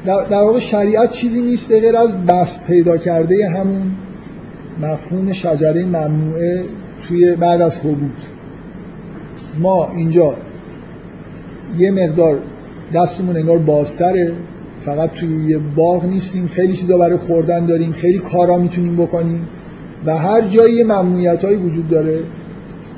در, 0.04 0.42
واقع 0.42 0.58
شریعت 0.58 1.10
چیزی 1.10 1.42
نیست 1.42 1.68
به 1.68 1.80
غیر 1.80 1.96
از 1.96 2.26
بس 2.26 2.64
پیدا 2.64 2.96
کرده 2.96 3.48
همون 3.48 3.90
مفهوم 4.80 5.32
شجره 5.32 5.84
ممنوعه 5.84 6.64
توی 7.08 7.36
بعد 7.36 7.62
از 7.62 7.76
حبود 7.76 8.16
ما 9.58 9.88
اینجا 9.88 10.36
یه 11.78 11.90
مقدار 11.90 12.38
دستمون 12.94 13.36
انگار 13.36 13.58
بازتره. 13.58 14.32
فقط 14.80 15.12
توی 15.12 15.48
یه 15.48 15.58
باغ 15.58 16.04
نیستیم. 16.04 16.46
خیلی 16.46 16.72
چیزا 16.72 16.98
برای 16.98 17.16
خوردن 17.16 17.66
داریم. 17.66 17.92
خیلی 17.92 18.18
کارا 18.18 18.58
می‌تونیم 18.58 18.96
بکنیم. 18.96 19.48
و 20.06 20.18
هر 20.18 20.40
جایی 20.40 20.82
ممنوعیت 20.82 21.44
وجود 21.44 21.88
داره 21.88 22.20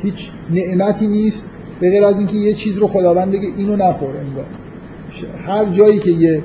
هیچ 0.03 0.31
نعمتی 0.51 1.07
نیست 1.07 1.47
به 1.81 1.91
غیر 1.91 2.05
از 2.05 2.19
اینکه 2.19 2.37
یه 2.37 2.55
چیز 2.55 2.79
رو 2.79 2.87
خداوند 2.87 3.33
بگه 3.33 3.49
اینو 3.59 3.77
نخور 3.77 4.17
انگار. 4.17 4.45
هر 5.47 5.65
جایی 5.65 5.99
که 5.99 6.11
یه 6.11 6.43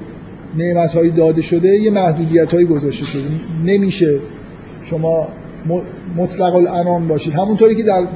نعمت 0.57 0.95
هایی 0.95 1.11
داده 1.11 1.41
شده 1.41 1.80
یه 1.80 1.91
محدودیت 1.91 2.53
هایی 2.53 2.65
گذاشته 2.65 3.05
شده. 3.05 3.23
نمیشه 3.65 4.19
شما 4.81 5.27
مطلق 6.15 6.55
الانام 6.55 7.07
باشید. 7.07 7.34
همونطوری 7.34 7.76
که 7.76 7.84
در 7.84 8.07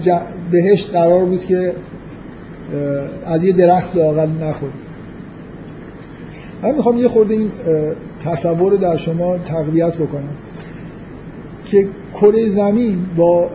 بهشت 0.51 0.91
قرار 0.91 1.25
بود 1.25 1.45
که 1.45 1.73
از 3.25 3.43
یه 3.43 3.53
درخت 3.53 3.95
لاغل 3.95 4.29
نخورید. 4.29 4.84
من 6.63 6.75
می‌خوام 6.75 6.97
یه 6.97 7.07
خورده 7.07 7.33
این 7.33 7.51
تصور 8.19 8.71
رو 8.71 8.77
در 8.77 8.95
شما 8.95 9.37
تقویت 9.37 9.97
بکنم 9.97 10.33
که 11.65 11.87
کره 12.13 12.49
زمین 12.49 12.97
با 13.17 13.49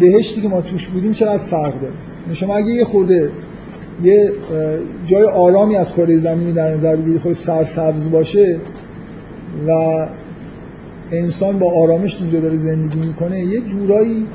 بهشتی 0.00 0.40
که 0.40 0.48
ما 0.48 0.60
توش 0.60 0.88
بودیم 0.88 1.12
چقدر 1.12 1.38
فرق 1.38 1.80
داره. 1.80 1.94
شما 2.32 2.56
اگه 2.56 2.68
یه 2.72 2.84
خورده 2.84 3.30
یه 4.02 4.32
جای 5.06 5.24
آرامی 5.24 5.76
از 5.76 5.94
کره 5.94 6.18
زمین 6.18 6.54
در 6.54 6.74
نظر 6.74 6.96
بگیرید 6.96 7.20
خود 7.20 7.32
سرسبز 7.32 8.10
باشه 8.10 8.60
و 9.68 9.72
انسان 11.12 11.58
با 11.58 11.72
آرامش 11.72 12.20
اونجا 12.20 12.40
داره 12.40 12.56
زندگی 12.56 13.08
می‌کنه 13.08 13.40
یه 13.40 13.60
جورایی 13.60 14.26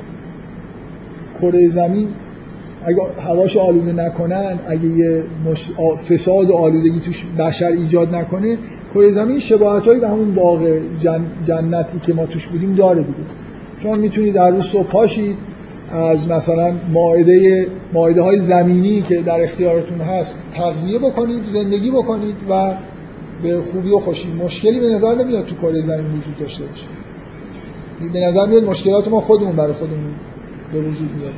کره 1.40 1.68
زمین 1.68 2.08
اگه 2.86 3.02
هواش 3.20 3.56
آلوده 3.56 3.92
نکنن 3.92 4.58
اگه 4.66 4.86
یه 4.86 5.22
فساد 6.08 6.50
و 6.50 6.54
آلودگی 6.54 7.00
توش 7.00 7.24
بشر 7.38 7.68
ایجاد 7.68 8.14
نکنه 8.14 8.58
کره 8.94 9.10
زمین 9.10 9.38
شباهت 9.38 9.88
به 9.88 10.08
همون 10.08 10.34
باغ 10.34 10.78
جنتی 11.46 11.98
که 12.02 12.14
ما 12.14 12.26
توش 12.26 12.46
بودیم 12.46 12.74
داره 12.74 13.02
دیگه. 13.02 13.18
شما 13.78 13.94
می‌تونید 13.94 14.34
در 14.34 14.50
روز 14.50 14.64
صبح 14.64 14.86
پاشید 14.86 15.36
از 15.90 16.28
مثلا 16.28 16.72
ماعده 16.92 17.66
ماعده 17.92 18.22
های 18.22 18.38
زمینی 18.38 19.02
که 19.02 19.16
در 19.16 19.42
اختیارتون 19.42 20.00
هست 20.00 20.42
تغذیه 20.54 20.98
بکنید 20.98 21.44
زندگی 21.44 21.90
بکنید 21.90 22.34
و 22.50 22.72
به 23.42 23.60
خوبی 23.60 23.90
و 23.90 23.98
خوشی. 23.98 24.32
مشکلی 24.32 24.80
به 24.80 24.88
نظر 24.88 25.14
نمیاد 25.14 25.44
تو 25.44 25.54
کره 25.54 25.82
زمین 25.82 26.06
وجود 26.06 26.38
داشته 26.40 26.64
باشه. 26.64 26.86
به 28.12 28.20
نظر 28.20 28.46
میاد 28.46 28.64
مشکلات 28.64 29.08
ما 29.08 29.20
خودمون 29.20 29.56
برای 29.56 29.72
خودمون 29.72 30.14
به 30.72 30.78
وجود 30.80 31.10
میاد 31.16 31.32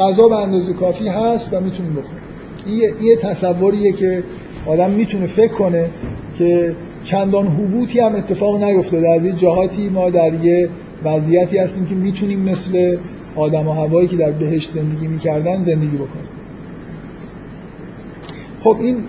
غذا 0.00 0.28
به 0.28 0.36
اندازه 0.36 0.72
کافی 0.72 1.08
هست 1.08 1.54
و 1.54 1.60
می‌تونیم 1.60 1.92
بخوریم 1.92 2.22
این 2.66 2.94
یه 3.02 3.16
تصوریه 3.16 3.92
که 3.92 4.22
آدم 4.66 4.90
می‌تونه 4.90 5.26
فکر 5.26 5.52
کنه 5.52 5.90
که 6.34 6.74
چندان 7.04 7.46
حبوطی 7.46 8.00
هم 8.00 8.14
اتفاق 8.14 8.62
نیفتاده. 8.62 9.08
از 9.08 9.24
این 9.24 9.34
جهاتی 9.34 9.88
ما 9.88 10.10
در 10.10 10.44
یه 10.44 10.68
وضعیتی 11.04 11.58
هستیم 11.58 11.86
که 11.86 11.94
می‌تونیم 11.94 12.40
مثل 12.40 12.98
آدم 13.36 13.68
و 13.68 13.72
هوایی 13.72 14.08
که 14.08 14.16
در 14.16 14.30
بهشت 14.30 14.70
زندگی 14.70 15.06
می‌کردن 15.06 15.64
زندگی 15.64 15.96
بکنن 15.96 16.28
خب 18.60 18.76
این 18.80 19.04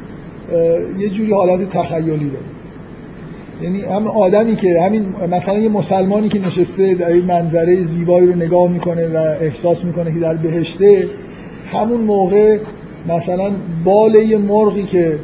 یه 1.00 1.10
جوری 1.10 1.34
حالت 1.34 1.70
تخیلی 1.70 2.30
داره. 2.30 2.46
یعنی 3.62 3.82
هم 3.82 4.08
آدمی 4.08 4.56
که 4.56 4.82
همین 4.82 5.06
مثلا 5.32 5.60
یه 5.60 5.70
مسلمانی 5.70 6.30
که 6.30 6.48
نشسته 6.48 6.94
در 6.96 7.08
این 7.08 7.26
منظره 7.26 7.82
زیبایی 7.82 8.28
رو 8.28 8.36
نگاه 8.36 8.72
می‌کنه 8.72 9.08
و 9.08 9.18
احساس 9.18 9.86
می‌کنه 9.86 10.14
که 10.14 10.20
در 10.20 10.36
بهشته 10.36 11.10
همون 11.72 12.02
موقع 12.02 12.58
مثلا 13.08 13.52
بال 13.84 14.16
یه 14.16 14.38
مرغی 14.38 14.84
که 14.84 15.20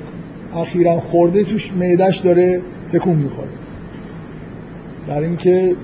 اخیرا 0.55 0.99
خورده 0.99 1.43
توش 1.43 1.73
معدش 1.73 2.17
داره 2.17 2.61
تکون 2.91 3.15
می‌خوره. 3.15 3.47
برای 5.07 5.27
اینکه 5.27 5.75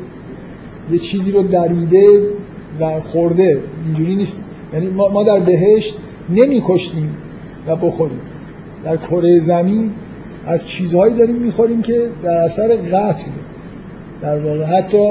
یه 0.91 0.99
چیزی 0.99 1.31
رو 1.31 1.43
دریده 1.43 2.21
و 2.80 2.99
خورده 2.99 3.57
اینجوری 3.85 4.15
نیست. 4.15 4.43
یعنی 4.73 4.88
ما 4.88 5.23
در 5.23 5.39
بهشت 5.39 5.97
نمی 6.30 6.63
کشتیم 6.67 7.17
و 7.67 7.75
بخوریم. 7.75 8.21
در 8.84 8.97
کره 8.97 9.39
زمین 9.39 9.91
از 10.45 10.68
چیزهایی 10.68 11.15
داریم 11.15 11.36
می‌خوریم 11.36 11.82
که 11.82 12.10
در 12.24 12.36
اثر 12.38 12.68
قتل. 12.76 13.32
در 14.22 14.40
واقع 14.40 14.64
حتی 14.64 15.10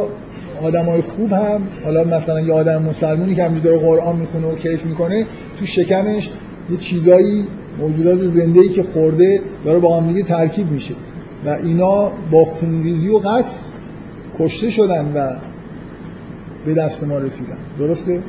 آدمای 0.63 1.01
خوب 1.01 1.33
هم 1.33 1.63
حالا 1.85 2.05
مثلا 2.05 2.41
یه 2.41 2.53
آدم 2.53 2.83
مسلمونی 2.83 3.35
که 3.35 3.43
همینجوری 3.45 3.77
داره 3.77 3.87
قرآن 3.87 4.17
می‌خونه 4.17 4.47
و 4.47 4.55
کیف 4.55 4.87
می‌کنه 4.87 5.27
تو 5.59 5.67
شکمش 5.67 6.31
یه 6.71 6.77
چیزایی 6.77 7.47
موجودات 7.79 8.25
زنده 8.25 8.61
ای 8.61 8.69
که 8.69 8.83
خورده 8.83 9.41
داره 9.65 9.79
با 9.79 10.01
هم 10.01 10.09
دیگه 10.09 10.23
ترکیب 10.23 10.71
میشه. 10.71 10.95
و 11.47 11.49
اینا 11.49 12.13
با 12.31 12.45
خونریزی 12.45 13.09
و 13.09 13.19
قتل 13.19 13.57
کشته 14.39 14.71
شدن 14.71 15.13
و 15.15 15.37
به 16.67 16.75
دست 16.75 17.05
ما 17.05 17.19
رسیدن. 17.19 17.57
درسته؟ 17.79 18.21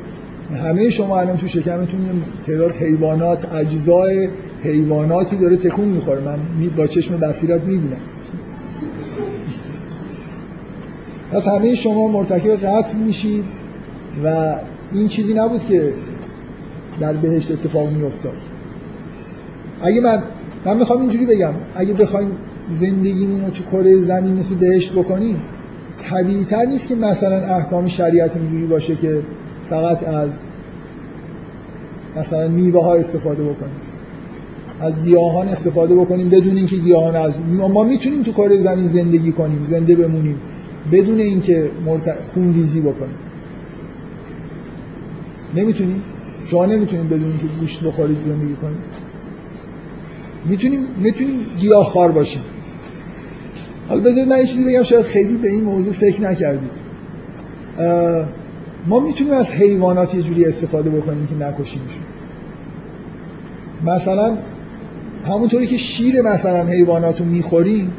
همه 0.52 0.90
شما 0.90 1.20
الان 1.20 1.36
تو 1.36 1.46
شکمتون 1.46 2.22
تعداد 2.46 2.72
حیوانات 2.72 3.54
اجزای 3.54 4.28
حیواناتی 4.62 5.36
داره 5.36 5.56
تکون 5.56 5.88
می‌خوره. 5.88 6.20
من 6.20 6.38
با 6.76 6.86
چشم 6.86 7.16
بصیرت 7.16 7.60
می‌بینم. 7.60 8.00
پس 11.32 11.48
همه 11.48 11.74
شما 11.74 12.08
مرتکب 12.08 12.56
قتل 12.56 12.98
میشید 12.98 13.44
و 14.24 14.56
این 14.92 15.08
چیزی 15.08 15.34
نبود 15.34 15.64
که 15.64 15.92
در 17.00 17.12
بهشت 17.12 17.50
اتفاق 17.50 17.90
میافتاد. 17.90 18.32
اگه 19.82 20.00
من 20.00 20.22
من 20.64 20.76
می‌خوام 20.76 21.00
اینجوری 21.00 21.26
بگم. 21.26 21.52
اگه 21.74 21.94
بخوایم 21.94 22.30
زندگیمون 22.72 23.44
رو 23.44 23.50
تو 23.50 23.62
کره 23.62 24.02
زمین 24.02 24.34
مثل 24.34 24.54
بهشت 24.54 24.92
بکنیم 24.92 25.36
طبیعی 26.10 26.44
تر 26.44 26.64
نیست 26.64 26.88
که 26.88 26.94
مثلا 26.94 27.36
احکام 27.36 27.86
شریعت 27.86 28.36
اینجوری 28.36 28.66
باشه 28.66 28.96
که 28.96 29.22
فقط 29.70 30.08
از 30.08 30.40
مثلا 32.16 32.48
میوه 32.48 32.82
ها 32.84 32.94
استفاده 32.94 33.42
بکنیم. 33.44 33.76
از 34.80 35.02
گیاهان 35.02 35.48
استفاده 35.48 35.94
بکنیم 35.94 36.28
بدون 36.28 36.56
اینکه 36.56 36.76
گیاهان 36.76 37.16
از 37.16 37.38
ما 37.72 37.84
می‌تونیم 37.84 38.22
تو 38.22 38.32
کار 38.32 38.56
زمین 38.56 38.88
زندگی 38.88 39.32
کنیم 39.32 39.64
زنده 39.64 39.94
بمونیم 39.94 40.40
بدون 40.92 41.20
اینکه 41.20 41.70
مرت... 41.86 42.20
خون 42.20 42.54
ریزی 42.54 42.80
بکنیم. 42.80 43.16
نمی‌تونیم؟ 45.54 46.02
شما 46.46 46.66
نمی‌تونیم 46.66 47.08
بدون 47.08 47.24
اینکه 47.24 47.46
گوشت 47.60 47.84
بخورید 47.84 48.20
زندگی 48.20 48.54
کنیم. 48.54 48.78
می‌تونیم 50.44 50.80
می‌تونیم 50.96 51.40
گیاه 51.60 51.84
خار 51.84 52.12
باشیم. 52.12 52.42
حالا 53.88 54.00
بذارید 54.00 54.28
من 54.28 54.38
یه 54.38 54.46
چیزی 54.46 54.64
بگم 54.64 54.82
شاید 54.82 55.04
خیلی 55.04 55.36
به 55.36 55.48
این 55.48 55.64
موضوع 55.64 55.92
فکر 55.92 56.22
نکردید. 56.22 56.70
ما 58.86 59.00
می‌تونیم 59.00 59.32
از 59.32 59.52
حیوانات 59.52 60.14
یه 60.14 60.22
جوری 60.22 60.44
استفاده 60.44 60.90
بکنیم 60.90 61.26
که 61.26 61.34
نکشیمشون 61.34 62.04
مثلا 63.84 64.36
همونطوری 65.28 65.66
که 65.66 65.76
شیر 65.76 66.22
مثلا 66.22 66.66
حیوانات 66.66 67.20
رو 67.20 67.26
می‌خوریم 67.26 67.92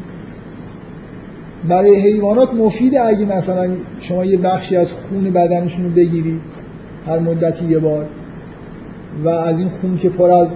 برای 1.68 1.96
حیوانات 1.96 2.54
مفیده 2.54 3.02
اگه 3.02 3.26
مثلا 3.26 3.70
شما 4.00 4.26
یه 4.26 4.38
بخشی 4.38 4.76
از 4.76 4.92
خون 4.92 5.24
بدنشون 5.24 5.86
رو 5.86 5.92
بگیرید 5.92 6.42
هر 7.08 7.20
مدتی 7.20 7.66
یه 7.66 7.80
بار 7.80 8.06
و 9.24 9.30
از 9.30 9.60
این 9.60 9.70
خون 9.70 9.98
که 9.98 10.10
پر 10.10 10.30
از 10.30 10.56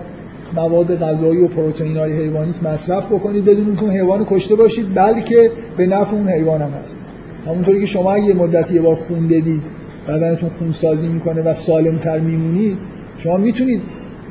مواد 0.55 0.99
غذایی 0.99 1.41
و 1.41 1.47
پروتئین 1.47 1.97
های 1.97 2.13
حیوانی 2.13 2.53
مصرف 2.63 3.07
بکنید 3.07 3.45
بدون 3.45 3.65
اینکه 3.65 3.83
اون 3.83 3.91
حیوان 3.91 4.25
کشته 4.25 4.55
باشید 4.55 4.95
بلکه 4.95 5.51
به 5.77 5.87
نفع 5.87 6.15
اون 6.15 6.29
حیوان 6.29 6.61
هم 6.61 6.69
هست. 6.69 7.01
همونطوری 7.47 7.79
که 7.79 7.85
شما 7.85 8.17
یه 8.17 8.33
مدتی 8.33 8.73
یه 8.73 8.81
بار 8.81 8.95
خون 8.95 9.27
بدید 9.27 9.78
بدنتون 10.09 10.49
خون 10.49 10.71
سازی 10.71 11.07
می‌کنه 11.07 11.41
و 11.41 11.53
سالمتر 11.53 12.19
میمونید 12.19 12.77
شما 13.17 13.37
می‌تونید 13.37 13.81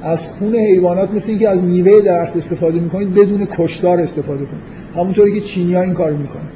از 0.02 0.26
خون 0.26 0.54
حیوانات 0.54 1.10
مثل 1.10 1.30
اینکه 1.30 1.48
از 1.48 1.64
میوه 1.64 2.00
درخت 2.00 2.36
استفاده 2.36 2.80
می‌کنید 2.80 3.14
بدون 3.14 3.46
کشتار 3.58 4.00
استفاده 4.00 4.44
کنید. 4.44 4.62
همونطوری 4.96 5.34
که 5.34 5.40
چینیا 5.40 5.82
این 5.82 5.94
کار 5.94 6.12
می‌کنن. 6.12 6.48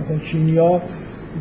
مثلا 0.00 0.18
چینیا 0.18 0.82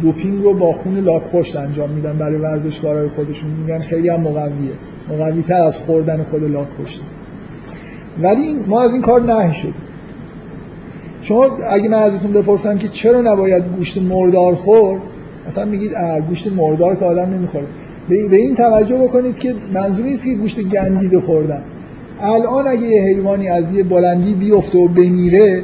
دوپینگ 0.01 0.43
رو 0.43 0.53
با 0.53 0.71
خون 0.71 0.97
لاک 0.97 1.23
پشت 1.23 1.55
انجام 1.55 1.89
میدن 1.89 2.17
برای 2.17 2.35
ورزشکارهای 2.35 3.07
خودشون. 3.07 3.51
میگن 3.51 3.79
خیلی 3.79 4.09
هم 4.09 4.21
مقویه. 4.21 4.73
مقوی 5.09 5.41
تر 5.41 5.61
از 5.61 5.77
خوردن 5.77 6.23
خود 6.23 6.43
لاک 6.43 6.67
پشت 6.83 7.01
ولی 8.21 8.55
ما 8.67 8.81
از 8.81 8.93
این 8.93 9.01
کار 9.01 9.21
نهی 9.21 9.53
شد 9.53 9.73
شما 11.21 11.57
اگه 11.69 11.89
من 11.89 11.97
ازتون 11.97 12.31
بپرسم 12.31 12.77
که 12.77 12.87
چرا 12.87 13.21
نباید 13.21 13.63
گوشت 13.77 13.97
مردار 13.97 14.55
خور 14.55 14.99
مثلا 15.47 15.65
میگید 15.65 15.91
گوشت 16.29 16.47
مردار 16.47 16.95
که 16.95 17.05
آدم 17.05 17.33
نمی‌خوره. 17.33 17.65
به 18.09 18.35
این 18.35 18.55
توجه 18.55 18.97
بکنید 18.97 19.39
که 19.39 19.55
منظور 19.73 20.05
نیست 20.05 20.25
که 20.25 20.33
گوشت 20.33 20.61
گندیده 20.61 21.19
خوردن. 21.19 21.63
الان 22.19 22.67
اگه 22.67 22.81
یه 22.81 23.01
حیوانی 23.01 23.49
از 23.49 23.73
یه 23.73 23.83
بلندی 23.83 24.33
بیفته 24.33 24.77
و 24.77 24.87
بمیره 24.87 25.63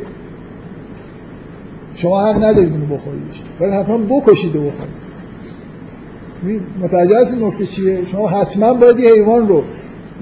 شما 1.96 2.26
حق 2.26 2.44
ندارید 2.44 2.72
اونو 2.72 2.86
بخوریدش. 2.86 3.42
باید 3.60 3.74
حتما 3.74 3.98
بکشید 3.98 4.56
و 4.56 4.62
بخورید. 4.62 4.94
متوجه 6.82 7.22
هستید 7.22 7.44
نکته 7.44 7.66
چیه؟ 7.66 8.06
شما 8.06 8.28
حتما 8.28 8.74
باید 8.74 9.00
یه 9.00 9.14
حیوان 9.14 9.48
رو 9.48 9.64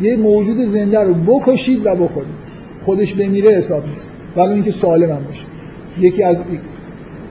یه 0.02 0.16
موجود 0.16 0.58
زنده 0.58 1.00
رو 1.00 1.14
بکشید 1.14 1.86
و 1.86 1.96
بخورید. 1.96 2.34
خودش 2.82 3.14
بمیره 3.14 3.52
حساب 3.52 3.88
نیست. 3.88 4.10
ولی 4.36 4.54
اینکه 4.54 4.72
سالم 4.72 5.10
هم 5.12 5.24
باشه. 5.24 5.46
یکی 6.00 6.24
از 6.24 6.44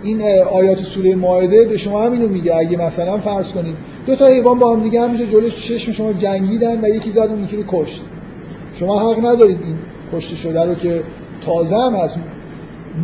این 0.03 0.23
آیات 0.43 0.79
سوره 0.79 1.15
مائده 1.15 1.65
به 1.65 1.77
شما 1.77 2.03
همینو 2.03 2.29
میگه. 2.29 2.57
اگه 2.57 2.77
مثلا 2.77 3.19
فرض 3.19 3.53
کنید 3.53 3.75
دو 4.07 4.17
تا 4.17 4.27
حیوان 4.27 4.59
با 4.59 4.75
هم 4.75 4.83
دیگه 4.83 5.01
همینجا 5.01 5.25
جلوش 5.25 5.57
چشم 5.57 5.93
شما 5.93 6.13
جنگیدن 6.13 6.85
و 6.85 6.89
یکی 6.89 7.11
زد 7.11 7.19
اون 7.19 7.45
یکی 7.45 7.57
رو 7.57 7.63
کشت. 7.67 8.03
شما 8.75 9.13
حق 9.13 9.19
ندارید 9.19 9.59
این 9.65 9.77
کشته 10.13 10.37
شده 10.37 10.65
رو 10.65 10.75
که 10.75 11.03
تازه 11.47 11.77
هم 11.77 11.95
هست. 11.95 12.19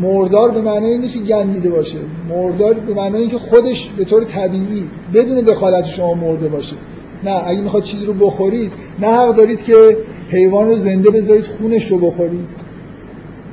مردار 0.01 0.51
به 0.51 0.61
معنی 0.61 0.99
نیست 0.99 1.25
گندیده 1.25 1.71
باشه. 1.71 1.99
مردار 2.29 2.75
به 2.75 2.95
معنی 2.95 3.29
که 3.29 3.39
خودش 3.39 3.89
به 3.97 4.05
طور 4.05 4.25
طبیعی 4.25 4.85
بدون 5.15 5.41
دخالت 5.41 5.85
شما 5.85 6.15
مرده 6.15 6.49
باشه. 6.49 6.77
نه 7.25 7.49
اگه 7.49 7.61
می‌خواد 7.61 7.83
چیزی 7.83 8.07
رو 8.07 8.13
بخورید 8.13 8.73
نه 9.01 9.07
حق 9.07 9.37
دارید 9.37 9.63
که 9.63 9.97
حیوان 10.31 10.67
رو 10.69 10.77
زنده 10.77 11.11
بذارید 11.11 11.47
خونش 11.47 11.87
رو 11.87 11.99
بخورید. 11.99 12.62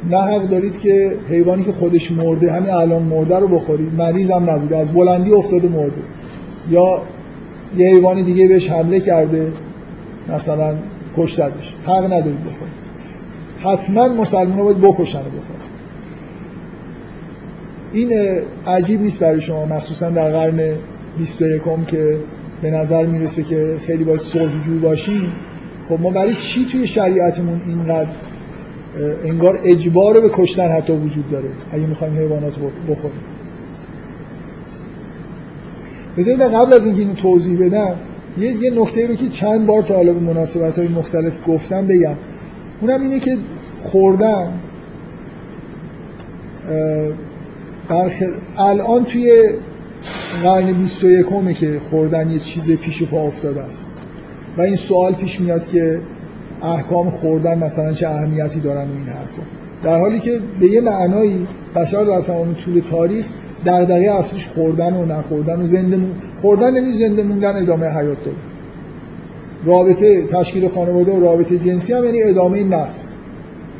نه 0.09 0.17
حق 0.17 0.49
دارید 0.49 0.79
که 0.79 1.15
حیوانی 1.29 1.63
که 1.63 1.71
خودش 1.71 2.11
مرده 2.11 2.51
همین 2.51 2.71
الان 2.71 3.03
مرده 3.03 3.39
رو 3.39 3.47
بخورید. 3.47 3.93
مریض 3.93 4.31
هم 4.31 4.49
نبوده. 4.49 4.77
از 4.77 4.91
بلندی 4.91 5.33
افتاده 5.33 5.67
مرده. 5.67 6.01
یا 6.69 7.01
یه 7.77 7.87
حیوان 7.87 8.23
دیگه 8.23 8.47
بهش 8.47 8.71
حمله 8.71 8.99
کرده 8.99 9.51
مثلا 10.29 10.73
کشتدش 11.17 11.75
حق 11.83 12.05
ندارید 12.05 12.43
بخورید. 12.43 12.79
حتما 13.59 14.07
مسلمان 14.07 14.57
رو 14.57 14.63
باید 14.63 14.77
بکشن 14.77 15.19
و 15.19 15.21
بخورید 15.21 15.69
این 17.93 18.41
عجیب 18.67 19.01
نیست 19.01 19.19
برای 19.19 19.41
شما 19.41 19.65
مخصوصا 19.65 20.09
در 20.09 20.31
قرن 20.31 20.59
21 21.17 21.61
که 21.87 22.19
به 22.61 22.71
نظر 22.71 23.05
می‌رسه 23.05 23.43
که 23.43 23.75
خیلی 23.79 24.03
باید 24.03 24.19
صلحجو 24.19 24.79
باشیم. 24.79 25.31
خب 25.89 25.99
ما 26.01 26.09
برای 26.09 26.35
چی 26.35 26.65
توی 26.65 26.87
شریعتمون 26.87 27.61
اینقدر 27.67 28.09
انگار 29.23 29.59
اجبار 29.63 30.21
به 30.21 30.29
کشتن 30.33 30.67
حتی 30.67 30.93
وجود 30.93 31.29
داره 31.29 31.49
اگه 31.71 31.87
می‌خوایم 31.87 32.17
حیوانات 32.17 32.53
بخوریم 32.89 33.19
بذارید 36.17 36.41
قبل 36.41 36.73
از 36.73 36.85
اینکه 36.85 37.01
اینو 37.01 37.13
توضیح 37.13 37.65
بدم 37.65 37.95
یه, 38.37 38.51
یه 38.51 38.71
نکته 38.71 39.07
رو 39.07 39.15
که 39.15 39.29
چند 39.29 39.65
بار 39.65 39.83
تا 39.83 39.95
حالا 39.95 40.13
به 40.13 40.19
مناسبت 40.19 40.79
های 40.79 40.87
مختلف 40.87 41.47
گفتم 41.47 41.87
بگم 41.87 42.15
اونم 42.81 43.01
اینه 43.01 43.19
که 43.19 43.37
خوردن. 43.77 44.53
الان 48.57 49.05
توی 49.05 49.49
قرن 50.43 50.73
21 50.73 51.25
که 51.59 51.79
خوردن 51.79 52.31
یه 52.31 52.39
چیز 52.39 52.71
پیش 52.71 53.03
پا 53.03 53.21
افتاده 53.21 53.61
است 53.61 53.91
و 54.57 54.61
این 54.61 54.75
سوال 54.75 55.13
پیش 55.13 55.41
میاد 55.41 55.67
که 55.67 56.01
احکام 56.63 57.09
خوردن 57.09 57.63
مثلا 57.63 57.93
چه 57.93 58.09
اهمیتی 58.09 58.59
دارن 58.59 58.87
و 58.89 58.93
این 58.93 59.05
حرفا. 59.05 59.41
در 59.83 59.99
حالی 59.99 60.19
که 60.19 60.39
به 60.59 60.67
یه 60.67 60.81
معنایی 60.81 61.47
بشر 61.75 62.03
در 62.03 62.21
تمام 62.21 62.53
طول 62.53 62.79
تاریخ 62.79 63.25
دغدغه 63.65 64.11
اصلیش 64.19 64.47
خوردن 64.47 64.93
و 64.93 65.05
نخوردن 65.05 65.61
و 65.61 65.65
زنده 65.65 65.97
مون... 65.97 66.11
خوردن 66.35 66.75
یعنی 66.75 66.91
زنده 66.91 67.23
موندن 67.23 67.55
ادامه 67.55 67.87
حیات 67.87 68.17
داره. 68.25 68.37
رابطه 69.65 70.27
تشکیل 70.27 70.67
خانواده 70.67 71.11
و 71.11 71.19
رابطه 71.19 71.57
جنسی 71.57 71.93
هم 71.93 72.03
یعنی 72.03 72.23
ادامه 72.23 72.63
نسل. 72.63 73.07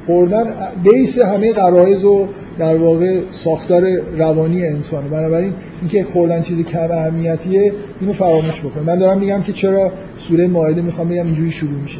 خوردن 0.06 0.54
بیس 0.84 1.20
همه 1.20 1.54
قرائز 1.54 2.06
و 2.06 2.28
در 2.58 2.78
واقع 2.78 3.20
ساختار 3.32 3.84
روانی 4.18 4.66
انسانه. 4.66 5.08
بنابراین 5.08 5.54
اینکه 5.82 6.04
خوردن 6.04 6.42
چیز 6.42 6.66
کم 6.66 6.92
اهمیتیه 6.92 7.74
اینو 8.02 8.14
فراموش 8.14 8.62
بکن. 8.62 8.82
من 8.82 9.00
دارم 9.00 9.20
میگم 9.20 9.42
که 9.42 9.52
چرا 9.52 9.92
سوره 10.18 10.48
مائده 10.48 10.82
می‌خوام 10.82 11.10
بگم 11.10 11.26
اینجوری 11.26 11.52
شروع 11.52 11.82
میشه. 11.82 12.00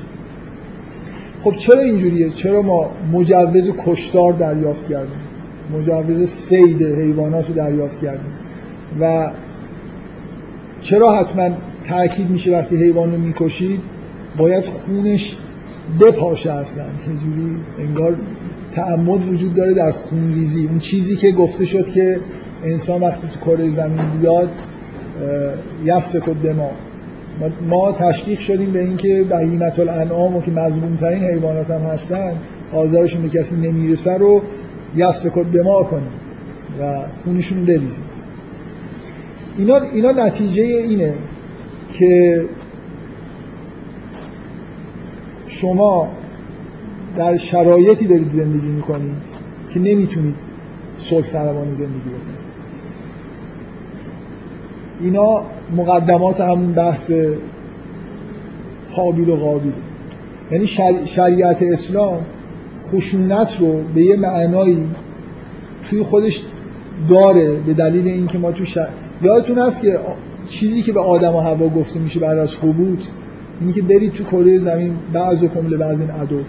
خب 1.40 1.56
چرا 1.56 1.80
اینجوریه؟ 1.80 2.30
چرا 2.30 2.62
ما 2.62 2.90
مجوز 3.14 3.72
کشتار 3.86 4.34
دریافت 4.34 4.90
کردیم؟ 4.90 5.20
مجوز 5.74 6.30
سید 6.30 6.84
حیوانات 6.84 7.48
رو 7.48 7.54
دریافت 7.54 8.02
کردیم. 8.02 8.34
و 9.00 9.32
چرا 10.82 11.16
حتما 11.16 11.50
تاکید 11.88 12.30
میشه 12.30 12.58
وقتی 12.58 12.76
حیوان 12.76 13.12
رو 13.12 13.18
می‌کشید؟ 13.18 13.80
باید 14.38 14.66
خونش 14.66 15.38
بپاشه 16.02 16.52
اصلا. 16.52 16.84
جوری 17.06 17.56
انگار 17.80 18.16
تعمد 18.72 19.28
وجود 19.28 19.54
داره 19.54 19.74
در 19.74 19.92
خونریزی. 19.92 20.68
اون 20.68 20.80
چیزی 20.80 21.16
که 21.16 21.32
گفته 21.32 21.66
شد 21.66 21.92
که 21.92 22.20
انسان 22.64 23.02
وقتی 23.02 23.28
تو 23.28 23.46
کره 23.46 23.70
زمین 23.70 24.10
بیاد 24.22 24.50
یسفک 25.86 26.30
دما 26.44 26.72
ما 27.70 27.92
تشکیق 27.92 28.40
شدیم 28.40 28.74
به 28.74 28.80
اینکه 28.80 29.24
بهیمت 29.24 29.80
الانعام 29.80 30.36
و 30.36 30.42
که 30.42 30.52
مظلوم 30.52 30.96
ترین 30.96 31.24
حیوانات 31.24 31.70
هم 31.70 31.82
هستن 31.82 32.34
آزارشون 32.74 33.22
به 33.22 33.30
کسی 33.30 33.56
نمی‌رسه 33.56 34.18
رو 34.18 34.42
یسفک 34.96 35.40
دما 35.52 35.84
کنیم 35.84 36.12
و 36.82 37.06
خونشون 37.24 37.66
بریزیم. 37.66 38.04
اینا, 39.58 39.78
اینا 39.94 40.12
نتیجه 40.12 40.64
اینه 40.64 41.14
که 41.90 42.46
شما 45.48 46.08
در 47.16 47.38
شرایطی 47.38 48.08
دارید 48.08 48.30
زندگی 48.30 48.68
می‌کنید 48.68 49.18
که 49.70 49.80
نمی‌تونید 49.80 50.36
صلح 50.98 51.24
زندگی 51.24 52.10
بکنید. 52.10 52.39
اینا 55.00 55.44
مقدمات 55.78 56.42
همون 56.42 56.72
بحث 56.72 57.12
حابیل 58.92 59.30
و 59.30 59.36
قابیل 59.36 59.74
یعنی 60.52 60.68
شریعت 61.06 61.64
اسلام 61.64 62.26
خشونت 62.92 63.60
رو 63.60 63.82
به 63.96 64.02
یه 64.02 64.16
معنایی 64.16 64.88
توی 65.90 66.04
خودش 66.04 66.44
داره 67.10 67.52
به 67.52 67.74
دلیل 67.74 68.08
اینکه 68.08 68.38
ما 68.38 68.52
تو 68.52 68.66
شر... 68.66 68.90
یادتون 69.22 69.58
هست 69.58 69.82
که 69.82 70.00
چیزی 70.48 70.82
که 70.82 70.94
به 70.94 71.00
آدم 71.00 71.36
و 71.36 71.40
هوا 71.40 71.70
گفته 71.70 72.00
میشه 72.00 72.20
بعد 72.20 72.38
از 72.38 72.56
حبوط 72.56 73.00
اینی 73.60 73.74
که 73.74 73.82
برید 73.82 74.14
تو 74.14 74.24
کره 74.24 74.58
زمین 74.58 74.96
بعض 75.14 75.44
و 75.44 75.48
کمل 75.48 75.78
بعض 75.78 76.02
این 76.02 76.10
عدو 76.10 76.42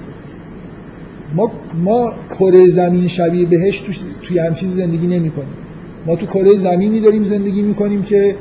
ما 1.35 1.51
ما 1.85 2.13
کره 2.39 2.69
زمین 2.69 3.09
شبیه 3.09 3.47
بهش 3.47 3.81
تو 3.81 3.93
توی 4.23 4.39
هم 4.39 4.55
چیز 4.55 4.77
زندگی 4.77 5.07
نمی 5.07 5.31
کنیم 5.31 5.55
ما 6.07 6.17
تو 6.17 6.27
کره 6.27 6.57
زمینی 6.57 7.01
داریم 7.01 7.23
زندگی 7.23 7.63
می 7.63 7.75
کنیم 7.75 8.03
که 8.03 8.37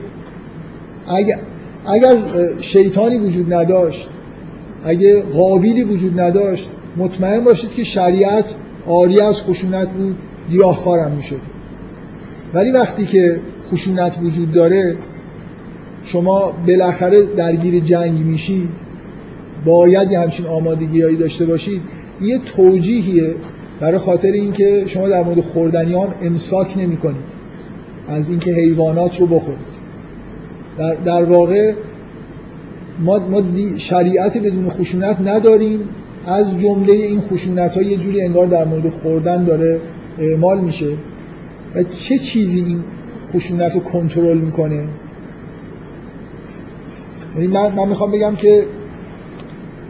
اگر 1.07 1.39
اگر 1.85 2.17
شیطانی 2.59 3.17
وجود 3.17 3.53
نداشت 3.53 4.07
اگه 4.83 5.21
قابیلی 5.21 5.83
وجود 5.83 6.19
نداشت 6.19 6.69
مطمئن 6.97 7.43
باشید 7.43 7.73
که 7.73 7.83
شریعت 7.83 8.55
آری 8.87 9.19
از 9.19 9.41
خشونت 9.41 9.89
بود 9.89 10.15
گیاهخوارم 10.49 11.11
می‌شد. 11.11 11.41
ولی 12.53 12.71
وقتی 12.71 13.05
که 13.05 13.39
خشونت 13.71 14.19
وجود 14.21 14.51
داره 14.51 14.97
شما 16.03 16.53
بالاخره 16.67 17.25
درگیر 17.25 17.79
جنگ 17.79 18.19
میشید. 18.19 18.69
باید 19.65 20.11
یه 20.11 20.19
همچین 20.19 20.45
آمادگیهایی 20.45 21.15
داشته 21.15 21.45
باشید. 21.45 21.81
یه 22.21 22.39
توجیهیه 22.39 23.35
برای 23.79 23.97
خاطر 23.97 24.31
اینکه 24.31 24.83
شما 24.87 25.07
در 25.09 25.23
مورد 25.23 25.39
خوردنیان 25.39 26.07
امساک 26.21 26.77
نمی 26.77 26.97
کنید 26.97 27.38
از 28.09 28.29
اینکه 28.29 28.51
حیوانات 28.51 29.19
رو 29.19 29.27
بخورید. 29.27 29.79
در, 30.77 30.95
در 30.95 31.23
واقع 31.23 31.73
ما, 32.99 33.19
ما 33.19 33.43
شریعت 33.77 34.37
بدون 34.37 34.69
خشونت 34.69 35.17
نداریم. 35.21 35.79
از 36.25 36.57
جمله 36.57 36.93
این 36.93 37.21
خشونت 37.21 37.77
ها 37.77 37.83
یه 37.83 37.97
جوری 37.97 38.21
انگار 38.21 38.47
در 38.47 38.65
مورد 38.65 38.89
خوردن 38.89 39.43
داره 39.43 39.81
اعمال 40.17 40.59
میشه. 40.59 40.89
و 41.75 41.83
چه 41.83 42.17
چیزی 42.17 42.59
این 42.59 42.83
خشونت 43.33 43.73
رو 43.73 43.79
کنترل 43.79 44.37
می‌کنه؟ 44.37 44.87
یعنی 47.35 47.47
من, 47.47 47.75
من 47.75 47.87
می‌خوام 47.87 48.11
بگم 48.11 48.35
که 48.35 48.65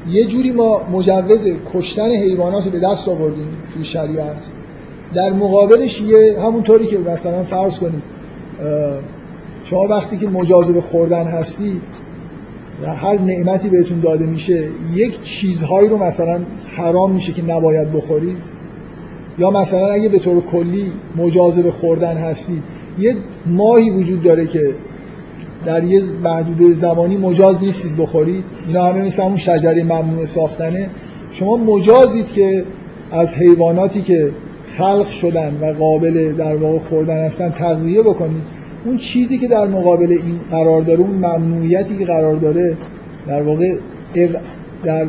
یه 0.10 0.26
جوری 0.26 0.52
ما 0.52 0.82
مجوز 0.92 1.48
کشتن 1.74 2.12
حیوانات 2.12 2.66
رو 2.66 2.72
به 2.72 2.80
دست 2.80 3.08
آوردیم 3.08 3.48
توی 3.74 3.84
شریعت. 3.84 4.38
در 5.14 5.34
مقابلش 5.34 6.02
یه 6.02 6.42
همونطوری 6.42 6.88
که 6.88 6.98
مثلا 6.98 7.44
فرض 7.44 7.80
کنید 7.80 8.04
شما 9.64 9.88
وقتی 9.88 10.18
که 10.18 10.28
مجاز 10.28 10.72
به 10.72 10.82
خوردن 10.82 11.28
هستی 11.28 11.82
و 12.82 12.94
هر 12.94 13.20
نعمتی 13.20 13.70
بهتون 13.70 14.00
داده 14.00 14.26
میشه 14.26 14.68
یک 14.96 15.22
چیزهایی 15.22 15.90
رو 15.90 15.98
مثلا 15.98 16.40
حرام 16.76 17.12
میشه 17.12 17.34
که 17.34 17.46
نباید 17.46 17.92
بخورید؟ 17.92 18.38
یا 19.40 19.52
مثلا 19.52 19.88
اگه 19.88 20.10
به 20.10 20.20
طور 20.20 20.42
کلی 20.42 20.92
مجاز 21.16 21.60
به 21.60 21.72
خوردن 21.72 22.18
هستی 22.18 22.64
یه 23.00 23.16
ماهی 23.46 23.90
وجود 23.90 24.24
داره 24.24 24.48
که 24.48 24.74
در 25.66 25.84
یه 25.84 26.02
محدوده 26.24 26.74
زمانی 26.74 27.18
مجاز 27.18 27.64
نیستید 27.64 27.98
بخورید؟ 27.98 28.44
اینا 28.68 28.84
همه 28.84 29.06
مثل 29.06 29.24
همون 29.24 29.38
شجره 29.38 29.84
ممنوع 29.84 30.26
ساختنه. 30.26 30.90
شما 31.32 31.58
مجازید 31.58 32.32
که 32.32 32.66
از 33.12 33.34
حیواناتی 33.34 34.02
که 34.02 34.32
خلق 34.78 35.10
شدن 35.10 35.58
و 35.62 35.74
قابل 35.74 36.34
در 36.34 36.56
واقع 36.56 36.78
خوردن 36.78 37.26
هستن 37.26 37.50
تغذیه 37.50 38.02
بکنید 38.02 38.42
اون 38.86 38.98
چیزی 38.98 39.38
که 39.38 39.48
در 39.48 39.68
مقابل 39.68 40.12
این 40.12 40.40
قرار 40.52 40.82
داره 40.82 41.00
اون 41.00 41.16
ممنوعیتی 41.16 41.98
که 41.98 42.06
قرار 42.06 42.36
داره 42.36 42.78
در 43.28 43.42
واقع 43.42 43.76
در 44.84 45.08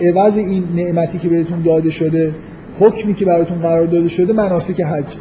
عوض 0.00 0.36
این 0.36 0.64
نعمتی 0.74 1.18
که 1.18 1.28
بهتون 1.28 1.62
داده 1.62 1.90
شده 1.90 2.34
حکمی 2.80 3.14
که 3.14 3.24
براتون 3.24 3.58
قرار 3.58 3.86
داده 3.86 4.08
شده 4.08 4.32
مناسک 4.32 4.80
حج. 4.80 5.16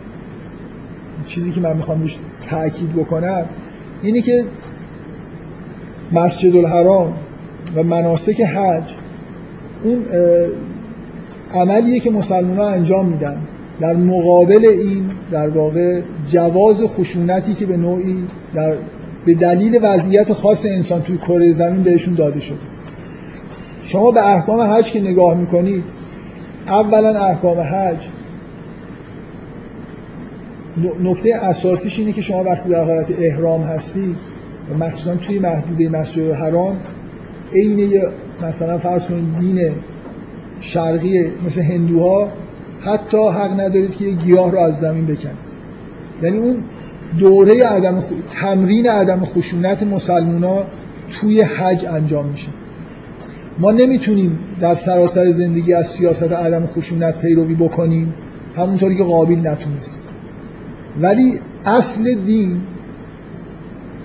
چیزی 1.25 1.51
که 1.51 1.61
من 1.61 1.75
می‌خوام 1.75 2.01
روش 2.01 2.17
تاکید 2.49 2.93
بکنم 2.93 3.45
اینی 4.03 4.21
که 4.21 4.45
مسجد 6.11 6.55
الحرام 6.55 7.13
و 7.75 7.83
مناسک 7.83 8.41
حج 8.41 8.93
اون 9.83 10.05
عملیه 11.53 11.99
که 11.99 12.11
مسلمان 12.11 12.57
ها 12.57 12.69
انجام 12.69 13.05
میدن. 13.05 13.37
در 13.79 13.95
مقابل 13.95 14.65
این 14.65 15.05
در 15.31 15.49
واقع 15.49 16.01
جواز 16.27 16.83
خشونتی 16.83 17.53
که 17.53 17.65
به 17.65 17.77
نوعی 17.77 18.27
در 18.55 18.75
به 19.25 19.33
دلیل 19.33 19.79
وضعیت 19.81 20.33
خاص 20.33 20.65
انسان 20.65 21.01
توی 21.01 21.17
کره 21.17 21.51
زمین 21.51 21.83
بهشون 21.83 22.15
داده 22.15 22.39
شده. 22.39 22.57
شما 23.83 24.11
به 24.11 24.27
احکام 24.27 24.61
حج 24.61 24.91
که 24.91 25.01
نگاه 25.01 25.37
می‌کنید 25.37 25.83
اولا 26.67 27.19
احکام 27.19 27.59
حج 27.59 28.07
نکته 31.03 31.35
اساسیش 31.35 31.99
اینه 31.99 32.11
که 32.11 32.21
شما 32.21 32.43
وقتی 32.43 32.69
در 32.69 32.83
حالت 32.83 33.21
احرام 33.21 33.61
هستی 33.61 34.15
مخصوصا 34.79 35.15
توی 35.15 35.39
محدوده 35.39 35.89
مسجد 35.89 36.31
حرام 36.31 36.77
عین 37.53 38.01
مثلا 38.41 38.77
فرض 38.77 39.05
کنید 39.05 39.35
دین 39.39 39.71
شرقی 40.63 41.25
مثل 41.45 41.61
هندوها 41.61 42.27
حتی 42.81 43.27
حق 43.27 43.59
ندارید 43.59 43.95
که 43.95 44.05
یه 44.05 44.11
گیاه 44.11 44.51
رو 44.51 44.59
از 44.59 44.79
زمین 44.79 45.05
بکنید. 45.05 45.53
یعنی 46.23 46.37
اون 46.37 46.55
دوره 47.19 47.63
عدم 47.63 47.99
خ... 47.99 48.03
تمرین 48.29 48.89
عدم 48.89 49.25
خشونت 49.25 49.83
مسلمونا 49.83 50.63
توی 51.11 51.41
حج 51.41 51.85
انجام 51.85 52.25
میشه. 52.25 52.47
ما 53.59 53.71
نمی‌تونیم 53.71 54.39
در 54.61 54.75
سراسر 54.75 55.31
زندگی 55.31 55.73
از 55.73 55.87
سیاست 55.87 56.31
عدم 56.31 56.65
خشونت 56.65 57.19
پیروی 57.19 57.55
بکنیم 57.55 58.13
همونطوری 58.57 58.95
که 58.95 59.03
قابل 59.03 59.47
نتونست. 59.47 59.99
ولی 61.01 61.33
اصل 61.65 62.13
دین 62.13 62.61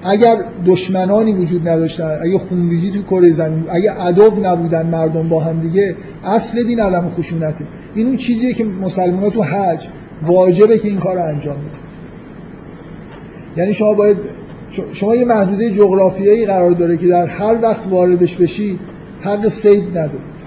اگر 0.02 0.36
دشمنانی 0.66 1.32
وجود 1.32 1.68
نداشتن 1.68 2.18
اگه 2.22 2.38
خونریزی 2.38 2.90
تو 2.90 3.02
کره 3.02 3.30
زمین 3.30 3.64
اگه 3.70 3.92
عدو 3.92 4.40
نبودن 4.42 4.86
مردم 4.86 5.28
با 5.28 5.40
هم 5.40 5.60
دیگه 5.60 5.96
اصل 6.24 6.62
دین 6.62 6.80
علم 6.80 7.10
خشونته. 7.10 7.64
این 7.94 8.06
اون 8.06 8.16
چیزیه 8.16 8.52
که 8.52 8.64
مسلمان 8.64 9.30
تو 9.30 9.42
حج 9.42 9.88
واجبه 10.22 10.78
که 10.78 10.88
این 10.88 10.98
کار 10.98 11.16
رو 11.16 11.24
انجام 11.24 11.56
بدن 11.56 11.88
یعنی 13.56 13.72
شما 13.72 13.94
باید 13.94 14.16
شما 14.92 15.14
یه 15.14 15.24
محدوده 15.24 15.70
جغرافیایی 15.70 16.46
قرار 16.46 16.70
داره 16.70 16.96
که 16.96 17.06
در 17.06 17.26
هر 17.26 17.58
وقت 17.62 17.88
واردش 17.88 18.36
بشی 18.36 18.78
حق 19.20 19.48
سید 19.48 19.88
ندارید 19.98 20.38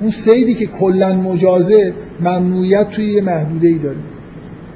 اون 0.00 0.10
سیدی 0.10 0.54
که 0.54 0.66
کلا 0.66 1.14
مجازه 1.14 1.94
ممنوعیت 2.20 2.90
توی 2.90 3.12
یه 3.12 3.22
محدوده 3.22 3.68
ای 3.68 3.78
داره. 3.78 3.96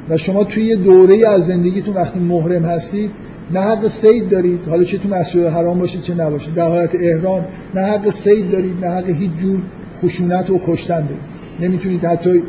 و 0.08 0.16
شما 0.16 0.44
توی 0.44 0.64
یه 0.64 0.76
دوره 0.76 1.28
از 1.28 1.46
زندگیتون 1.46 1.94
وقتی 1.94 2.20
محرم 2.20 2.64
هستید 2.64 3.10
نه 3.50 3.60
حق 3.60 3.86
سید 3.86 4.28
دارید. 4.28 4.68
حالا 4.68 4.84
چه 4.84 4.98
تو 4.98 5.08
مسجد 5.08 5.46
حرام 5.46 5.78
باشید 5.78 6.02
چه 6.02 6.14
نباشید 6.14 6.54
در 6.54 6.68
حالت 6.68 6.94
احرام 6.94 7.44
نه 7.74 7.80
حق 7.80 8.10
سید 8.10 8.50
دارید 8.50 8.84
نه 8.84 8.90
حق 8.90 9.08
هیچ 9.08 9.30
جور 9.30 9.60
خشونت 10.02 10.50
و 10.50 10.60
کشتن 10.66 11.00
دارید. 11.00 11.32
نمی‌تونید 11.60 12.04
حتی 12.04 12.42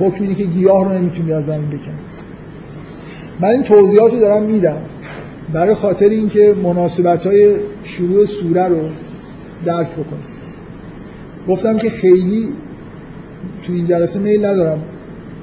حکم 0.00 0.22
اینه 0.22 0.34
که 0.34 0.44
گیاه 0.44 0.84
رو 0.84 0.98
نمی‌تونید 0.98 1.32
از 1.32 1.44
زمین 1.46 1.66
بکنید 1.66 2.10
من 3.40 3.48
این 3.48 3.62
توضیحات 3.62 4.12
رو 4.12 4.20
دارم 4.20 4.42
میدم 4.42 4.82
برای 5.52 5.74
خاطر 5.74 6.08
اینکه 6.08 6.54
مناسبت 6.62 7.26
های 7.26 7.56
شروع 7.84 8.24
سوره 8.24 8.68
رو 8.68 8.80
درک 9.64 9.90
بکنید. 9.90 10.40
گفتم 11.48 11.78
که 11.78 11.90
خیلی 11.90 12.48
تو 13.66 13.72
این 13.72 13.86
جلسه 13.86 14.18
میل 14.18 14.44
ندارم 14.44 14.82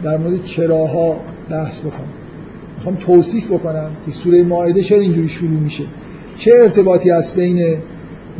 در 0.03 0.17
مورد 0.17 0.43
چراها 0.43 1.17
بحث 1.49 1.79
بکنم. 1.79 2.13
می‌خوام 2.77 2.95
توصیف 2.95 3.51
بکنم 3.51 3.91
که 4.05 4.11
سوره 4.11 4.43
ماعده 4.43 4.81
چرا 4.81 4.99
اینجوری 4.99 5.27
شروع 5.27 5.59
میشه. 5.59 5.83
چه 6.37 6.53
ارتباطی 6.61 7.09
هست 7.09 7.35
بین 7.35 7.77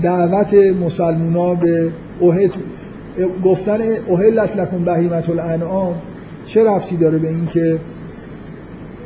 دعوت 0.01 0.53
مسلمونا 0.53 1.55
به 1.55 1.91
اوهد 2.19 2.55
گفتن 3.43 3.81
اوهلت 4.07 4.57
لکن 4.57 4.83
بهیمت 4.83 5.29
الانعام 5.29 5.95
چه 6.45 6.63
رفتی 6.63 6.97
داره 6.97 7.17
به 7.17 7.27
اینکه 7.27 7.79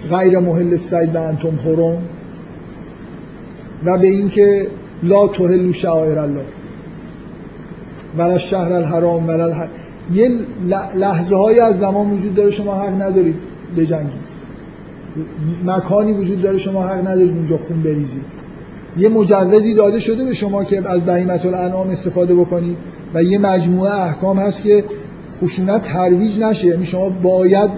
غیر 0.10 0.40
محل 0.40 0.78
سید 0.78 1.16
و 1.16 1.22
انتم 1.22 1.56
حرم؟ 1.66 2.02
و 3.86 3.98
به 3.98 4.08
اینکه 4.08 4.68
لا 5.04 5.28
تهلو 5.28 5.74
شعائر 5.74 6.20
الله. 6.20 6.46
ولا 8.18 8.38
شهر 8.38 8.74
الحرام 8.74 9.28
ولا 9.28 9.46
الح... 9.46 9.68
یه 10.14 10.32
لحظه 10.96 11.36
های 11.36 11.60
از 11.60 11.80
زمان 11.80 12.12
وجود 12.12 12.36
داره 12.36 12.52
شما 12.52 12.76
حق 12.76 13.02
ندارید. 13.02 13.36
بجنگید 13.78 14.32
مکانی 15.66 16.14
وجود 16.14 16.42
داره 16.42 16.58
شما 16.58 16.84
حق 16.84 17.08
ندارید 17.08 17.32
اونجا 17.32 17.58
خون 17.58 17.84
بریزید. 17.84 18.26
یه 18.98 19.10
مجوزی 19.10 19.74
داده 19.74 20.00
شده 20.00 20.24
به 20.24 20.34
شما 20.34 20.64
که 20.64 20.90
از 20.90 21.06
بهیمت 21.06 21.46
الانعام 21.46 21.90
استفاده 21.90 22.36
بکنید 22.36 22.78
و 23.14 23.24
یه 23.24 23.38
مجموعه 23.38 24.02
احکام 24.02 24.40
هست 24.40 24.64
که 24.64 24.84
خشونت 25.42 25.84
ترویج 25.84 26.40
نشه. 26.40 26.68
یعنی 26.68 26.86
شما 26.86 27.10
باید 27.10 27.72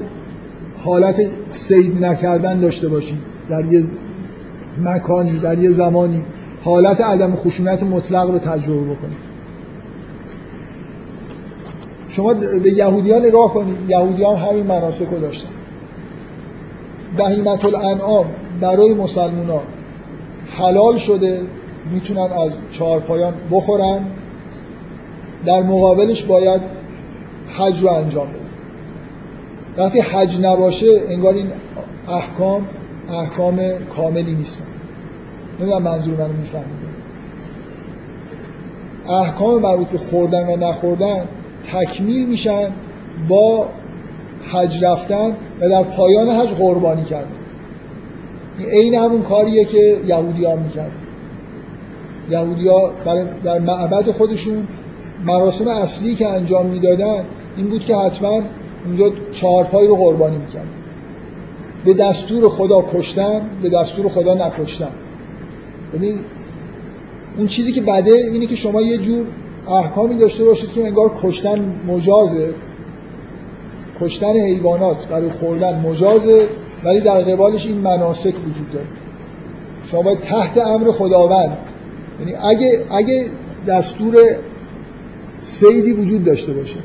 حالت 0.77 1.21
سید 1.51 2.05
نکردن 2.05 2.59
داشته 2.59 2.87
باشید. 2.87 3.17
در 3.49 3.65
یه 3.65 3.83
مکانی 4.81 5.39
در 5.39 5.59
یه 5.59 5.71
زمانی 5.71 6.21
حالت 6.63 7.01
عدم 7.01 7.35
خشونت 7.35 7.83
مطلق 7.83 8.31
رو 8.31 8.39
تجربه 8.39 8.81
بکنید. 8.81 9.33
شما 12.09 12.33
به 12.33 12.71
یهودی 12.71 13.11
ها 13.11 13.19
نگاه 13.19 13.53
کنید. 13.53 13.75
یهودی 13.87 14.23
ها 14.23 14.35
همین 14.35 14.65
مناسک 14.65 15.07
رو 15.11 15.19
داشتن. 15.19 15.49
بهیمت 17.17 17.65
الانعام 17.65 18.25
برای 18.61 18.93
مسلمان 18.93 19.61
حلال 20.57 20.97
شده 20.97 21.41
می‌تونن 21.91 22.31
از 22.31 22.59
چهارپایان 22.71 23.33
بخورن. 23.51 24.05
در 25.45 25.63
مقابلش 25.63 26.23
باید 26.23 26.61
حج 27.57 27.81
رو 27.81 27.89
انجام 27.89 28.27
بدن. 28.27 28.39
وقتی 29.77 29.99
حج 29.99 30.41
نباشه 30.41 31.01
انگار 31.09 31.33
این 31.33 31.47
احکام 32.07 32.67
احکام 33.09 33.59
کاملی 33.95 34.31
نیستن. 34.31 34.65
نمی‌دونم 35.59 35.81
منظور 35.81 36.15
منو 36.15 36.33
می‌فهمید 36.33 36.93
احکام 39.09 39.61
مربوط 39.61 39.87
به 39.87 39.97
خوردن 39.97 40.47
و 40.47 40.55
نخوردن 40.55 41.27
تکمیل 41.71 42.27
میشن 42.27 42.71
با 43.27 43.67
حج 44.51 44.83
رفتن 44.83 45.35
و 45.61 45.69
در 45.69 45.83
پایان 45.83 46.29
حج 46.29 46.49
قربانی 46.49 47.03
کردن 47.03 47.27
این 48.59 48.69
عین 48.69 48.95
همون 48.95 49.21
کاریه 49.21 49.65
که 49.65 49.97
یهودی 50.07 50.45
ها 50.45 50.55
می‌کردن. 50.55 50.97
یهودی 52.29 52.67
ها 52.67 52.91
در 53.43 53.59
معبد 53.59 54.11
خودشون 54.11 54.67
مراسم 55.25 55.67
اصلی 55.67 56.15
که 56.15 56.27
انجام 56.27 56.65
می‌دادن 56.65 57.25
این 57.57 57.67
بود 57.67 57.85
که 57.85 57.95
حتما 57.95 58.41
اونجا 58.85 59.11
چهارپای 59.31 59.87
رو 59.87 59.95
قربانی 59.95 60.37
می‌کردن. 60.37 60.69
به 61.85 61.93
دستور 61.93 62.49
خدا 62.49 62.85
کشتن 62.93 63.41
به 63.61 63.69
دستور 63.69 64.09
خدا 64.09 64.33
نکشتن. 64.33 64.91
یعنی 65.93 66.13
اون 67.37 67.47
چیزی 67.47 67.71
که 67.71 67.81
بده 67.81 68.11
اینه 68.11 68.45
که 68.45 68.55
شما 68.55 68.81
یه 68.81 68.97
جور 68.97 69.25
احکامی 69.67 70.17
داشته 70.17 70.43
باشید 70.43 70.71
که 70.71 70.85
انگار 70.85 71.11
کشتن 71.23 71.73
مجازه. 71.87 72.53
کشتن 74.03 74.33
حیوانات 74.33 75.07
برای 75.07 75.29
خوردن 75.29 75.79
مجازه 75.79 76.47
ولی 76.83 77.01
در 77.01 77.21
قبالش 77.21 77.65
این 77.65 77.77
مناسک 77.77 78.33
وجود 78.47 78.71
داره. 78.73 78.85
شما 79.85 80.01
باید 80.01 80.19
تحت 80.19 80.57
امر 80.57 80.91
خداوند 80.91 81.57
یعنی 82.19 82.35
اگه 82.35 82.79
اگه 82.91 83.25
دستور 83.67 84.15
سیدی 85.43 85.91
وجود 85.91 86.23
داشته 86.23 86.53
باشه 86.53 86.79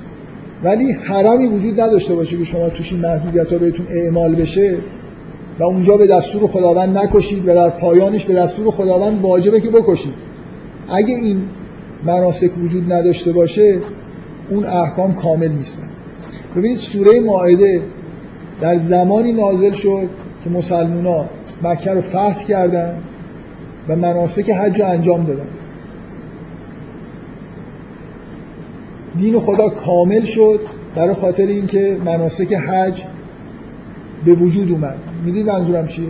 ولی 0.62 0.92
حرمی 0.92 1.46
وجود 1.46 1.80
نداشته 1.80 2.14
باشه 2.14 2.38
که 2.38 2.44
شما 2.44 2.68
توش 2.68 2.92
این 2.92 3.00
محدودیت 3.02 3.52
ها 3.52 3.58
بهتون 3.58 3.86
اعمال 3.90 4.34
بشه 4.34 4.78
و 5.58 5.62
اونجا 5.64 5.96
به 5.96 6.06
دستور 6.06 6.46
خداوند 6.46 6.98
نکشید 6.98 7.48
و 7.48 7.54
در 7.54 7.70
پایانش 7.70 8.24
به 8.24 8.34
دستور 8.34 8.70
خداوند 8.70 9.20
واجبه 9.20 9.60
که 9.60 9.70
بکشید. 9.70 10.14
اگه 10.88 11.14
این 11.14 11.42
مناسک 12.04 12.50
وجود 12.64 12.92
نداشته 12.92 13.32
باشه 13.32 13.78
اون 14.50 14.64
احکام 14.64 15.14
کامل 15.14 15.48
نیستن. 15.48 15.88
ببینید 16.56 16.78
سوره 16.78 17.20
ماعده 17.20 17.82
در 18.60 18.78
زمانی 18.78 19.32
نازل 19.32 19.72
شد 19.72 20.08
که 20.44 20.50
مسلمونا 20.50 21.24
مکه 21.62 21.90
رو 21.90 22.00
فتح 22.00 22.44
کردن 22.44 22.94
و 23.88 23.96
مناسک 23.96 24.50
حج 24.50 24.80
رو 24.80 24.88
انجام 24.88 25.24
دادن. 25.24 25.48
دین 29.18 29.38
خدا 29.38 29.68
کامل 29.68 30.22
شد 30.24 30.60
برای 30.94 31.14
خاطر 31.14 31.46
اینکه 31.46 31.96
مناسک 32.04 32.52
حج 32.52 33.02
به 34.24 34.32
وجود 34.32 34.72
اومد. 34.72 34.98
می‌دید 35.24 35.46
منظورم 35.46 35.86
چیه؟ 35.86 36.08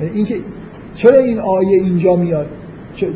یعنی 0.00 0.12
اینکه 0.14 0.34
چرا 0.94 1.18
این 1.18 1.38
آیه 1.38 1.82
اینجا 1.82 2.16
میاد؟ 2.16 2.48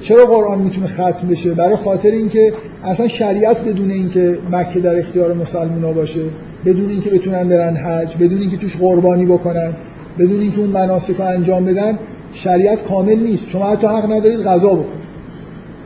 چرا 0.01 0.27
قرآن 0.27 0.59
می‌تونه 0.59 0.86
ختم 0.86 1.28
بشه؟ 1.31 1.55
برای 1.55 1.77
خاطر 1.77 2.11
اینکه 2.11 2.52
اصلا 2.85 3.09
شریعت 3.09 3.65
بدون 3.65 3.90
اینکه 3.90 4.39
مکه 4.52 4.81
در 4.81 4.98
اختیار 4.98 5.35
مسلمان 5.35 5.94
باشه 5.94 6.20
بدون 6.65 6.90
اینکه 6.90 7.11
بتونن 7.11 7.48
برن 7.48 7.77
حج 7.77 8.16
بدون 8.16 8.39
اینکه 8.39 8.57
توش 8.57 8.77
قربانی 8.77 9.27
بکنن 9.27 9.73
بدون 10.19 10.40
اینکه 10.40 10.59
اون 10.59 10.70
مناسک 10.70 11.16
رو 11.16 11.24
انجام 11.24 11.65
بدن 11.65 11.98
شریعت 12.32 12.82
کامل 12.82 13.19
نیست. 13.19 13.48
شما 13.48 13.66
حتی 13.66 13.86
حق 13.86 14.12
ندارید 14.12 14.40
غذا 14.40 14.69
بخورید. 14.69 15.11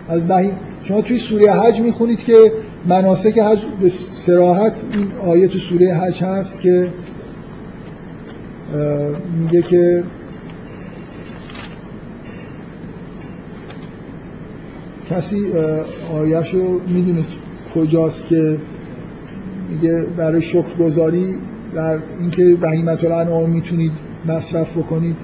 از 0.09 0.29
بهی 0.29 0.51
شما 0.83 1.01
توی 1.01 1.19
سوره 1.19 1.53
حج 1.53 1.81
می‌خونید 1.81 2.25
که 2.25 2.53
مناسک 2.87 3.39
حج 3.39 3.65
به 3.81 3.89
سراحت 3.89 4.85
این 4.93 5.09
آیه 5.31 5.49
تو 5.49 5.59
سوره 5.59 5.95
حج 5.95 6.23
هست 6.23 6.61
که 6.61 6.89
میگه 9.41 9.63
که 9.63 10.05
کسی 15.11 15.53
آیهشو 16.15 16.81
می‌دونید 16.89 17.27
کجاست 17.75 18.27
که 18.27 18.59
میگه 19.71 20.07
برای 20.17 20.41
شکر 20.41 20.77
گذاری 20.81 21.35
در 21.75 21.99
اینکه 22.19 22.57
بهیمت 22.61 23.05
الانعام 23.05 23.51
می‌تونید 23.51 23.93
مصرف 24.27 24.79
بکنید. 24.79 25.17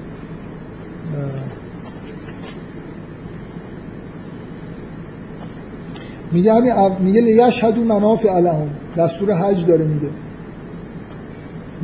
میگه 6.33 6.55
همین 6.55 6.73
میگه 6.99 7.21
لیشهدو 7.21 7.85
منافع 7.85 8.41
لهم. 8.41 8.69
دستور 8.97 9.33
حج 9.33 9.67
داره 9.67 9.85
میده. 9.85 10.09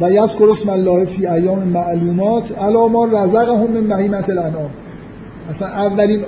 و 0.00 0.10
یذکر 0.10 0.50
اسم 0.50 0.70
الله 0.70 1.04
فی 1.04 1.26
ایام 1.26 1.68
معلومات 1.68 2.58
علی 2.58 2.88
ما 2.88 3.04
رزقهم 3.04 3.70
من 3.70 3.96
بهیمت 3.96 4.30
الانعام. 4.30 4.70
اصلا 5.50 5.68
اولین 5.68 6.20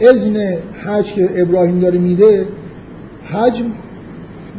اذن 0.00 0.56
حج 0.84 1.12
که 1.12 1.42
ابراهیم 1.42 1.78
داره 1.78 1.98
میده 1.98 2.46
حج 3.24 3.62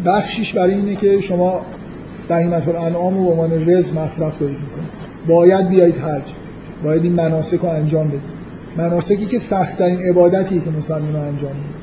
بخشیش 0.05 0.53
برای 0.53 0.73
اینه 0.73 0.95
که 0.95 1.19
شما 1.19 1.61
بهیمت 2.27 2.67
الانعام 2.67 3.17
رو 3.17 3.23
به 3.23 3.31
عنوان 3.31 3.69
رز 3.69 3.93
مصرف 3.93 4.39
دارید 4.39 4.57
می‌کنید. 4.57 4.89
باید 5.27 5.69
بیایید 5.69 5.97
حج. 5.97 6.33
باید 6.83 7.03
این 7.03 7.13
مناسک 7.13 7.59
رو 7.59 7.69
انجام 7.69 8.07
بدید. 8.07 8.21
مناسکی 8.77 9.25
که 9.25 9.39
سختترین 9.39 10.01
عبادتی 10.01 10.59
که 10.59 10.69
مسلمان 10.69 11.15
انجام 11.15 11.51
میده. 11.51 11.81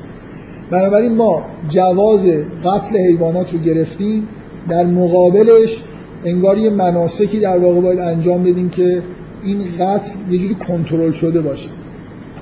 بنابراین 0.69 1.15
ما 1.15 1.45
جواز 1.69 2.25
قتل 2.65 2.97
حیوانات 2.97 3.53
رو 3.53 3.59
گرفتیم. 3.59 4.27
در 4.69 4.85
مقابلش 4.85 5.81
انگار 6.25 6.57
یه 6.57 6.69
مناسکی 6.69 7.39
در 7.39 7.57
واقع 7.57 7.81
باید 7.81 7.99
انجام 7.99 8.43
بدیم 8.43 8.69
که 8.69 9.03
این 9.43 9.57
قتل 9.79 10.11
یه 10.29 10.39
جوری 10.39 10.55
کنترل 10.55 11.11
شده 11.11 11.41
باشه. 11.41 11.69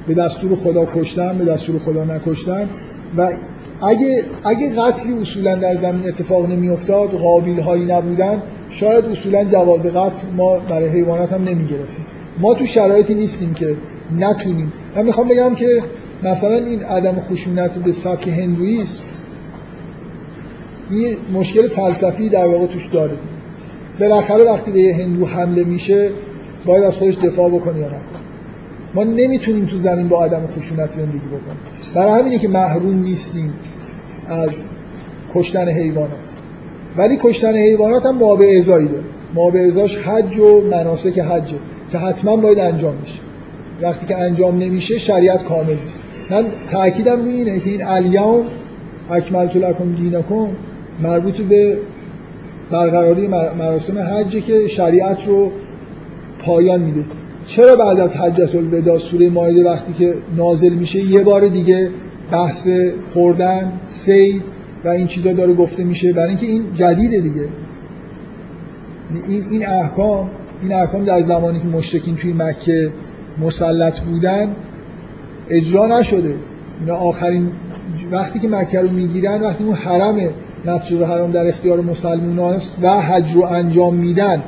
به 0.08 0.14
دستور 0.14 0.56
خدا 0.56 0.86
کشتن 0.86 1.38
به 1.38 1.46
دستور 1.46 1.80
خدا 1.80 2.04
نکشتن. 2.04 2.70
و 3.18 3.30
اگه 3.82 4.24
اگه 4.44 4.70
قتلی 4.70 5.14
اصولا 5.14 5.56
در 5.56 5.76
زمین 5.76 6.08
اتفاق 6.08 6.50
نمی 6.50 6.70
افتاد 6.70 7.10
قابیل 7.10 7.60
هایی 7.60 7.86
نبودن 7.86 8.42
شاید 8.70 9.06
اصولا 9.06 9.44
جواز 9.44 9.86
قتل 9.86 10.28
ما 10.38 10.60
برای 10.60 10.90
حیوانات 10.90 11.34
هم 11.34 11.44
نمی 11.44 11.66
گرفتیم 11.66 12.06
ما 12.40 12.54
تو 12.54 12.66
شرایطی 12.66 13.14
نیستیم 13.14 13.54
که 13.54 13.76
نتونیم. 14.16 14.74
من 14.96 15.06
می‌خوام 15.06 15.28
بگم 15.28 15.56
که 15.56 15.84
مثلا 16.24 16.56
این 16.56 16.84
عدم 16.84 17.20
خشونت 17.20 17.78
به 17.78 17.92
سبک 17.92 18.28
هندویسم 18.28 19.04
این 20.90 21.18
مشکل 21.34 21.68
فلسفی 21.68 22.30
در 22.30 22.48
واقع 22.48 22.66
توش 22.66 22.88
داره. 22.88 23.18
بالاخره 24.00 24.44
وقتی 24.44 24.72
به 24.72 24.80
یه 24.82 24.96
هندو 24.96 25.26
حمله 25.26 25.64
میشه 25.64 26.10
باید 26.66 26.84
از 26.84 26.96
خودش 26.96 27.18
دفاع 27.18 27.50
بکنه 27.50 27.80
یا 27.80 27.88
نکنه. 27.88 28.17
ما 28.94 29.04
نمی‌تونیم 29.04 29.66
تو 29.66 29.78
زمین 29.78 30.08
با 30.08 30.26
عدم 30.26 30.48
خشونت 30.48 30.92
زندگی 30.92 31.28
بکنیم. 31.28 31.58
برای 31.96 32.20
همینه 32.20 32.40
که 32.40 32.48
محروم 32.48 33.00
نیستیم 33.04 33.54
از 34.28 34.58
کشتن 35.34 35.70
حیوانات. 35.70 36.34
ولی 36.98 37.18
کشتن 37.22 37.56
حیوانات 37.56 38.06
هم 38.06 38.16
ما 38.16 38.36
به 38.36 38.60
ازایی 38.60 38.88
داره. 38.88 39.04
ما 39.36 39.52
به 39.52 39.68
ازاش 39.68 39.98
حج 39.98 40.40
و 40.40 40.62
مناسک 40.62 41.20
حج 41.20 41.54
که 41.92 41.98
حتما 41.98 42.38
باید 42.38 42.60
انجام 42.60 42.96
میشه 42.96 43.20
وقتی 43.82 44.06
که 44.06 44.18
انجام 44.18 44.58
نمیشه 44.58 44.98
شریعت 44.98 45.44
کامل 45.44 45.76
نیست. 45.84 46.00
من 46.30 46.46
تاکیدم 46.72 47.22
روی 47.22 47.34
اینه 47.34 47.60
که 47.60 47.70
این 47.70 47.86
الیوم 47.86 48.46
اکملت 49.10 49.56
لکم 49.56 49.96
دینکم 49.96 50.48
مربوط 51.02 51.42
به 51.42 51.78
برقراری 52.72 53.28
مراسم 53.28 54.00
حجه 54.00 54.42
که 54.42 54.68
شریعت 54.68 55.28
رو 55.28 55.52
پایان 56.40 56.82
میده. 56.82 57.06
چرا 57.48 57.76
بعد 57.76 58.00
از 58.00 58.16
حجت 58.16 58.56
الوداع 58.56 58.98
سوره 58.98 59.30
مایده 59.30 59.70
وقتی 59.70 59.94
که 59.94 60.14
نازل 60.38 60.74
میشه 60.74 61.00
یه 61.00 61.24
بار 61.24 61.48
دیگه 61.48 61.92
بحث 62.32 62.70
خوردن 63.14 63.72
سید 63.86 64.44
و 64.86 64.88
این 64.88 65.08
چیزا 65.08 65.34
داره 65.34 65.54
گفته 65.54 65.84
میشه؟ 65.84 66.14
برای 66.14 66.30
اینکه 66.30 66.46
این 66.46 66.64
جدیده 66.76 67.20
دیگه. 67.20 67.48
این 69.28 69.44
این 69.52 69.68
احکام 69.68 70.30
این 70.62 70.74
احکام 70.74 71.04
در 71.04 71.22
زمانی 71.22 71.60
که 71.60 71.68
مشرکین 71.68 72.16
توی 72.16 72.34
مکه 72.34 72.92
مسلط 73.42 74.00
بودن 74.00 74.56
اجرا 75.50 76.00
نشده. 76.00 76.36
اینا 76.80 76.96
آخرین 76.96 77.52
وقتی 78.12 78.40
که 78.40 78.48
مکه 78.48 78.80
رو 78.80 78.90
می‌گیرن 78.90 79.42
وقتی 79.42 79.64
اون 79.64 79.76
حرم 79.76 80.16
مسجد 80.66 81.02
حرام 81.02 81.32
در 81.32 81.48
اختیار 81.48 81.82
مسلمان 81.82 82.54
است 82.54 82.78
و 82.82 83.02
حج 83.02 83.34
رو 83.34 83.44
انجام 83.44 83.96
میدن 83.96 84.44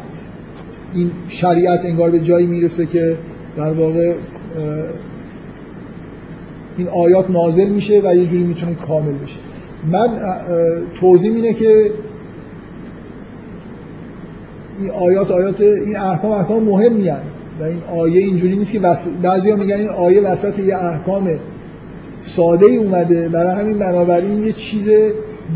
این 0.94 1.12
شریعت 1.28 1.86
انگار 1.86 2.10
به 2.10 2.20
جایی 2.20 2.48
می‌رسه 2.48 2.86
که 2.86 3.18
در 3.58 3.72
واقع 3.72 4.14
این 6.78 6.88
آیات 6.88 7.30
نازل 7.30 7.70
میشه 7.70 8.02
و 8.04 8.16
یه 8.16 8.26
جوری 8.26 8.44
می‌تونه 8.44 8.76
کامل 8.76 9.14
بشه 9.14 9.40
من 9.92 10.10
توضیح 11.00 11.36
اینه 11.36 11.54
که 11.54 11.92
این 14.82 14.90
آیات 14.92 15.32
آیات 15.32 15.62
این 15.62 15.98
احکام 15.98 16.32
احکام 16.32 16.64
مهم 16.64 17.02
هست 17.02 17.24
و 17.60 17.64
این 17.64 17.82
آیه 17.84 18.22
اینجوری 18.22 18.56
نیست 18.56 18.72
که. 18.72 18.80
بعضیا 19.22 19.56
میگن 19.56 19.76
این 19.76 19.90
آیه 19.90 20.22
وسط 20.22 20.60
یه 20.60 20.78
احکام 20.78 21.30
ساده 22.22 22.66
ای 22.66 22.78
اومده 22.78 23.30
برای 23.30 23.62
همین 23.62 23.78
بنابراین 23.78 24.44
یه 24.44 24.54
چیز 24.54 24.90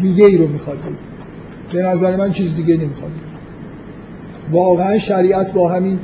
دیگه 0.01 0.25
ای 0.25 0.37
رو 0.37 0.47
می‌خواد 0.47 0.77
بگه 0.77 1.81
به 1.81 1.87
نظر 1.87 2.15
من 2.15 2.31
چیز 2.31 2.55
دیگه 2.55 2.77
نمی‌خواد 2.77 3.11
واقعا 4.51 4.97
شریعت 4.97 5.53
با 5.53 5.69
همین 5.69 5.99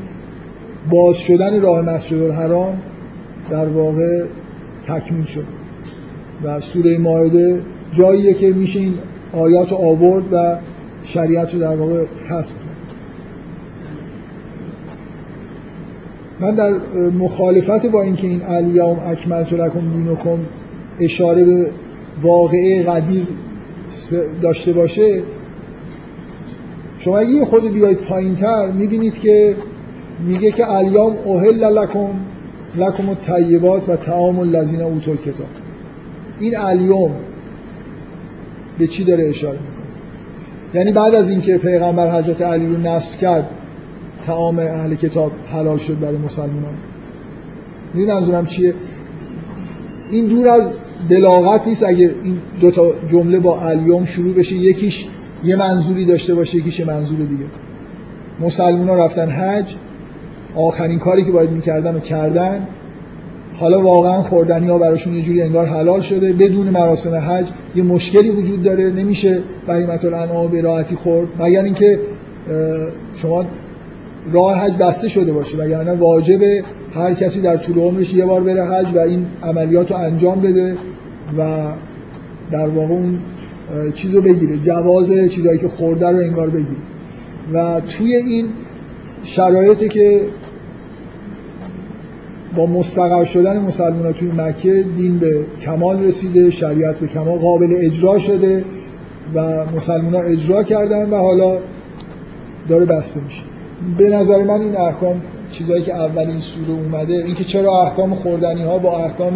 باز 0.89 1.17
شدن 1.17 1.61
راه 1.61 1.81
مسجد 1.81 2.21
الحرام 2.21 2.81
در 3.49 3.67
واقع 3.67 4.23
تکمیل 4.87 5.23
شد. 5.23 5.45
و 6.43 6.59
سوره 6.59 6.97
ماهده 6.97 7.61
جاییه 7.91 8.33
که 8.33 8.53
میشه 8.53 8.79
این 8.79 8.93
آیات 9.33 9.73
آورد 9.73 10.23
و 10.31 10.57
شریعت 11.03 11.53
رو 11.53 11.59
در 11.59 11.75
واقع 11.75 12.05
خصم 12.05 12.31
کرد. 12.55 12.79
من 16.39 16.55
در 16.55 16.73
مخالفت 17.09 17.85
با 17.85 18.01
اینکه 18.01 18.27
این 18.27 18.41
الیوم 18.43 18.99
اکملت 18.99 19.53
لکم 19.53 19.79
دینکم 19.79 20.37
اشاره 20.99 21.45
به 21.45 21.71
واقعه 22.21 22.83
قدیر 22.83 23.27
داشته 24.41 24.73
باشه 24.73 25.23
شما 26.99 27.23
یه 27.23 27.45
خود 27.45 27.73
بیاید 27.73 27.97
پایین 27.97 28.35
تر 28.35 28.71
می‌بینید 28.71 29.19
که 29.19 29.55
میگه 30.27 30.51
که 30.51 30.71
الیام 30.71 31.13
اوهل 31.25 31.63
لکم 31.63 32.09
لکم 32.75 33.09
الطیبات 33.09 33.89
و 33.89 33.95
تعام 33.95 34.39
الذین 34.39 34.81
اوتوا 34.81 35.15
کتاب 35.15 35.47
این 36.39 36.57
الیوم 36.57 37.11
به 38.79 38.87
چی 38.87 39.03
داره 39.03 39.27
اشاره 39.29 39.59
می‌کنه؟ 39.59 39.85
یعنی 40.73 40.91
بعد 40.91 41.15
از 41.15 41.29
اینکه 41.29 41.57
پیغمبر 41.57 42.19
حضرت 42.19 42.41
علی 42.41 42.65
رو 42.65 42.77
نصب 42.77 43.17
کرد 43.17 43.49
تعام 44.25 44.59
اهل 44.59 44.95
کتاب 44.95 45.31
حلال 45.51 45.77
شد 45.77 45.99
برای 45.99 46.17
مسلمانان 46.17 46.73
این 47.93 48.07
منظورم 48.13 48.45
چیه؟ 48.45 48.73
این 50.11 50.25
دور 50.27 50.47
از 50.47 50.73
بلاغت 51.09 51.67
نیست 51.67 51.83
اگه 51.83 52.15
این 52.23 52.37
دو 52.61 52.71
تا 52.71 52.91
جمله 53.07 53.39
با 53.39 53.61
الیوم 53.61 54.05
شروع 54.05 54.33
بشه 54.33 54.55
یکیش 54.55 55.07
یه 55.43 55.55
منظوری 55.55 56.05
داشته 56.05 56.35
باشه 56.35 56.57
یکیش 56.57 56.79
منظور 56.79 57.17
دیگه. 57.17 57.45
مسلمان 58.39 58.89
ها 58.89 59.05
رفتن 59.05 59.29
حج 59.29 59.75
آخرین 60.55 60.99
کاری 60.99 61.25
که 61.25 61.31
باید 61.31 61.49
می‌کردن 61.49 61.95
و 61.95 61.99
کردن 61.99 62.67
حالا 63.55 63.81
واقعا 63.81 64.21
خوردنی 64.21 64.69
ها 64.69 64.77
براشون 64.77 65.15
یه 65.15 65.21
جوری 65.21 65.41
انگار 65.41 65.65
حلال 65.65 66.01
شده. 66.01 66.33
بدون 66.33 66.69
مراسم 66.69 67.15
حج 67.15 67.47
یه 67.75 67.83
مشکلی 67.83 68.29
وجود 68.29 68.63
داره. 68.63 68.91
نمیشه 68.91 69.39
بهیمت 69.67 70.05
الانعام 70.05 70.51
به 70.51 70.61
راحتی 70.61 70.95
خورد. 70.95 71.27
مگر 71.39 71.63
اینکه 71.63 71.99
شما 73.15 73.45
راه 74.31 74.57
حج 74.57 74.77
بسته 74.77 75.07
شده 75.07 75.33
باشه. 75.33 75.57
وگرنه 75.57 75.93
واجب 75.93 76.41
هر 76.93 77.13
کسی 77.13 77.41
در 77.41 77.57
طول 77.57 77.77
عمرش 77.77 78.13
یه 78.13 78.25
بار 78.25 78.43
بره 78.43 78.65
حج 78.65 78.93
و 78.95 78.99
این 78.99 79.25
عملیات 79.43 79.91
رو 79.91 79.97
انجام 79.97 80.41
بده 80.41 80.77
و 81.37 81.71
در 82.51 82.67
واقع 82.67 82.93
اون 82.93 83.19
چیز 83.93 84.15
رو 84.15 84.21
بگیره 84.21 84.57
جواز 84.57 85.11
چیزایی 85.29 85.59
که 85.59 85.67
خورده 85.67 86.09
رو 86.09 86.17
انگار 86.17 86.49
بگیره. 86.49 86.81
و 87.53 87.81
توی 87.81 88.15
این 88.15 88.45
شرایطی 89.23 89.87
که 89.87 90.21
با 92.55 92.65
مستقر 92.65 93.23
شدن 93.23 93.59
مسلمان 93.59 94.13
توی 94.13 94.31
مکه 94.31 94.85
دین 94.97 95.19
به 95.19 95.45
کمال 95.61 96.03
رسیده 96.03 96.49
شریعت 96.49 96.99
به 96.99 97.07
کمال 97.07 97.39
قابل 97.39 97.67
اجرا 97.77 98.19
شده 98.19 98.63
و 99.35 99.65
مسلمان 99.75 100.15
ها 100.15 100.21
اجرا 100.21 100.63
کردن 100.63 101.09
و 101.09 101.15
حالا 101.15 101.57
داره 102.67 102.85
بسته 102.85 103.21
میشه. 103.23 103.41
به 103.97 104.09
نظر 104.09 104.43
من 104.43 104.61
این 104.61 104.77
احکام 104.77 105.21
چیزایی 105.51 105.83
که 105.83 105.95
اولین 105.95 106.39
سوره 106.39 106.69
اومده 106.69 107.13
اینکه 107.13 107.43
چرا 107.43 107.81
احکام 107.81 108.13
خوردنی 108.15 108.63
ها 108.63 108.77
با 108.77 109.03
احکام 109.03 109.33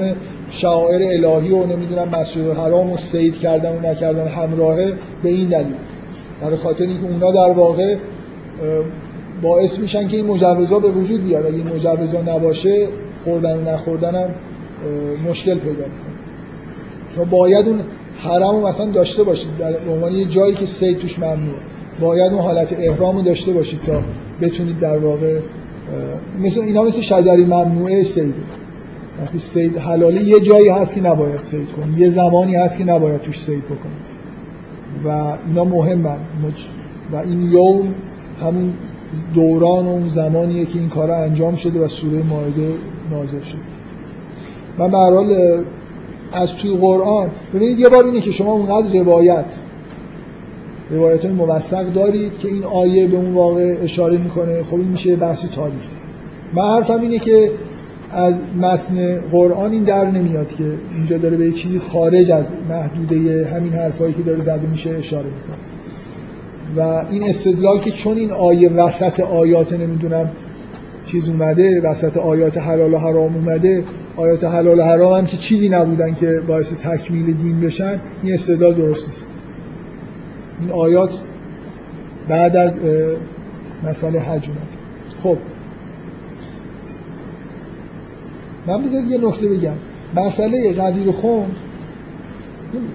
شاعر 0.53 1.25
الهی 1.25 1.51
و 1.51 1.65
نمی‌دونم 1.65 2.09
مسجد 2.09 2.57
حرام 2.57 2.91
و 2.91 2.97
سید 2.97 3.39
کردن 3.39 3.77
و 3.77 3.91
نکردن 3.91 4.27
همراهه 4.27 4.93
به 5.23 5.29
این 5.29 5.49
دلیل. 5.49 5.73
برای 6.41 6.55
خاطر 6.55 6.83
اینکه 6.83 7.07
اونا 7.07 7.31
در 7.31 7.53
واقع 7.53 7.95
باعث 9.41 9.79
میشن 9.79 10.07
که 10.07 10.17
این 10.17 10.25
مجوزا 10.25 10.79
به 10.79 10.87
وجود 10.87 11.23
بیاد. 11.23 11.45
اگه 11.45 11.55
این 11.55 11.67
مجوزا 11.67 12.21
نباشه 12.21 12.87
خوردن 13.23 13.57
و 13.57 13.61
نخوردن 13.71 14.15
هم 14.15 14.29
مشکل 15.29 15.55
پیدا 15.55 15.69
می‌کنه. 15.71 16.13
شما 17.15 17.25
باید 17.25 17.67
اون 17.67 17.81
حرم 18.17 18.55
مثلا 18.55 18.91
داشته 18.91 19.23
باشید. 19.23 19.57
در 19.59 19.73
عنوان 19.89 20.11
یه 20.11 20.25
جایی 20.25 20.53
که 20.53 20.65
سید 20.65 20.97
توش 20.97 21.19
ممنوعه. 21.19 21.59
باید 22.01 22.33
اون 22.33 22.41
حالت 22.41 22.73
احرام 22.73 23.15
رو 23.15 23.21
داشته 23.21 23.51
باشید 23.51 23.79
تا 23.85 24.01
بتونید 24.41 24.79
در 24.79 24.97
واقع 24.97 25.39
مثل 26.41 26.61
اینا 26.61 26.83
مثل 26.83 27.01
شجری 27.01 27.45
ممنوعه 27.45 28.03
سید 28.03 28.35
وقتی 29.21 29.39
سید 29.39 29.77
حلالی 29.77 30.23
یه 30.25 30.39
جایی 30.39 30.69
هست 30.69 30.95
که 30.95 31.01
نباید 31.01 31.39
سید 31.39 31.71
کنید 31.71 31.97
یه 31.97 32.09
زمانی 32.09 32.55
هست 32.55 32.77
که 32.77 32.83
نباید 32.83 33.21
توش 33.21 33.39
سید 33.41 33.65
بکنید 33.65 34.13
و 35.05 35.37
اینا 35.47 35.63
مهمن. 35.63 36.19
و 37.11 37.15
این 37.15 37.41
یوم 37.51 37.95
همون 38.41 38.73
دوران 39.33 39.87
اون 39.87 40.07
زمانیه 40.07 40.65
که 40.65 40.79
این 40.79 40.89
کار 40.89 41.11
انجام 41.11 41.55
شده 41.55 41.79
و 41.79 41.87
سوره 41.87 42.23
ماعده 42.23 42.73
نازل 43.11 43.41
شد 43.41 43.57
من 44.77 44.91
به 44.91 45.63
از 46.33 46.53
توی 46.55 46.77
قرآن 46.77 47.29
ببینید 47.53 47.79
یه 47.79 47.89
بار 47.89 48.05
اینه 48.05 48.21
که 48.21 48.31
شما 48.31 48.51
اونقدر 48.51 48.99
روایت 48.99 49.45
روایت 50.89 51.25
های 51.25 51.33
موثق 51.33 51.93
دارید 51.93 52.37
که 52.37 52.47
این 52.47 52.63
آیه 52.63 53.07
به 53.07 53.17
اون 53.17 53.33
واقع 53.33 53.77
اشاره 53.83 54.17
می‌کنه. 54.17 54.63
خب 54.63 54.75
این 54.75 54.87
میشه 54.87 55.15
بحث 55.15 55.45
تاریخ. 55.45 55.83
من 56.53 56.63
حرفم 56.63 57.01
اینه 57.01 57.19
که 57.19 57.51
از 58.13 58.33
متن 58.61 59.19
قرآن 59.31 59.71
این 59.71 59.83
در 59.83 60.11
نمیاد 60.11 60.47
که 60.47 60.63
اینجا 60.95 61.17
داره 61.17 61.37
به 61.37 61.51
چیزی 61.51 61.79
خارج 61.79 62.31
از 62.31 62.45
محدوده 62.69 63.45
همین 63.45 63.73
حرفایی 63.73 64.13
که 64.13 64.21
داره 64.21 64.41
زده 64.41 64.67
میشه 64.67 64.89
اشاره 64.89 65.25
می‌کنه. 65.25 65.57
و 66.77 67.05
این 67.11 67.23
استدلال 67.29 67.79
که 67.79 67.91
چون 67.91 68.17
این 68.17 68.31
آیه 68.31 68.69
وسط 68.69 69.19
آیات 69.19 69.73
نمی‌دونم 69.73 70.29
چیز 71.05 71.29
اومده 71.29 71.81
وسط 71.81 72.17
آیات 72.17 72.57
حلال 72.57 72.93
و 72.93 72.97
حرام 72.97 73.35
اومده 73.35 73.83
آیات 74.17 74.43
حلال 74.43 74.79
و 74.79 74.83
حرام 74.83 75.17
هم 75.17 75.25
که 75.25 75.37
چیزی 75.37 75.69
نبودن 75.69 76.13
که 76.13 76.41
باعث 76.47 76.73
تکمیل 76.73 77.33
دین 77.33 77.61
بشن 77.61 77.99
این 78.21 78.33
استدلال 78.33 78.75
درست 78.75 79.07
نیست. 79.07 79.29
این 80.61 80.71
آیات 80.71 81.11
بعد 82.29 82.55
از 82.55 82.79
مسئله 83.83 84.19
حج 84.19 84.49
اومد 84.49 84.69
خب 85.23 85.37
من 88.67 88.81
بذارید 88.83 89.11
یه 89.11 89.17
نکته 89.17 89.47
بگم. 89.47 89.75
مسئله 90.15 90.73
قدیر 90.73 91.11
خون 91.11 91.45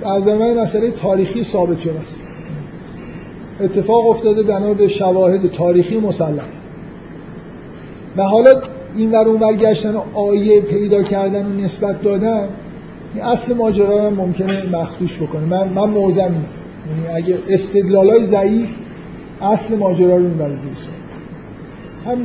از 0.04 0.26
من 0.26 0.62
مسئله 0.62 0.90
تاریخی 0.90 1.44
ثابت 1.44 1.80
شده 1.80 2.00
است. 2.00 2.16
اتفاق 3.60 4.06
افتاده 4.06 4.42
بنا 4.42 4.74
به 4.74 4.88
شواهد 4.88 5.50
تاریخی 5.50 6.00
مسلم 6.00 6.48
و 8.16 8.22
حالا 8.22 8.62
این 8.96 9.10
ور 9.10 9.28
اون 9.28 9.56
گشتن 9.56 9.94
و 9.94 10.02
آیه 10.14 10.60
پیدا 10.60 11.02
کردن 11.02 11.46
و 11.46 11.48
نسبت 11.48 12.02
دادن 12.02 12.48
این 13.14 13.24
اصل 13.24 13.54
ماجرا 13.54 14.06
هم 14.06 14.14
ممکنه 14.14 14.66
مخدوش 14.72 15.22
بکنه. 15.22 15.44
من 15.44 15.68
من 15.68 15.90
موزم 15.90 16.22
یعنی 16.22 17.06
اگه 17.14 17.38
استدلالای 17.48 18.24
ضعیف 18.24 18.68
اصل 19.40 19.76
ماجرا 19.76 20.16
رو 20.16 20.22
می‌بره 20.22 20.56
هم 22.06 22.18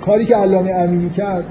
کاری 0.00 0.26
که 0.26 0.36
علامه 0.36 0.70
امینی 0.70 1.10
کرد 1.10 1.44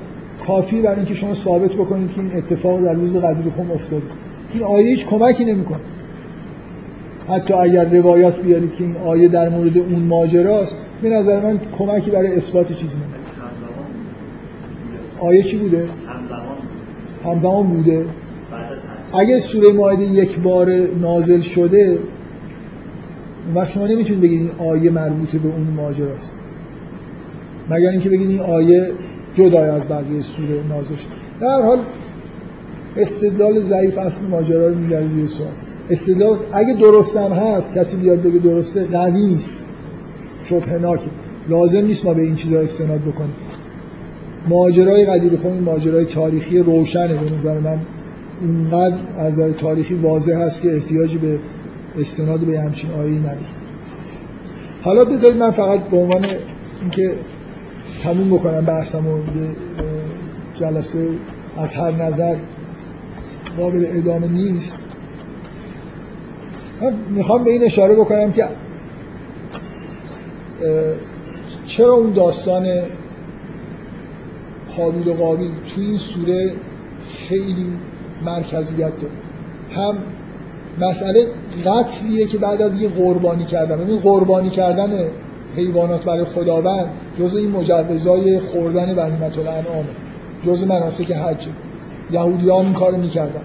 کافی 0.45 0.81
برای 0.81 0.95
اینکه 0.95 1.13
شما 1.13 1.33
ثابت 1.33 1.71
بکنید 1.71 2.11
که 2.11 2.21
این 2.21 2.31
اتفاق 2.37 2.83
در 2.83 2.93
روز 2.93 3.15
قدیر 3.15 3.51
خم 3.51 3.71
افتاده 3.71 4.03
این 4.53 4.63
آیه 4.63 4.87
هیچ 4.87 5.05
کمکی 5.05 5.45
نمی‌کنه. 5.45 5.79
حتی 7.29 7.53
اگر 7.53 7.89
روایات 7.89 8.41
بیارید 8.41 8.75
که 8.75 8.83
این 8.83 8.97
آیه 8.97 9.27
در 9.27 9.49
مورد 9.49 9.77
اون 9.77 10.03
ماجراست 10.03 10.77
به 11.01 11.09
نظر 11.09 11.43
من 11.43 11.59
کمکی 11.77 12.11
برای 12.11 12.35
اثبات 12.35 12.67
چیزی 12.73 12.95
نمی‌کنه 12.95 13.17
آیه 15.19 15.43
چی 15.43 15.57
بوده؟ 15.57 15.89
همزمان 16.07 16.57
همزمان 17.23 17.67
بوده. 17.67 18.05
بعد 18.51 18.71
از 18.73 18.79
حج 18.79 19.19
اگه 19.19 19.39
سوره 19.39 19.73
مائده 19.73 20.03
یک 20.03 20.39
بار 20.39 20.71
نازل 21.01 21.39
شده 21.39 21.99
وقت 23.55 23.71
شما 23.71 23.87
نمی‌تونید 23.87 24.23
بگید 24.23 24.39
این 24.39 24.69
آیه 24.69 24.91
مربوط 24.91 25.35
به 25.35 25.49
اون 25.49 25.67
ماجراست. 25.67 26.35
مگر 27.69 27.89
اینکه 27.89 28.09
بگید 28.09 28.29
این 28.29 28.39
آیه 28.39 28.91
جدا 29.37 29.73
از 29.73 29.89
بقیه 29.89 30.21
سوره 30.21 30.63
نازل 30.69 30.95
شده 30.95 31.15
در 31.41 31.61
حال 31.61 31.79
استدلال 32.97 33.61
ضعیف 33.61 33.97
اصل 33.97 34.27
ماجرا 34.27 34.67
رو 34.67 34.75
میگره 34.75 35.07
زیر 35.07 35.27
سوال. 35.27 35.49
استدلال 35.89 36.37
اگه 36.53 36.73
درست 36.73 37.17
هم 37.17 37.31
هست 37.31 37.73
کسی 37.77 37.97
بیاد 37.97 38.21
بگه 38.21 38.39
درسته 38.39 38.85
قوی 38.85 39.27
نیست. 39.27 39.57
شبهناکه 40.49 41.09
لازم 41.49 41.85
نیست 41.85 42.05
ما 42.05 42.13
به 42.13 42.21
این 42.21 42.35
چیزا 42.35 42.59
استناد 42.59 43.01
بکنیم. 43.01 43.35
ماجرای 44.49 45.05
قدیر 45.05 45.35
خم 45.35 45.47
این 45.47 45.63
ماجرای 45.63 46.05
تاریخی 46.05 46.59
روشنه. 46.59 47.13
به 47.13 47.35
نظر 47.35 47.59
من 47.59 47.79
اونقدر 48.41 48.97
از 49.17 49.33
نظر 49.33 49.51
تاریخی 49.51 49.93
واضح 49.93 50.33
هست 50.33 50.61
که 50.61 50.75
احتیاجی 50.75 51.17
به 51.17 51.39
استناد 51.99 52.39
به 52.39 52.59
همچین 52.59 52.91
آیه‌ای 52.91 53.19
نداره 53.19 53.37
حالا 54.81 55.05
بذارید 55.05 55.37
من 55.37 55.51
فقط 55.51 55.79
به 55.79 55.97
عنوان 55.97 56.21
اینکه 56.81 57.13
تموم 58.03 58.29
بکنم 58.29 58.65
بحثم 58.65 59.07
و 59.07 59.19
جلسه 60.55 61.09
از 61.57 61.75
هر 61.75 61.91
نظر 61.91 62.37
قابل 63.57 63.85
ادامه 63.89 64.27
نیست. 64.27 64.79
من 66.81 66.93
می‌خوام 67.09 67.43
به 67.43 67.51
این 67.51 67.63
اشاره 67.63 67.95
بکنم 67.95 68.31
که 68.31 68.47
چرا 71.65 71.93
اون 71.93 72.13
داستان 72.13 72.67
حابیل 74.69 75.07
و 75.07 75.13
قابیل 75.13 75.51
توی 75.75 75.85
این 75.85 75.97
سوره 75.97 76.53
خیلی 77.09 77.73
مرکزیت 78.25 78.77
داره؟ 78.77 79.13
هم 79.71 79.97
مسئله 80.81 81.27
قتلیه 81.65 82.25
که 82.25 82.37
بعد 82.37 82.61
از 82.61 82.81
یه 82.81 82.89
قربانی 82.89 83.45
کردن. 83.45 83.77
ببین 83.77 83.99
قربانی 83.99 84.49
کردن 84.49 85.07
حیوانات 85.57 86.03
برای 86.03 86.23
خداوند 86.23 86.89
جز 87.19 87.35
این 87.35 87.51
مجوزای 87.51 88.39
خوردن 88.39 88.95
بهیمت 88.95 89.37
الانعامه 89.37 89.89
جز 90.45 90.63
مناسک 90.63 91.11
حج. 91.11 91.47
یهودی 92.11 92.49
ها 92.49 92.61
این 92.61 92.73
کارو 92.73 92.97
می‌کردن. 92.97 93.41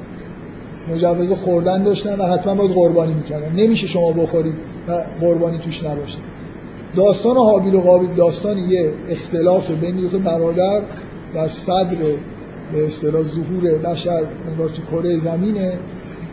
مجوز 0.92 1.32
خوردن 1.32 1.82
داشتن 1.82 2.14
و 2.14 2.26
حتما 2.26 2.54
باید 2.54 2.70
قربانی 2.70 3.14
می‌کردن. 3.14 3.52
نمیشه 3.56 3.86
شما 3.86 4.12
بخورید 4.12 4.54
و 4.88 5.04
قربانی 5.20 5.58
توش 5.58 5.84
نباشه. 5.84 6.18
داستان 6.96 7.36
حابیل 7.36 7.74
و 7.74 7.80
قابیل 7.80 8.10
داستان 8.16 8.58
یه 8.58 8.90
اختلاف 9.08 9.70
بین 9.70 9.96
دو 9.96 10.18
برادر 10.18 10.82
در 11.34 11.48
صدر 11.48 11.96
به 12.72 12.86
اصطلاح 12.86 13.22
ظهور 13.22 13.78
بشر 13.78 14.22
انگار 14.50 14.68
تو 14.68 14.82
کره 14.90 15.18
زمینه 15.18 15.78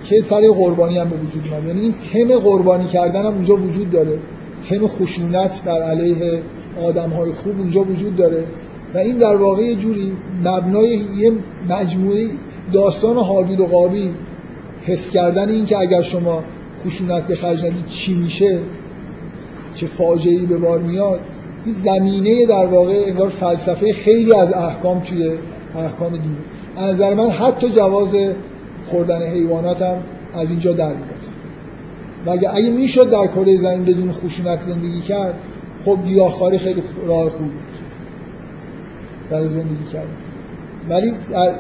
که 0.04 0.22
سر 0.22 0.48
قربانی 0.48 0.98
هم 0.98 1.10
به 1.10 1.16
وجود 1.16 1.48
اومد. 1.52 1.68
یعنی 1.68 1.82
این 1.82 1.94
تم 2.14 2.40
قربانی 2.40 2.86
کردن 2.86 3.26
هم 3.26 3.34
اونجا 3.34 3.56
وجود 3.56 3.92
داره. 3.92 4.20
تم 4.70 4.88
خشونت 4.88 5.64
در 5.66 5.84
علیه 5.84 6.42
آدم 6.82 7.10
های 7.10 7.32
خوب 7.32 7.60
اونجا 7.60 7.82
وجود 7.82 8.16
داره. 8.16 8.44
و 8.94 8.98
این 8.98 9.18
در 9.18 9.36
واقع 9.36 9.64
یه 9.64 9.76
جوری 9.76 10.12
مبنای 10.44 11.06
یه 11.18 11.32
مجموعه 11.70 12.28
داستان 12.74 13.18
حابیل 13.18 13.60
و 13.60 13.66
قابیل 13.66 14.12
حس 14.82 15.10
کردن 15.10 15.50
این 15.50 15.66
که 15.66 15.80
اگر 15.80 16.02
شما 16.02 16.44
خشونت 16.86 17.28
به 17.28 17.36
خرج 17.36 17.66
چی 17.88 18.14
میشه 18.14 18.60
چه 19.74 19.88
فاجعه‌ای 19.88 20.46
به 20.46 20.58
بار 20.58 20.80
میاد. 20.80 21.20
این 21.66 21.76
زمینه 21.84 22.46
در 22.46 22.66
واقع 22.66 23.04
انگار 23.08 23.30
فلسفه 23.30 23.94
خیلی 23.94 24.34
از 24.34 24.54
احکام 24.54 25.00
توی 25.00 25.32
احکام 25.78 26.12
دینی 26.12 26.38
از 26.78 26.96
نظر 26.96 27.14
من 27.14 27.30
حتی 27.30 27.70
جواز 27.70 28.16
خوردن 28.86 29.22
حیوانات 29.22 29.82
هم 29.82 29.98
از 30.34 30.50
اینجا 30.50 30.74
در 30.74 30.94
میاد. 30.94 31.19
و 32.26 32.30
اگه, 32.30 32.70
می‌شد 32.70 33.10
در 33.10 33.28
کره 33.28 33.58
زمین 33.58 33.86
بدون 33.86 34.12
خشونت 34.12 34.62
زندگی 34.62 35.02
کرد 35.02 35.34
خب 35.86 35.98
گیاهخواری 36.06 36.58
خیلی 36.58 36.84
راه 37.08 37.30
خوب 37.30 37.52
برای 39.30 39.48
زندگی 39.48 39.84
کردن. 39.94 40.10
ولی 40.90 41.14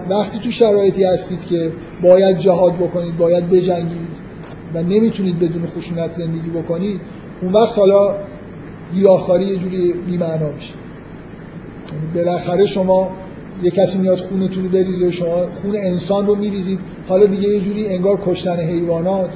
وقتی 0.10 0.40
تو 0.40 0.52
شرایطی 0.52 1.04
هستید 1.04 1.46
که 1.46 1.72
باید 2.04 2.38
جهاد 2.38 2.76
بکنید 2.76 3.18
باید 3.18 3.50
بجنگید 3.50 4.30
و 4.74 4.84
نمی‌تونید 4.84 5.40
بدون 5.40 5.68
خشونت 5.68 6.12
زندگی 6.12 6.50
بکنید 6.50 7.02
اون 7.42 7.54
وقت 7.54 7.78
حالا 7.78 8.16
گیاهخواری 8.94 9.46
یه 9.46 9.56
جوری 9.56 9.94
بی‌معنا 9.94 10.52
میشه. 10.56 10.74
یعنی 11.94 12.06
بالاخره 12.16 12.66
شما 12.66 13.10
یه 13.64 13.72
کسی 13.72 13.98
میاد 13.98 14.18
خونتون 14.18 14.64
رو 14.64 14.70
بریزه 14.70 15.12
شما 15.12 15.50
خون 15.62 15.76
انسان 15.76 16.28
رو 16.28 16.36
میریزید 16.36 16.80
حالا 17.08 17.26
دیگه 17.26 17.50
یه 17.50 17.60
جوری 17.60 17.88
انگار 17.88 18.20
کشتن 18.26 18.60
حیوانات. 18.60 19.30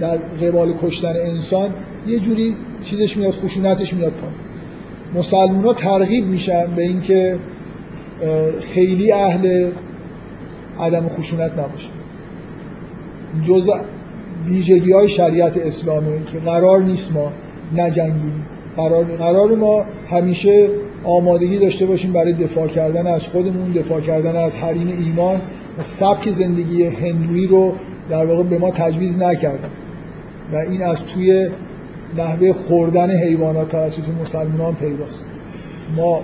در 0.00 0.16
قبال 0.16 0.74
کشتن 0.82 1.16
انسان 1.16 1.70
یه 2.06 2.18
جوری 2.18 2.56
چیزش 2.84 3.16
میاد 3.16 3.32
خشونتش 3.32 3.94
میاد 3.94 4.12
پایین. 4.12 4.36
مسلمان 5.14 5.64
ها 5.64 5.74
ترغیب 5.74 6.26
میشن 6.26 6.66
به 6.76 6.82
اینکه 6.82 7.38
خیلی 8.60 9.12
اهل 9.12 9.70
عدم 10.78 11.08
خشونت 11.08 11.52
نباشه. 11.52 11.88
جز 13.44 13.70
ویژگی 14.46 14.92
های 14.92 15.08
شریعت 15.08 15.56
اسلامی 15.56 16.24
که 16.24 16.38
قرار 16.38 16.82
نیست 16.82 17.12
ما 17.12 17.32
نجنگیم. 17.76 18.46
قرار, 18.76 19.04
قرار 19.04 19.56
ما 19.56 19.84
همیشه 20.10 20.68
آمادگی 21.04 21.58
داشته 21.58 21.86
باشیم 21.86 22.12
برای 22.12 22.32
دفاع 22.32 22.68
کردن 22.68 23.06
از 23.06 23.26
خودمون 23.26 23.72
دفاع 23.72 24.00
کردن 24.00 24.36
از 24.36 24.56
حریم 24.56 24.88
ایمان 24.88 25.40
و 25.78 25.82
سبک 25.82 26.30
زندگی 26.30 26.84
هندویی 26.84 27.46
رو 27.46 27.74
در 28.10 28.26
واقع 28.26 28.42
به 28.42 28.58
ما 28.58 28.70
تجویز 28.70 29.18
نکردن. 29.18 29.68
و 30.52 30.56
این 30.56 30.82
از 30.82 31.04
توی 31.04 31.48
نحوه 32.16 32.52
خوردن 32.52 33.10
حیوانات 33.10 33.68
توسط 33.68 34.02
مسلمانان 34.22 34.74
پیداست. 34.74 35.24
ما 35.96 36.20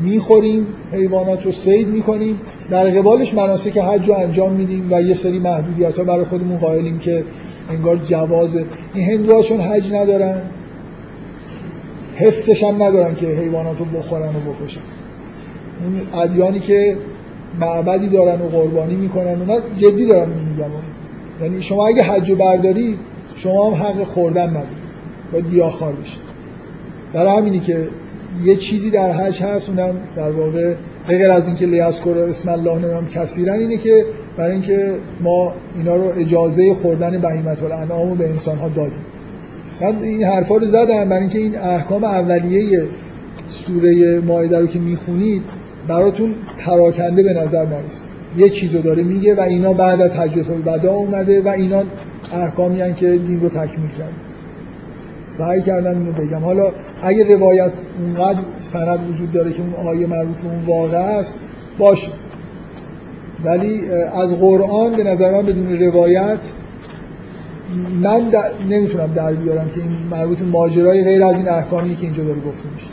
می‌خوریم 0.00 0.66
حیوانات 0.92 1.46
رو 1.46 1.52
سید 1.52 1.88
می‌کنیم. 1.88 2.40
در 2.70 2.84
قبالش 2.84 3.34
مناسک 3.34 3.78
حج 3.78 4.08
رو 4.08 4.14
انجام 4.14 4.52
میدیم 4.52 4.88
و 4.90 5.02
یه 5.02 5.14
سری 5.14 5.38
محدودیت 5.38 5.98
ها 5.98 6.04
برای 6.04 6.24
خودمون 6.24 6.58
قائلیم 6.58 6.98
که 6.98 7.24
انگار 7.70 7.96
جوازه 7.96 8.64
این 8.94 9.06
هندوها 9.06 9.42
چون 9.42 9.60
حج 9.60 9.92
ندارن. 9.92 10.40
حسش 12.14 12.64
هم 12.64 12.82
ندارن 12.82 13.14
که 13.14 13.26
حیوانات 13.26 13.78
رو 13.78 13.84
بخورن 13.84 14.28
و 14.28 14.52
بکشن. 14.52 14.80
اون 15.84 16.22
ادیانی 16.22 16.60
که 16.60 16.96
معبدی 17.60 18.06
دارن 18.06 18.40
و 18.40 18.48
قربانی 18.48 18.94
می‌کنن 18.94 19.40
اونا 19.40 19.60
جدی 19.76 20.06
دارن 20.06 20.28
میگم 20.28 20.70
یعنی 21.42 21.62
شما 21.62 21.86
اگه 21.86 22.02
حج 22.02 22.30
رو 22.30 22.36
برداری 22.36 22.98
شما 23.36 23.70
هم 23.70 23.84
حق 23.84 24.04
خوردن 24.04 24.50
ندارید. 24.50 24.82
باید 25.32 25.50
گیاهخوار 25.50 25.92
بشید 25.92 26.32
در 27.12 27.26
همینی 27.26 27.60
که 27.60 27.88
یه 28.44 28.56
چیزی 28.56 28.90
در 28.90 29.12
حج 29.12 29.42
هست 29.42 29.68
اونم 29.68 29.94
در 30.16 30.32
واقع 30.32 30.74
غیر 31.08 31.30
از 31.30 31.46
اینکه 31.46 31.66
لیذکر 31.66 32.18
اسم 32.18 32.48
الله 32.48 32.78
نمیم 32.78 33.08
کثیرن 33.08 33.58
اینه 33.58 33.76
که 33.76 34.06
برای 34.36 34.52
اینکه 34.52 34.94
ما 35.20 35.54
اینا 35.76 35.96
رو 35.96 36.12
اجازه 36.16 36.74
خوردن 36.74 37.20
بهیمت 37.20 37.62
الانعام 37.62 38.08
رو 38.08 38.14
به 38.14 38.30
انسان 38.30 38.58
ها 38.58 38.68
دادیم. 38.68 39.00
من 39.80 40.02
این 40.02 40.24
حرفا 40.24 40.56
رو 40.56 40.66
زدم 40.66 41.08
برای 41.08 41.20
اینکه 41.20 41.38
این 41.38 41.58
احکام 41.58 42.04
اولیه 42.04 42.82
سوره 43.48 44.20
مائده 44.20 44.58
رو 44.58 44.66
که 44.66 44.78
می‌خونید 44.78 45.42
براتون 45.88 46.34
پراکنده 46.58 47.22
به 47.22 47.32
نظر 47.32 47.66
نرسه 47.66 48.06
یه 48.36 48.48
چیزو 48.48 48.82
داره 48.82 49.02
میگه 49.02 49.34
و 49.34 49.40
اینا 49.40 49.72
بعد 49.72 50.00
از 50.00 50.16
حجت 50.16 50.50
الوداع 50.50 50.94
اومده 50.94 51.42
و 51.42 51.48
اینا 51.48 51.82
احکامی 52.32 52.94
که 52.94 53.16
دین 53.16 53.40
رو 53.40 53.48
تکمیل 53.48 53.90
کرد 53.98 54.12
سعی 55.26 55.62
کردم 55.62 55.98
اینو 55.98 56.12
بگم. 56.12 56.44
حالا 56.44 56.72
اگه 57.02 57.36
روایت 57.36 57.72
اونقدر 57.98 58.40
سند 58.60 59.10
وجود 59.10 59.32
داره 59.32 59.52
که 59.52 59.62
اون 59.62 59.74
آیه 59.88 60.06
مربوط 60.06 60.36
به 60.36 60.48
اون 60.48 60.64
واقع 60.64 60.96
است 60.96 61.34
باشه. 61.78 62.12
ولی 63.44 63.90
از 64.14 64.40
قرآن 64.40 64.96
به 64.96 65.04
نظر 65.04 65.30
من 65.30 65.46
بدون 65.46 65.78
روایت 65.78 66.52
من 68.02 68.32
نمی‌تونم 68.68 69.12
در 69.14 69.34
بیارم 69.34 69.70
که 69.70 69.80
این 69.80 69.90
مربوط 70.10 70.42
ماجرای 70.42 71.04
غیر 71.04 71.24
از 71.24 71.36
این 71.36 71.48
احکامی 71.48 71.96
که 71.96 72.02
اینجا 72.02 72.24
داره 72.24 72.40
گفته 72.40 72.68
میشه. 72.74 72.88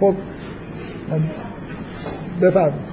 خب 0.00 0.14
بفرمایید. 2.42 2.85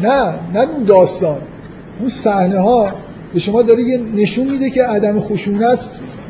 نه 0.00 0.40
نه 0.54 0.60
اون 0.60 0.84
داستان. 0.84 1.38
اون 2.00 2.08
صحنه 2.08 2.58
ها 2.58 2.86
به 3.34 3.40
شما 3.40 3.62
داره 3.62 3.82
یه 3.82 4.00
نشون 4.14 4.50
میده 4.50 4.70
که 4.70 4.84
عدم 4.84 5.20
خشونت 5.20 5.78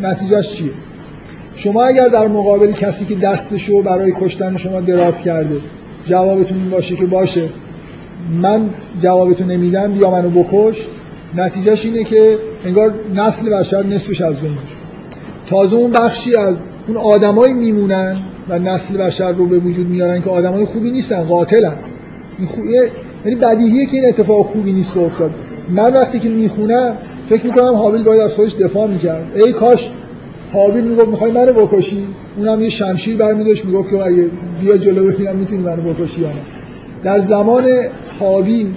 نتیجهش 0.02 0.52
چیه. 0.52 0.70
شما 1.56 1.84
اگر 1.84 2.09
در 2.09 2.28
مقابل 2.28 2.72
کسی 2.72 3.05
که 3.05 3.14
دستشو 3.14 3.82
برای 3.82 4.12
کشتن 4.20 4.56
شما 4.56 4.80
دراز 4.80 5.20
کرده 5.20 5.56
جوابتون 6.06 6.59
این 6.59 6.70
باشه 6.70 6.97
که 6.97 7.06
باشه 7.06 7.48
من 8.43 8.70
جوابتون 9.02 9.51
نمیدم 9.51 9.93
بیا 9.93 10.10
منو 10.10 10.30
بکش 10.30 10.86
نتیجهش 11.34 11.84
اینه 11.84 12.05
که 12.05 12.39
انگار 12.66 12.94
نسل 13.14 13.51
بشر 13.51 13.86
نصفش 13.86 14.20
از 14.20 14.40
بین 14.40 14.56
تازه 15.51 15.76
اون 15.76 15.90
بخشی 15.90 16.36
از 16.36 16.62
اون 16.89 16.97
آدمایی 16.97 17.52
میمونن 17.52 18.16
و 18.48 18.59
نسل 18.59 18.97
بشر 18.97 19.32
رو 19.32 19.47
به 19.47 19.59
وجود 19.59 19.89
میارن 19.89 20.22
که 20.22 20.30
آدمای 20.30 20.64
خوبی 20.64 20.90
نیستن 20.90 21.24
قاتلن. 21.24 21.76
این 22.39 22.48
خو... 22.48 22.60
یعنی 23.24 23.39
بدیهیه 23.39 23.86
که 23.86 23.97
این 23.97 24.09
اتفاق 24.09 24.47
خوبی 24.47 24.73
نیست 24.73 24.97
افتاد. 24.97 25.31
من 25.69 25.93
وقتی 25.94 26.19
که 26.19 26.28
می‌خونم 26.28 26.97
فکر 27.28 27.47
می‌کنم 27.47 27.74
حابیل 27.74 28.03
باید 28.03 28.20
از 28.20 28.35
خودش 28.35 28.55
دفاع 28.55 28.86
می‌کرد. 28.86 29.24
ای 29.35 29.53
کاش 29.53 29.90
حابیل 30.53 30.85
می‌گفت 30.85 31.09
می‌خوای 31.09 31.32
منو 31.32 31.53
بکشی. 31.53 32.07
اونم 32.36 32.61
یه 32.61 32.69
شمشیر 32.69 33.16
برمیداشت 33.16 33.65
می‌گفت 33.65 33.90
که 33.90 34.07
اگه 34.07 34.31
بیا 34.61 34.77
جلو 34.77 35.11
ببینم 35.11 35.36
می‌تونی 35.36 35.62
منو 35.62 35.82
بکشی 35.82 36.20
یا 36.20 36.28
نه. 36.28 36.35
در 37.03 37.19
زمان 37.19 37.65
حابیل 38.20 38.74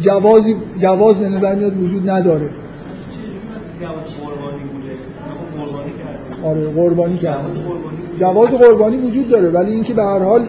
جوازی 0.00 0.56
جواز 0.78 1.20
به 1.20 1.28
نظر 1.28 1.54
میاد 1.54 1.82
وجود 1.82 2.10
نداره. 2.10 2.48
آره 6.44 6.68
قربانی 6.68 7.16
کرد. 7.16 7.44
جواز 8.20 8.50
قربانی 8.50 8.96
وجود 8.96 9.28
داره 9.28 9.48
ولی 9.48 9.72
اینکه 9.72 9.94
به 9.94 10.02
هر 10.02 10.18
حال 10.18 10.46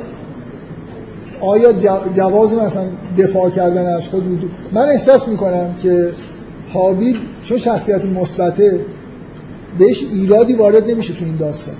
آیا 1.41 1.73
جواز 2.15 2.53
مثلا 2.53 2.83
دفاع 3.17 3.49
کردن 3.49 3.93
از 3.93 4.07
خود 4.07 4.27
وجود 4.27 4.51
من 4.71 4.89
احساس 4.89 5.27
می‌کنم 5.27 5.75
که 5.83 6.09
حابیل 6.73 7.19
چون 7.43 7.57
شخصیت 7.57 8.05
مثبته 8.05 8.79
بهش 9.79 10.03
ایرادی 10.13 10.53
وارد 10.53 10.91
نمیشه 10.91 11.13
تو 11.13 11.25
این 11.25 11.35
داستان. 11.35 11.75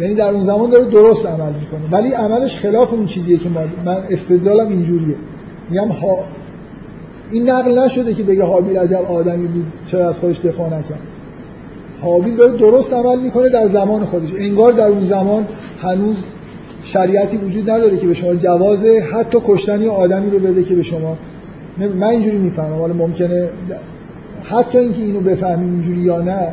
یعنی 0.00 0.14
در 0.14 0.28
اون 0.28 0.42
زمان 0.42 0.70
داره 0.70 0.84
درست 0.84 1.26
عمل 1.26 1.52
می‌کنه. 1.52 1.90
ولی 1.90 2.12
عملش 2.12 2.56
خلاف 2.56 2.92
اون 2.92 3.06
چیزیه 3.06 3.38
که 3.38 3.48
من 3.84 3.98
استدلالم 4.10 4.68
اینجوریه. 4.68 5.16
میگم 5.70 5.88
ها 5.88 6.18
این 7.30 7.50
نقل 7.50 7.78
نشده 7.78 8.14
که 8.14 8.22
بگه 8.22 8.44
حابیل 8.44 8.78
عجب 8.78 9.12
آدمی 9.12 9.46
بود 9.46 9.66
چرا 9.86 10.08
از 10.08 10.18
خودش 10.18 10.40
دفاع 10.40 10.66
نکرد. 10.66 11.00
حابیل 12.02 12.36
داره 12.36 12.58
درست 12.58 12.94
عمل 12.94 13.20
می‌کنه 13.20 13.48
در 13.48 13.66
زمان 13.66 14.04
خودش. 14.04 14.28
انگار 14.38 14.72
در 14.72 14.86
اون 14.86 15.04
زمان 15.04 15.46
هنوز 15.82 16.16
شریعتی 16.84 17.36
وجود 17.36 17.70
نداره 17.70 17.96
که 17.96 18.06
به 18.06 18.14
شما 18.14 18.34
جواز 18.34 18.84
حتی 18.84 19.38
کشتن 19.44 19.86
آدمی 19.88 20.30
رو 20.30 20.38
بده 20.38 20.62
که 20.62 20.74
به 20.74 20.82
شما. 20.82 21.16
من 21.78 22.08
اینجوری 22.08 22.38
می‌فهمم. 22.38 22.78
حالا 22.78 22.94
ممکنه 22.94 23.48
حتی 24.42 24.78
اینکه 24.78 25.02
اینو 25.02 25.20
بفهمیم 25.20 25.72
اینجوری 25.72 26.00
یا 26.00 26.22
نه 26.22 26.52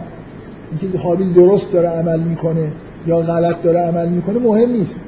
اینکه 0.82 0.98
حابیل 0.98 1.34
درست 1.34 1.74
داره 1.74 1.90
عمل 1.90 2.20
می‌کنه 2.20 2.72
یا 3.08 3.22
غلط 3.22 3.62
داره 3.62 3.80
عمل 3.80 4.10
می‌کنه 4.10 4.40
مهم 4.40 4.72
نیست. 4.72 5.02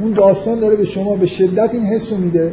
اون 0.00 0.12
داستان 0.12 0.60
داره 0.60 0.76
به 0.76 0.84
شما 0.84 1.16
به 1.16 1.26
شدت 1.26 1.74
این 1.74 1.82
حس 1.82 2.12
میده 2.12 2.52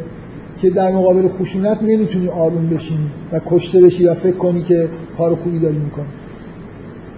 که 0.60 0.70
در 0.70 0.92
مقابل 0.92 1.28
خشونت 1.28 1.82
نمی‌تونی 1.82 2.28
آروم 2.28 2.66
بشینی 2.66 3.10
و 3.32 3.40
کشته 3.46 3.80
بشی 3.80 4.06
و 4.06 4.14
فکر 4.14 4.36
کنی 4.36 4.62
که 4.62 4.88
کار 5.18 5.34
خوبی 5.34 5.58
داری 5.58 5.78
می‌کنی. 5.78 6.06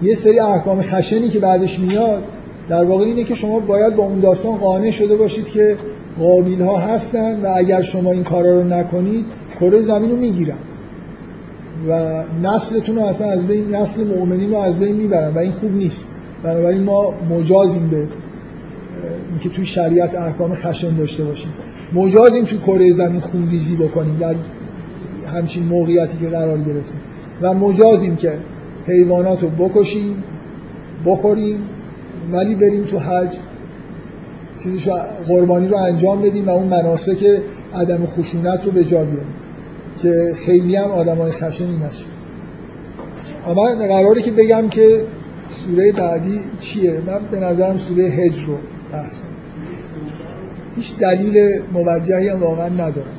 یه 0.03 0.15
سری 0.15 0.39
احکام 0.39 0.83
خشنی 0.83 1.29
که 1.29 1.39
بعدش 1.39 1.81
میاد 1.81 2.23
در 2.69 2.85
واقع 2.85 3.05
اینه 3.05 3.25
که 3.25 3.35
شما 3.35 3.61
باید 3.61 3.97
با 3.97 4.03
اون 4.03 4.21
داستان 4.21 4.57
قانع 4.57 4.91
شده 4.91 5.17
باشید 5.17 5.47
که 5.47 5.77
قابیل 6.19 6.63
ها 6.63 6.77
هستن 6.77 7.41
و 7.41 7.53
اگر 7.57 7.83
شما 7.83 8.13
این 8.13 8.25
کارا 8.25 8.61
رو 8.61 8.65
نکنید 8.65 9.27
کره 9.61 9.81
زمین 9.81 10.11
رو 10.11 10.17
می‌گیرن. 10.17 10.57
و 11.89 12.23
نسلتون 12.43 12.97
رو 12.97 13.03
اصلا 13.03 13.31
از 13.31 13.47
بین 13.47 13.75
نسل 13.75 14.05
مؤمنین 14.05 14.51
رو 14.51 14.59
از 14.59 14.79
بین 14.79 14.97
می‌برن 14.97 15.35
و 15.35 15.39
این 15.39 15.53
خوب 15.53 15.73
نیست. 15.73 16.09
بنابراین 16.43 16.83
ما 16.83 17.15
مجازیم 17.31 17.89
به 17.89 17.97
اینکه 19.31 19.49
توی 19.49 19.65
شریعت 19.65 20.15
احکام 20.15 20.55
خشن 20.55 20.97
داشته 20.97 21.25
باشیم. 21.25 21.53
مجازیم 21.93 22.45
توی 22.45 22.59
کره 22.59 22.93
زمین 22.93 23.21
خونریزی 23.21 23.77
بکنیم 23.77 24.17
در 24.19 24.35
همچین 25.35 25.63
موقعیتی 25.63 26.19
که 26.19 26.27
قرار 26.27 26.59
گرفتیم. 26.59 27.01
و 27.43 27.55
مجازیم 27.55 28.17
که 28.17 28.33
حیوانات 28.87 29.43
رو 29.43 29.49
بکشیم 29.49 30.23
بخوریم 31.07 31.59
ولی 32.33 32.55
بریم 32.55 32.85
تو 32.85 32.99
حج. 32.99 33.37
چیزی 34.63 34.91
قربانی 35.27 35.69
رو 35.69 35.77
انجام 35.77 36.23
بدیم 36.23 36.47
و 36.47 36.51
اون 36.51 36.67
مناسک 36.67 37.43
عدم 37.75 38.07
خشونت 38.07 38.65
رو 38.65 38.71
به 38.71 38.85
جا 38.85 39.05
بیاریم. 39.05 39.35
که 40.03 40.33
خیلی 40.47 40.77
هم 40.77 40.91
آدم 40.91 41.19
های 41.19 41.33
خشنی 41.33 41.77
نشه 41.77 42.05
اما 43.47 43.75
قراره 43.75 44.23
که 44.23 44.31
بگم 44.31 44.69
که 44.69 45.07
سوره 45.51 45.93
بعدی 45.93 46.41
چیه؟ 46.61 47.01
من 47.07 47.21
به 47.31 47.41
نظرم 47.41 47.79
سوره 47.79 48.05
هج 48.05 48.45
رو 48.45 48.55
بحث 48.93 49.19
کنم. 49.19 49.29
هیچ 50.77 50.97
دلیل 50.99 51.61
موجهی 51.73 52.29
هم 52.29 52.41
واقعا 52.41 52.69
ندارم. 52.69 53.15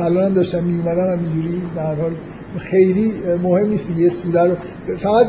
الان 0.00 0.24
هم 0.24 0.34
داشتم 0.34 0.64
می 0.64 0.78
اومدم 0.78 1.24
اینجوری 1.24 1.62
در 1.76 1.94
حال 1.94 2.12
خیلی 2.56 3.12
مهم 3.42 3.68
نیست 3.68 3.98
یه 3.98 4.08
سوره 4.08 4.44
رو 4.44 4.56
فقط 4.96 5.26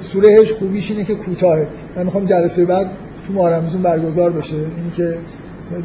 سوره 0.00 0.32
هج 0.32 0.52
خوبیش 0.52 0.90
اینه 0.90 1.04
که 1.04 1.14
کوتاهه. 1.14 1.66
من 1.96 2.04
می‌خوام 2.04 2.24
جلسه 2.24 2.64
بعد 2.64 2.90
تو 3.26 3.32
ماه 3.32 3.78
برگزار 3.82 4.32
بشه. 4.32 4.56
اینی 4.56 4.90
که 4.96 5.18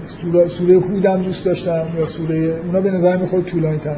سوره, 0.04 0.48
سوره 0.48 0.80
هودم 0.80 1.22
دوست 1.22 1.46
داشتم 1.46 1.88
یا 1.98 2.06
سوره 2.06 2.36
اونا 2.36 2.82
به 2.82 2.92
نظر 2.92 3.18
می‌خواد 3.18 3.44
طولانی 3.44 3.78
تر 3.78 3.96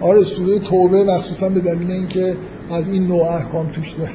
آره 0.00 0.24
سوره 0.24 0.58
توبه 0.58 1.04
مخصوصا 1.04 1.48
به 1.48 1.60
دلیل 1.60 1.90
اینکه 1.90 2.36
از 2.70 2.88
این 2.88 3.06
نوع 3.06 3.22
احکام 3.22 3.66
توش 3.66 3.92
داره 3.92 4.10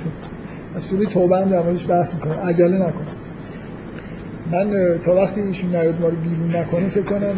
از 0.76 0.84
سوره 0.84 1.06
توبه 1.06 1.38
هم 1.38 1.49
در 1.49 1.61
موردش 1.61 1.88
بحث 1.88 2.14
می‌کنم. 2.14 2.34
عجله 2.34 2.77
نکنم. 2.77 3.07
من 4.52 4.98
تا 5.03 5.15
وقتی 5.15 5.41
ایشون 5.41 5.69
نیاد 5.69 6.02
ما 6.02 6.07
رو 6.07 6.15
بیرون 6.15 6.56
نکنه 6.56 6.89
فکر 6.89 7.03
کنم 7.03 7.34